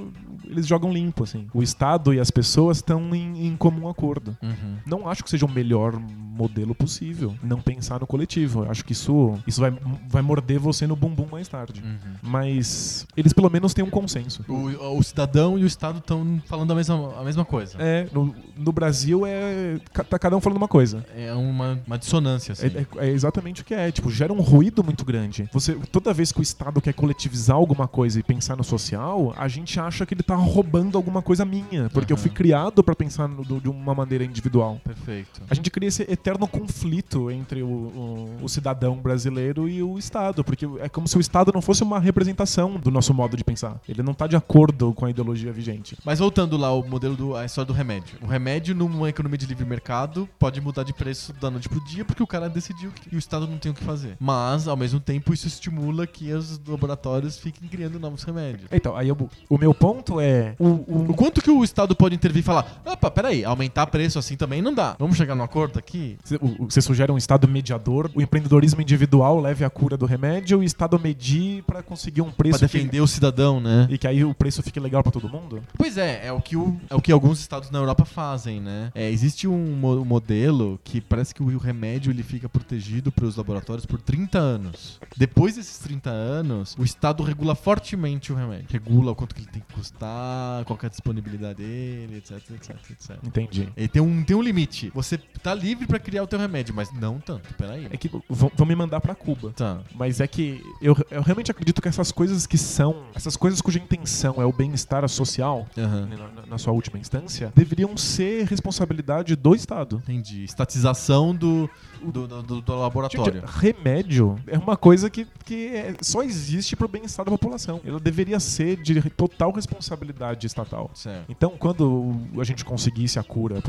eles 0.44 0.66
jogam 0.66 0.92
limpo, 0.92 1.24
assim. 1.24 1.46
O 1.52 1.62
Estado 1.62 2.12
e 2.12 2.20
as 2.20 2.30
pessoas 2.30 2.78
estão 2.78 3.14
em, 3.14 3.46
em 3.46 3.56
comum 3.56 3.88
acordo. 3.88 4.36
Uhum. 4.42 4.76
Não 4.86 5.08
acho 5.08 5.24
que 5.24 5.30
seja 5.30 5.46
o 5.46 5.50
melhor 5.50 5.98
modelo 6.38 6.74
possível. 6.74 7.34
Não 7.42 7.60
pensar 7.60 8.00
no 8.00 8.06
coletivo. 8.06 8.64
Eu 8.64 8.70
acho 8.70 8.84
que 8.84 8.92
isso, 8.92 9.34
isso 9.46 9.60
vai, 9.60 9.76
vai 10.08 10.22
morder 10.22 10.60
você 10.60 10.86
no 10.86 10.94
bumbum 10.94 11.26
mais 11.30 11.48
tarde. 11.48 11.82
Uhum. 11.82 12.14
Mas 12.22 13.06
eles 13.16 13.32
pelo 13.32 13.50
menos 13.50 13.74
têm 13.74 13.84
um 13.84 13.90
consenso. 13.90 14.44
O, 14.48 14.98
o 14.98 15.02
cidadão 15.02 15.58
e 15.58 15.64
o 15.64 15.66
Estado 15.66 15.98
estão 15.98 16.40
falando 16.46 16.72
a 16.72 16.76
mesma, 16.76 17.20
a 17.20 17.24
mesma 17.24 17.44
coisa. 17.44 17.76
É, 17.80 18.06
no, 18.12 18.34
no 18.56 18.72
Brasil 18.72 19.26
é. 19.26 19.80
Tá 20.09 20.18
cada 20.18 20.36
um 20.36 20.40
falando 20.40 20.56
uma 20.59 20.68
coisa. 20.68 21.04
É 21.16 21.32
uma, 21.34 21.78
uma 21.86 21.98
dissonância, 21.98 22.52
assim. 22.52 22.66
É, 22.66 22.86
é- 23.04 23.09
é 23.09 23.11
exatamente 23.11 23.62
o 23.62 23.64
que 23.64 23.74
é. 23.74 23.90
Tipo, 23.92 24.11
gera 24.11 24.32
um 24.32 24.40
ruído 24.40 24.82
muito 24.82 25.04
grande. 25.04 25.48
Você, 25.52 25.74
toda 25.92 26.12
vez 26.14 26.32
que 26.32 26.40
o 26.40 26.42
Estado 26.42 26.80
quer 26.80 26.94
coletivizar 26.94 27.56
alguma 27.56 27.86
coisa 27.86 28.18
e 28.18 28.22
pensar 28.22 28.56
no 28.56 28.64
social, 28.64 29.34
a 29.36 29.46
gente 29.48 29.78
acha 29.78 30.06
que 30.06 30.14
ele 30.14 30.22
tá 30.22 30.34
roubando 30.34 30.96
alguma 30.96 31.20
coisa 31.22 31.44
minha. 31.44 31.90
Porque 31.90 32.12
eu 32.12 32.16
Aham. 32.16 32.22
fui 32.22 32.30
criado 32.30 32.82
pra 32.82 32.94
pensar 32.94 33.28
no- 33.28 33.44
do- 33.44 33.61
de 33.61 33.68
uma 33.68 33.94
maneira 33.94 34.24
individual. 34.24 34.80
Perfeito. 34.84 35.42
A 35.50 35.54
gente 35.54 35.70
cria 35.70 35.88
esse 35.88 36.02
eterno 36.02 36.46
conflito 36.48 37.30
entre 37.30 37.62
o, 37.62 37.66
o- 37.68 38.36
o 38.42 38.48
cidadão 38.48 38.96
brasileiro 38.96 39.68
e 39.68 39.82
o 39.82 39.98
Estado, 39.98 40.42
porque 40.44 40.66
é 40.80 40.88
como 40.88 41.06
se 41.09 41.16
o 41.16 41.20
Estado 41.20 41.50
não 41.52 41.61
fosse 41.62 41.82
uma 41.82 41.98
representação 41.98 42.76
do 42.78 42.90
nosso 42.90 43.12
modo 43.12 43.36
de 43.36 43.44
pensar. 43.44 43.80
Ele 43.88 44.02
não 44.02 44.14
tá 44.14 44.26
de 44.26 44.36
acordo 44.36 44.92
com 44.94 45.04
a 45.04 45.11
ideologia 45.11 45.52
vigente. 45.52 45.96
Mas 46.04 46.18
voltando 46.18 46.56
lá 46.56 46.68
ao 46.68 46.82
modelo 46.82 47.16
do 47.16 47.36
a 47.36 47.44
história 47.44 47.66
do 47.66 47.72
remédio. 47.72 48.18
O 48.22 48.26
remédio 48.26 48.74
numa 48.74 49.09
economia 49.09 49.36
de 49.38 49.46
livre 49.46 49.64
mercado 49.66 49.97
pode 50.38 50.61
mudar 50.61 50.82
de 50.84 50.92
preço 50.92 51.32
da 51.40 51.51
noite 51.51 51.68
pro 51.68 51.82
dia 51.84 52.05
porque 52.05 52.22
o 52.22 52.26
cara 52.26 52.49
decidiu 52.49 52.90
que, 52.90 53.12
e 53.12 53.16
o 53.16 53.18
Estado 53.18 53.46
não 53.46 53.59
tem 53.59 53.72
o 53.72 53.74
que 53.74 53.82
fazer. 53.84 54.16
Mas 54.20 54.68
ao 54.68 54.76
mesmo 54.76 55.01
tempo 55.01 55.32
isso 55.32 55.46
estimula 55.46 56.07
que 56.07 56.32
os 56.32 56.61
laboratórios 56.66 57.38
fiquem 57.38 57.68
criando 57.68 57.99
novos 57.99 58.22
remédios. 58.22 58.68
Então, 58.72 58.96
aí 58.96 59.09
eu- 59.09 59.30
o 59.49 59.59
meu 59.59 59.74
ponto 59.74 60.20
é. 60.20 60.55
O, 60.59 60.66
o- 60.68 61.07
O 61.11 61.14
quanto 61.14 61.40
que 61.42 61.51
o 61.51 61.64
Estado 61.64 61.94
pode 61.96 62.14
intervir 62.14 62.40
e 62.40 62.44
falar: 62.44 62.82
opa, 62.86 63.11
peraí, 63.11 63.44
aumentar 63.44 63.86
preço 63.86 64.18
assim 64.18 64.36
também 64.36 64.61
não 64.62 64.72
dá. 64.74 64.94
Vamos 64.99 65.16
chegar 65.16 65.34
num 65.34 65.42
acordo 65.44 65.78
aqui? 65.78 66.16
Você- 66.24 66.80
sugere 66.80 67.11
um 67.12 67.18
Estado 67.18 67.46
mediador, 67.49 68.11
o 68.14 68.22
empreendedorismo 68.22 68.80
individual 68.80 69.40
leve 69.40 69.64
a 69.64 69.70
cura 69.70 69.96
do 69.96 70.07
remédio, 70.07 70.59
o 70.59 70.62
Estado 70.62 70.99
medir 70.99 71.62
pra 71.64 71.82
conseguir 71.82 72.20
um 72.22 72.26
Pra 72.26 72.34
preço 72.36 72.59
que- 72.61 72.66
defender 72.66 73.01
o 73.01 73.07
cidadão, 73.07 73.61
né? 73.61 73.86
e 73.90 73.99
que 73.99 74.07
aí 74.07 74.24
o 74.24 74.34
preço 74.34 74.62
fique 74.62 74.78
legal 74.80 75.03
pra 75.03 75.11
todo 75.12 75.28
mundo? 75.28 75.62
Pois 75.76 75.96
é, 75.99 76.26
é 76.26 76.32
o 76.32 76.40
que, 76.40 76.57
o, 76.57 76.76
é 76.88 76.94
o 76.94 77.01
que 77.01 77.11
alguns 77.12 77.40
estados 77.40 77.70
na 77.70 77.78
Europa 77.78 78.05
fazem, 78.05 78.61
né? 78.61 78.90
É, 78.94 79.11
existe 79.11 79.46
um 79.49 79.74
mo- 79.97 80.05
modelo 80.05 80.78
que 80.84 81.01
parece 81.01 81.34
que 81.34 81.43
o 81.43 81.59
remédio 81.59 82.11
ele 82.11 82.22
fica 82.22 82.49
protegido 82.49 83.11
para 83.12 83.24
os 83.24 83.36
laboratórios 83.36 83.86
por 83.86 84.01
30 84.01 84.39
anos. 84.39 85.01
Depois 85.16 85.57
desses 85.57 85.78
30 85.78 86.11
anos, 86.11 86.76
o 86.78 86.84
estado 86.84 87.22
regula 87.22 87.55
fortemente 87.55 88.32
o 88.32 88.36
remédio. 88.36 88.66
Regula 88.70 89.12
o 89.12 89.14
quanto 89.14 89.34
que 89.34 89.43
ele 89.43 89.51
tem 89.51 89.62
que 89.66 89.74
custar, 89.74 90.64
qual 90.64 90.78
que 90.78 90.86
é 90.86 90.89
a 90.89 90.91
disponibilidade 90.91 91.59
dele, 91.62 92.16
etc, 92.18 92.32
etc, 92.51 92.76
etc. 92.91 93.16
Entendi. 93.24 93.68
Ele 93.76 93.89
tem 93.89 94.03
um, 94.03 94.22
tem 94.24 94.36
um 94.36 94.43
limite. 94.43 94.91
Você 94.95 95.18
tá 95.43 95.55
livre 95.55 95.86
para 95.86 95.99
criar 95.99 96.22
o 96.22 96.26
teu 96.26 96.39
remédio, 96.39 96.74
mas 96.74 96.93
não 96.93 97.18
tanto. 97.18 97.53
Peraí. 97.55 97.86
É 97.91 97.97
que 97.97 98.09
vão, 98.28 98.51
vão 98.55 98.66
me 98.66 98.74
mandar 98.74 99.01
pra 99.01 99.14
Cuba. 99.14 99.53
Tá. 99.53 99.80
Mas 99.95 100.20
é 100.20 100.26
que 100.26 100.62
eu, 100.80 100.97
eu 101.11 101.22
realmente 101.22 101.51
acredito 101.51 101.80
que 101.80 101.89
essas 101.89 102.12
coisas 102.12 102.47
que 102.47 102.59
são, 102.59 103.05
essas 103.14 103.36
coisas 103.36 103.61
cuja 103.61 103.78
intenção 103.78 104.34
é 104.41 104.45
o 104.45 104.53
bem-estar 104.53 105.07
social, 105.09 105.66
na, 105.76 105.86
na- 106.16 106.47
na 106.47 106.59
sua 106.59 106.72
última 106.72 106.99
instância, 106.99 107.53
deveriam 107.55 107.97
ser 107.97 108.47
responsabilidade 108.47 109.34
do 109.36 109.55
Estado. 109.55 109.78
Entendi. 109.83 110.45
Estatização 110.45 111.35
do, 111.35 111.68
do, 112.03 112.26
do, 112.26 112.61
do- 112.61 112.74
laboratório. 112.79 113.41
Gente, 113.41 113.51
remédio 113.59 114.39
é 114.47 114.57
uma 114.59 114.76
coisa 114.76 115.09
que, 115.11 115.26
que 115.45 115.68
é- 115.68 115.95
só 116.01 116.22
existe 116.22 116.74
pro 116.76 116.89
bem-estar 116.89 117.24
da 117.24 117.31
população. 117.31 117.81
Ela 117.85 117.99
deveria 118.01 118.39
ser 118.41 118.76
de 118.83 119.01
total 119.11 119.51
responsabilidade 119.53 120.47
estatal. 120.47 120.91
Certo. 120.95 121.24
Então, 121.29 121.55
quando 121.59 122.14
a 122.41 122.45
gente 122.45 122.64
conseguisse 122.64 123.18
a 123.18 123.22
cura 123.22 123.61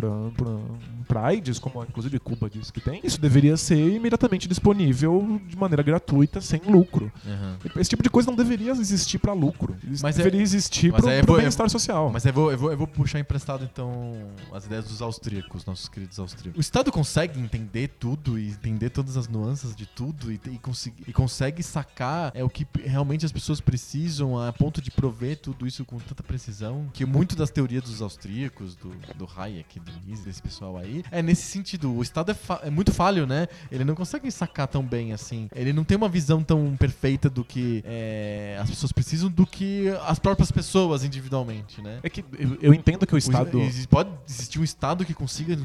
pra 1.08 1.22
AIDS, 1.28 1.60
como 1.60 1.84
inclusive 1.84 2.20
Cuba 2.20 2.50
diz 2.50 2.72
que 2.72 2.80
tem, 2.82 3.02
isso 3.04 3.20
deveria 3.20 3.58
ser 3.58 3.78
imediatamente 3.78 4.48
disponível 4.48 5.40
de 5.48 5.58
maneira 5.58 5.82
gratuita, 5.84 6.40
sem 6.42 6.62
lucro. 6.68 7.12
Aham. 7.26 7.58
Esse 7.78 7.90
tipo 7.90 8.04
de 8.04 8.10
coisa 8.10 8.30
não 8.30 8.38
deveria 8.38 8.72
existir 8.72 9.18
pra 9.18 9.34
lucro. 9.34 9.76
Isso 9.90 10.04
Mas 10.04 10.16
é- 10.16 10.24
deveria 10.24 10.42
existir 10.42 10.94
aí 10.94 11.18
eu 11.18 11.24
pro 11.24 11.34
vou- 11.34 11.38
bem-estar 11.38 11.70
social. 11.70 12.10
Mas 12.12 12.26
eu 12.26 12.34
vou, 12.34 12.52
eu, 12.52 12.58
vou, 12.58 12.72
eu 12.72 12.78
vou 12.78 12.88
puxar 12.88 13.20
emprestado, 13.20 13.64
então, 13.64 14.14
as 14.54 14.66
ideias 14.66 14.86
dos 14.86 15.02
austríacos, 15.02 15.66
nossos 15.66 15.89
queridos 15.90 16.20
austríacos. 16.20 16.58
O 16.58 16.62
Estado 16.62 16.92
consegue 16.92 17.40
entender 17.40 17.90
tudo 18.00 18.38
e 18.40 18.50
entender 18.50 18.90
todas 18.90 19.18
as 19.18 19.28
nuances 19.28 19.76
de 19.76 19.86
tudo 19.86 20.32
e, 20.32 20.40
e, 20.48 20.58
consegui- 20.60 21.04
e 21.08 21.14
consegue 21.14 21.62
sacar 21.64 22.32
é 22.34 22.44
o 22.44 22.50
que 22.50 22.66
realmente 22.84 23.26
as 23.26 23.32
pessoas 23.32 23.60
precisam 23.62 24.38
a 24.40 24.52
ponto 24.54 24.82
de 24.82 24.92
prover 24.92 25.38
tudo 25.38 25.66
isso 25.68 25.84
com 25.86 25.98
tanta 26.00 26.22
precisão 26.24 26.90
que 26.94 27.06
muito 27.06 27.36
das 27.36 27.50
teorias 27.50 27.84
dos 27.84 28.02
austríacos, 28.02 28.76
do, 28.76 28.90
do 29.16 29.28
Hayek, 29.38 29.80
do 29.80 29.92
Mises, 30.06 30.24
desse 30.26 30.42
pessoal 30.42 30.78
aí, 30.78 31.04
é 31.12 31.22
nesse 31.22 31.44
sentido. 31.44 31.92
O 31.94 32.02
Estado 32.02 32.32
é, 32.32 32.34
fa- 32.34 32.62
é 32.64 32.70
muito 32.70 32.92
falho, 32.94 33.26
né? 33.26 33.48
Ele 33.72 33.84
não 33.84 33.96
consegue 33.96 34.30
sacar 34.32 34.68
tão 34.68 34.84
bem 34.84 35.14
assim. 35.14 35.50
Ele 35.56 35.74
não 35.74 35.84
tem 35.84 35.98
uma 35.98 36.10
visão 36.10 36.44
tão 36.44 36.76
perfeita 36.78 37.30
do 37.30 37.44
que 37.44 37.82
é, 37.86 38.58
as 38.62 38.70
pessoas 38.70 38.92
precisam 38.92 39.30
do 39.30 39.46
que 39.46 39.86
as 40.08 40.20
próprias 40.20 40.52
pessoas 40.52 41.04
individualmente, 41.04 41.82
né? 41.82 42.00
É 42.04 42.10
que 42.10 42.24
eu, 42.38 42.58
eu 42.62 42.74
entendo 42.74 43.06
que 43.06 43.14
o 43.14 43.16
O- 43.16 43.18
Estado. 43.18 43.60
exi- 43.62 43.88
Pode 43.88 44.10
existir 44.28 44.60
um 44.60 44.64
Estado 44.64 45.04
que 45.06 45.14
consiga 45.14 45.56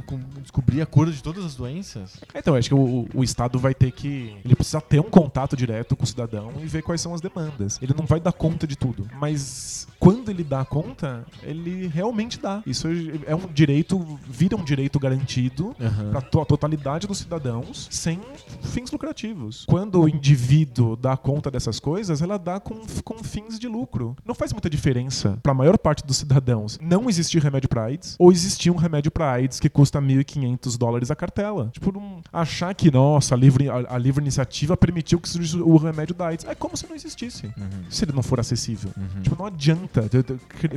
descobrir 0.41 0.81
a 0.81 0.87
cura 0.87 1.11
de 1.11 1.23
todas 1.23 1.45
as 1.45 1.55
doenças? 1.55 2.21
Então, 2.35 2.55
acho 2.55 2.69
que 2.69 2.75
o, 2.75 3.07
o 3.15 3.25
Estado 3.25 3.59
vai 3.59 3.75
ter 3.75 3.91
que. 3.91 4.37
Ele 4.45 4.55
precisa 4.55 4.81
ter 4.81 5.01
um 5.01 5.11
contato 5.11 5.57
direto 5.57 5.97
com 5.97 6.05
o 6.05 6.07
cidadão 6.07 6.53
e 6.63 6.67
ver 6.67 6.83
quais 6.83 7.01
são 7.01 7.15
as 7.15 7.21
demandas. 7.21 7.79
Ele 7.83 7.95
não 7.97 8.07
vai 8.07 8.21
dar 8.21 8.33
conta 8.33 8.67
de 8.67 8.77
tudo. 8.77 9.09
Mas 9.19 9.87
quando 9.99 10.31
ele 10.31 10.45
dá 10.45 10.65
conta, 10.65 11.25
ele 11.43 11.87
realmente 11.87 12.39
dá. 12.39 12.63
Isso 12.67 12.89
é 13.27 13.35
um 13.35 13.47
direito, 13.53 13.99
vira 14.29 14.57
um 14.57 14.65
direito 14.65 14.99
garantido 14.99 15.75
Aham. 15.81 16.11
para 16.11 16.43
a 16.43 16.45
totalidade 16.45 17.07
dos 17.07 17.19
cidadãos 17.19 17.89
sem 17.91 18.21
fins 18.63 18.91
lucrativos. 18.91 19.65
Quando 19.67 20.01
o 20.03 20.09
indivíduo 20.09 20.97
dá 20.97 21.17
conta 21.17 21.51
dessas 21.51 21.81
coisas, 21.81 22.21
ela 22.23 22.39
dá 22.39 22.61
com, 22.61 22.83
com 23.03 23.23
fins 23.23 23.59
de 23.59 23.69
lucro. 23.69 24.17
Não 24.25 24.35
faz 24.35 24.53
muita 24.53 24.69
diferença 24.69 25.39
para 25.43 25.53
a 25.53 25.55
maior 25.55 25.79
parte 25.79 26.05
dos 26.05 26.17
cidadãos 26.17 26.79
não 26.81 27.09
existir 27.09 27.43
remédio 27.43 27.69
para 27.69 27.85
AIDS 27.85 28.17
ou 28.19 28.31
existir 28.31 28.71
um 28.71 28.77
remédio 28.77 29.11
para 29.11 29.31
AIDS 29.31 29.59
que 29.59 29.69
custa 29.69 30.01
1.500 30.05 30.77
dólares 30.79 31.11
a 31.11 31.17
cartela. 31.17 31.71
Tipo, 31.73 31.93
não 31.93 32.21
achar 32.33 32.75
que, 32.75 32.91
nossa, 32.91 33.35
a 33.35 33.39
livre, 33.39 33.69
a, 33.69 33.95
a 33.95 33.99
livre 33.99 34.23
iniciativa 34.23 34.77
permitiu 34.77 35.19
que 35.21 35.29
surgisse 35.29 35.57
o 35.57 35.77
remédio 35.77 36.15
da 36.15 36.27
AIDS. 36.29 36.45
É 36.49 36.55
como 36.55 36.77
se 36.77 36.87
não 36.87 36.95
existisse. 36.95 37.51
Se 37.91 38.05
ele 38.05 38.13
não 38.13 38.23
for 38.23 38.41
acessível. 38.41 38.91
Tipo, 39.23 39.37
não 39.39 39.47
adianta. 39.47 40.09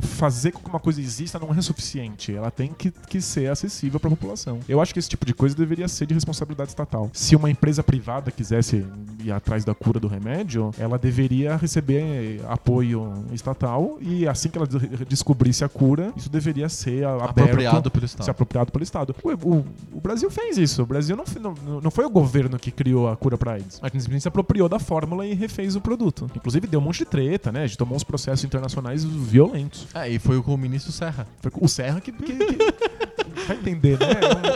Fazer 0.02 0.52
com 0.52 0.60
que 0.62 0.68
uma 0.68 0.80
coisa 0.80 1.00
exista 1.00 1.38
não 1.38 1.52
é 1.54 1.60
suficiente. 1.60 2.34
Ela 2.34 2.50
tem 2.50 2.72
que, 2.72 2.90
que 2.90 3.20
ser 3.20 3.50
acessível 3.50 3.98
para 4.00 4.08
a 4.08 4.10
população. 4.10 4.60
Eu 4.68 4.80
acho 4.80 4.92
que 4.92 4.98
esse 4.98 5.08
tipo 5.08 5.24
de 5.26 5.34
coisa 5.34 5.54
deveria 5.54 5.88
ser 5.88 6.06
de 6.06 6.14
responsabilidade 6.14 6.70
estatal. 6.70 7.10
Se 7.12 7.34
uma 7.36 7.50
empresa 7.50 7.82
privada 7.82 8.30
quisesse 8.30 8.84
ir 9.22 9.32
atrás 9.32 9.64
da 9.64 9.74
cura 9.74 9.98
do 10.00 10.08
remédio, 10.08 10.70
ela 10.78 10.98
deveria 10.98 11.56
receber 11.56 12.40
apoio 12.48 13.24
estatal 13.32 13.98
e 14.00 14.26
assim 14.26 14.48
que 14.48 14.58
ela 14.58 14.66
de- 14.66 15.04
descobrisse 15.06 15.64
a 15.64 15.68
cura, 15.68 16.12
isso 16.16 16.28
deveria 16.30 16.68
ser 16.68 17.04
aberto 17.06 17.30
Apropriado 17.30 17.90
pelo 17.90 18.04
Estado. 18.04 18.24
ser 18.24 18.30
apropriado 18.30 18.72
pelo 18.72 18.82
Estado. 18.82 19.14
O, 19.22 19.30
o- 19.32 20.00
Brasil 20.00 20.30
fez 20.30 20.56
isso. 20.58 20.82
O 20.82 20.86
Brasil 20.86 21.16
não, 21.16 21.24
não, 21.64 21.80
não 21.80 21.90
foi 21.90 22.04
o 22.04 22.10
governo 22.10 22.58
que 22.58 22.70
criou 22.70 23.08
a 23.08 23.16
cura 23.16 23.36
pra 23.36 23.52
AIDS. 23.52 23.78
A 23.82 23.88
simplesmente 23.88 24.22
se 24.22 24.28
apropriou 24.28 24.68
da 24.68 24.78
fórmula 24.78 25.26
e 25.26 25.34
refez 25.34 25.74
o 25.76 25.80
produto. 25.80 26.30
Inclusive 26.34 26.66
deu 26.66 26.80
um 26.80 26.82
monte 26.82 26.98
de 26.98 27.04
treta, 27.04 27.50
né? 27.52 27.64
A 27.64 27.66
gente 27.66 27.76
tomou 27.78 27.96
uns 27.96 28.04
processos 28.04 28.44
internacionais 28.44 29.04
violentos. 29.04 29.86
É, 29.94 30.08
e 30.08 30.18
foi 30.18 30.40
com 30.42 30.54
o 30.54 30.58
ministro 30.58 30.92
Serra. 30.92 31.26
Foi 31.40 31.50
o 31.60 31.68
Serra 31.68 32.00
que. 32.00 32.12
que, 32.12 32.32
que- 32.32 32.58
vai 33.48 33.56
entender, 33.56 33.98
né? 33.98 34.06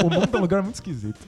O, 0.04 0.10
mundo 0.10 0.28
é 0.32 0.38
um 0.38 0.40
lugar 0.40 0.62
muito 0.62 0.76
esquisito. 0.76 1.18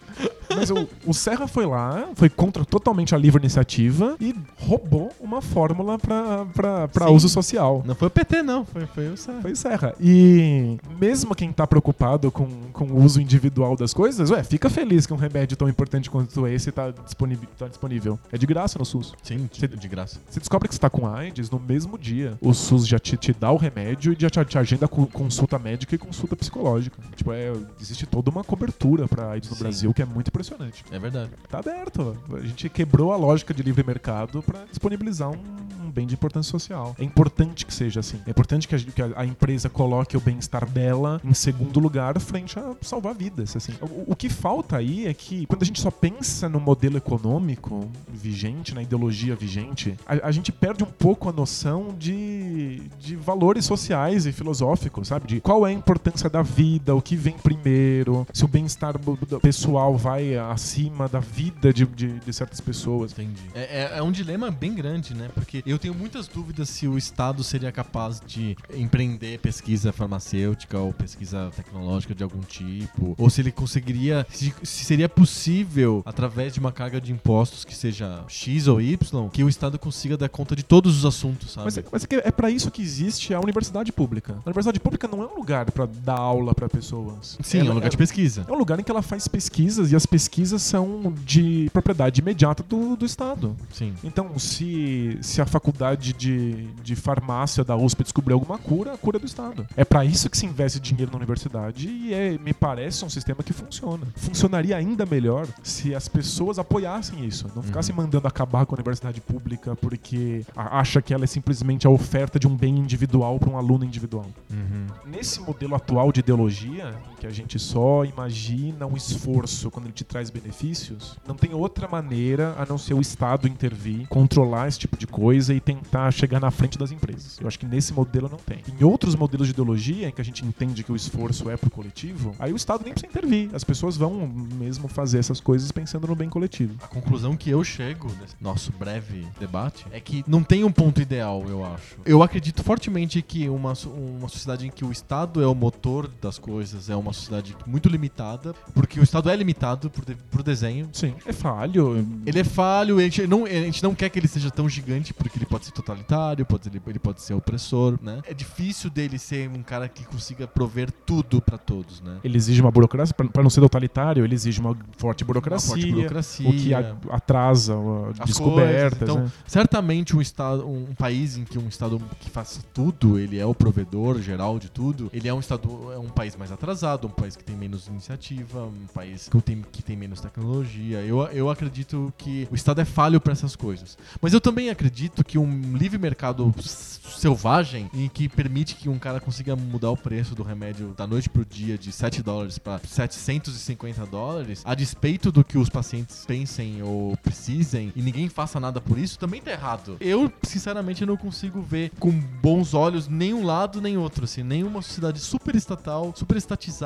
Mas 0.55 0.71
o, 0.71 0.89
o 1.05 1.13
Serra 1.13 1.49
foi 1.49 1.67
lá, 1.67 2.09
foi 2.15 2.29
contra 2.29 2.65
totalmente 2.65 3.15
a 3.15 3.19
livre 3.19 3.41
iniciativa 3.43 4.17
e 4.21 4.35
roubou 4.57 5.11
uma 5.21 5.43
fórmula 5.43 5.99
Sim. 5.99 7.15
uso 7.15 7.29
social. 7.29 7.83
Não 7.85 7.95
foi 7.95 8.09
o 8.09 8.11
PT, 8.11 8.43
não. 8.43 8.65
Foi, 8.65 8.87
foi 8.87 9.09
o 9.09 9.17
Serra. 9.17 9.41
Foi 9.43 9.53
o 9.53 9.57
Serra. 9.57 9.95
E 10.01 10.77
mesmo 11.01 11.35
quem 11.35 11.51
tá 11.53 11.67
preocupado 11.67 12.31
com, 12.31 12.47
com 12.73 12.85
o 12.85 13.03
uso 13.03 13.21
individual 13.21 13.77
das 13.77 13.93
coisas, 13.93 14.31
ué, 14.31 14.43
fica 14.45 14.71
feliz 14.71 15.07
que 15.07 15.13
um 15.13 15.17
remédio 15.17 15.57
tão 15.57 15.69
importante 15.69 16.09
quanto 16.11 16.47
esse 16.47 16.71
tá 16.71 16.91
disponível. 17.05 17.49
Tá 17.59 17.67
disponível. 17.67 18.19
É 18.31 18.39
de 18.39 18.47
graça 18.47 18.79
no 18.79 18.85
SUS. 18.85 19.13
Sim, 19.23 19.49
de, 19.53 19.67
de 19.67 19.89
graça. 19.89 20.21
Você 20.29 20.39
descobre 20.39 20.69
que 20.69 20.75
você 20.75 20.81
tá 20.81 20.91
com 20.91 21.07
AIDS 21.07 21.51
no 21.51 21.59
mesmo 21.59 21.99
dia. 21.99 22.39
O 22.41 22.53
SUS 22.53 22.87
já 22.87 22.99
te, 22.99 23.17
te 23.17 23.33
dá 23.33 23.51
o 23.51 23.57
remédio 23.57 24.13
e 24.13 24.17
já 24.21 24.31
te, 24.31 24.45
te 24.45 24.59
agenda 24.59 24.87
co- 24.87 25.07
consulta 25.07 25.59
médica 25.59 25.95
e 25.95 25.99
consulta 25.99 26.37
psicológica. 26.37 26.97
Tipo, 27.17 27.33
é, 27.33 27.53
existe 27.81 28.07
toda 28.07 28.31
uma 28.31 28.45
cobertura 28.45 29.07
pra 29.09 29.31
AIDS 29.31 29.51
no 29.51 29.57
Sim. 29.57 29.63
Brasil 29.63 29.95
que 29.95 30.03
é 30.03 30.05
muito 30.05 30.29
impressionante. 30.29 30.85
É 30.91 30.99
verdade. 30.99 31.31
Tá 31.49 31.59
aberto. 31.59 32.17
A 32.33 32.41
gente 32.41 32.69
quebrou 32.69 33.13
a 33.13 33.17
lógica 33.17 33.53
de 33.53 33.63
livre 33.63 33.85
mercado 33.85 34.43
pra 34.43 34.65
disponibilizar 34.65 35.31
um, 35.31 35.39
um 35.85 35.91
bem 35.91 36.07
de 36.07 36.15
importância 36.15 36.51
social. 36.51 36.95
É 36.99 37.05
importante 37.05 37.65
que 37.65 37.73
seja 37.73 38.01
assim. 38.01 38.21
É 38.27 38.31
importante 38.31 38.67
que 38.67 38.75
a, 38.75 38.79
que 38.79 39.03
a 39.17 39.25
empresa 39.25 39.69
coloque 39.69 40.17
o 40.17 40.21
bem-estar 40.21 40.69
dela 40.69 41.21
em 41.25 41.35
segundo 41.35 41.81
lugar 41.81 42.19
frente 42.21 42.59
a 42.59 42.75
salvar 42.83 43.15
vidas. 43.15 43.57
Assim. 43.57 43.73
O, 43.81 44.13
o 44.13 44.17
que 44.17 44.29
falta 44.29 44.77
aí 44.77 45.07
é 45.07 45.15
que 45.15 45.47
quando 45.47 45.63
a 45.63 45.67
gente 45.67 45.81
só 45.81 45.91
pensa 45.91 46.49
no 46.49 46.61
modelo 46.61 46.97
econômico 46.97 47.89
vigente, 48.09 48.75
na 48.75 48.83
ideologia 48.83 49.35
vigente, 49.37 49.97
a, 50.07 50.29
a 50.29 50.33
gente 50.33 50.51
perde 50.51 50.83
um 50.83 50.89
pouco 50.89 51.29
a 51.29 51.33
noção 51.33 51.95
de, 51.99 52.83
de 52.99 53.17
valores 53.17 53.65
sociais 53.65 54.27
e 54.27 54.33
filosóficos, 54.33 55.09
sabe? 55.09 55.27
De 55.27 55.41
qual 55.41 55.67
é 55.67 55.71
a 55.71 55.73
importância 55.73 56.29
da 56.29 56.43
vida, 56.43 56.95
o 56.95 57.03
que 57.03 57.17
vem 57.17 57.37
primeiro, 57.45 58.27
se 58.33 58.45
o 58.45 58.49
bem-estar 58.49 58.95
pessoal 59.43 59.97
vai 59.99 60.35
acima 60.37 61.07
da 61.09 61.21
vida 61.21 61.73
de, 61.73 61.85
de, 61.87 62.19
de 62.19 62.33
certas 62.33 62.61
pessoas. 62.61 63.13
Entendi. 63.13 63.43
É, 63.55 63.83
é- 63.95 63.99
é 63.99 64.03
um 64.03 64.11
dilema 64.11 64.51
bem 64.51 64.75
grande, 64.75 65.15
né? 65.15 65.29
Porque 65.35 65.63
eu 65.67 65.79
tenho 65.79 65.95
muitas 65.95 66.27
dúvidas 66.27 66.69
se 66.71 66.89
o 66.89 66.97
Estado 66.97 67.45
seria 67.45 67.71
capaz 67.71 68.21
de 68.27 68.57
empreender 68.75 69.39
pesquisa 69.41 69.93
farmacêutica 69.93 70.79
ou 70.79 70.93
pesquisa 70.93 71.51
tecnológica 71.55 72.15
de 72.15 72.23
algum 72.23 72.41
tipo. 72.41 73.15
Ou 73.19 73.29
se 73.29 73.43
ele 73.43 73.53
conseguiria. 73.53 74.27
Se, 74.31 74.53
se 74.63 74.85
seria 74.85 75.09
possível, 75.09 76.03
através 76.07 76.55
de 76.55 76.61
uma 76.61 76.73
carga 76.73 76.99
de 77.01 77.13
impostos 77.13 77.65
que 77.65 77.75
seja 77.75 78.25
X 78.27 78.67
ou 78.69 78.81
Y, 78.81 79.29
que 79.31 79.45
o 79.45 79.49
Estado 79.49 79.79
consiga 79.79 80.17
dar 80.17 80.29
conta 80.31 80.57
de 80.57 80.63
todos 80.63 80.97
os 80.99 81.05
assuntos, 81.05 81.53
sabe? 81.53 81.65
Mas, 81.67 81.77
é- 81.79 81.85
mas 81.93 82.05
é, 82.05 82.29
é 82.29 82.31
pra 82.33 82.51
isso 82.51 82.71
que 82.71 82.81
existe 82.81 83.35
a 83.35 83.41
universidade 83.41 83.93
pública. 83.93 84.33
A 84.45 84.49
universidade 84.49 84.81
pública 84.81 85.07
não 85.07 85.23
é 85.23 85.27
um 85.27 85.35
lugar 85.37 85.71
pra 85.71 85.87
dar 85.87 86.17
aula 86.19 86.55
pra 86.55 86.69
pessoas. 86.69 87.24
Sim, 87.43 87.59
Ela- 87.59 87.69
é 87.69 87.71
um 87.73 87.75
lugar 87.75 87.91
de 87.91 87.97
pesquisa. 87.97 88.45
É 88.49 88.53
um 88.53 88.59
lugar 88.59 88.79
em 88.79 88.83
que 88.83 88.91
ela 88.91 89.03
faz 89.03 89.27
pesquisas 89.29 89.93
e 89.93 89.97
as 89.97 90.07
pesquisas 90.07 90.63
são 90.63 91.13
de 91.25 91.69
propriedade 91.73 92.21
imediata 92.21 92.63
do, 92.63 92.97
do 92.97 93.05
Estado. 93.05 93.57
Sim. 93.73 93.95
Então, 94.03 94.39
se, 94.39 95.19
se 95.21 95.41
a 95.41 95.47
faculdade 95.47 96.13
de, 96.13 96.67
de 96.83 96.95
farmácia 96.97 97.65
da 97.65 97.77
USP 97.77 98.03
descobrir 98.03 98.35
alguma 98.35 98.59
cura, 98.59 98.95
a 98.95 98.99
cura 98.99 99.17
é 99.19 99.21
do 99.21 99.27
Estado. 99.27 99.67
É 99.77 99.85
pra 99.85 100.05
isso 100.05 100.29
que 100.31 100.37
se 100.37 100.47
investe 100.47 100.79
dinheiro 100.81 101.11
na 101.13 101.17
universidade 101.19 101.89
e 101.89 102.13
é, 102.15 102.39
me 102.39 102.53
parece 102.53 103.05
um 103.05 103.09
sistema 103.11 103.43
que 103.43 103.53
funciona. 103.53 104.07
Funcionaria 104.17 104.77
ainda 104.77 105.05
melhor 105.07 105.47
se 105.63 105.95
as 105.95 106.09
pessoas 106.09 106.59
apoiassem 106.59 107.25
isso, 107.25 107.51
não 107.55 107.63
ficassem 107.63 107.95
mandando 107.95 108.27
acabar 108.29 108.67
com 108.67 108.75
a 108.75 108.77
universidade 108.77 109.21
pública 109.21 109.75
porque 109.77 110.45
acha 110.57 111.01
que 111.03 111.13
ela 111.15 111.25
é 111.25 111.27
simplesmente 111.27 111.87
a 111.87 111.91
oferta 111.91 112.39
de 112.39 112.47
um 112.47 112.57
bem 112.57 112.79
individual 112.79 113.39
para 113.39 113.51
um 113.51 113.57
aluno 113.59 113.85
individual. 113.85 114.27
Uhum. 114.51 114.87
Nesse 115.07 115.41
modelo 115.41 115.75
atual 115.75 116.13
de 116.13 116.21
ideologia, 116.21 116.95
que 117.15 117.27
a 117.27 117.31
gente 117.31 117.59
só 117.59 118.05
imagina 118.05 118.87
um 118.87 118.97
esforço 118.97 119.71
quando 119.71 119.87
ele 119.87 119.93
te 119.93 120.05
traz 120.05 120.31
benefícios, 120.31 121.17
não 121.27 121.35
tem 121.35 121.55
outra 121.55 121.89
maneira 121.89 122.55
a 122.59 122.67
não 122.67 122.79
ser 122.79 122.95
o 122.95 123.01
Estado 123.01 123.49
intervir, 123.49 124.07
controlar 124.09 124.69
esse 124.69 124.79
tipo 124.79 124.97
de 124.97 125.07
coisa 125.07 125.55
e 125.55 125.61
tentar 125.61 126.11
chegar 126.11 126.41
na 126.41 126.51
frente 126.51 126.79
das 126.79 126.91
empresas. 126.91 127.39
Eu 127.41 127.47
acho 127.47 127.59
que 127.59 127.67
nesse 127.67 127.93
modelo 127.93 128.29
não 128.29 128.39
tem. 128.39 128.63
Em 128.81 128.85
outros 128.85 129.15
modelos 129.15 129.47
de 129.47 129.53
ideologia, 129.53 130.09
em 130.09 130.13
que 130.13 130.21
a 130.21 130.25
gente 130.25 130.45
entende 130.45 130.83
que 130.83 130.93
o 130.93 130.97
esforço 130.97 131.49
é 131.51 131.57
pro 131.57 131.71
coletivo, 131.71 132.35
aí 132.39 132.53
o 132.53 132.57
Estado 132.57 132.85
nem 132.85 132.93
precisa 132.93 133.11
intervir. 133.11 133.51
As 133.55 133.65
pessoas 133.65 133.97
vão 133.97 134.27
mesmo 134.27 134.89
fazer 134.89 135.19
essas 135.19 135.41
coisas 135.41 135.71
pensando 135.73 136.07
no 136.07 136.15
bem 136.15 136.29
coletivo. 136.29 136.77
A 136.83 136.89
conclusão 136.89 137.37
que 137.37 137.51
eu 137.51 137.63
chego 137.65 138.09
nesse 138.21 138.37
nosso 138.41 138.73
breve 138.73 139.27
debate 139.39 139.87
é 139.91 140.01
que 140.01 140.25
não 140.27 140.43
tem 140.43 140.65
um 140.65 140.73
ponto 140.73 141.01
ideal, 141.01 141.45
eu 141.49 141.65
acho. 141.65 141.97
Eu 142.05 142.23
acredito 142.23 142.63
fortemente 142.63 143.21
que 143.23 143.49
uma, 143.49 143.73
uma 143.87 144.29
sociedade 144.29 144.67
em 144.67 144.71
que 144.71 144.85
o 144.85 144.93
Estado 144.93 145.43
é 145.43 145.47
o 145.47 145.55
motor 145.55 146.09
das 146.21 146.39
coisas 146.39 146.91
é 146.91 146.97
uma 147.05 147.13
sociedade 147.13 147.57
muito 147.67 147.89
limitada, 147.89 148.55
porque 148.75 148.99
o 148.99 149.03
Estado 149.03 149.31
é 149.31 149.37
limitado 149.37 149.89
por, 149.91 150.05
de- 150.05 150.15
por 150.15 150.43
desenho. 150.43 150.89
Sim, 150.93 151.15
é 151.27 151.33
falho. 151.33 152.07
Ele 152.27 152.41
é 152.41 152.45
falho, 152.45 152.99
a 152.99 153.03
gente, 153.03 153.27
não, 153.27 153.45
a 153.45 153.49
gente 153.49 153.83
não 153.83 153.95
quer 153.95 154.09
que 154.09 154.19
ele 154.19 154.29
seja 154.29 154.51
tão 154.51 154.69
gigante, 154.69 155.13
porque 155.15 155.39
ele 155.39 155.47
pode 155.47 155.67
ser 155.67 155.73
totalitário, 155.73 156.45
pode, 156.45 156.69
ele, 156.69 156.81
ele 156.87 156.99
pode 156.99 157.21
ser 157.23 157.35
opressor, 157.35 157.99
né? 158.03 158.21
É 158.27 158.35
difícil 158.35 158.91
dele 158.91 159.19
ser 159.19 159.49
um 159.49 159.63
cara 159.63 159.89
que 159.89 160.05
consiga 160.05 160.47
prover 160.47 160.91
tudo 160.91 161.41
pra 161.41 161.59
todos, 161.59 162.01
né? 162.01 162.19
Ele 162.25 162.37
exige 162.37 162.61
uma 162.61 162.71
burocracia, 162.71 163.15
pra 163.15 163.43
não 163.43 163.51
ser 163.51 163.61
totalitário, 163.61 164.25
ele 164.25 164.35
exige 164.35 164.61
uma 164.61 164.77
forte 164.97 165.25
burocracia. 165.25 165.75
Uma 165.75 165.77
forte 165.83 165.93
burocracia. 165.93 166.49
O 166.49 166.53
que 166.53 166.75
a- 166.75 166.97
atrasa 167.11 167.75
as 168.21 168.27
descobertas. 168.27 168.99
coisas. 168.99 169.03
Então, 169.03 169.25
né? 169.25 169.33
certamente 169.47 170.17
um 170.17 170.21
estado, 170.21 170.67
um 170.69 170.95
país 170.95 171.37
em 171.37 171.45
que 171.45 171.59
um 171.59 171.69
estado 171.69 172.01
que 172.21 172.31
faça 172.31 172.61
tudo, 172.73 173.19
ele 173.19 173.39
é 173.39 173.47
o 173.47 173.55
provedor 173.55 174.21
geral 174.21 174.59
de 174.59 174.71
tudo. 174.71 175.11
Ele 175.13 175.29
é 175.29 175.35
um 175.35 175.41
estado, 175.41 175.93
é 175.93 175.99
um 175.99 176.09
país 176.09 176.37
mais 176.37 176.51
atrasado, 176.53 176.94
um 177.03 177.11
país 177.11 177.37
que 177.37 177.45
tem 177.45 177.57
menos 177.57 177.87
iniciativa, 177.89 178.65
um 178.65 178.87
país 178.93 179.29
que 179.29 179.41
tem, 179.41 179.65
que 179.73 179.83
tem 179.83 179.97
menos 179.97 180.21
tecnologia. 180.21 181.01
Eu, 181.01 181.23
eu 181.29 181.51
acredito 181.51 182.13
que 182.17 182.49
o 182.51 182.55
estado 182.55 182.81
é 182.81 182.85
falho 182.85 183.21
para 183.21 183.33
essas 183.33 183.57
coisas. 183.57 183.99
Mas 184.21 184.33
eu 184.33 184.41
também 184.41 184.71
acredito 184.71 185.25
que 185.25 185.39
um 185.39 185.77
livre 185.77 185.99
mercado 185.99 186.55
selvagem 186.63 187.91
em 187.93 188.09
que 188.09 188.29
permite 188.29 188.75
que 188.75 188.89
um 188.89 188.99
cara 188.99 189.21
consiga 189.21 189.57
mudar 189.57 189.91
o 189.91 189.97
preço 189.97 190.35
do 190.35 190.43
remédio 190.43 190.95
da 190.97 191.07
noite 191.07 191.29
pro 191.29 191.45
dia 191.45 191.77
de 191.77 191.91
7 191.91 192.23
dólares 192.23 192.59
para 192.59 192.79
750 192.79 194.07
dólares, 194.07 194.63
a 194.65 194.75
despeito 194.75 195.33
do 195.33 195.45
que 195.45 195.59
os 195.59 195.69
pacientes 195.69 196.25
pensem 196.27 196.83
ou 196.83 197.17
precisem 197.19 197.93
e 197.97 198.03
ninguém 198.03 198.29
faça 198.29 198.61
nada 198.61 198.81
por 198.81 198.99
isso, 198.99 199.19
também 199.19 199.41
tá 199.41 199.51
errado. 199.51 199.97
Eu, 200.01 200.33
sinceramente, 200.43 201.07
não 201.07 201.17
consigo 201.17 201.61
ver 201.61 201.91
com 201.99 202.11
bons 202.11 202.75
olhos 202.75 203.09
nenhum 203.09 203.45
lado 203.45 203.81
nem 203.81 203.97
outro, 203.97 204.25
assim, 204.25 204.43
nenhuma 204.43 204.83
sociedade 204.83 205.21
super 205.21 205.55
estatal, 205.55 206.13
super 206.15 206.37
estatizada 206.37 206.84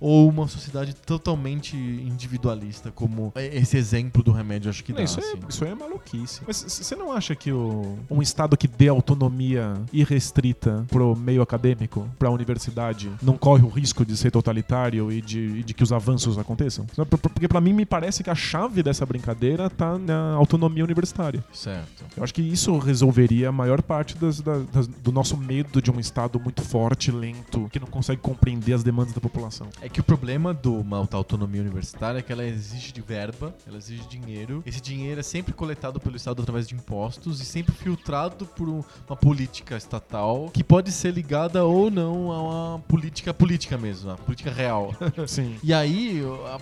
ou 0.00 0.28
uma 0.28 0.48
sociedade 0.48 0.94
totalmente 0.94 1.76
individualista, 1.76 2.90
como 2.90 3.32
esse 3.36 3.76
exemplo 3.76 4.22
do 4.22 4.32
remédio 4.32 4.70
acho 4.70 4.82
que 4.82 4.92
Não, 4.92 4.98
dá. 4.98 5.04
isso, 5.04 5.20
assim. 5.20 5.36
é, 5.44 5.48
isso 5.48 5.64
aí 5.64 5.70
é 5.70 5.74
maluquice. 5.74 6.40
Mas 6.46 6.64
você 6.66 6.96
não 6.96 7.12
acha 7.12 7.34
que 7.34 7.52
o, 7.52 7.98
um 8.10 8.22
Estado 8.22 8.56
que 8.56 8.66
dê 8.68 8.88
autonomia 8.88 9.74
irrestrita 9.92 10.84
pro 10.88 11.14
meio 11.16 11.42
acadêmico, 11.42 12.08
pra 12.18 12.30
universidade, 12.30 13.10
não 13.22 13.36
corre 13.36 13.62
o 13.64 13.68
risco 13.68 14.04
de 14.04 14.16
ser 14.16 14.30
totalitário 14.30 15.10
e 15.12 15.20
de, 15.20 15.38
e 15.58 15.62
de 15.62 15.74
que 15.74 15.82
os 15.82 15.92
avanços 15.92 16.38
aconteçam? 16.38 16.86
Porque 17.32 17.48
pra 17.48 17.60
mim 17.60 17.72
me 17.72 17.84
parece 17.84 18.22
que 18.22 18.30
a 18.30 18.34
chave 18.34 18.82
dessa 18.82 19.04
brincadeira 19.04 19.68
tá 19.68 19.98
na 19.98 20.32
autonomia 20.34 20.84
universitária. 20.84 21.44
Certo. 21.52 22.04
Eu 22.16 22.22
acho 22.24 22.32
que 22.34 22.42
isso 22.42 22.76
resolveria 22.78 23.48
a 23.48 23.52
maior 23.52 23.82
parte 23.82 24.16
das- 24.16 24.40
da- 24.40 24.58
das- 24.72 24.86
do 24.86 25.12
nosso 25.12 25.36
medo 25.36 25.80
de 25.82 25.90
um 25.90 26.00
Estado 26.00 26.38
muito 26.40 26.62
forte, 26.62 27.10
lento, 27.10 27.68
que 27.70 27.78
não 27.80 27.86
consegue 27.86 28.20
compreender 28.20 28.72
as 28.72 28.82
demandas 28.82 29.12
da 29.12 29.20
população. 29.20 29.35
É 29.82 29.88
que 29.88 30.00
o 30.00 30.04
problema 30.04 30.52
de 30.54 30.68
uma 30.68 31.06
autonomia 31.12 31.60
universitária 31.60 32.18
é 32.18 32.22
que 32.22 32.32
ela 32.32 32.44
exige 32.44 32.92
de 32.92 33.00
verba, 33.00 33.54
ela 33.66 33.76
exige 33.78 34.06
dinheiro. 34.08 34.62
Esse 34.66 34.80
dinheiro 34.80 35.20
é 35.20 35.22
sempre 35.22 35.52
coletado 35.52 36.00
pelo 36.00 36.16
Estado 36.16 36.42
através 36.42 36.66
de 36.68 36.74
impostos 36.74 37.40
e 37.40 37.44
sempre 37.44 37.74
filtrado 37.74 38.46
por 38.46 38.68
um- 38.68 38.82
uma 39.08 39.16
política 39.16 39.76
estatal 39.76 40.50
que 40.52 40.62
pode 40.64 40.90
ser 40.92 41.12
ligada 41.12 41.64
ou 41.64 41.90
não 41.90 42.30
a 42.32 42.42
uma 42.72 42.78
política 42.80 43.32
política 43.34 43.76
mesmo, 43.78 44.10
a 44.10 44.16
política 44.16 44.50
real. 44.50 44.94
Sim. 45.26 45.56
E 45.62 45.72
aí, 45.72 46.20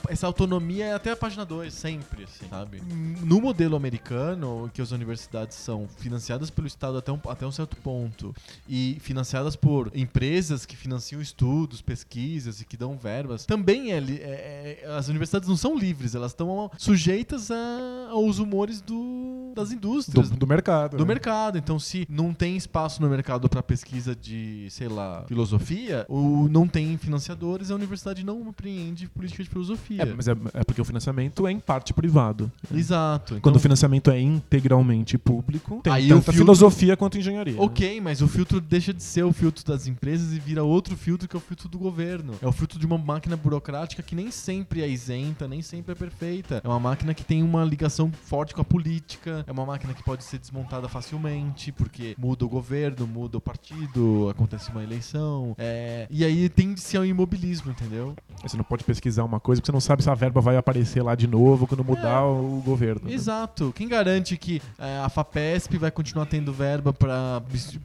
essa 0.09 0.27
autonomia 0.27 0.87
é 0.87 0.95
até 0.95 1.11
a 1.13 1.17
página 1.17 1.45
2, 1.45 1.73
sempre, 1.73 2.25
assim, 2.25 2.47
sabe? 2.49 2.83
No 3.23 3.41
modelo 3.41 3.77
americano, 3.77 4.71
que 4.73 4.81
as 4.83 4.91
universidades 4.91 5.57
são 5.57 5.87
financiadas 5.99 6.51
pelo 6.51 6.67
Estado 6.67 6.99
até 6.99 7.13
um, 7.13 7.19
até 7.29 7.47
um 7.47 7.53
certo 7.53 7.77
ponto 7.77 8.35
e 8.69 8.99
financiadas 9.01 9.57
por 9.57 9.91
empresas 9.95 10.65
que 10.67 10.77
financiam 10.77 11.21
estudos, 11.21 11.81
pesquisas 11.81 12.61
e 12.65 12.67
que 12.67 12.77
dão 12.77 12.97
verbas, 12.97 13.45
também 13.47 13.93
é, 13.93 13.99
é- 13.99 14.81
é- 14.85 14.97
as 14.97 15.09
universidades 15.09 15.49
não 15.49 15.57
são 15.57 15.77
livres, 15.79 16.15
elas 16.15 16.33
estão 16.33 16.71
sujeitas 16.79 17.51
a- 17.51 18.09
aos 18.11 18.39
humores 18.39 18.81
do, 18.81 19.53
das 19.55 19.69
Do, 19.69 19.75
indústrias. 19.75 20.31
do 20.31 20.47
mercado. 20.47 20.97
Do 20.97 21.05
né? 21.05 21.09
mercado. 21.09 21.59
Então, 21.59 21.79
se 21.79 22.07
não 22.09 22.33
tem 22.33 22.57
espaço 22.57 23.01
no 23.03 23.09
mercado 23.09 23.49
para 23.49 23.63
pesquisa 23.63 24.15
de, 24.17 24.67
sei 24.71 24.89
lá, 24.89 25.25
filosofia, 25.29 26.07
ou 26.09 26.49
não 26.49 26.67
tem 26.67 26.97
financiadores, 26.97 27.71
a 27.71 27.75
universidade 27.75 28.25
não 28.25 28.41
empreende 28.49 29.07
política 29.09 29.43
de 29.43 29.49
filosofia. 29.49 30.03
É, 30.03 30.07
mas 30.07 30.27
é, 30.29 30.33
é 30.55 30.65
porque 30.65 30.81
o 30.81 30.85
financiamento 30.85 31.47
é 31.47 31.53
em 31.53 31.61
parte 31.61 31.93
privado. 31.93 32.51
Exato. 32.75 33.35
Quando 33.35 33.39
Então, 33.39 33.53
o 33.57 33.59
financiamento 33.61 34.11
é 34.11 34.21
integralmente 34.21 35.19
público, 35.19 35.81
tem 35.83 35.93
Aí 35.93 36.09
tanto 36.09 36.23
filtro- 36.25 36.33
filosofia 36.41 36.97
quanto 36.97 37.19
engenharia. 37.19 37.55
Ok, 37.61 38.01
mas 38.01 38.21
o 38.23 38.29
filtro 38.29 38.61
deixa 38.61 38.93
de 38.95 39.03
ser 39.03 39.25
o 39.25 39.33
filtro 39.33 39.65
das 39.65 39.87
empresas 39.87 40.33
e 40.33 40.39
vira 40.39 40.63
outro 40.63 40.97
filtro 40.97 41.29
que 41.29 41.37
é 41.37 41.39
o 41.39 41.41
filtro 41.41 41.69
do 41.69 41.79
governo. 41.79 42.35
É 42.41 42.47
o 42.47 42.53
filtro 42.55 42.79
de 42.79 42.87
uma 42.87 42.97
máquina 42.99 43.37
burocrática 43.37 44.03
que 44.03 44.15
nem 44.15 44.31
sempre 44.31 44.83
é 44.83 44.89
isenta, 44.89 45.47
nem 45.47 45.61
sempre 45.63 45.93
é 45.93 45.95
perfeita. 45.95 46.61
É 46.65 46.69
uma 46.69 46.81
máquina 46.81 47.13
que 47.15 47.25
tem 47.25 47.43
uma 47.43 47.65
ligação 47.65 48.11
forte 48.13 48.55
com 48.55 48.61
a 48.61 48.65
política, 48.65 49.45
é 49.47 49.53
uma 49.53 49.67
máquina 49.67 49.93
que 49.95 50.03
pode 50.03 50.25
ser 50.25 50.39
desmontada 50.39 50.89
facilmente, 50.89 51.73
porque 51.73 52.15
muda 52.19 52.45
o 52.45 52.49
governo, 52.49 53.07
muda 53.07 53.39
o 53.39 53.41
partido, 53.41 54.29
acontece 54.31 54.71
uma 54.71 54.83
eleição. 54.83 55.55
é, 55.59 56.07
E 56.11 56.25
aí 56.25 56.49
tende-se 56.49 56.97
ao 56.97 57.05
imobilismo, 57.05 57.71
entendeu? 57.71 58.15
Você 58.43 58.57
não 58.57 58.65
pode 58.65 58.85
pesquisar 58.85 59.25
uma 59.25 59.41
coisa 59.41 59.61
porque 59.61 59.67
você 59.71 59.73
não 59.73 59.81
sabe 59.81 60.03
se 60.03 60.11
a 60.11 60.15
verba 60.15 60.41
vai 60.41 60.57
aparecer 60.57 61.03
lá 61.03 61.15
de 61.15 61.27
novo 61.27 61.67
quando 61.67 61.85
mudar 61.85 62.25
o 62.25 62.63
governo. 62.65 63.09
né? 63.09 63.13
Exato. 63.15 63.73
Quem 63.75 63.89
garante 63.89 64.37
que 64.37 64.61
é, 64.79 64.99
a 64.99 65.09
FAPESP 65.09 65.77
vai 65.79 65.91
continuar 65.91 66.27
tendo 66.27 66.53
verba 66.53 66.93
para 66.93 67.43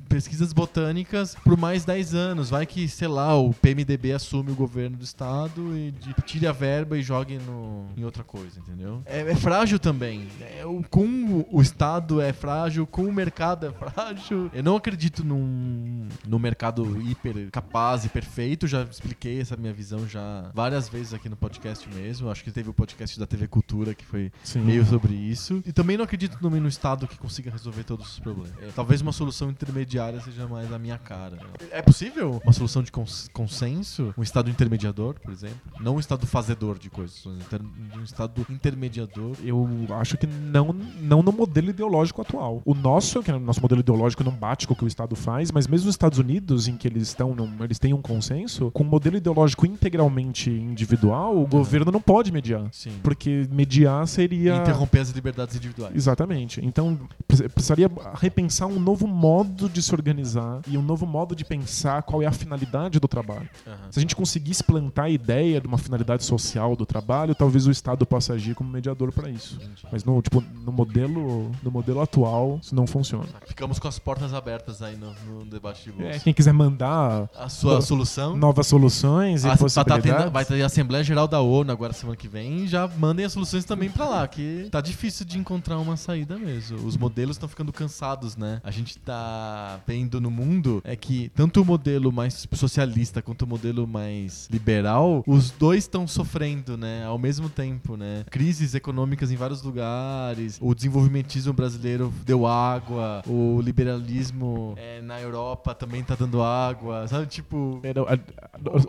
pesquisas 0.07 0.53
botânicas 0.53 1.35
por 1.43 1.57
mais 1.57 1.85
10 1.85 2.13
anos? 2.13 2.49
Vai 2.49 2.65
que, 2.65 2.87
sei 2.87 3.07
lá, 3.07 3.35
o 3.37 3.53
PMDB 3.53 4.11
assume 4.13 4.51
o 4.51 4.55
governo 4.59 4.97
do 4.97 5.03
estado 5.03 5.75
e 5.75 5.91
de- 5.91 6.13
tire 6.25 6.45
a 6.45 6.51
verba 6.51 6.97
e 6.97 7.01
jogue 7.01 7.37
no, 7.39 7.85
em 7.97 8.03
outra 8.03 8.23
coisa, 8.23 8.59
entendeu? 8.59 9.01
É, 9.05 9.21
é 9.21 9.35
frágil 9.35 9.79
também. 9.79 10.27
É, 10.59 10.65
o- 10.65 10.83
com 10.89 11.05
o, 11.05 11.47
o 11.57 11.61
estado 11.61 12.21
é 12.21 12.31
frágil, 12.33 12.85
com 12.85 13.03
o 13.05 13.11
mercado 13.13 13.65
é 13.65 13.71
frágil. 13.71 14.49
Eu 14.53 14.63
não 14.63 14.75
acredito 14.75 15.23
num, 15.23 16.07
num 16.27 16.39
mercado 16.39 17.01
hiper 17.01 17.49
capaz 17.51 18.05
e 18.05 18.09
perfeito. 18.09 18.67
Já 18.67 18.83
expliquei 18.83 19.39
essa 19.41 19.55
minha 19.55 19.73
visão 19.73 20.07
já 20.07 20.51
várias 20.53 20.87
vezes 20.89 21.13
aqui 21.13 21.29
no 21.29 21.35
podcast 21.35 21.87
mesmo. 21.89 22.29
Acho 22.29 22.43
que 22.43 22.51
teve 22.51 22.69
o 22.69 22.73
podcast 22.73 23.19
da 23.19 23.25
TV 23.25 23.47
Cultura 23.47 23.93
que 23.95 24.05
foi 24.05 24.31
Sim. 24.43 24.61
meio 24.61 24.85
sobre 24.85 25.13
isso. 25.13 25.63
E 25.65 25.71
também 25.71 25.97
não 25.97 26.03
acredito 26.03 26.37
também 26.39 26.59
no 26.61 26.67
Estado 26.67 27.07
que 27.07 27.17
consiga 27.17 27.49
resolver 27.49 27.83
todos 27.83 28.11
os 28.13 28.19
problemas. 28.19 28.51
É, 28.61 28.67
talvez 28.75 29.01
uma 29.01 29.11
solução 29.11 29.49
intermediária 29.49 30.19
seja 30.21 30.47
mais 30.47 30.71
a 30.71 30.77
minha 30.79 30.97
cara. 30.97 31.37
É 31.71 31.81
possível 31.81 32.41
uma 32.43 32.53
solução 32.53 32.83
de 32.83 32.91
cons- 32.91 33.29
consenso? 33.33 34.13
Um 34.17 34.23
Estado 34.23 34.48
intermediador, 34.49 35.15
por 35.19 35.31
exemplo? 35.31 35.57
Não 35.79 35.95
um 35.95 35.99
Estado 35.99 36.25
fazedor 36.25 36.77
de 36.77 36.89
coisas, 36.89 37.25
um 37.25 38.03
Estado 38.03 38.45
intermediador. 38.49 39.35
Eu 39.43 39.67
acho 39.99 40.17
que 40.17 40.27
não, 40.27 40.73
não 41.01 41.21
no 41.21 41.31
modelo 41.31 41.69
ideológico 41.69 42.21
atual. 42.21 42.61
O 42.65 42.73
nosso, 42.73 43.21
que 43.23 43.31
é 43.31 43.35
o 43.35 43.39
nosso 43.39 43.61
modelo 43.61 43.81
ideológico 43.81 44.23
não 44.23 44.31
bate 44.31 44.67
com 44.67 44.73
o 44.73 44.77
que 44.77 44.83
o 44.83 44.87
Estado 44.87 45.15
faz, 45.15 45.51
mas 45.51 45.67
mesmo 45.67 45.87
os 45.89 45.93
Estados 45.93 46.19
Unidos, 46.19 46.67
em 46.67 46.75
que 46.77 46.87
eles 46.87 47.03
estão, 47.03 47.35
eles 47.61 47.79
têm 47.79 47.93
um 47.93 48.01
consenso, 48.01 48.71
com 48.71 48.83
um 48.83 48.87
modelo 48.87 49.17
ideológico 49.17 49.65
integralmente 49.65 50.49
individual, 50.49 51.37
o 51.37 51.47
governo 51.47 51.91
não 51.91 52.01
pode 52.01 52.31
mediar. 52.31 52.67
Sim. 52.71 52.91
Porque 53.03 53.47
mediar 53.51 54.07
seria. 54.07 54.57
Interromper 54.57 54.99
as 54.99 55.09
liberdades 55.09 55.55
individuais. 55.55 55.95
Exatamente. 55.95 56.63
Então, 56.63 56.97
pre- 57.27 57.49
precisaria 57.49 57.89
repensar 58.15 58.67
um 58.67 58.79
novo 58.79 59.07
modo 59.07 59.69
de 59.69 59.81
se 59.81 59.93
organizar 59.93 60.61
e 60.67 60.77
um 60.77 60.81
novo 60.81 61.05
modo 61.05 61.35
de 61.35 61.43
pensar 61.45 62.01
qual 62.03 62.21
é 62.21 62.25
a 62.25 62.31
finalidade 62.31 62.99
do 62.99 63.07
trabalho. 63.07 63.49
Aham. 63.67 63.77
Se 63.91 63.99
a 63.99 64.01
gente 64.01 64.15
conseguisse 64.39 64.63
plantar 64.63 65.03
a 65.03 65.09
ideia 65.09 65.59
de 65.59 65.67
uma 65.67 65.77
finalidade 65.77 66.23
social 66.23 66.75
do 66.75 66.85
trabalho, 66.85 67.35
talvez 67.35 67.67
o 67.67 67.71
Estado 67.71 68.05
possa 68.05 68.33
agir 68.33 68.55
como 68.55 68.69
mediador 68.69 69.11
para 69.11 69.29
isso. 69.29 69.59
Mas 69.91 70.03
no, 70.05 70.21
tipo, 70.21 70.41
no 70.63 70.71
modelo, 70.71 71.51
no 71.61 71.69
modelo 71.69 71.99
atual, 72.01 72.59
isso 72.61 72.73
não 72.73 72.87
funciona. 72.87 73.25
Ficamos 73.45 73.79
com 73.79 73.87
as 73.87 73.99
portas 73.99 74.33
abertas 74.33 74.81
aí 74.81 74.95
no, 74.95 75.13
no 75.27 75.45
debate 75.45 75.83
de 75.83 75.91
bolsa. 75.91 76.15
É, 76.15 76.19
quem 76.19 76.33
quiser 76.33 76.53
mandar 76.53 77.29
A 77.37 77.49
sua 77.49 77.81
solução? 77.81 78.35
novas 78.37 78.67
soluções 78.67 79.43
e 79.43 79.47
Ah, 79.47 79.51
tá 79.51 79.57
tendo- 79.57 79.63
possibilidades, 79.63 80.31
vai 80.31 80.45
ter 80.45 80.61
a 80.61 80.65
Assembleia 80.65 81.03
Geral 81.03 81.27
da 81.27 81.41
ONU 81.41 81.71
agora 81.71 81.91
semana 81.93 82.15
que 82.15 82.27
vem. 82.27 82.65
Já 82.67 82.87
mandem 82.87 83.25
as 83.25 83.33
soluções 83.33 83.65
também 83.65 83.89
pra 83.89 84.07
lá, 84.07 84.27
que 84.27 84.67
tá 84.71 84.79
difícil 84.79 85.25
de 85.25 85.37
encontrar 85.37 85.77
uma 85.79 85.97
saída 85.97 86.37
mesmo. 86.37 86.77
Os 86.87 86.95
modelos 86.95 87.35
estão 87.35 87.49
ficando 87.49 87.73
cansados, 87.73 88.37
né? 88.37 88.61
A 88.63 88.71
gente 88.71 88.97
tá 88.99 89.79
vendo 89.85 90.21
no 90.21 90.31
mundo 90.31 90.81
é 90.85 90.95
que 90.95 91.29
tanto 91.35 91.61
o 91.61 91.65
modelo 91.65 92.11
mais 92.11 92.47
socialista 92.53 93.21
quanto 93.21 93.43
o 93.43 93.47
modelo 93.47 93.87
mais 93.87 94.18
liberal, 94.51 95.23
os 95.27 95.51
dois 95.51 95.83
estão 95.83 96.07
sofrendo, 96.07 96.77
né? 96.77 97.05
Ao 97.05 97.17
mesmo 97.17 97.49
tempo, 97.49 97.95
né? 97.95 98.23
Crises 98.29 98.73
econômicas 98.73 99.31
em 99.31 99.35
vários 99.35 99.61
lugares, 99.63 100.57
o 100.61 100.73
desenvolvimentismo 100.73 101.53
brasileiro 101.53 102.13
deu 102.25 102.45
água, 102.47 103.21
o 103.27 103.61
liberalismo 103.61 104.73
é, 104.77 105.01
na 105.01 105.19
Europa 105.21 105.73
também 105.73 106.03
tá 106.03 106.15
dando 106.15 106.41
água, 106.41 107.07
sabe? 107.07 107.25
Tipo, 107.27 107.79
Era- 107.83 108.01
a- 108.01 108.13
a- 108.13 108.19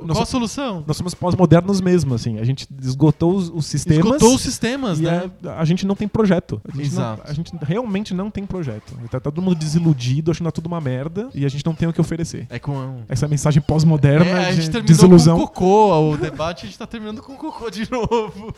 qual 0.06 0.22
a 0.22 0.26
solução? 0.26 0.84
nós 0.86 0.96
somos 0.96 1.14
pós-modernos 1.14 1.80
mesmo, 1.80 2.14
assim. 2.14 2.38
A 2.38 2.44
gente 2.44 2.66
esgotou 2.82 3.34
os, 3.36 3.48
os 3.48 3.66
sistemas. 3.66 4.04
Esgotou 4.04 4.34
os 4.34 4.40
sistemas, 4.40 5.00
né? 5.00 5.30
a, 5.44 5.60
a 5.60 5.64
gente 5.64 5.86
não 5.86 5.94
tem 5.94 6.08
projeto. 6.08 6.60
A 6.66 6.76
gente, 6.76 6.86
Exato. 6.86 7.22
Não, 7.24 7.30
a 7.30 7.34
gente 7.34 7.52
realmente 7.62 8.14
não 8.14 8.30
tem 8.30 8.44
projeto. 8.46 8.94
Tá 9.10 9.20
todo 9.20 9.40
mundo 9.42 9.54
desiludido, 9.56 10.30
achando 10.30 10.50
tudo 10.52 10.66
uma 10.66 10.80
merda 10.80 11.28
e 11.34 11.44
a 11.44 11.48
gente 11.48 11.64
não 11.64 11.74
tem 11.74 11.88
o 11.88 11.92
que 11.92 12.00
oferecer. 12.00 12.46
É 12.50 12.58
com. 12.58 13.00
Essa 13.08 13.26
mensagem 13.28 13.60
pós-moderna 13.62 14.24
É, 14.26 14.52
de 14.52 14.70
terminou 14.70 14.84
com 15.24 15.46
cocô. 15.46 16.10
O 16.12 16.16
debate 16.16 16.64
a 16.64 16.68
gente 16.68 16.78
tá 16.78 16.86
terminando 16.86 17.22
com 17.22 17.36
cocô 17.36 17.70
de 17.70 17.90
novo. 17.90 18.52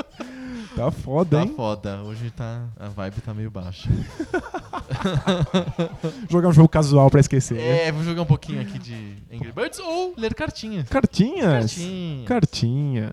tá 0.76 0.90
foda, 0.90 1.38
Tá 1.38 1.42
hein? 1.44 1.52
foda. 1.56 2.02
Hoje 2.02 2.30
tá. 2.30 2.64
A 2.78 2.88
vibe 2.88 3.20
tá 3.20 3.34
meio 3.34 3.50
baixa. 3.50 3.88
Jogar 6.28 6.48
um 6.48 6.52
jogo 6.52 6.68
casual 6.68 7.10
pra 7.10 7.20
esquecer. 7.20 7.58
É, 7.58 7.92
vou 7.92 8.02
jogar 8.04 8.22
um 8.22 8.26
pouquinho 8.26 8.60
aqui 8.60 8.78
de 8.78 9.16
Angry 9.32 9.52
Birds 9.52 9.78
ou 9.78 10.14
ler 10.16 10.34
cartinhas. 10.34 10.88
Cartinhas. 10.88 11.74
Cartinhas. 11.74 12.26
Cartinhas. 12.26 13.12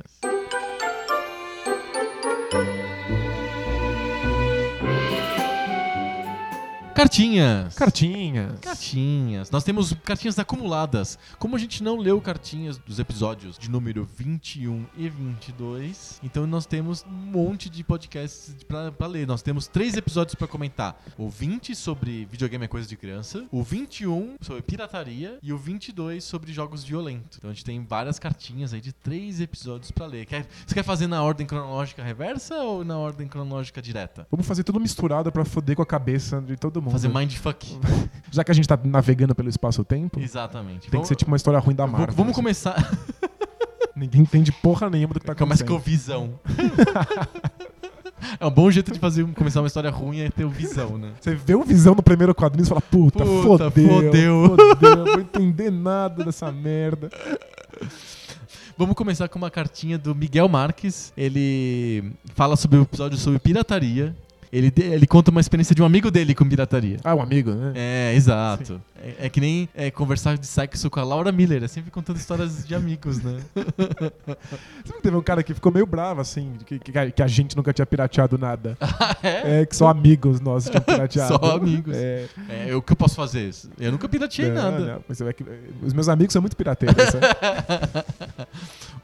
Cartinhas. 6.98 7.76
Cartinhas. 7.76 8.60
Cartinhas. 8.60 9.52
Nós 9.52 9.64
temos 9.64 9.94
cartinhas 10.04 10.40
acumuladas. 10.40 11.20
Como 11.38 11.56
a 11.56 11.60
gente 11.60 11.84
não 11.84 11.96
leu 11.96 12.20
cartinhas 12.20 12.80
dos 12.80 12.98
episódios 12.98 13.56
de 13.56 13.70
número 13.70 14.04
21 14.18 14.84
e 14.98 15.08
22, 15.08 16.20
então 16.24 16.48
nós 16.48 16.66
temos 16.66 17.06
um 17.08 17.12
monte 17.12 17.70
de 17.70 17.84
podcasts 17.84 18.56
pra, 18.68 18.92
pra 18.92 19.06
ler. 19.06 19.28
Nós 19.28 19.44
temos 19.44 19.68
três 19.68 19.96
episódios 19.96 20.34
pra 20.34 20.48
comentar: 20.48 21.00
o 21.20 21.30
20 21.30 21.76
sobre 21.76 22.26
videogame 22.26 22.66
é 22.66 22.68
coisa 22.68 22.88
de 22.88 22.98
criança, 22.98 23.46
o 23.52 23.62
21 23.62 24.38
sobre 24.42 24.64
pirataria 24.64 25.38
e 25.44 25.54
o 25.54 25.58
22 25.58 26.24
sobre 26.24 26.52
jogos 26.52 26.84
violentos. 26.84 27.38
Então 27.38 27.52
a 27.52 27.54
gente 27.54 27.64
tem 27.64 27.86
várias 27.86 28.18
cartinhas 28.18 28.74
aí 28.74 28.82
de 28.82 28.92
três 28.92 29.40
episódios 29.40 29.92
pra 29.92 30.08
ler. 30.08 30.26
Quer, 30.26 30.48
você 30.66 30.74
quer 30.74 30.84
fazer 30.84 31.06
na 31.06 31.22
ordem 31.22 31.46
cronológica 31.46 32.02
reversa 32.02 32.56
ou 32.56 32.84
na 32.84 32.98
ordem 32.98 33.28
cronológica 33.28 33.84
direta? 33.84 34.26
Vamos 34.32 34.48
fazer 34.48 34.64
tudo 34.64 34.80
misturado 34.80 35.32
pra 35.32 35.46
foder 35.46 35.76
com 35.76 35.84
a 35.84 35.86
cabeça 35.86 36.42
de 36.42 36.56
todo 36.56 36.82
mundo. 36.82 36.87
Fazer 36.92 37.08
mindfuck. 37.10 37.78
Já 38.32 38.44
que 38.44 38.52
a 38.52 38.54
gente 38.54 38.68
tá 38.68 38.78
navegando 38.84 39.34
pelo 39.36 39.50
espaço-tempo, 39.50 40.20
Exatamente. 40.20 40.90
tem 40.90 41.02
que 41.02 41.08
ser 41.08 41.16
tipo 41.16 41.32
uma 41.32 41.38
história 41.38 41.60
ruim 41.60 41.76
da 41.76 41.86
Vamos- 41.86 42.00
Marvel. 42.00 42.16
Vamos 42.16 42.32
assim. 42.32 42.42
começar. 42.42 42.98
Ninguém 43.96 44.22
entende 44.22 44.52
porra 44.52 44.90
nenhuma 44.90 45.14
do 45.14 45.20
que 45.20 45.26
tá 45.26 45.34
Começa 45.34 45.64
com 45.66 45.74
acontecendo. 45.76 45.98
visão. 45.98 46.40
É 48.40 48.46
um 48.46 48.52
bom 48.52 48.70
jeito 48.70 48.92
de 48.92 49.00
fazer 49.00 49.26
começar 49.34 49.62
uma 49.62 49.68
história 49.68 49.90
ruim 49.92 50.20
é 50.20 50.30
ter 50.30 50.44
o 50.44 50.50
visão, 50.50 50.98
né? 50.98 51.12
Você 51.22 51.36
vê 51.36 51.54
o 51.56 51.64
visão 51.64 51.94
no 51.94 52.02
primeiro 52.02 52.34
quadrinho 52.34 52.66
e 52.66 52.68
fala, 52.68 52.82
puta, 52.82 53.24
Puta, 53.24 53.70
fodeu, 53.72 53.88
fodeu. 53.90 54.56
fodeu, 54.58 54.96
não 54.98 55.06
vou 55.06 55.20
entender 55.22 55.72
nada 55.72 56.24
dessa 56.26 56.52
merda. 56.52 57.10
Vamos 58.76 58.96
começar 58.96 59.28
com 59.30 59.38
uma 59.38 59.52
cartinha 59.52 59.98
do 60.00 60.14
Miguel 60.16 60.50
Marques. 60.50 61.14
Ele 61.16 62.12
fala 62.36 62.56
sobre 62.56 62.80
o 62.80 62.82
episódio 62.84 63.18
sobre 63.20 63.40
pirataria. 63.40 64.16
Ele, 64.52 64.72
ele 64.78 65.06
conta 65.06 65.30
uma 65.32 65.42
experiência 65.42 65.76
de 65.76 65.82
um 65.82 65.86
amigo 65.86 66.10
dele 66.10 66.34
com 66.34 66.48
pirataria. 66.48 66.98
Ah, 67.04 67.14
um 67.14 67.22
amigo, 67.22 67.52
né? 67.52 67.74
É, 67.76 68.14
exato. 68.16 68.82
É, 68.96 69.26
é 69.26 69.30
que 69.30 69.40
nem 69.40 69.68
é, 69.76 69.92
conversar 69.92 70.38
de 70.38 70.48
sexo 70.48 70.90
com 70.90 71.00
a 71.00 71.04
Laura 71.04 71.32
Miller, 71.32 71.64
é 71.64 71.68
sempre 71.68 71.92
contando 71.92 72.18
histórias 72.18 72.66
de 72.66 72.74
amigos, 72.74 73.22
né? 73.22 73.40
Você 74.84 74.94
não 74.94 75.02
teve 75.02 75.16
um 75.16 75.22
cara 75.22 75.44
que 75.44 75.54
ficou 75.54 75.72
meio 75.72 75.86
bravo, 75.86 76.22
assim, 76.22 76.54
que, 76.66 76.80
que, 76.80 77.12
que 77.12 77.22
a 77.22 77.28
gente 77.28 77.56
nunca 77.56 77.74
tinha 77.74 77.86
pirateado 77.86 78.38
nada. 78.38 78.78
é? 79.22 79.62
É, 79.62 79.66
que 79.66 79.76
só 79.76 79.88
amigos 79.88 80.40
nossos 80.40 80.70
tinham 80.70 80.82
pirateado. 80.86 81.38
Só 81.38 81.56
amigos. 81.58 81.96
É, 81.96 82.28
É, 82.50 82.76
o 82.76 82.82
que 82.82 82.94
eu 82.94 82.98
posso 82.98 83.16
fazer? 83.16 83.52
Eu 83.80 83.92
nunca 83.92 84.08
pirateei 84.08 84.50
não, 84.50 84.72
nada. 84.72 84.80
não, 84.80 85.04
mas 85.08 85.20
os 85.84 85.94
meus 85.94 86.10
amigos 86.10 86.34
são 86.34 86.42
muito 86.42 86.56
pirateiros. 86.56 86.96
sabe? 87.04 87.26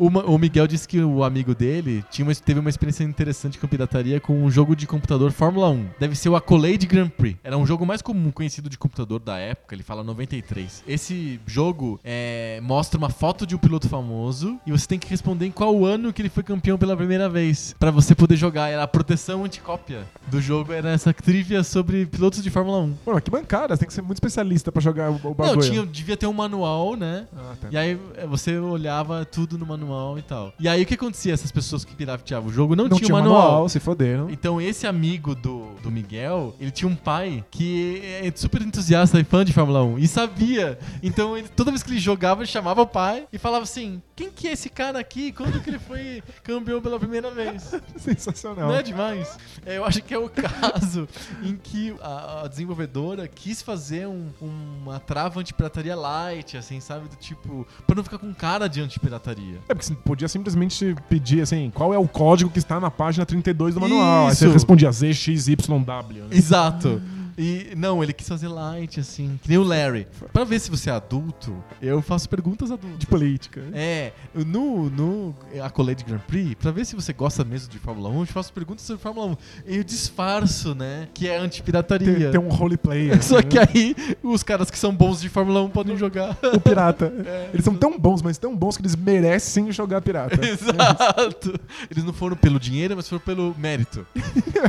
O, 0.07 0.38
Miguel 0.38 0.67
disse 0.67 0.88
que 0.88 0.99
o 1.01 1.23
amigo 1.23 1.53
dele 1.55 2.03
tinha 2.09 2.25
uma- 2.27 2.35
teve 2.35 2.59
uma 2.59 2.69
experiência 2.69 3.03
interessante 3.03 3.57
com 3.57 3.67
pirataria 3.67 4.19
com 4.19 4.43
um 4.43 4.49
jogo 4.51 4.75
de 4.75 4.85
computador 4.88 5.31
Fórmula 5.31 5.69
1. 5.69 5.85
Deve 5.99 6.15
ser 6.15 6.30
o 6.30 6.35
Accolade 6.35 6.85
Grand 6.85 7.09
Prix. 7.09 7.38
Era 7.43 7.57
um 7.57 7.65
jogo 7.65 7.85
mais 7.85 8.01
comum 8.01 8.31
conhecido 8.31 8.69
de 8.69 8.77
computador 8.77 9.19
da 9.19 9.38
época, 9.38 9.73
ele 9.75 9.84
fala 9.84 10.03
93. 10.03 10.84
Esse 10.88 11.39
jogo 11.45 11.99
é, 12.03 12.59
mostra 12.63 12.97
uma 12.97 13.09
foto 13.09 13.45
de 13.47 13.55
um 13.55 13.57
piloto 13.57 13.88
famoso 13.88 14.59
e 14.65 14.71
você 14.71 14.88
tem 14.88 14.99
que 14.99 15.07
responder 15.09 15.45
em 15.45 15.51
qual 15.51 15.85
ano 15.85 16.11
que 16.11 16.21
ele 16.21 16.30
foi 16.30 16.43
campeão 16.43 16.77
pela 16.77 16.95
primeira 16.97 17.30
vez. 17.30 17.75
Pra 17.80 17.91
você 17.91 18.13
poder 18.15 18.35
jogar. 18.35 18.69
Era 18.69 18.84
a 18.84 18.88
proteção 18.88 19.43
anticópia 19.45 20.03
do 20.27 20.41
jogo, 20.41 20.73
era 20.73 20.89
essa 20.91 21.13
trivia 21.13 21.63
sobre 21.63 22.05
pilotos 22.05 22.41
de 22.43 22.49
Fórmula 22.49 22.80
1. 22.80 22.93
Pô, 23.05 23.21
que 23.21 23.30
bancada, 23.31 23.75
você 23.75 23.80
tem 23.80 23.88
que 23.88 23.93
ser 23.93 24.01
muito 24.01 24.17
especialista 24.17 24.71
pra 24.71 24.81
jogar 24.81 25.11
o, 25.11 25.15
o 25.15 25.34
bagulho. 25.34 25.55
Não, 25.55 25.59
tinha, 25.59 25.85
devia 25.85 26.17
ter 26.17 26.27
um 26.27 26.34
manual, 26.34 26.95
né? 26.95 27.27
Ah, 27.35 27.53
tá. 27.61 27.67
E 27.71 27.77
aí 27.77 27.97
é, 28.15 28.25
você 28.25 28.57
olhava 28.57 29.23
tudo 29.25 29.57
no 29.57 29.65
manual 29.65 29.93
e 30.18 30.22
tal. 30.22 30.53
E 30.60 30.68
aí 30.68 30.84
o 30.84 30.86
que 30.86 30.94
acontecia? 30.94 31.34
Essas 31.34 31.52
pessoas 31.52 31.84
que 31.86 31.95
pirateavam 31.95 32.49
o 32.49 32.53
jogo 32.53 32.76
não, 32.76 32.86
não 32.86 32.98
tinham 32.98 33.07
tinha 33.07 33.18
manual. 33.18 33.41
manual, 33.41 33.70
se 33.70 33.80
foderam. 33.80 34.30
Então 34.30 34.61
esse 34.61 34.88
amigo 34.88 35.36
do, 35.36 35.72
do 35.82 35.91
Miguel, 35.91 36.56
ele 36.60 36.72
tinha 36.72 36.90
um 36.90 36.95
pai 36.95 37.44
que 37.52 38.02
é 38.03 38.32
super 38.36 38.61
entusiasta 38.61 39.20
e 39.20 39.24
fã 39.24 39.44
de 39.44 39.53
Fórmula 39.53 39.84
1 39.84 39.99
e 39.99 40.07
sabia. 40.07 40.78
Então 41.02 41.38
ele, 41.38 41.48
toda 41.48 41.72
vez 41.72 41.84
que 41.84 41.91
ele 41.91 41.99
jogava, 41.99 42.41
ele 42.41 42.49
chamava 42.49 42.82
o 42.82 42.88
pai 42.88 43.26
e 43.32 43.38
falava 43.38 43.64
assim: 43.64 44.02
quem 44.15 44.30
que 44.30 44.48
é 44.48 44.52
esse 44.52 44.69
cara 44.69 44.99
aqui? 44.99 45.31
Quando 45.31 45.60
que 45.61 45.69
ele 45.69 45.80
foi 45.80 46.22
campeão 46.44 46.81
pela 46.81 46.99
primeira 46.99 47.31
vez? 47.31 47.73
Sensacional. 47.98 48.68
Não 48.69 48.76
é 48.76 48.84
demais? 48.84 49.38
É, 49.65 49.77
eu 49.77 49.85
acho 49.85 50.02
que 50.02 50.14
é 50.14 50.18
o 50.18 50.30
caso 50.30 51.07
em 51.41 51.56
que 51.56 51.95
a, 52.02 52.44
a 52.44 52.48
desenvolvedora 52.48 53.27
quis 53.27 53.61
fazer 53.61 54.07
um- 54.07 54.30
uma 54.41 54.99
trava 54.99 55.40
antipirataria 55.40 55.95
light, 55.95 56.56
assim, 56.57 56.80
sabe? 56.80 57.07
Do 57.07 57.15
tipo, 57.15 57.68
pra 57.88 57.95
não 57.95 58.03
ficar 58.03 58.18
com 58.18 58.34
cara 58.34 58.68
de 58.68 58.81
antipirataria. 58.81 59.57
É 59.68 59.73
porque 59.73 59.85
você 59.85 59.95
podia 59.95 60.27
simplesmente 60.27 60.95
pedir 61.10 61.41
assim, 61.41 61.72
qual 61.73 61.94
é 61.94 61.98
o 61.98 62.07
código 62.07 62.49
que 62.52 62.60
está 62.60 62.80
na 62.80 62.91
página 62.91 63.26
32 63.26 63.73
do 63.76 63.81
manual. 63.81 64.27
Aí 64.27 64.35
você 64.35 64.45
Isso. 64.45 64.53
respondia 64.53 64.91
ZXYW. 64.91 66.23
Né? 66.26 66.27
Exato. 66.31 67.02
E 67.38 67.73
não, 67.76 68.03
ele 68.03 68.14
quis 68.14 68.27
fazer 68.27 68.47
light, 68.47 68.99
assim, 68.99 69.39
que 69.41 69.49
nem 69.49 69.57
o 69.57 69.64
Larry. 69.64 70.07
Pra 70.31 70.43
ver 70.43 70.60
se 70.60 70.69
você 70.69 70.89
é 70.89 70.93
adulto, 70.93 71.55
eu 71.81 72.01
faço 72.01 72.30
perguntas 72.30 72.72
adultas. 72.72 72.99
De 72.99 73.07
política. 73.07 73.61
É, 73.73 74.11
no, 74.34 74.89
no 74.89 75.35
Accolade 75.64 76.03
Grand 76.03 76.19
Prix, 76.19 76.55
pra 76.55 76.72
ver 76.72 76.85
se 76.85 76.95
você 76.95 77.14
gosta 77.14 77.43
mesmo 77.43 77.69
de 77.69 77.80
Fórmula 77.80 78.10
1, 78.10 78.19
eu 78.19 78.26
te 78.26 78.34
faço 78.34 78.53
perguntas 78.53 78.85
sobre 78.85 79.01
Fórmula 79.01 79.27
1. 79.27 79.38
Eu 79.65 79.84
disfarço, 79.84 80.76
né, 80.76 81.07
que 81.14 81.27
é 81.27 81.38
antipirataria. 81.38 82.31
Tem, 82.31 82.31
tem 82.31 82.39
um 82.39 82.49
roleplay. 82.49 83.11
assim, 83.14 83.30
Só 83.30 83.38
né? 83.38 83.43
que 83.43 83.60
aí 83.60 83.95
os 84.22 84.43
caras 84.43 84.69
que 84.69 84.77
são 84.77 84.93
bons 84.93 85.22
de 85.22 85.30
Fórmula 85.30 85.61
1 85.64 85.69
podem 85.69 85.97
jogar. 85.97 86.38
O 86.53 86.60
pirata. 86.60 87.11
É. 87.26 87.49
Eles 87.53 87.64
são 87.64 87.76
tão 87.76 87.97
bons, 87.97 88.22
mas 88.22 88.38
tão 88.38 88.55
bons 88.55 88.76
que 88.76 88.81
eles 88.81 88.95
merecem 88.95 89.72
jogar 89.72 90.01
pirata. 90.01 90.35
Exato. 90.45 91.57
Eles 91.89 92.03
não 92.03 92.11
foram 92.11 92.35
pelo 92.35 92.60
dinheiro, 92.60 92.95
mas 92.95 93.07
foram 93.07 93.22
pelo 93.22 93.55
mérito 93.57 94.05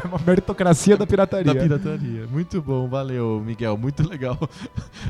é 0.03 0.07
uma 0.07 0.19
meritocracia 0.19 0.97
da 0.97 1.07
pirataria. 1.07 1.53
da 1.53 1.61
pirataria. 1.61 2.27
Muito 2.27 2.54
bom, 2.61 2.89
valeu, 2.89 3.43
Miguel. 3.45 3.77
Muito 3.77 4.03
legal. 4.09 4.39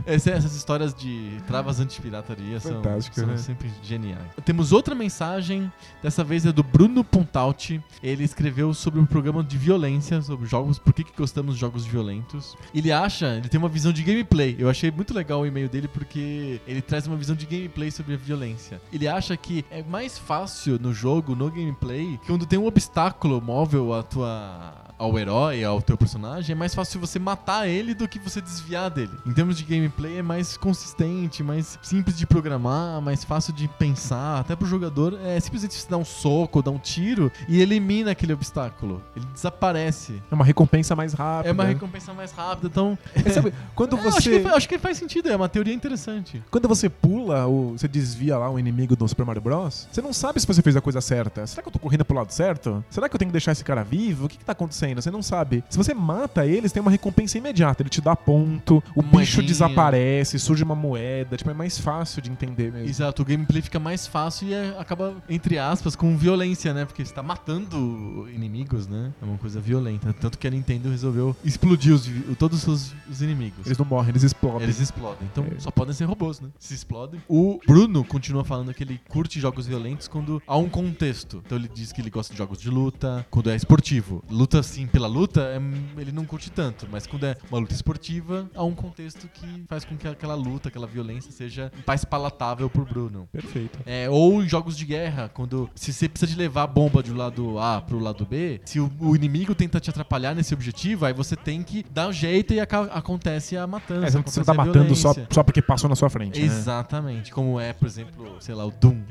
Essa- 0.07 0.31
essas 0.31 0.55
histórias 0.55 0.95
de 0.95 1.39
travas 1.47 1.81
antipirataria 1.81 2.59
são, 2.61 2.83
são 3.13 3.27
né? 3.27 3.37
sempre 3.37 3.71
geniais. 3.83 4.23
Temos 4.45 4.73
outra 4.73 4.95
mensagem, 4.95 5.71
dessa 6.03 6.23
vez 6.25 6.45
é 6.47 6.53
do 6.53 6.63
Bruno 6.63 7.03
Pontalti. 7.05 7.83
Ele 8.03 8.25
escreveu 8.25 8.73
sobre 8.75 9.01
um 9.01 9.07
programa 9.07 9.43
de 9.43 9.57
violência, 9.59 10.21
sobre 10.23 10.47
jogos, 10.47 10.79
por 10.79 10.93
que, 10.93 11.05
que 11.05 11.13
gostamos 11.17 11.55
de 11.55 11.61
jogos 11.61 11.85
violentos. 11.85 12.57
Ele 12.75 12.91
acha, 12.93 13.37
ele 13.37 13.49
tem 13.49 13.59
uma 13.59 13.69
visão 13.69 13.93
de 13.93 14.03
gameplay. 14.03 14.57
Eu 14.59 14.69
achei 14.69 14.91
muito 14.91 15.15
legal 15.15 15.41
o 15.41 15.47
e-mail 15.47 15.69
dele 15.69 15.89
porque 15.89 16.61
ele 16.67 16.83
traz 16.83 17.07
uma 17.07 17.17
visão 17.17 17.35
de 17.37 17.47
gameplay 17.47 17.91
sobre 17.91 18.15
a 18.15 18.17
violência. 18.17 18.81
Ele 18.93 19.09
acha 19.09 19.37
que 19.37 19.65
é 19.71 19.83
mais 19.83 20.19
fácil 20.19 20.79
no 20.81 20.93
jogo, 20.93 21.35
no 21.35 21.51
gameplay, 21.51 22.19
quando 22.27 22.47
tem 22.47 22.59
um 22.59 22.67
obstáculo 22.67 23.41
móvel 23.41 23.93
à 23.95 24.03
tua 24.03 24.84
ao 25.05 25.19
herói, 25.19 25.63
ao 25.65 25.81
teu 25.83 25.97
personagem, 25.97 26.53
é 26.53 26.57
mais 26.57 26.75
fácil 26.75 26.99
você 27.01 27.19
matar 27.19 27.69
ele 27.69 27.95
do 27.95 28.09
que 28.09 28.19
você 28.19 28.41
desviar 28.41 28.91
dele. 28.91 29.11
Em 29.27 29.33
termos 29.33 29.57
de 29.57 29.65
gameplay, 29.65 30.19
é 30.19 30.23
mais 30.23 30.57
consistente, 30.57 31.43
mais 31.43 31.79
simples 31.83 32.17
de 32.17 32.27
programar, 32.27 33.01
mais 33.01 33.25
fácil 33.25 33.53
de 33.53 33.69
pensar. 33.69 34.41
Até 34.41 34.57
pro 34.57 34.67
jogador, 34.67 35.19
é 35.25 35.39
simplesmente 35.41 35.75
você 35.75 35.89
dar 35.89 35.97
um 35.99 36.05
soco, 36.05 36.63
dar 36.63 36.71
um 36.71 36.79
tiro 36.79 37.31
e 37.49 37.61
elimina 37.61 38.11
aquele 38.13 38.33
obstáculo. 38.33 39.03
Ele 39.15 39.27
desaparece. 39.33 40.23
É 40.31 40.35
uma 40.35 40.45
recompensa 40.45 40.95
mais 40.97 41.13
rápida. 41.13 41.49
É 41.49 41.53
uma 41.53 41.65
recompensa 41.65 42.13
mais 42.13 42.33
rápida, 42.33 42.67
então. 42.69 42.99
É, 43.15 43.31
sabe, 43.31 43.53
quando 43.75 43.97
É, 43.97 44.01
acho, 44.09 44.17
que, 44.23 44.31
você. 44.31 44.41
fa- 44.41 44.55
acho 44.57 44.69
que 44.69 44.79
faz 44.79 44.97
sentido, 44.99 45.29
é 45.31 45.37
uma 45.37 45.49
teoria 45.49 45.75
interessante. 45.75 46.43
Quando 46.51 46.69
você 46.69 46.89
pula, 46.89 47.47
ou 47.47 47.73
você 47.77 47.87
desvia 47.89 48.37
lá 48.39 48.51
o 48.51 48.59
inimigo 48.59 48.97
do 48.97 49.07
Super 49.09 49.25
Mario 49.27 49.43
Bros., 49.43 49.89
você 49.93 50.01
não 50.03 50.13
sabe 50.13 50.41
se 50.41 50.47
você 50.47 50.63
fez 50.63 50.77
a 50.77 50.81
coisa 50.81 51.01
certa. 51.01 51.47
Será 51.47 51.63
que 51.63 51.69
eu 51.69 51.73
tô 51.73 51.79
correndo 51.79 52.05
pro 52.05 52.17
lado 52.17 52.33
certo? 52.33 52.85
Será 52.91 53.09
que 53.09 53.15
eu 53.15 53.19
tenho 53.19 53.29
que 53.29 53.33
deixar 53.33 53.53
esse 53.53 53.65
cara 53.65 53.83
vivo? 53.83 54.27
O 54.27 54.29
que, 54.29 54.39
que 54.39 54.45
tá 54.45 54.53
acontecendo? 54.53 54.94
Você 55.01 55.11
não 55.11 55.23
sabe. 55.23 55.65
Se 55.69 55.77
você 55.77 55.95
mata 55.95 56.47
eles, 56.47 56.73
tem 56.73 56.81
uma 56.81 56.91
recompensa 56.91 57.39
imediata. 57.39 57.83
Ele 57.83 57.91
te 57.91 58.01
dá 58.01 58.15
ponto, 58.17 58.83
o 58.95 59.03
bicho 59.03 59.43
desaparece, 59.43 60.39
surge 60.39 60.63
uma 60.63 60.75
moeda. 60.75 61.37
Tipo, 61.37 61.51
é 61.51 61.55
mais 61.55 61.79
fácil 61.79 62.21
de 62.23 62.31
entender 62.31 62.73
mesmo. 62.73 62.89
Exato, 62.89 63.23
o 63.23 63.25
gameplay 63.25 63.63
fica 63.63 63.79
mais 63.79 64.07
fácil 64.07 64.49
e 64.49 64.55
é- 64.55 64.77
acaba, 64.79 65.15
entre 65.29 65.59
aspas, 65.59 65.95
com 65.97 66.17
violência, 66.17 66.73
né? 66.75 66.85
Porque 66.85 67.05
você 67.05 67.13
tá 67.13 67.23
matando 67.23 68.29
inimigos, 68.33 68.87
né? 68.87 69.13
É 69.21 69.25
uma 69.25 69.39
coisa 69.39 69.61
violenta. 69.61 70.13
Tanto 70.13 70.39
que 70.39 70.47
a 70.47 70.51
Nintendo 70.51 70.89
resolveu 70.91 71.37
explodir 71.45 71.95
os, 71.95 72.09
todos 72.39 72.67
os, 72.67 72.95
os 73.11 73.23
inimigos. 73.23 73.67
Eles 73.67 73.79
não 73.79 73.87
morrem, 73.87 74.11
eles 74.11 74.23
explodem. 74.23 74.63
Eles 74.63 74.81
explodem. 74.81 75.29
Então 75.31 75.45
É. 75.45 75.59
só 75.61 75.71
podem 75.71 75.95
ser 75.95 76.05
robôs, 76.05 76.41
né? 76.41 76.49
Se 76.59 76.75
explodem. 76.75 77.21
O 77.29 77.59
Bruno 77.67 78.05
continua 78.05 78.45
falando 78.45 78.73
que 78.75 78.83
ele 78.83 79.01
curte 79.09 79.41
jogos 79.41 79.67
violentos 79.67 80.09
quando 80.09 80.43
há 80.47 80.57
um 80.57 80.69
contexto. 80.69 81.43
Então 81.45 81.59
ele 81.59 81.69
diz 81.73 81.93
que 81.93 82.01
ele 82.01 82.11
gosta 82.11 82.33
de 82.33 82.39
jogos 82.39 82.59
de 82.59 82.71
luta, 82.71 83.27
quando 83.31 83.51
é 83.51 83.57
esportivo. 83.57 84.23
Luta, 84.31 84.63
sim, 84.75 84.87
pela 84.87 85.07
luta, 85.07 85.41
é- 85.41 86.01
ele 86.01 86.13
não 86.13 86.25
curte 86.25 86.51
tanto. 86.51 86.87
Mas 86.91 87.07
quando 87.07 87.25
é 87.25 87.37
uma 87.51 87.59
luta 87.61 87.73
esportiva, 87.75 88.49
há 88.55 88.65
um 88.65 88.75
contexto 88.75 89.29
que 89.33 89.65
faz 89.69 89.85
com 89.85 89.97
que 89.97 90.07
aquela 90.09 90.35
luta, 90.35 90.69
aquela 90.69 90.87
violência 90.87 91.31
seja 91.33 91.73
mais 91.87 92.05
palatável 92.05 92.69
pro 92.69 92.85
Bruno. 92.85 93.29
Perfeito. 93.33 93.79
É, 93.87 94.09
ou 94.11 94.43
em 94.43 94.49
jogos 94.49 94.77
de 94.77 94.85
guerra, 94.85 95.31
quando 95.33 95.71
se 95.75 95.93
você 95.93 96.09
precisa 96.09 96.31
de 96.33 96.39
levar 96.39 96.63
a 96.65 96.67
bomba 96.67 97.03
do 97.03 97.15
lado 97.15 97.59
A 97.59 97.81
pro 97.81 97.99
lado 97.99 98.25
B, 98.27 98.61
se 98.65 98.81
o, 98.81 98.91
o 99.01 99.15
inimigo 99.15 99.55
tenta 99.55 99.79
te 99.81 99.91
atrapalhar 99.91 100.35
nesse 100.35 100.53
objetivo, 100.55 101.05
aí 101.07 101.13
você 101.13 101.37
tem 101.37 101.63
que 101.63 101.85
dar 101.91 102.09
um 102.09 102.13
jeito 102.13 102.53
e 102.55 102.61
acontece 102.61 103.57
a 103.57 103.67
matança. 103.67 104.07
É, 104.07 104.23
você 104.23 104.41
não 104.41 104.45
tá 104.47 104.55
matando 104.55 104.95
só, 104.97 105.13
só 105.31 105.43
porque 105.43 105.63
passou 105.63 105.89
na 105.89 105.97
sua 105.97 106.11
frente. 106.11 106.39
né? 106.41 106.47
Exatamente. 106.47 107.33
Como 107.33 107.61
é, 107.61 107.73
por 107.73 107.87
exemplo, 107.87 108.37
sei 108.41 108.55
lá, 108.55 108.65
o 108.65 108.71
Doom. 108.71 109.03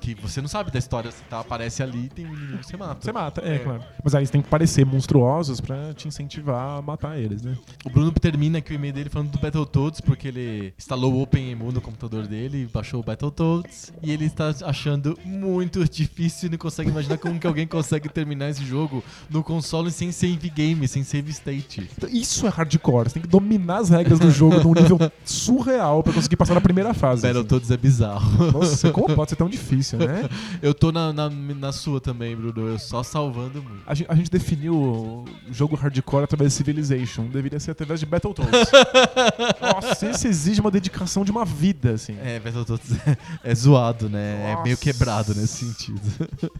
Que 0.00 0.14
você 0.14 0.40
não 0.40 0.48
sabe 0.48 0.70
da 0.70 0.78
história, 0.78 1.10
você 1.10 1.22
tá, 1.28 1.40
aparece 1.40 1.82
ali 1.82 2.08
tem 2.08 2.26
um 2.26 2.32
inimigo 2.34 2.58
que 2.58 2.66
você 2.66 2.76
mata. 2.76 3.00
Você 3.00 3.12
mata, 3.12 3.40
é, 3.44 3.56
É. 3.56 3.58
claro. 3.58 3.82
Mas 4.04 4.14
aí 4.14 4.24
você 4.26 4.32
tem 4.32 4.42
que 4.42 4.48
parecer 4.48 4.84
monstruosos 5.06 5.60
pra 5.60 5.94
te 5.94 6.08
incentivar 6.08 6.78
a 6.78 6.82
matar 6.82 7.18
eles, 7.18 7.42
né? 7.42 7.56
O 7.84 7.90
Bruno 7.90 8.10
termina 8.12 8.58
aqui 8.58 8.72
o 8.72 8.74
e-mail 8.74 8.92
dele 8.92 9.08
falando 9.08 9.30
do 9.30 9.38
Battletoads, 9.38 10.00
porque 10.00 10.28
ele 10.28 10.74
instalou 10.76 11.14
o 11.14 11.22
OpenEMU 11.22 11.70
no 11.72 11.80
computador 11.80 12.26
dele, 12.26 12.68
baixou 12.72 13.00
o 13.00 13.02
Battletoads, 13.02 13.92
e 14.02 14.10
ele 14.10 14.24
está 14.24 14.52
achando 14.64 15.18
muito 15.24 15.84
difícil 15.88 16.48
e 16.48 16.50
não 16.50 16.58
consegue 16.58 16.90
imaginar 16.90 17.18
como 17.18 17.38
que 17.38 17.46
alguém 17.46 17.66
consegue 17.66 18.08
terminar 18.08 18.50
esse 18.50 18.64
jogo 18.64 19.02
no 19.30 19.42
console 19.42 19.90
sem 19.90 20.10
save 20.10 20.50
game, 20.50 20.86
sem 20.88 21.04
save 21.04 21.30
state. 21.30 21.88
Então, 21.96 22.08
Isso 22.10 22.46
é 22.46 22.50
hardcore. 22.50 23.08
Você 23.08 23.14
tem 23.14 23.22
que 23.22 23.28
dominar 23.28 23.78
as 23.78 23.90
regras 23.90 24.18
do 24.18 24.30
jogo 24.30 24.58
num 24.62 24.74
nível 24.74 24.98
surreal 25.24 26.02
pra 26.02 26.12
conseguir 26.12 26.36
passar 26.36 26.54
na 26.54 26.60
primeira 26.60 26.92
fase. 26.92 27.26
assim. 27.26 27.34
Battletoads 27.34 27.70
é 27.70 27.76
bizarro. 27.76 28.52
Nossa, 28.52 28.90
como 28.90 29.14
pode 29.14 29.30
ser 29.30 29.36
tão 29.36 29.48
difícil, 29.48 29.98
né? 29.98 30.28
Eu 30.60 30.74
tô 30.74 30.90
na, 30.90 31.12
na, 31.12 31.30
na 31.30 31.72
sua 31.72 32.00
também. 32.00 32.16
também, 32.16 32.34
Bruno. 32.34 32.68
Eu 32.68 32.78
só 32.78 33.02
salvando 33.02 33.62
muito. 33.62 33.82
A 33.86 33.94
gente, 33.94 34.10
a 34.10 34.14
gente 34.14 34.30
definiu 34.30 34.95
jogo 35.50 35.76
hardcore 35.76 36.24
através 36.24 36.52
de 36.52 36.56
Civilization. 36.56 37.26
Deveria 37.26 37.58
ser 37.60 37.72
através 37.72 38.00
de 38.00 38.06
Battletoads. 38.06 38.70
Nossa, 39.60 40.06
esse 40.08 40.28
exige 40.28 40.60
uma 40.60 40.70
dedicação 40.70 41.24
de 41.24 41.30
uma 41.30 41.44
vida, 41.44 41.92
assim. 41.92 42.16
É, 42.22 42.38
Battletoads 42.40 42.92
é, 43.06 43.16
é 43.44 43.54
zoado, 43.54 44.08
né? 44.08 44.52
É 44.52 44.62
meio 44.62 44.70
Nossa. 44.70 44.82
quebrado 44.82 45.34
nesse 45.34 45.64
sentido. 45.64 46.00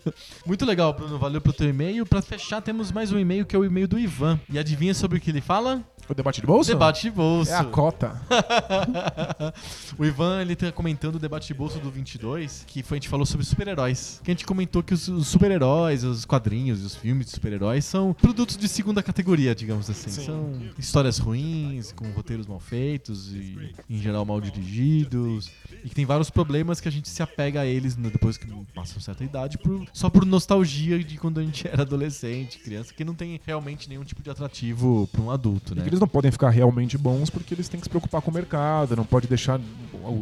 Muito 0.46 0.64
legal, 0.64 0.92
Bruno. 0.92 1.18
Valeu 1.18 1.40
pelo 1.40 1.54
teu 1.54 1.68
e-mail. 1.68 2.06
Pra 2.06 2.22
fechar, 2.22 2.60
temos 2.60 2.92
mais 2.92 3.12
um 3.12 3.18
e-mail 3.18 3.44
que 3.44 3.54
é 3.54 3.58
o 3.58 3.64
e-mail 3.64 3.88
do 3.88 3.98
Ivan. 3.98 4.40
E 4.50 4.58
adivinha 4.58 4.94
sobre 4.94 5.18
o 5.18 5.20
que 5.20 5.30
ele 5.30 5.40
fala? 5.40 5.82
O 6.08 6.14
debate 6.14 6.40
de 6.40 6.46
bolso? 6.46 6.70
Debate 6.70 7.02
de 7.02 7.10
bolso. 7.10 7.50
É 7.50 7.54
a 7.56 7.64
cota. 7.64 8.20
o 9.98 10.04
Ivan, 10.04 10.40
ele 10.42 10.54
tá 10.56 10.70
comentando 10.72 11.16
o 11.16 11.18
debate 11.18 11.48
de 11.48 11.54
bolso 11.54 11.78
do 11.78 11.90
22, 11.90 12.64
que 12.66 12.82
foi, 12.82 12.96
a 12.96 12.98
gente 13.00 13.08
falou 13.08 13.26
sobre 13.26 13.44
super-heróis. 13.44 14.20
Que 14.22 14.30
a 14.30 14.34
gente 14.34 14.44
comentou 14.44 14.82
que 14.82 14.94
os, 14.94 15.08
os 15.08 15.26
super-heróis, 15.28 16.04
os 16.04 16.24
quadrinhos 16.24 16.82
e 16.82 16.84
os 16.86 16.94
filmes 16.94 17.26
de 17.26 17.32
super-heróis 17.32 17.84
são 17.84 18.12
produtos 18.12 18.56
de 18.56 18.68
segunda 18.68 19.02
categoria, 19.02 19.54
digamos 19.54 19.88
assim. 19.90 20.10
Sim. 20.10 20.24
São 20.26 20.60
histórias 20.78 21.18
ruins, 21.18 21.92
com 21.92 22.08
roteiros 22.10 22.46
mal 22.46 22.60
feitos 22.60 23.32
e, 23.32 23.72
em 23.90 23.98
geral, 23.98 24.24
mal 24.24 24.40
dirigidos. 24.40 25.50
E 25.84 25.88
que 25.88 25.94
tem 25.94 26.04
vários 26.04 26.30
problemas 26.30 26.80
que 26.80 26.88
a 26.88 26.92
gente 26.92 27.08
se 27.08 27.22
apega 27.22 27.60
a 27.60 27.66
eles 27.66 27.96
no- 27.96 28.10
depois 28.10 28.36
que 28.36 28.46
passa 28.74 28.94
uma 28.94 29.00
certa 29.00 29.24
idade, 29.24 29.58
por- 29.58 29.86
só 29.92 30.08
por 30.08 30.24
nostalgia 30.24 31.02
de 31.02 31.16
quando 31.18 31.40
a 31.40 31.42
gente 31.42 31.66
era 31.66 31.82
adolescente, 31.82 32.58
criança, 32.58 32.92
que 32.92 33.04
não 33.04 33.14
tem 33.14 33.40
realmente 33.46 33.88
nenhum 33.88 34.04
tipo 34.04 34.22
de 34.22 34.30
atrativo 34.30 35.08
pra 35.12 35.20
um 35.22 35.30
adulto, 35.30 35.72
E 35.74 35.76
né? 35.76 35.84
Eles 35.96 36.00
não 36.00 36.08
podem 36.08 36.30
ficar 36.30 36.50
realmente 36.50 36.96
bons 36.98 37.30
porque 37.30 37.54
eles 37.54 37.68
têm 37.68 37.80
que 37.80 37.84
se 37.86 37.90
preocupar 37.90 38.20
com 38.22 38.30
o 38.30 38.34
mercado, 38.34 38.94
não 38.94 39.04
pode 39.04 39.26
deixar 39.26 39.60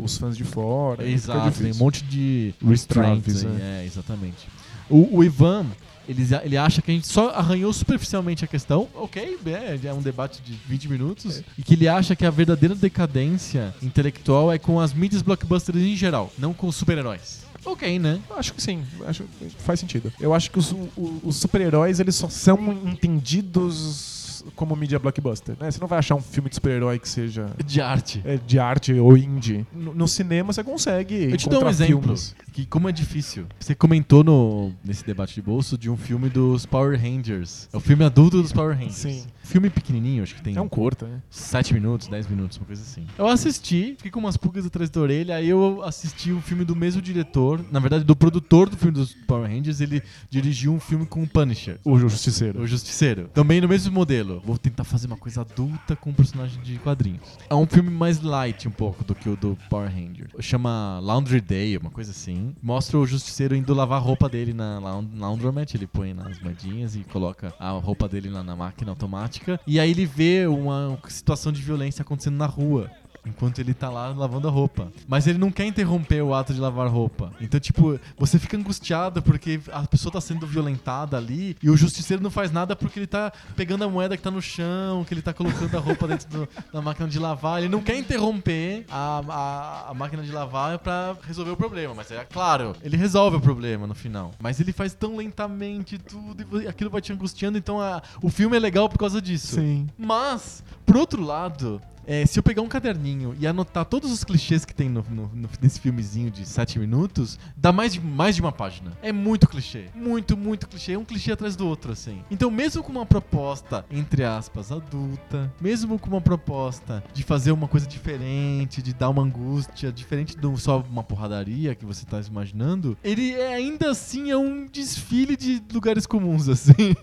os 0.03 0.17
fãs 0.17 0.37
de 0.37 0.45
fora. 0.45 1.07
Exato, 1.07 1.59
tem 1.61 1.73
um 1.73 1.77
monte 1.77 2.03
de 2.05 2.55
restraints 2.67 3.45
é. 3.45 3.83
é, 3.83 3.85
exatamente. 3.85 4.49
O, 4.89 5.19
o 5.19 5.25
Ivan, 5.25 5.67
ele, 6.09 6.23
ele 6.43 6.57
acha 6.57 6.81
que 6.83 6.91
a 6.91 6.95
gente 6.95 7.07
só 7.07 7.31
arranhou 7.31 7.73
superficialmente 7.73 8.45
a 8.45 8.49
questão, 8.49 8.89
ok, 8.95 9.39
é, 9.47 9.79
é 9.89 9.93
um 9.93 10.03
debate 10.03 10.43
de 10.43 10.53
20 10.69 10.89
minutos, 10.89 11.43
e 11.59 11.63
que 11.63 11.75
ele 11.75 11.89
acha 11.89 12.15
que 12.15 12.25
a 12.27 12.31
verdadeira 12.31 12.75
decadência 12.75 13.75
intelectual 13.83 14.53
é 14.53 14.59
com 14.59 14.79
as 14.79 14.93
mídias 14.93 15.23
blockbusters 15.23 15.79
em 15.79 15.97
geral, 15.97 16.31
não 16.39 16.53
com 16.55 16.67
os 16.69 16.77
super-heróis. 16.77 17.43
Ok, 17.67 17.99
né? 17.99 18.21
Acho 18.37 18.53
que 18.53 18.63
sim, 18.63 18.85
acho 19.07 19.25
faz 19.61 19.81
sentido. 19.81 20.13
Eu 20.21 20.35
acho 20.35 20.51
que 20.51 20.59
os, 20.59 20.71
o- 20.73 21.21
os 21.25 21.37
super-heróis 21.37 21.99
eles 21.99 22.15
só 22.15 22.29
são 22.29 22.59
entendidos 22.85 24.24
como 24.55 24.75
mídia 24.77 24.99
blockbuster, 24.99 25.57
né? 25.61 25.71
Você 25.71 25.81
não 25.81 25.87
vai 25.89 25.99
achar 25.99 26.15
um 26.15 26.21
filme 26.23 26.49
de 26.49 26.55
super-herói 26.57 26.99
que 26.99 27.09
seja 27.09 27.51
De 27.65 27.81
arte. 27.81 28.23
é, 28.25 28.37
de 28.37 28.59
arte 28.59 28.93
ou 28.95 29.17
indie. 29.17 29.67
No, 29.73 29.95
no 29.95 30.09
cinema 30.09 30.53
você 30.53 30.63
consegue 30.65 31.15
Eu 31.31 31.37
te 31.37 31.49
dou 31.49 31.59
um 31.59 31.63
encontrar 31.63 31.71
exemplo, 31.71 32.03
filmes. 32.03 32.37
que 32.53 32.67
como 32.67 32.89
é 32.89 32.93
difícil. 32.93 33.47
Você 33.59 33.75
comentou 33.75 34.23
no, 34.25 34.73
nesse 34.85 35.05
debate 35.05 35.35
de 35.35 35.43
bolso 35.43 35.77
de 35.79 35.89
um 35.91 35.97
filme 35.97 36.29
dos 36.29 36.67
Power 36.67 37.01
Rangers. 37.01 37.69
É 37.73 37.77
o 37.77 37.81
filme 37.81 38.05
adulto 38.05 38.41
dos 38.43 38.53
Power 38.53 38.75
Rangers. 38.77 38.95
Sim. 38.95 39.25
Filme 39.43 39.69
pequenininho, 39.69 40.23
acho 40.23 40.35
que 40.35 40.43
tem 40.43 40.57
É 40.57 40.61
um 40.61 40.69
curta, 40.69 41.07
né? 41.07 41.21
7 41.29 41.75
minutos, 41.75 42.09
10 42.09 42.27
minutos, 42.29 42.57
uma 42.57 42.67
coisa 42.67 42.81
assim. 42.83 43.07
Eu 43.19 43.27
assisti, 43.27 43.95
fiquei 43.97 44.11
com 44.11 44.19
umas 44.21 44.37
pulgas 44.39 44.65
atrás 44.65 44.89
da 44.89 45.01
orelha, 45.01 45.37
aí 45.37 45.49
eu 45.49 45.83
assisti 45.85 46.33
o 46.33 46.41
filme 46.41 46.65
do 46.65 46.75
mesmo 46.75 47.03
diretor, 47.03 47.61
na 47.71 47.79
verdade 47.79 48.05
do 48.05 48.17
produtor 48.17 48.71
do 48.71 48.77
filme 48.77 48.95
dos 48.95 49.13
Power 49.27 49.49
Rangers, 49.51 49.81
ele 49.83 50.03
dirigiu 50.31 50.73
um 50.73 50.81
filme 50.81 51.05
com 51.05 51.23
o 51.23 51.27
Punisher. 51.27 51.79
O 51.85 51.99
Justiceiro. 51.99 52.63
O 52.63 52.67
Justiceiro. 52.67 53.29
Também 53.35 53.61
no 53.61 53.69
mesmo 53.69 53.93
modelo. 53.93 54.34
Vou 54.45 54.57
tentar 54.59 54.85
fazer 54.85 55.07
uma 55.07 55.17
coisa 55.17 55.43
adulta 55.43 55.95
com 55.97 56.11
um 56.11 56.15
personagem 56.15 56.63
de 56.63 56.79
quadrinhos. 56.79 57.39
É 57.49 57.55
um 57.55 57.67
filme 57.67 57.91
mais 57.91 58.21
light 58.21 58.67
um 58.67 58.71
pouco 58.71 59.05
do 59.05 59.15
que 59.15 59.29
o 59.29 59.37
do 59.37 59.57
Power 59.69 59.89
Ranger. 59.91 60.29
Chama 60.41 60.99
Laundry 61.03 61.41
Day, 61.41 61.77
uma 61.77 61.91
coisa 61.91 62.11
assim. 62.11 62.55
Mostra 62.63 62.99
o 62.99 63.07
Justiceiro 63.07 63.55
indo 63.55 63.75
lavar 63.75 63.99
a 63.99 64.03
roupa 64.03 64.29
dele 64.29 64.53
na 64.53 64.79
laun- 64.79 65.09
laundromat. 65.17 65.75
Ele 65.75 65.87
põe 65.87 66.15
nas 66.15 66.41
moedinhas 66.41 66.97
e 66.97 67.01
coloca 67.01 67.55
a 67.59 67.71
roupa 67.71 68.09
dele 68.09 68.29
lá 68.31 68.43
na 68.43 68.57
máquina 68.57 68.91
automática. 68.91 69.61
E 69.67 69.79
aí 69.81 69.91
ele 69.91 70.07
vê 70.07 70.47
uma 70.47 70.99
situação 71.09 71.53
de 71.53 71.61
violência 71.63 72.03
acontecendo 72.03 72.37
na 72.37 72.47
rua. 72.47 72.91
Enquanto 73.27 73.59
ele 73.59 73.73
tá 73.75 73.89
lá 73.91 74.09
lavando 74.09 74.47
a 74.49 74.51
roupa. 74.51 74.93
Mas 75.09 75.27
ele 75.27 75.39
não 75.39 75.51
quer 75.51 75.65
interromper 75.67 76.23
o 76.23 76.35
ato 76.35 76.53
de 76.53 76.61
lavar 76.61 76.89
roupa. 76.89 77.33
Então, 77.41 77.59
tipo, 77.59 77.99
você 78.19 78.39
fica 78.39 78.57
angustiado 78.57 79.23
porque 79.23 79.61
a 79.73 79.87
pessoa 79.87 80.13
tá 80.13 80.21
sendo 80.21 80.47
violentada 80.47 81.17
ali 81.17 81.57
e 81.63 81.71
o 81.71 81.77
justiceiro 81.77 82.23
não 82.23 82.31
faz 82.31 82.51
nada 82.53 82.77
porque 82.77 82.99
ele 82.99 83.07
tá 83.07 83.33
pegando 83.57 83.85
a 83.85 83.89
moeda 83.89 84.17
que 84.17 84.23
tá 84.23 84.31
no 84.31 84.43
chão, 84.43 85.05
que 85.05 85.15
ele 85.15 85.23
tá 85.23 85.33
colocando 85.33 85.75
a 85.77 85.81
roupa 85.81 86.07
dentro 86.07 86.29
do- 86.29 86.49
da 86.73 86.83
máquina 86.83 87.09
de 87.09 87.19
lavar. 87.19 87.61
Ele 87.61 87.69
não 87.69 87.81
quer 87.81 87.97
interromper 87.99 88.85
a, 88.91 89.23
a, 89.29 89.91
a 89.91 89.95
máquina 89.95 90.23
de 90.23 90.31
lavar 90.33 90.79
pra 90.79 91.17
resolver 91.27 91.51
o 91.53 91.57
problema. 91.57 91.95
Mas 91.95 92.11
é 92.11 92.25
claro, 92.25 92.75
ele 92.83 92.97
resolve 92.97 93.37
o 93.37 93.41
problema 93.41 93.87
no 93.87 93.95
final. 93.95 94.33
Mas 94.39 94.61
ele 94.61 94.73
faz 94.73 94.93
tão 94.95 95.17
lentamente 95.17 95.99
tudo 95.99 96.63
e 96.63 96.69
aquilo 96.69 96.91
vai 96.91 97.01
te 97.01 97.13
angustiando. 97.13 97.57
Então, 97.59 97.81
a- 97.81 98.03
o 98.23 98.29
filme 98.29 98.57
é 98.57 98.61
legal 98.61 98.89
por 98.89 98.99
causa 98.99 99.21
disso. 99.23 99.55
Sim. 99.57 99.87
Mas, 99.97 100.63
por 100.85 100.97
outro 100.97 101.23
lado, 101.23 101.81
é, 102.07 102.25
se 102.27 102.39
eu 102.39 102.43
pegar 102.43 102.63
um 102.63 102.69
caderninho 102.69 103.35
e 103.39 103.47
anotar 103.47 103.85
todos 103.85 104.11
os 104.13 104.25
clichês 104.25 104.65
que 104.65 104.75
tem 104.75 104.89
no, 104.89 105.05
no- 105.11 105.31
no- 105.35 105.49
nesse 105.61 105.81
filmezinho 105.81 106.31
de 106.31 106.47
7 106.47 106.79
minutos, 106.79 107.39
dá 107.57 107.73
mais 107.73 107.93
de, 107.93 108.01
mais 108.01 108.35
de 108.37 108.41
uma 108.43 108.53
página. 108.53 108.93
É 109.03 109.13
muito 109.13 109.49
clichê. 109.49 109.87
Muito, 109.95 110.37
muito 110.37 110.69
clichê. 110.69 110.93
É 110.93 110.99
um 110.99 111.05
clichê 111.05 111.33
atrás 111.33 111.57
do 111.57 111.67
outro, 111.67 111.93
assim. 111.93 112.21
Então, 112.31 112.51
mesmo 112.51 112.83
com 112.83 112.93
uma 112.93 113.07
proposta, 113.07 113.85
entre 113.91 114.25
aspas, 114.25 114.71
adulta, 114.73 115.53
mesmo 115.61 115.99
com 115.99 116.09
uma 116.09 116.21
proposta 116.21 117.03
de 117.13 117.23
fazer 117.23 117.53
uma 117.53 117.69
coisa 117.69 117.87
diferente, 117.87 118.83
de 118.83 118.93
dar 118.95 119.09
uma 119.11 119.23
angústia, 119.23 119.91
diferente 119.93 120.37
de 120.37 120.55
só 120.61 120.85
uma 120.91 121.03
porradaria 121.03 121.75
que 121.75 121.85
você 121.85 122.05
tá 122.07 122.21
imaginando, 122.21 122.97
ele 123.03 123.33
é, 123.33 123.55
ainda 123.55 123.91
assim 123.91 124.31
é 124.31 124.37
um 124.37 124.67
desfile 124.67 125.37
de 125.37 125.63
lugares 125.73 126.07
comuns, 126.07 126.49
assim. 126.49 126.95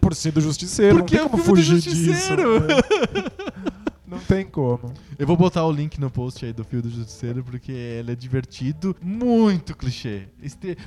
Por 0.00 0.14
ser 0.14 0.32
do 0.32 0.40
Justiceiro, 0.40 0.98
Porque 0.98 1.16
é 1.16 1.20
não 1.20 1.26
o 1.26 1.30
tem 1.30 1.38
como 1.40 1.56
filme 1.56 1.60
do 1.62 1.82
fugir 1.82 1.94
disso. 1.94 2.12
Justiceiro. 2.12 2.60
Não 4.08 4.18
tem 4.18 4.46
como. 4.46 4.92
Eu 5.18 5.26
vou 5.26 5.36
botar 5.36 5.64
o 5.66 5.72
link 5.72 6.00
no 6.00 6.10
post 6.10 6.44
aí 6.44 6.52
do 6.52 6.64
Fio 6.64 6.80
do 6.80 6.88
Justiceiro, 6.90 7.42
porque 7.44 7.70
ele 7.72 8.12
é 8.12 8.14
divertido, 8.14 8.96
muito 9.02 9.76
clichê. 9.76 10.22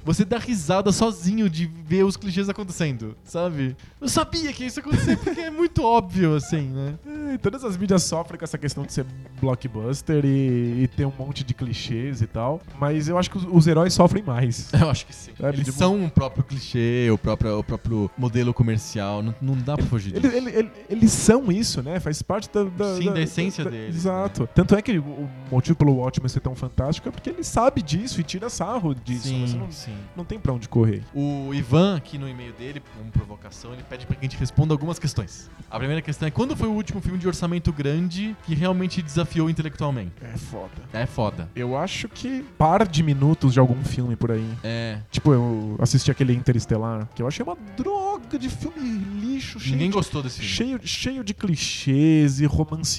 Você 0.03 0.26
dá 0.26 0.38
risada 0.38 0.91
sozinho 0.91 1.49
de 1.49 1.65
ver 1.68 2.03
os 2.03 2.18
clichês 2.18 2.49
acontecendo, 2.49 3.15
sabe? 3.23 3.76
Eu 3.99 4.10
sabia 4.10 4.52
que 4.52 4.65
isso 4.65 4.80
ia 4.80 4.84
acontecer, 4.85 5.18
porque 5.18 5.39
é 5.41 5.49
muito 5.52 5.84
óbvio, 5.84 6.35
assim, 6.35 6.69
né? 6.69 6.95
É, 7.34 7.38
todas 7.38 7.64
as 7.64 7.77
mídias 7.77 8.03
sofrem 8.03 8.38
com 8.39 8.43
essa 8.45 8.57
questão 8.57 8.84
de 8.84 8.93
ser 8.93 9.06
blockbuster 9.39 10.23
e, 10.26 10.84
e 10.84 10.88
ter 10.88 11.06
um 11.06 11.14
monte 11.18 11.43
de 11.43 11.53
clichês 11.53 12.22
e 12.22 12.27
tal. 12.27 12.61
Mas 12.80 13.07
eu 13.07 13.18
acho 13.18 13.30
que 13.30 13.38
os, 13.38 13.45
os 13.52 13.68
heróis 13.68 13.93
sofrem 13.93 14.23
mais. 14.23 14.72
Eu 14.81 14.89
acho 14.89 15.06
que 15.06 15.15
sim. 15.15 15.31
Eles 15.39 15.65
tipo- 15.65 15.77
são 15.77 16.06
o 16.06 16.10
próprio 16.10 16.43
clichê, 16.43 17.10
o 17.11 17.18
próprio, 17.18 17.60
o 17.60 17.64
próprio 17.64 18.10
modelo 18.18 18.53
comercial, 18.53 19.22
não, 19.22 19.35
não 19.41 19.56
dá 19.56 19.76
pra 19.76 19.85
fugir 19.85 20.14
disso. 20.14 20.26
Ele- 20.26 20.38
ele- 20.49 20.57
ele- 20.57 20.72
eles 20.89 21.11
são 21.11 21.52
isso, 21.52 21.84
né? 21.84 21.99
Faz 21.99 22.22
parte 22.22 22.49
da, 22.52 22.64
da- 22.64 22.95
Sim, 22.95 23.10
da 23.13 23.21
essência 23.21 23.65
deles, 23.65 23.95
Exato. 23.95 24.47
Tanto 24.53 24.75
é 24.75 24.81
que 24.81 24.97
o 24.97 25.29
motivo 25.51 25.75
pelo 25.77 25.95
Watchmen 25.97 26.29
ser 26.29 26.39
tão 26.39 26.55
fantástico 26.55 27.07
é 27.07 27.11
porque 27.11 27.29
ele 27.29 27.43
sabe 27.43 27.81
disso 27.81 28.19
e 28.19 28.23
tira 28.23 28.49
sarro 28.49 28.93
disso. 28.95 29.27
sim, 29.27 29.47
Você 29.47 29.57
não, 29.57 29.71
sim. 29.71 29.93
não 30.15 30.25
tem 30.25 30.39
pra 30.39 30.53
onde 30.53 30.67
correr. 30.67 31.03
O 31.13 31.53
Ivan, 31.53 31.95
aqui 31.97 32.17
no 32.17 32.27
e-mail 32.27 32.53
dele, 32.53 32.81
como 32.97 33.11
provocação, 33.11 33.73
ele 33.73 33.83
pede 33.89 34.05
pra 34.05 34.15
que 34.15 34.25
a 34.25 34.29
gente 34.29 34.39
responda 34.39 34.73
algumas 34.73 34.97
questões. 34.99 35.49
A 35.69 35.77
primeira 35.77 36.01
questão 36.01 36.27
é 36.27 36.31
quando 36.31 36.55
foi 36.55 36.67
o 36.67 36.73
último 36.73 37.01
filme 37.01 37.17
de 37.17 37.27
orçamento 37.27 37.71
grande 37.71 38.35
que 38.45 38.53
realmente 38.53 39.01
desafiou 39.01 39.49
intelectualmente? 39.49 40.11
É 40.21 40.38
foda. 40.38 40.71
É 40.93 41.05
foda. 41.05 41.49
Eu 41.55 41.77
acho 41.77 42.07
que 42.09 42.43
par 42.57 42.88
de 42.88 43.03
minutos 43.03 43.53
de 43.53 43.59
algum 43.59 43.83
filme 43.83 44.15
por 44.15 44.31
aí. 44.31 44.47
É. 44.63 44.99
Tipo, 45.11 45.33
eu 45.33 45.75
assisti 45.79 46.11
aquele 46.11 46.33
Interestelar, 46.33 47.07
que 47.15 47.21
eu 47.21 47.27
achei 47.27 47.43
uma 47.43 47.57
droga 47.77 48.38
de 48.39 48.49
filme 48.49 48.79
lixo, 49.19 49.59
cheio 49.59 49.73
Ninguém 49.73 49.89
de 49.89 49.95
gostou 49.95 50.21
desse 50.23 50.39
filme. 50.41 50.51
Cheio, 50.53 50.79
cheio 50.88 51.23
de 51.23 51.33
clichês 51.33 52.39
e 52.41 52.45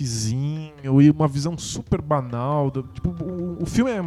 romancezinho 0.02 1.00
e 1.00 1.10
uma 1.10 1.28
visão 1.28 1.56
super 1.56 2.00
banal. 2.00 2.70
do- 2.70 2.82
tipo, 2.82 3.10
o, 3.10 3.62
o 3.62 3.66
filme 3.66 3.90
é- 3.90 4.02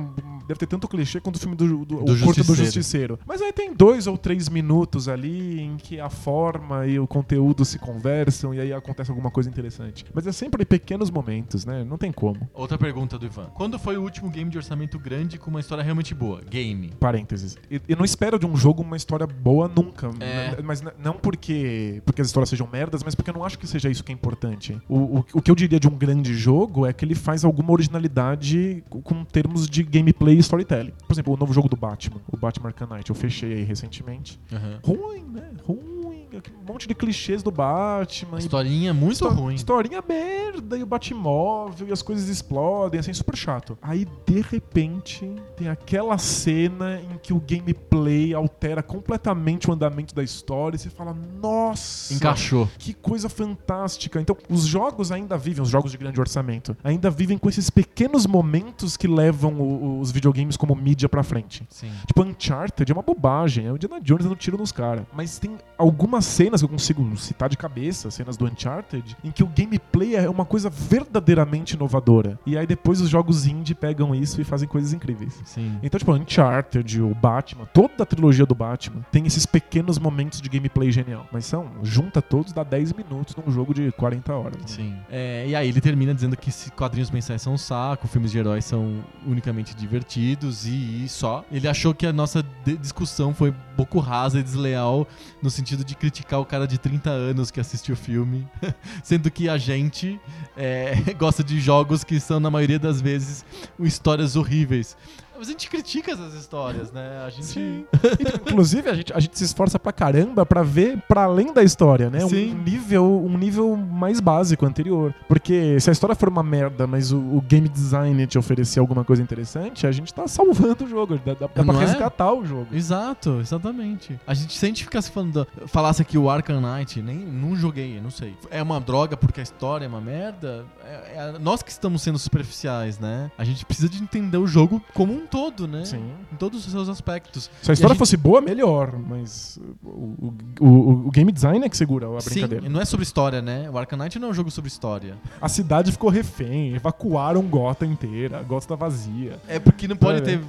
deve 0.47 0.59
ter 0.59 0.67
tanto 0.67 0.87
clichê 0.87 1.19
quanto 1.19 1.35
o 1.35 1.39
filme 1.39 1.55
do, 1.55 1.85
do, 1.85 2.03
Do 2.03 2.13
o 2.13 2.19
curto 2.19 2.43
do 2.43 2.55
Justiceiro. 2.55 3.19
Mas 3.25 3.41
aí 3.41 3.51
tem 3.53 3.73
dois 3.73 4.07
ou 4.07 4.17
três 4.17 4.47
minutos 4.49 5.07
ali 5.07 5.59
em 5.61 5.77
que 5.77 5.99
a 5.99 6.09
forma 6.09 6.85
e 6.87 6.99
o 6.99 7.07
conteúdo 7.07 7.63
se 7.65 7.77
conversam 7.79 8.53
e 8.53 8.59
aí 8.59 8.73
acontece 8.73 9.09
alguma 9.11 9.31
coisa 9.31 9.49
interessante. 9.49 10.05
Mas 10.13 10.27
é 10.27 10.31
sempre 10.31 10.65
pequenos 10.65 11.09
momentos, 11.09 11.65
né? 11.65 11.83
Não 11.83 11.97
tem 11.97 12.11
como. 12.11 12.49
Outra 12.53 12.77
pergunta 12.77 13.17
do 13.17 13.25
Ivan. 13.25 13.45
Quando 13.53 13.77
foi 13.79 13.97
o 13.97 14.01
último 14.01 14.29
game 14.29 14.49
de 14.49 14.57
orçamento 14.57 14.97
grande 14.99 15.37
com 15.37 15.49
uma 15.49 15.59
história 15.59 15.83
realmente 15.83 16.13
boa? 16.13 16.41
Game. 16.49 16.91
Parênteses. 16.99 17.57
E- 17.69 17.81
Eu 17.87 17.97
não 17.97 18.05
espero 18.05 18.37
de 18.39 18.45
um 18.45 18.55
jogo 18.55 18.81
uma 18.81 18.97
história 18.97 19.25
boa 19.27 19.67
nunca. 19.73 20.09
É. 20.19 20.61
Mas 20.61 20.81
não 20.99 21.13
porque, 21.13 22.01
porque 22.05 22.21
as 22.21 22.27
histórias 22.27 22.49
sejam 22.49 22.67
merdas, 22.71 23.03
mas 23.03 23.15
porque 23.15 23.29
eu 23.29 23.33
não 23.33 23.43
acho 23.43 23.57
que 23.59 23.67
seja 23.67 23.89
isso 23.89 24.03
que 24.03 24.11
é 24.11 24.15
importante. 24.15 24.79
O, 24.87 25.19
o, 25.19 25.25
o 25.33 25.41
que 25.41 25.49
eu 25.51 25.55
diria 25.55 25.79
de 25.79 25.87
um 25.87 25.95
grande 25.97 26.33
jogo 26.35 26.85
é 26.85 26.93
que 26.93 27.03
ele 27.05 27.15
faz 27.15 27.43
alguma 27.45 27.71
originalidade 27.71 28.83
com- 28.89 29.01
com 29.01 29.23
termos 29.25 29.67
de 29.69 29.83
gameplay 29.83 30.34
e 30.35 30.39
storytelling. 30.39 30.93
Por 31.07 31.13
exemplo, 31.13 31.33
o 31.33 31.37
novo 31.37 31.53
jogo 31.53 31.69
do 31.69 31.75
Batman, 31.75 32.21
o 32.31 32.37
Batman 32.37 32.69
Arkham 32.69 32.87
Knight, 32.87 33.09
eu 33.09 33.15
fechei 33.15 33.53
aí 33.53 33.63
recentemente. 33.63 34.39
Aham. 34.51 34.79
Ruim, 34.83 35.23
né? 35.33 35.51
Ruim. 35.63 35.94
Um 36.37 36.71
monte 36.71 36.87
de 36.87 36.95
clichês 36.95 37.41
do 37.43 37.51
Batman. 37.51 38.37
e 38.37 38.39
Historinha 38.39 38.93
muito 38.93 39.13
Histó- 39.13 39.29
ruim. 39.29 39.55
Historinha 39.55 40.03
merda, 40.07 40.77
e 40.77 40.83
o 40.83 40.85
Batmóvel, 40.85 41.87
e 41.87 41.91
as 41.91 42.01
coisas 42.01 42.27
explodem, 42.29 42.99
assim, 42.99 43.13
super 43.13 43.35
chato. 43.35 43.77
Aí, 43.81 44.07
de 44.25 44.41
repente, 44.41 45.31
tem 45.55 45.67
aquela 45.69 46.17
cena 46.17 46.99
em 47.01 47.17
que 47.21 47.33
o 47.33 47.39
gameplay 47.39 48.33
altera 48.33 48.81
completamente 48.83 49.69
o 49.69 49.73
andamento 49.73 50.13
da 50.13 50.23
história 50.23 50.75
e 50.75 50.79
você 50.79 50.89
fala, 50.89 51.15
nossa! 51.41 52.13
Encaixou. 52.13 52.69
Que 52.77 52.93
coisa 52.93 53.29
fantástica. 53.29 54.19
Então, 54.19 54.35
os 54.49 54.65
jogos 54.65 55.11
ainda 55.11 55.37
vivem, 55.37 55.61
os 55.63 55.69
jogos 55.69 55.91
de 55.91 55.97
grande 55.97 56.19
orçamento, 56.19 56.75
ainda 56.83 57.09
vivem 57.09 57.37
com 57.37 57.49
esses 57.49 57.69
pequenos 57.69 58.25
momentos 58.25 58.97
que 58.97 59.07
levam 59.07 59.53
o- 59.53 59.99
os 59.99 60.11
videogames 60.11 60.57
como 60.57 60.75
mídia 60.75 61.07
pra 61.09 61.23
frente. 61.23 61.63
Sim. 61.69 61.91
Tipo, 62.07 62.23
Uncharted 62.23 62.91
é 62.91 62.93
uma 62.93 63.01
bobagem. 63.01 63.65
É 63.67 63.71
o 63.71 63.75
Indiana 63.75 63.99
Jones 64.01 64.23
dando 64.25 64.35
tiro 64.35 64.57
nos 64.57 64.71
caras. 64.71 65.05
Mas 65.13 65.37
tem 65.39 65.57
algumas 65.77 66.24
cenas 66.25 66.61
que 66.61 66.65
eu 66.65 66.69
consigo 66.69 67.17
citar 67.17 67.49
de 67.49 67.57
cabeça, 67.57 68.09
cenas 68.11 68.35
do 68.35 68.45
Uncharted, 68.45 69.15
em 69.23 69.31
que 69.31 69.43
o 69.43 69.47
gameplay 69.47 70.15
é 70.15 70.29
uma 70.29 70.45
coisa 70.45 70.69
verdadeiramente 70.69 71.75
inovadora. 71.75 72.39
E 72.45 72.57
aí 72.57 72.65
depois 72.65 73.01
os 73.01 73.09
jogos 73.09 73.45
indie 73.45 73.75
pegam 73.75 74.13
isso 74.13 74.41
e 74.41 74.43
fazem 74.43 74.67
coisas 74.67 74.93
incríveis. 74.93 75.41
Sim. 75.45 75.79
Então, 75.81 75.97
tipo, 75.99 76.13
Uncharted, 76.13 77.01
o 77.01 77.13
Batman, 77.13 77.65
toda 77.73 78.03
a 78.03 78.05
trilogia 78.05 78.45
do 78.45 78.55
Batman 78.55 79.05
tem 79.11 79.25
esses 79.25 79.45
pequenos 79.45 79.97
momentos 79.97 80.41
de 80.41 80.49
gameplay 80.49 80.91
genial. 80.91 81.27
Mas 81.31 81.45
são, 81.45 81.69
junta 81.83 82.21
todos, 82.21 82.51
dá 82.51 82.63
10 82.63 82.93
minutos 82.93 83.35
num 83.35 83.51
jogo 83.51 83.73
de 83.73 83.91
40 83.93 84.33
horas. 84.33 84.61
né? 84.61 84.67
Sim. 84.67 84.95
É, 85.09 85.45
e 85.47 85.55
aí 85.55 85.69
ele 85.69 85.81
termina 85.81 86.13
dizendo 86.13 86.35
que 86.35 86.51
quadrinhos 86.71 87.11
mensais 87.11 87.41
são 87.41 87.53
um 87.53 87.57
saco, 87.57 88.07
filmes 88.07 88.31
de 88.31 88.39
heróis 88.39 88.65
são 88.65 89.03
unicamente 89.25 89.75
divertidos 89.75 90.65
e, 90.65 91.03
e 91.03 91.09
só. 91.09 91.43
Ele 91.51 91.67
achou 91.67 91.93
que 91.93 92.05
a 92.05 92.13
nossa 92.13 92.43
discussão 92.81 93.33
foi 93.33 93.53
pouco 93.75 93.99
rasa 93.99 94.39
e 94.39 94.43
desleal 94.43 95.07
no 95.41 95.49
sentido 95.49 95.83
de 95.83 95.95
criticar 95.95 96.14
o 96.39 96.45
cara 96.45 96.67
de 96.67 96.77
30 96.77 97.09
anos 97.09 97.51
que 97.51 97.59
assistiu 97.59 97.93
o 97.93 97.97
filme, 97.97 98.47
sendo 99.03 99.29
que 99.31 99.49
a 99.49 99.57
gente 99.57 100.19
é, 100.55 100.95
gosta 101.17 101.43
de 101.43 101.59
jogos 101.59 102.03
que 102.03 102.19
são, 102.19 102.39
na 102.39 102.49
maioria 102.49 102.79
das 102.79 103.01
vezes, 103.01 103.45
histórias 103.79 104.35
horríveis. 104.35 104.95
Mas 105.37 105.47
a 105.47 105.51
gente 105.51 105.69
critica 105.69 106.11
essas 106.11 106.33
histórias, 106.33 106.91
né? 106.91 107.23
A 107.25 107.29
gente. 107.29 107.45
Sim. 107.45 107.85
Então, 108.17 108.39
inclusive, 108.45 108.89
a 108.89 108.93
gente, 108.93 109.13
a 109.13 109.19
gente 109.19 109.37
se 109.37 109.43
esforça 109.43 109.77
pra 109.77 109.91
caramba 109.91 110.45
pra 110.45 110.63
ver 110.63 110.97
pra 111.07 111.23
além 111.23 111.53
da 111.53 111.63
história, 111.63 112.09
né? 112.09 112.21
Sim. 112.21 112.53
Um 112.53 112.63
nível, 112.63 113.23
um 113.25 113.37
nível 113.37 113.75
mais 113.75 114.19
básico, 114.19 114.65
anterior. 114.65 115.13
Porque 115.27 115.79
se 115.79 115.89
a 115.89 115.93
história 115.93 116.15
for 116.15 116.29
uma 116.29 116.43
merda, 116.43 116.87
mas 116.87 117.11
o, 117.11 117.17
o 117.17 117.41
game 117.41 117.67
design 117.67 118.25
te 118.25 118.37
oferecer 118.37 118.79
alguma 118.79 119.03
coisa 119.03 119.21
interessante, 119.21 119.85
a 119.85 119.91
gente 119.91 120.13
tá 120.13 120.27
salvando 120.27 120.85
o 120.85 120.87
jogo. 120.87 121.19
Dá, 121.25 121.33
dá, 121.33 121.47
dá 121.53 121.63
pra 121.63 121.73
é? 121.75 121.85
resgatar 121.85 122.33
o 122.33 122.45
jogo. 122.45 122.67
Exato, 122.71 123.39
exatamente. 123.39 124.19
A 124.25 124.33
gente, 124.33 124.57
se 124.57 124.65
a 124.65 124.67
gente 124.67 124.83
ficasse 124.83 125.11
falando, 125.11 125.47
falasse 125.67 126.01
aqui 126.01 126.17
o 126.17 126.29
Arkham 126.29 126.61
Knight, 126.61 127.01
nem 127.01 127.17
não 127.17 127.55
joguei, 127.55 127.99
não 127.99 128.11
sei. 128.11 128.35
É 128.49 128.61
uma 128.61 128.79
droga 128.79 129.17
porque 129.17 129.39
a 129.39 129.43
história 129.43 129.85
é 129.85 129.87
uma 129.87 130.01
merda. 130.01 130.65
É, 130.83 131.33
é 131.35 131.39
nós 131.39 131.61
que 131.61 131.71
estamos 131.71 132.01
sendo 132.01 132.17
superficiais, 132.17 132.99
né? 132.99 133.31
A 133.37 133.43
gente 133.43 133.65
precisa 133.65 133.89
de 133.89 134.01
entender 134.01 134.37
o 134.37 134.47
jogo 134.47 134.81
como 134.93 135.13
um 135.13 135.24
todo, 135.25 135.67
né? 135.67 135.83
Sim. 135.85 136.11
Em 136.31 136.35
todos 136.35 136.65
os 136.65 136.71
seus 136.71 136.89
aspectos. 136.89 137.49
Se 137.61 137.71
a 137.71 137.73
história 137.73 137.93
gente- 137.93 137.99
fosse 137.99 138.17
boa, 138.17 138.41
melhor. 138.41 138.97
Mas 138.97 139.59
o, 139.83 139.87
o, 139.89 140.33
o, 140.59 141.07
o 141.07 141.11
game 141.11 141.31
design 141.31 141.65
é 141.65 141.69
que 141.69 141.77
segura 141.77 142.07
a 142.07 142.21
Sim, 142.21 142.29
brincadeira. 142.31 142.65
e 142.65 142.69
não 142.69 142.81
é 142.81 142.85
sobre 142.85 143.03
história, 143.03 143.41
né? 143.41 143.69
O 143.69 143.95
Knight 143.97 144.19
não 144.19 144.27
é 144.29 144.31
um 144.31 144.33
jogo 144.33 144.49
sobre 144.51 144.67
história. 144.69 145.15
A 145.41 145.47
cidade 145.49 145.91
ficou 145.91 146.09
refém, 146.09 146.73
evacuaram 146.75 147.41
Gota 147.43 147.85
inteira, 147.85 148.41
Gota 148.43 148.67
tá 148.67 148.75
vazia. 148.75 149.39
É 149.47 149.59
porque 149.59 149.87
não 149.87 149.95
pode 149.95 150.17
É. 150.19 150.21
ter 150.21 150.41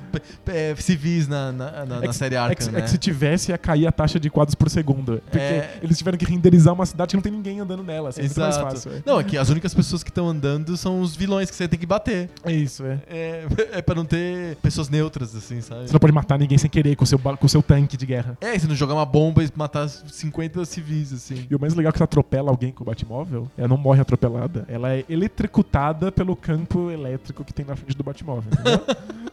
é, 0.46 0.74
civis 0.76 1.28
na, 1.28 1.52
na, 1.52 1.70
na- 1.70 1.96
É 1.96 2.00
na 2.00 2.08
que- 2.08 2.12
série 2.14 2.34
é 2.34 2.38
Arkham, 2.38 2.66
que, 2.66 2.72
né? 2.72 2.78
é 2.80 2.82
que 2.82 2.90
se 2.90 2.98
tivesse, 2.98 3.50
ia 3.52 3.58
cair 3.58 3.86
a 3.86 3.92
taxa 3.92 4.18
de 4.18 4.30
quadros 4.30 4.54
por 4.54 4.68
segundo. 4.70 5.20
Porque 5.24 5.38
É. 5.38 5.78
eles 5.82 5.98
tiveram 5.98 6.16
que 6.18 6.24
renderizar 6.24 6.72
uma 6.74 6.86
cidade 6.86 7.10
que 7.10 7.16
não 7.16 7.22
tem 7.22 7.32
ninguém 7.32 7.60
andando 7.60 7.82
nela. 7.82 8.08
Assim, 8.10 8.20
é 8.20 8.24
muito 8.24 8.40
mais 8.40 8.56
Exato. 8.56 8.70
fácil. 8.74 8.92
é. 8.92 9.02
Não, 9.04 9.20
é 9.20 9.24
que 9.24 9.36
as 9.38 9.48
únicas 9.48 9.74
pessoas 9.74 10.02
que 10.02 10.10
estão 10.10 10.28
andando 10.28 10.76
são 10.76 11.00
os 11.00 11.14
vilões 11.16 11.50
que 11.50 11.56
você 11.56 11.68
tem 11.68 11.78
que 11.78 11.86
bater. 11.86 12.30
É 12.44 12.52
isso, 12.52 12.84
é. 12.84 12.98
É, 13.08 13.46
é 13.78 13.82
pra 13.82 13.94
não 13.94 14.04
ter 14.04 14.56
pessoas 14.66 14.88
neutras, 14.88 15.34
assim, 15.36 15.60
sabe? 15.60 15.86
Você 15.86 15.92
não 15.92 16.00
pode 16.00 16.12
matar 16.12 16.38
ninguém 16.38 16.58
sem 16.58 16.68
querer 16.68 16.96
com 16.96 17.04
o 17.04 17.06
seu, 17.06 17.18
com 17.18 17.48
seu 17.48 17.62
tanque 17.62 17.96
de 17.96 18.04
guerra. 18.04 18.36
É, 18.40 18.58
você 18.58 18.66
não 18.66 18.74
jogar 18.74 18.94
uma 18.94 19.06
bomba 19.06 19.44
e 19.44 19.48
matar 19.54 19.88
50 19.88 20.64
civis, 20.64 21.12
assim. 21.12 21.46
E 21.48 21.54
o 21.54 21.60
mais 21.60 21.74
legal 21.74 21.90
é 21.90 21.92
que 21.92 21.98
você 21.98 22.04
atropela 22.04 22.50
alguém 22.50 22.72
com 22.72 22.82
o 22.82 22.86
Batmóvel, 22.86 23.48
ela 23.56 23.68
não 23.68 23.76
morre 23.76 24.00
atropelada. 24.00 24.64
Ela 24.68 24.92
é 24.92 25.04
eletricutada 25.08 26.10
pelo 26.10 26.34
campo 26.34 26.90
elétrico 26.90 27.44
que 27.44 27.52
tem 27.52 27.64
na 27.64 27.76
frente 27.76 27.96
do 27.96 28.02
Batmóvel. 28.02 28.50
entendeu? 28.52 28.82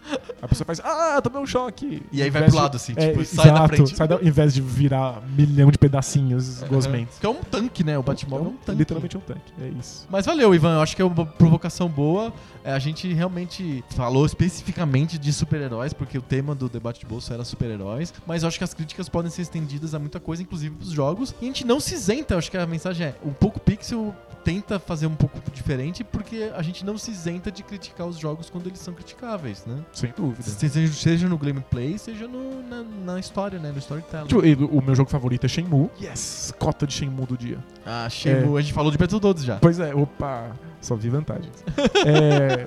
a 0.44 0.48
pessoa 0.48 0.66
faz, 0.66 0.82
ah, 0.84 1.22
tomei 1.22 1.42
um 1.42 1.48
choque. 1.48 2.04
E 2.12 2.22
aí 2.22 2.30
vai 2.30 2.44
pro 2.44 2.56
lado, 2.56 2.76
assim, 2.76 2.94
é, 2.98 3.10
tipo, 3.10 3.24
sai 3.24 3.46
da 3.46 3.54
exato, 3.54 3.76
frente. 3.76 3.96
Sai 3.96 4.08
da, 4.08 4.22
em 4.22 4.30
vez 4.30 4.54
de 4.54 4.62
virar 4.62 5.22
milhão 5.36 5.72
de 5.72 5.78
pedacinhos 5.78 6.62
gosmentos. 6.64 7.18
Que 7.18 7.26
é 7.26 7.30
um 7.30 7.42
tanque, 7.42 7.84
né? 7.84 7.98
O 7.98 8.04
Batmóvel 8.04 8.48
é 8.48 8.50
um 8.50 8.58
tanque. 8.58 8.80
Literalmente 8.80 9.18
um 9.18 9.22
tanque, 9.22 9.54
é 9.62 9.70
isso. 9.80 10.06
Mas 10.10 10.26
valeu, 10.26 10.54
Ivan. 10.54 10.76
Eu 10.76 10.82
acho 10.82 10.96
que 10.96 11.02
é 11.02 11.06
uma 11.06 11.26
provocação 11.26 11.88
boa. 11.88 12.34
É, 12.64 12.72
a 12.73 12.80
gente 12.80 13.11
realmente 13.14 13.84
falou 13.90 14.26
especificamente 14.26 15.18
de 15.18 15.34
super-heróis, 15.34 15.91
porque 15.94 16.18
o 16.18 16.22
tema 16.22 16.56
do 16.56 16.69
debate 16.69 16.99
de 17.02 17.06
bolso 17.06 17.34
era 17.34 17.44
super-heróis. 17.44 18.14
Mas 18.26 18.44
eu 18.44 18.48
acho 18.48 18.57
que 18.57 18.64
as 18.64 18.73
críticas 18.73 19.10
podem 19.10 19.30
ser 19.30 19.41
estendidas 19.41 19.94
a 19.94 19.99
muita 19.99 20.19
coisa, 20.19 20.41
inclusive 20.41 20.76
pros 20.76 20.91
jogos. 20.91 21.35
E 21.41 21.45
a 21.45 21.48
gente 21.48 21.65
não 21.65 21.80
se 21.80 21.94
isenta. 21.94 22.34
Eu 22.34 22.38
acho 22.38 22.49
que 22.49 22.57
a 22.57 22.65
mensagem 22.65 23.07
é: 23.07 23.15
o 23.23 23.31
Poco 23.31 23.60
Pixel 23.60 24.15
tenta 24.44 24.77
fazer 24.80 25.07
um 25.07 25.15
pouco 25.15 25.40
diferente, 25.52 26.03
porque 26.03 26.52
a 26.56 26.61
gente 26.61 26.85
não 26.85 26.98
se 26.98 27.11
isenta 27.11 27.49
de 27.52 27.64
criticar 27.64 28.06
os 28.07 28.18
jogos 28.18 28.49
quando 28.49 28.68
eles 28.68 28.80
são 28.80 28.94
criticáveis, 28.94 29.65
né? 29.65 29.80
Sem 29.94 30.14
dúvida. 30.15 30.44
Seja, 30.44 30.88
seja 30.94 31.30
no 31.30 31.38
gameplay, 31.38 31.98
seja 31.98 32.27
no- 32.27 32.61
na, 32.64 32.84
na 33.14 33.19
história, 33.19 33.57
né? 33.60 33.72
No 33.72 33.80
storytelling. 33.80 34.27
Tipo, 34.27 34.41
o 34.65 34.81
meu 34.81 34.95
jogo 34.95 35.10
favorito 35.10 35.45
é 35.45 35.49
Shenmue. 35.49 35.90
Yes! 36.02 36.53
Cota 36.60 36.85
de 36.85 36.94
Shenmue 36.94 37.26
do 37.26 37.38
dia. 37.38 37.57
Ah, 37.85 38.10
Shenmue, 38.10 38.57
a 38.57 38.61
gente 38.61 38.73
falou 38.73 38.91
de 38.91 38.98
Battletoads 38.98 39.44
já. 39.44 39.57
Pois 39.57 39.80
é, 39.80 39.94
opa, 39.95 40.52
só 40.84 40.96
vi 40.96 41.10
vantagens. 41.10 41.64
É, 42.06 42.66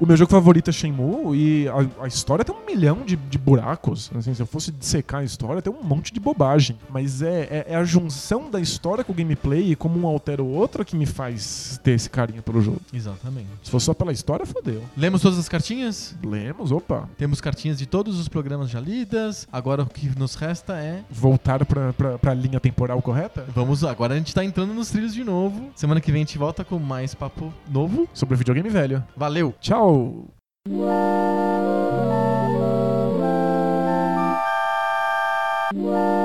o 0.00 0.06
meu 0.06 0.16
jogo 0.16 0.30
favorito 0.30 0.70
é 0.70 0.72
Shenmue 0.72 1.36
e 1.36 1.68
a, 1.68 2.04
a 2.04 2.06
história 2.06 2.44
tem 2.44 2.54
um 2.54 2.64
milhão 2.64 3.02
de, 3.04 3.16
de 3.16 3.38
buracos. 3.38 4.10
Assim, 4.14 4.34
se 4.34 4.40
eu 4.40 4.46
fosse 4.46 4.72
dissecar 4.72 5.20
a 5.20 5.24
história, 5.24 5.60
tem 5.60 5.72
um 5.72 5.82
monte 5.82 6.12
de 6.12 6.20
bobagem. 6.20 6.76
Mas 6.88 7.22
é, 7.22 7.42
é, 7.50 7.66
é 7.68 7.76
a 7.76 7.84
junção 7.84 8.50
da 8.50 8.60
história 8.60 9.04
com 9.04 9.12
o 9.12 9.14
gameplay 9.14 9.72
e 9.72 9.76
como 9.76 9.98
um 9.98 10.06
altera 10.06 10.42
o 10.42 10.50
outro 10.50 10.84
que 10.84 10.96
me 10.96 11.06
faz 11.06 11.78
ter 11.82 11.92
esse 11.92 12.08
carinho 12.08 12.42
pelo 12.42 12.60
jogo. 12.60 12.80
Exatamente. 12.92 13.48
Se 13.62 13.70
for 13.70 13.80
só 13.80 13.92
pela 13.92 14.12
história, 14.12 14.46
fodeu. 14.46 14.82
Lemos 14.96 15.22
todas 15.22 15.38
as 15.38 15.48
cartinhas? 15.48 16.14
Lemos, 16.24 16.72
opa. 16.72 17.08
Temos 17.16 17.40
cartinhas 17.40 17.78
de 17.78 17.86
todos 17.86 18.18
os 18.18 18.28
programas 18.28 18.70
já 18.70 18.80
lidas. 18.80 19.46
Agora 19.52 19.82
o 19.82 19.86
que 19.86 20.08
nos 20.18 20.34
resta 20.34 20.76
é. 20.76 21.02
Voltar 21.10 21.64
pra, 21.64 21.92
pra, 21.92 22.18
pra 22.18 22.34
linha 22.34 22.60
temporal 22.60 23.00
correta? 23.02 23.46
Vamos. 23.54 23.84
Agora 23.84 24.14
a 24.14 24.18
gente 24.18 24.34
tá 24.34 24.44
entrando 24.44 24.72
nos 24.74 24.90
trilhos 24.90 25.14
de 25.14 25.24
novo. 25.24 25.70
Semana 25.74 26.00
que 26.00 26.10
vem 26.10 26.22
a 26.22 26.24
gente 26.24 26.38
volta 26.38 26.64
com 26.64 26.78
mais 26.78 27.14
papo 27.14 27.52
novo. 27.68 28.08
Sobre 28.12 28.36
videogame 28.36 28.68
velho. 28.68 29.04
Valeu! 29.16 29.54
Tchau! 29.60 30.26
Wow. 35.74 36.17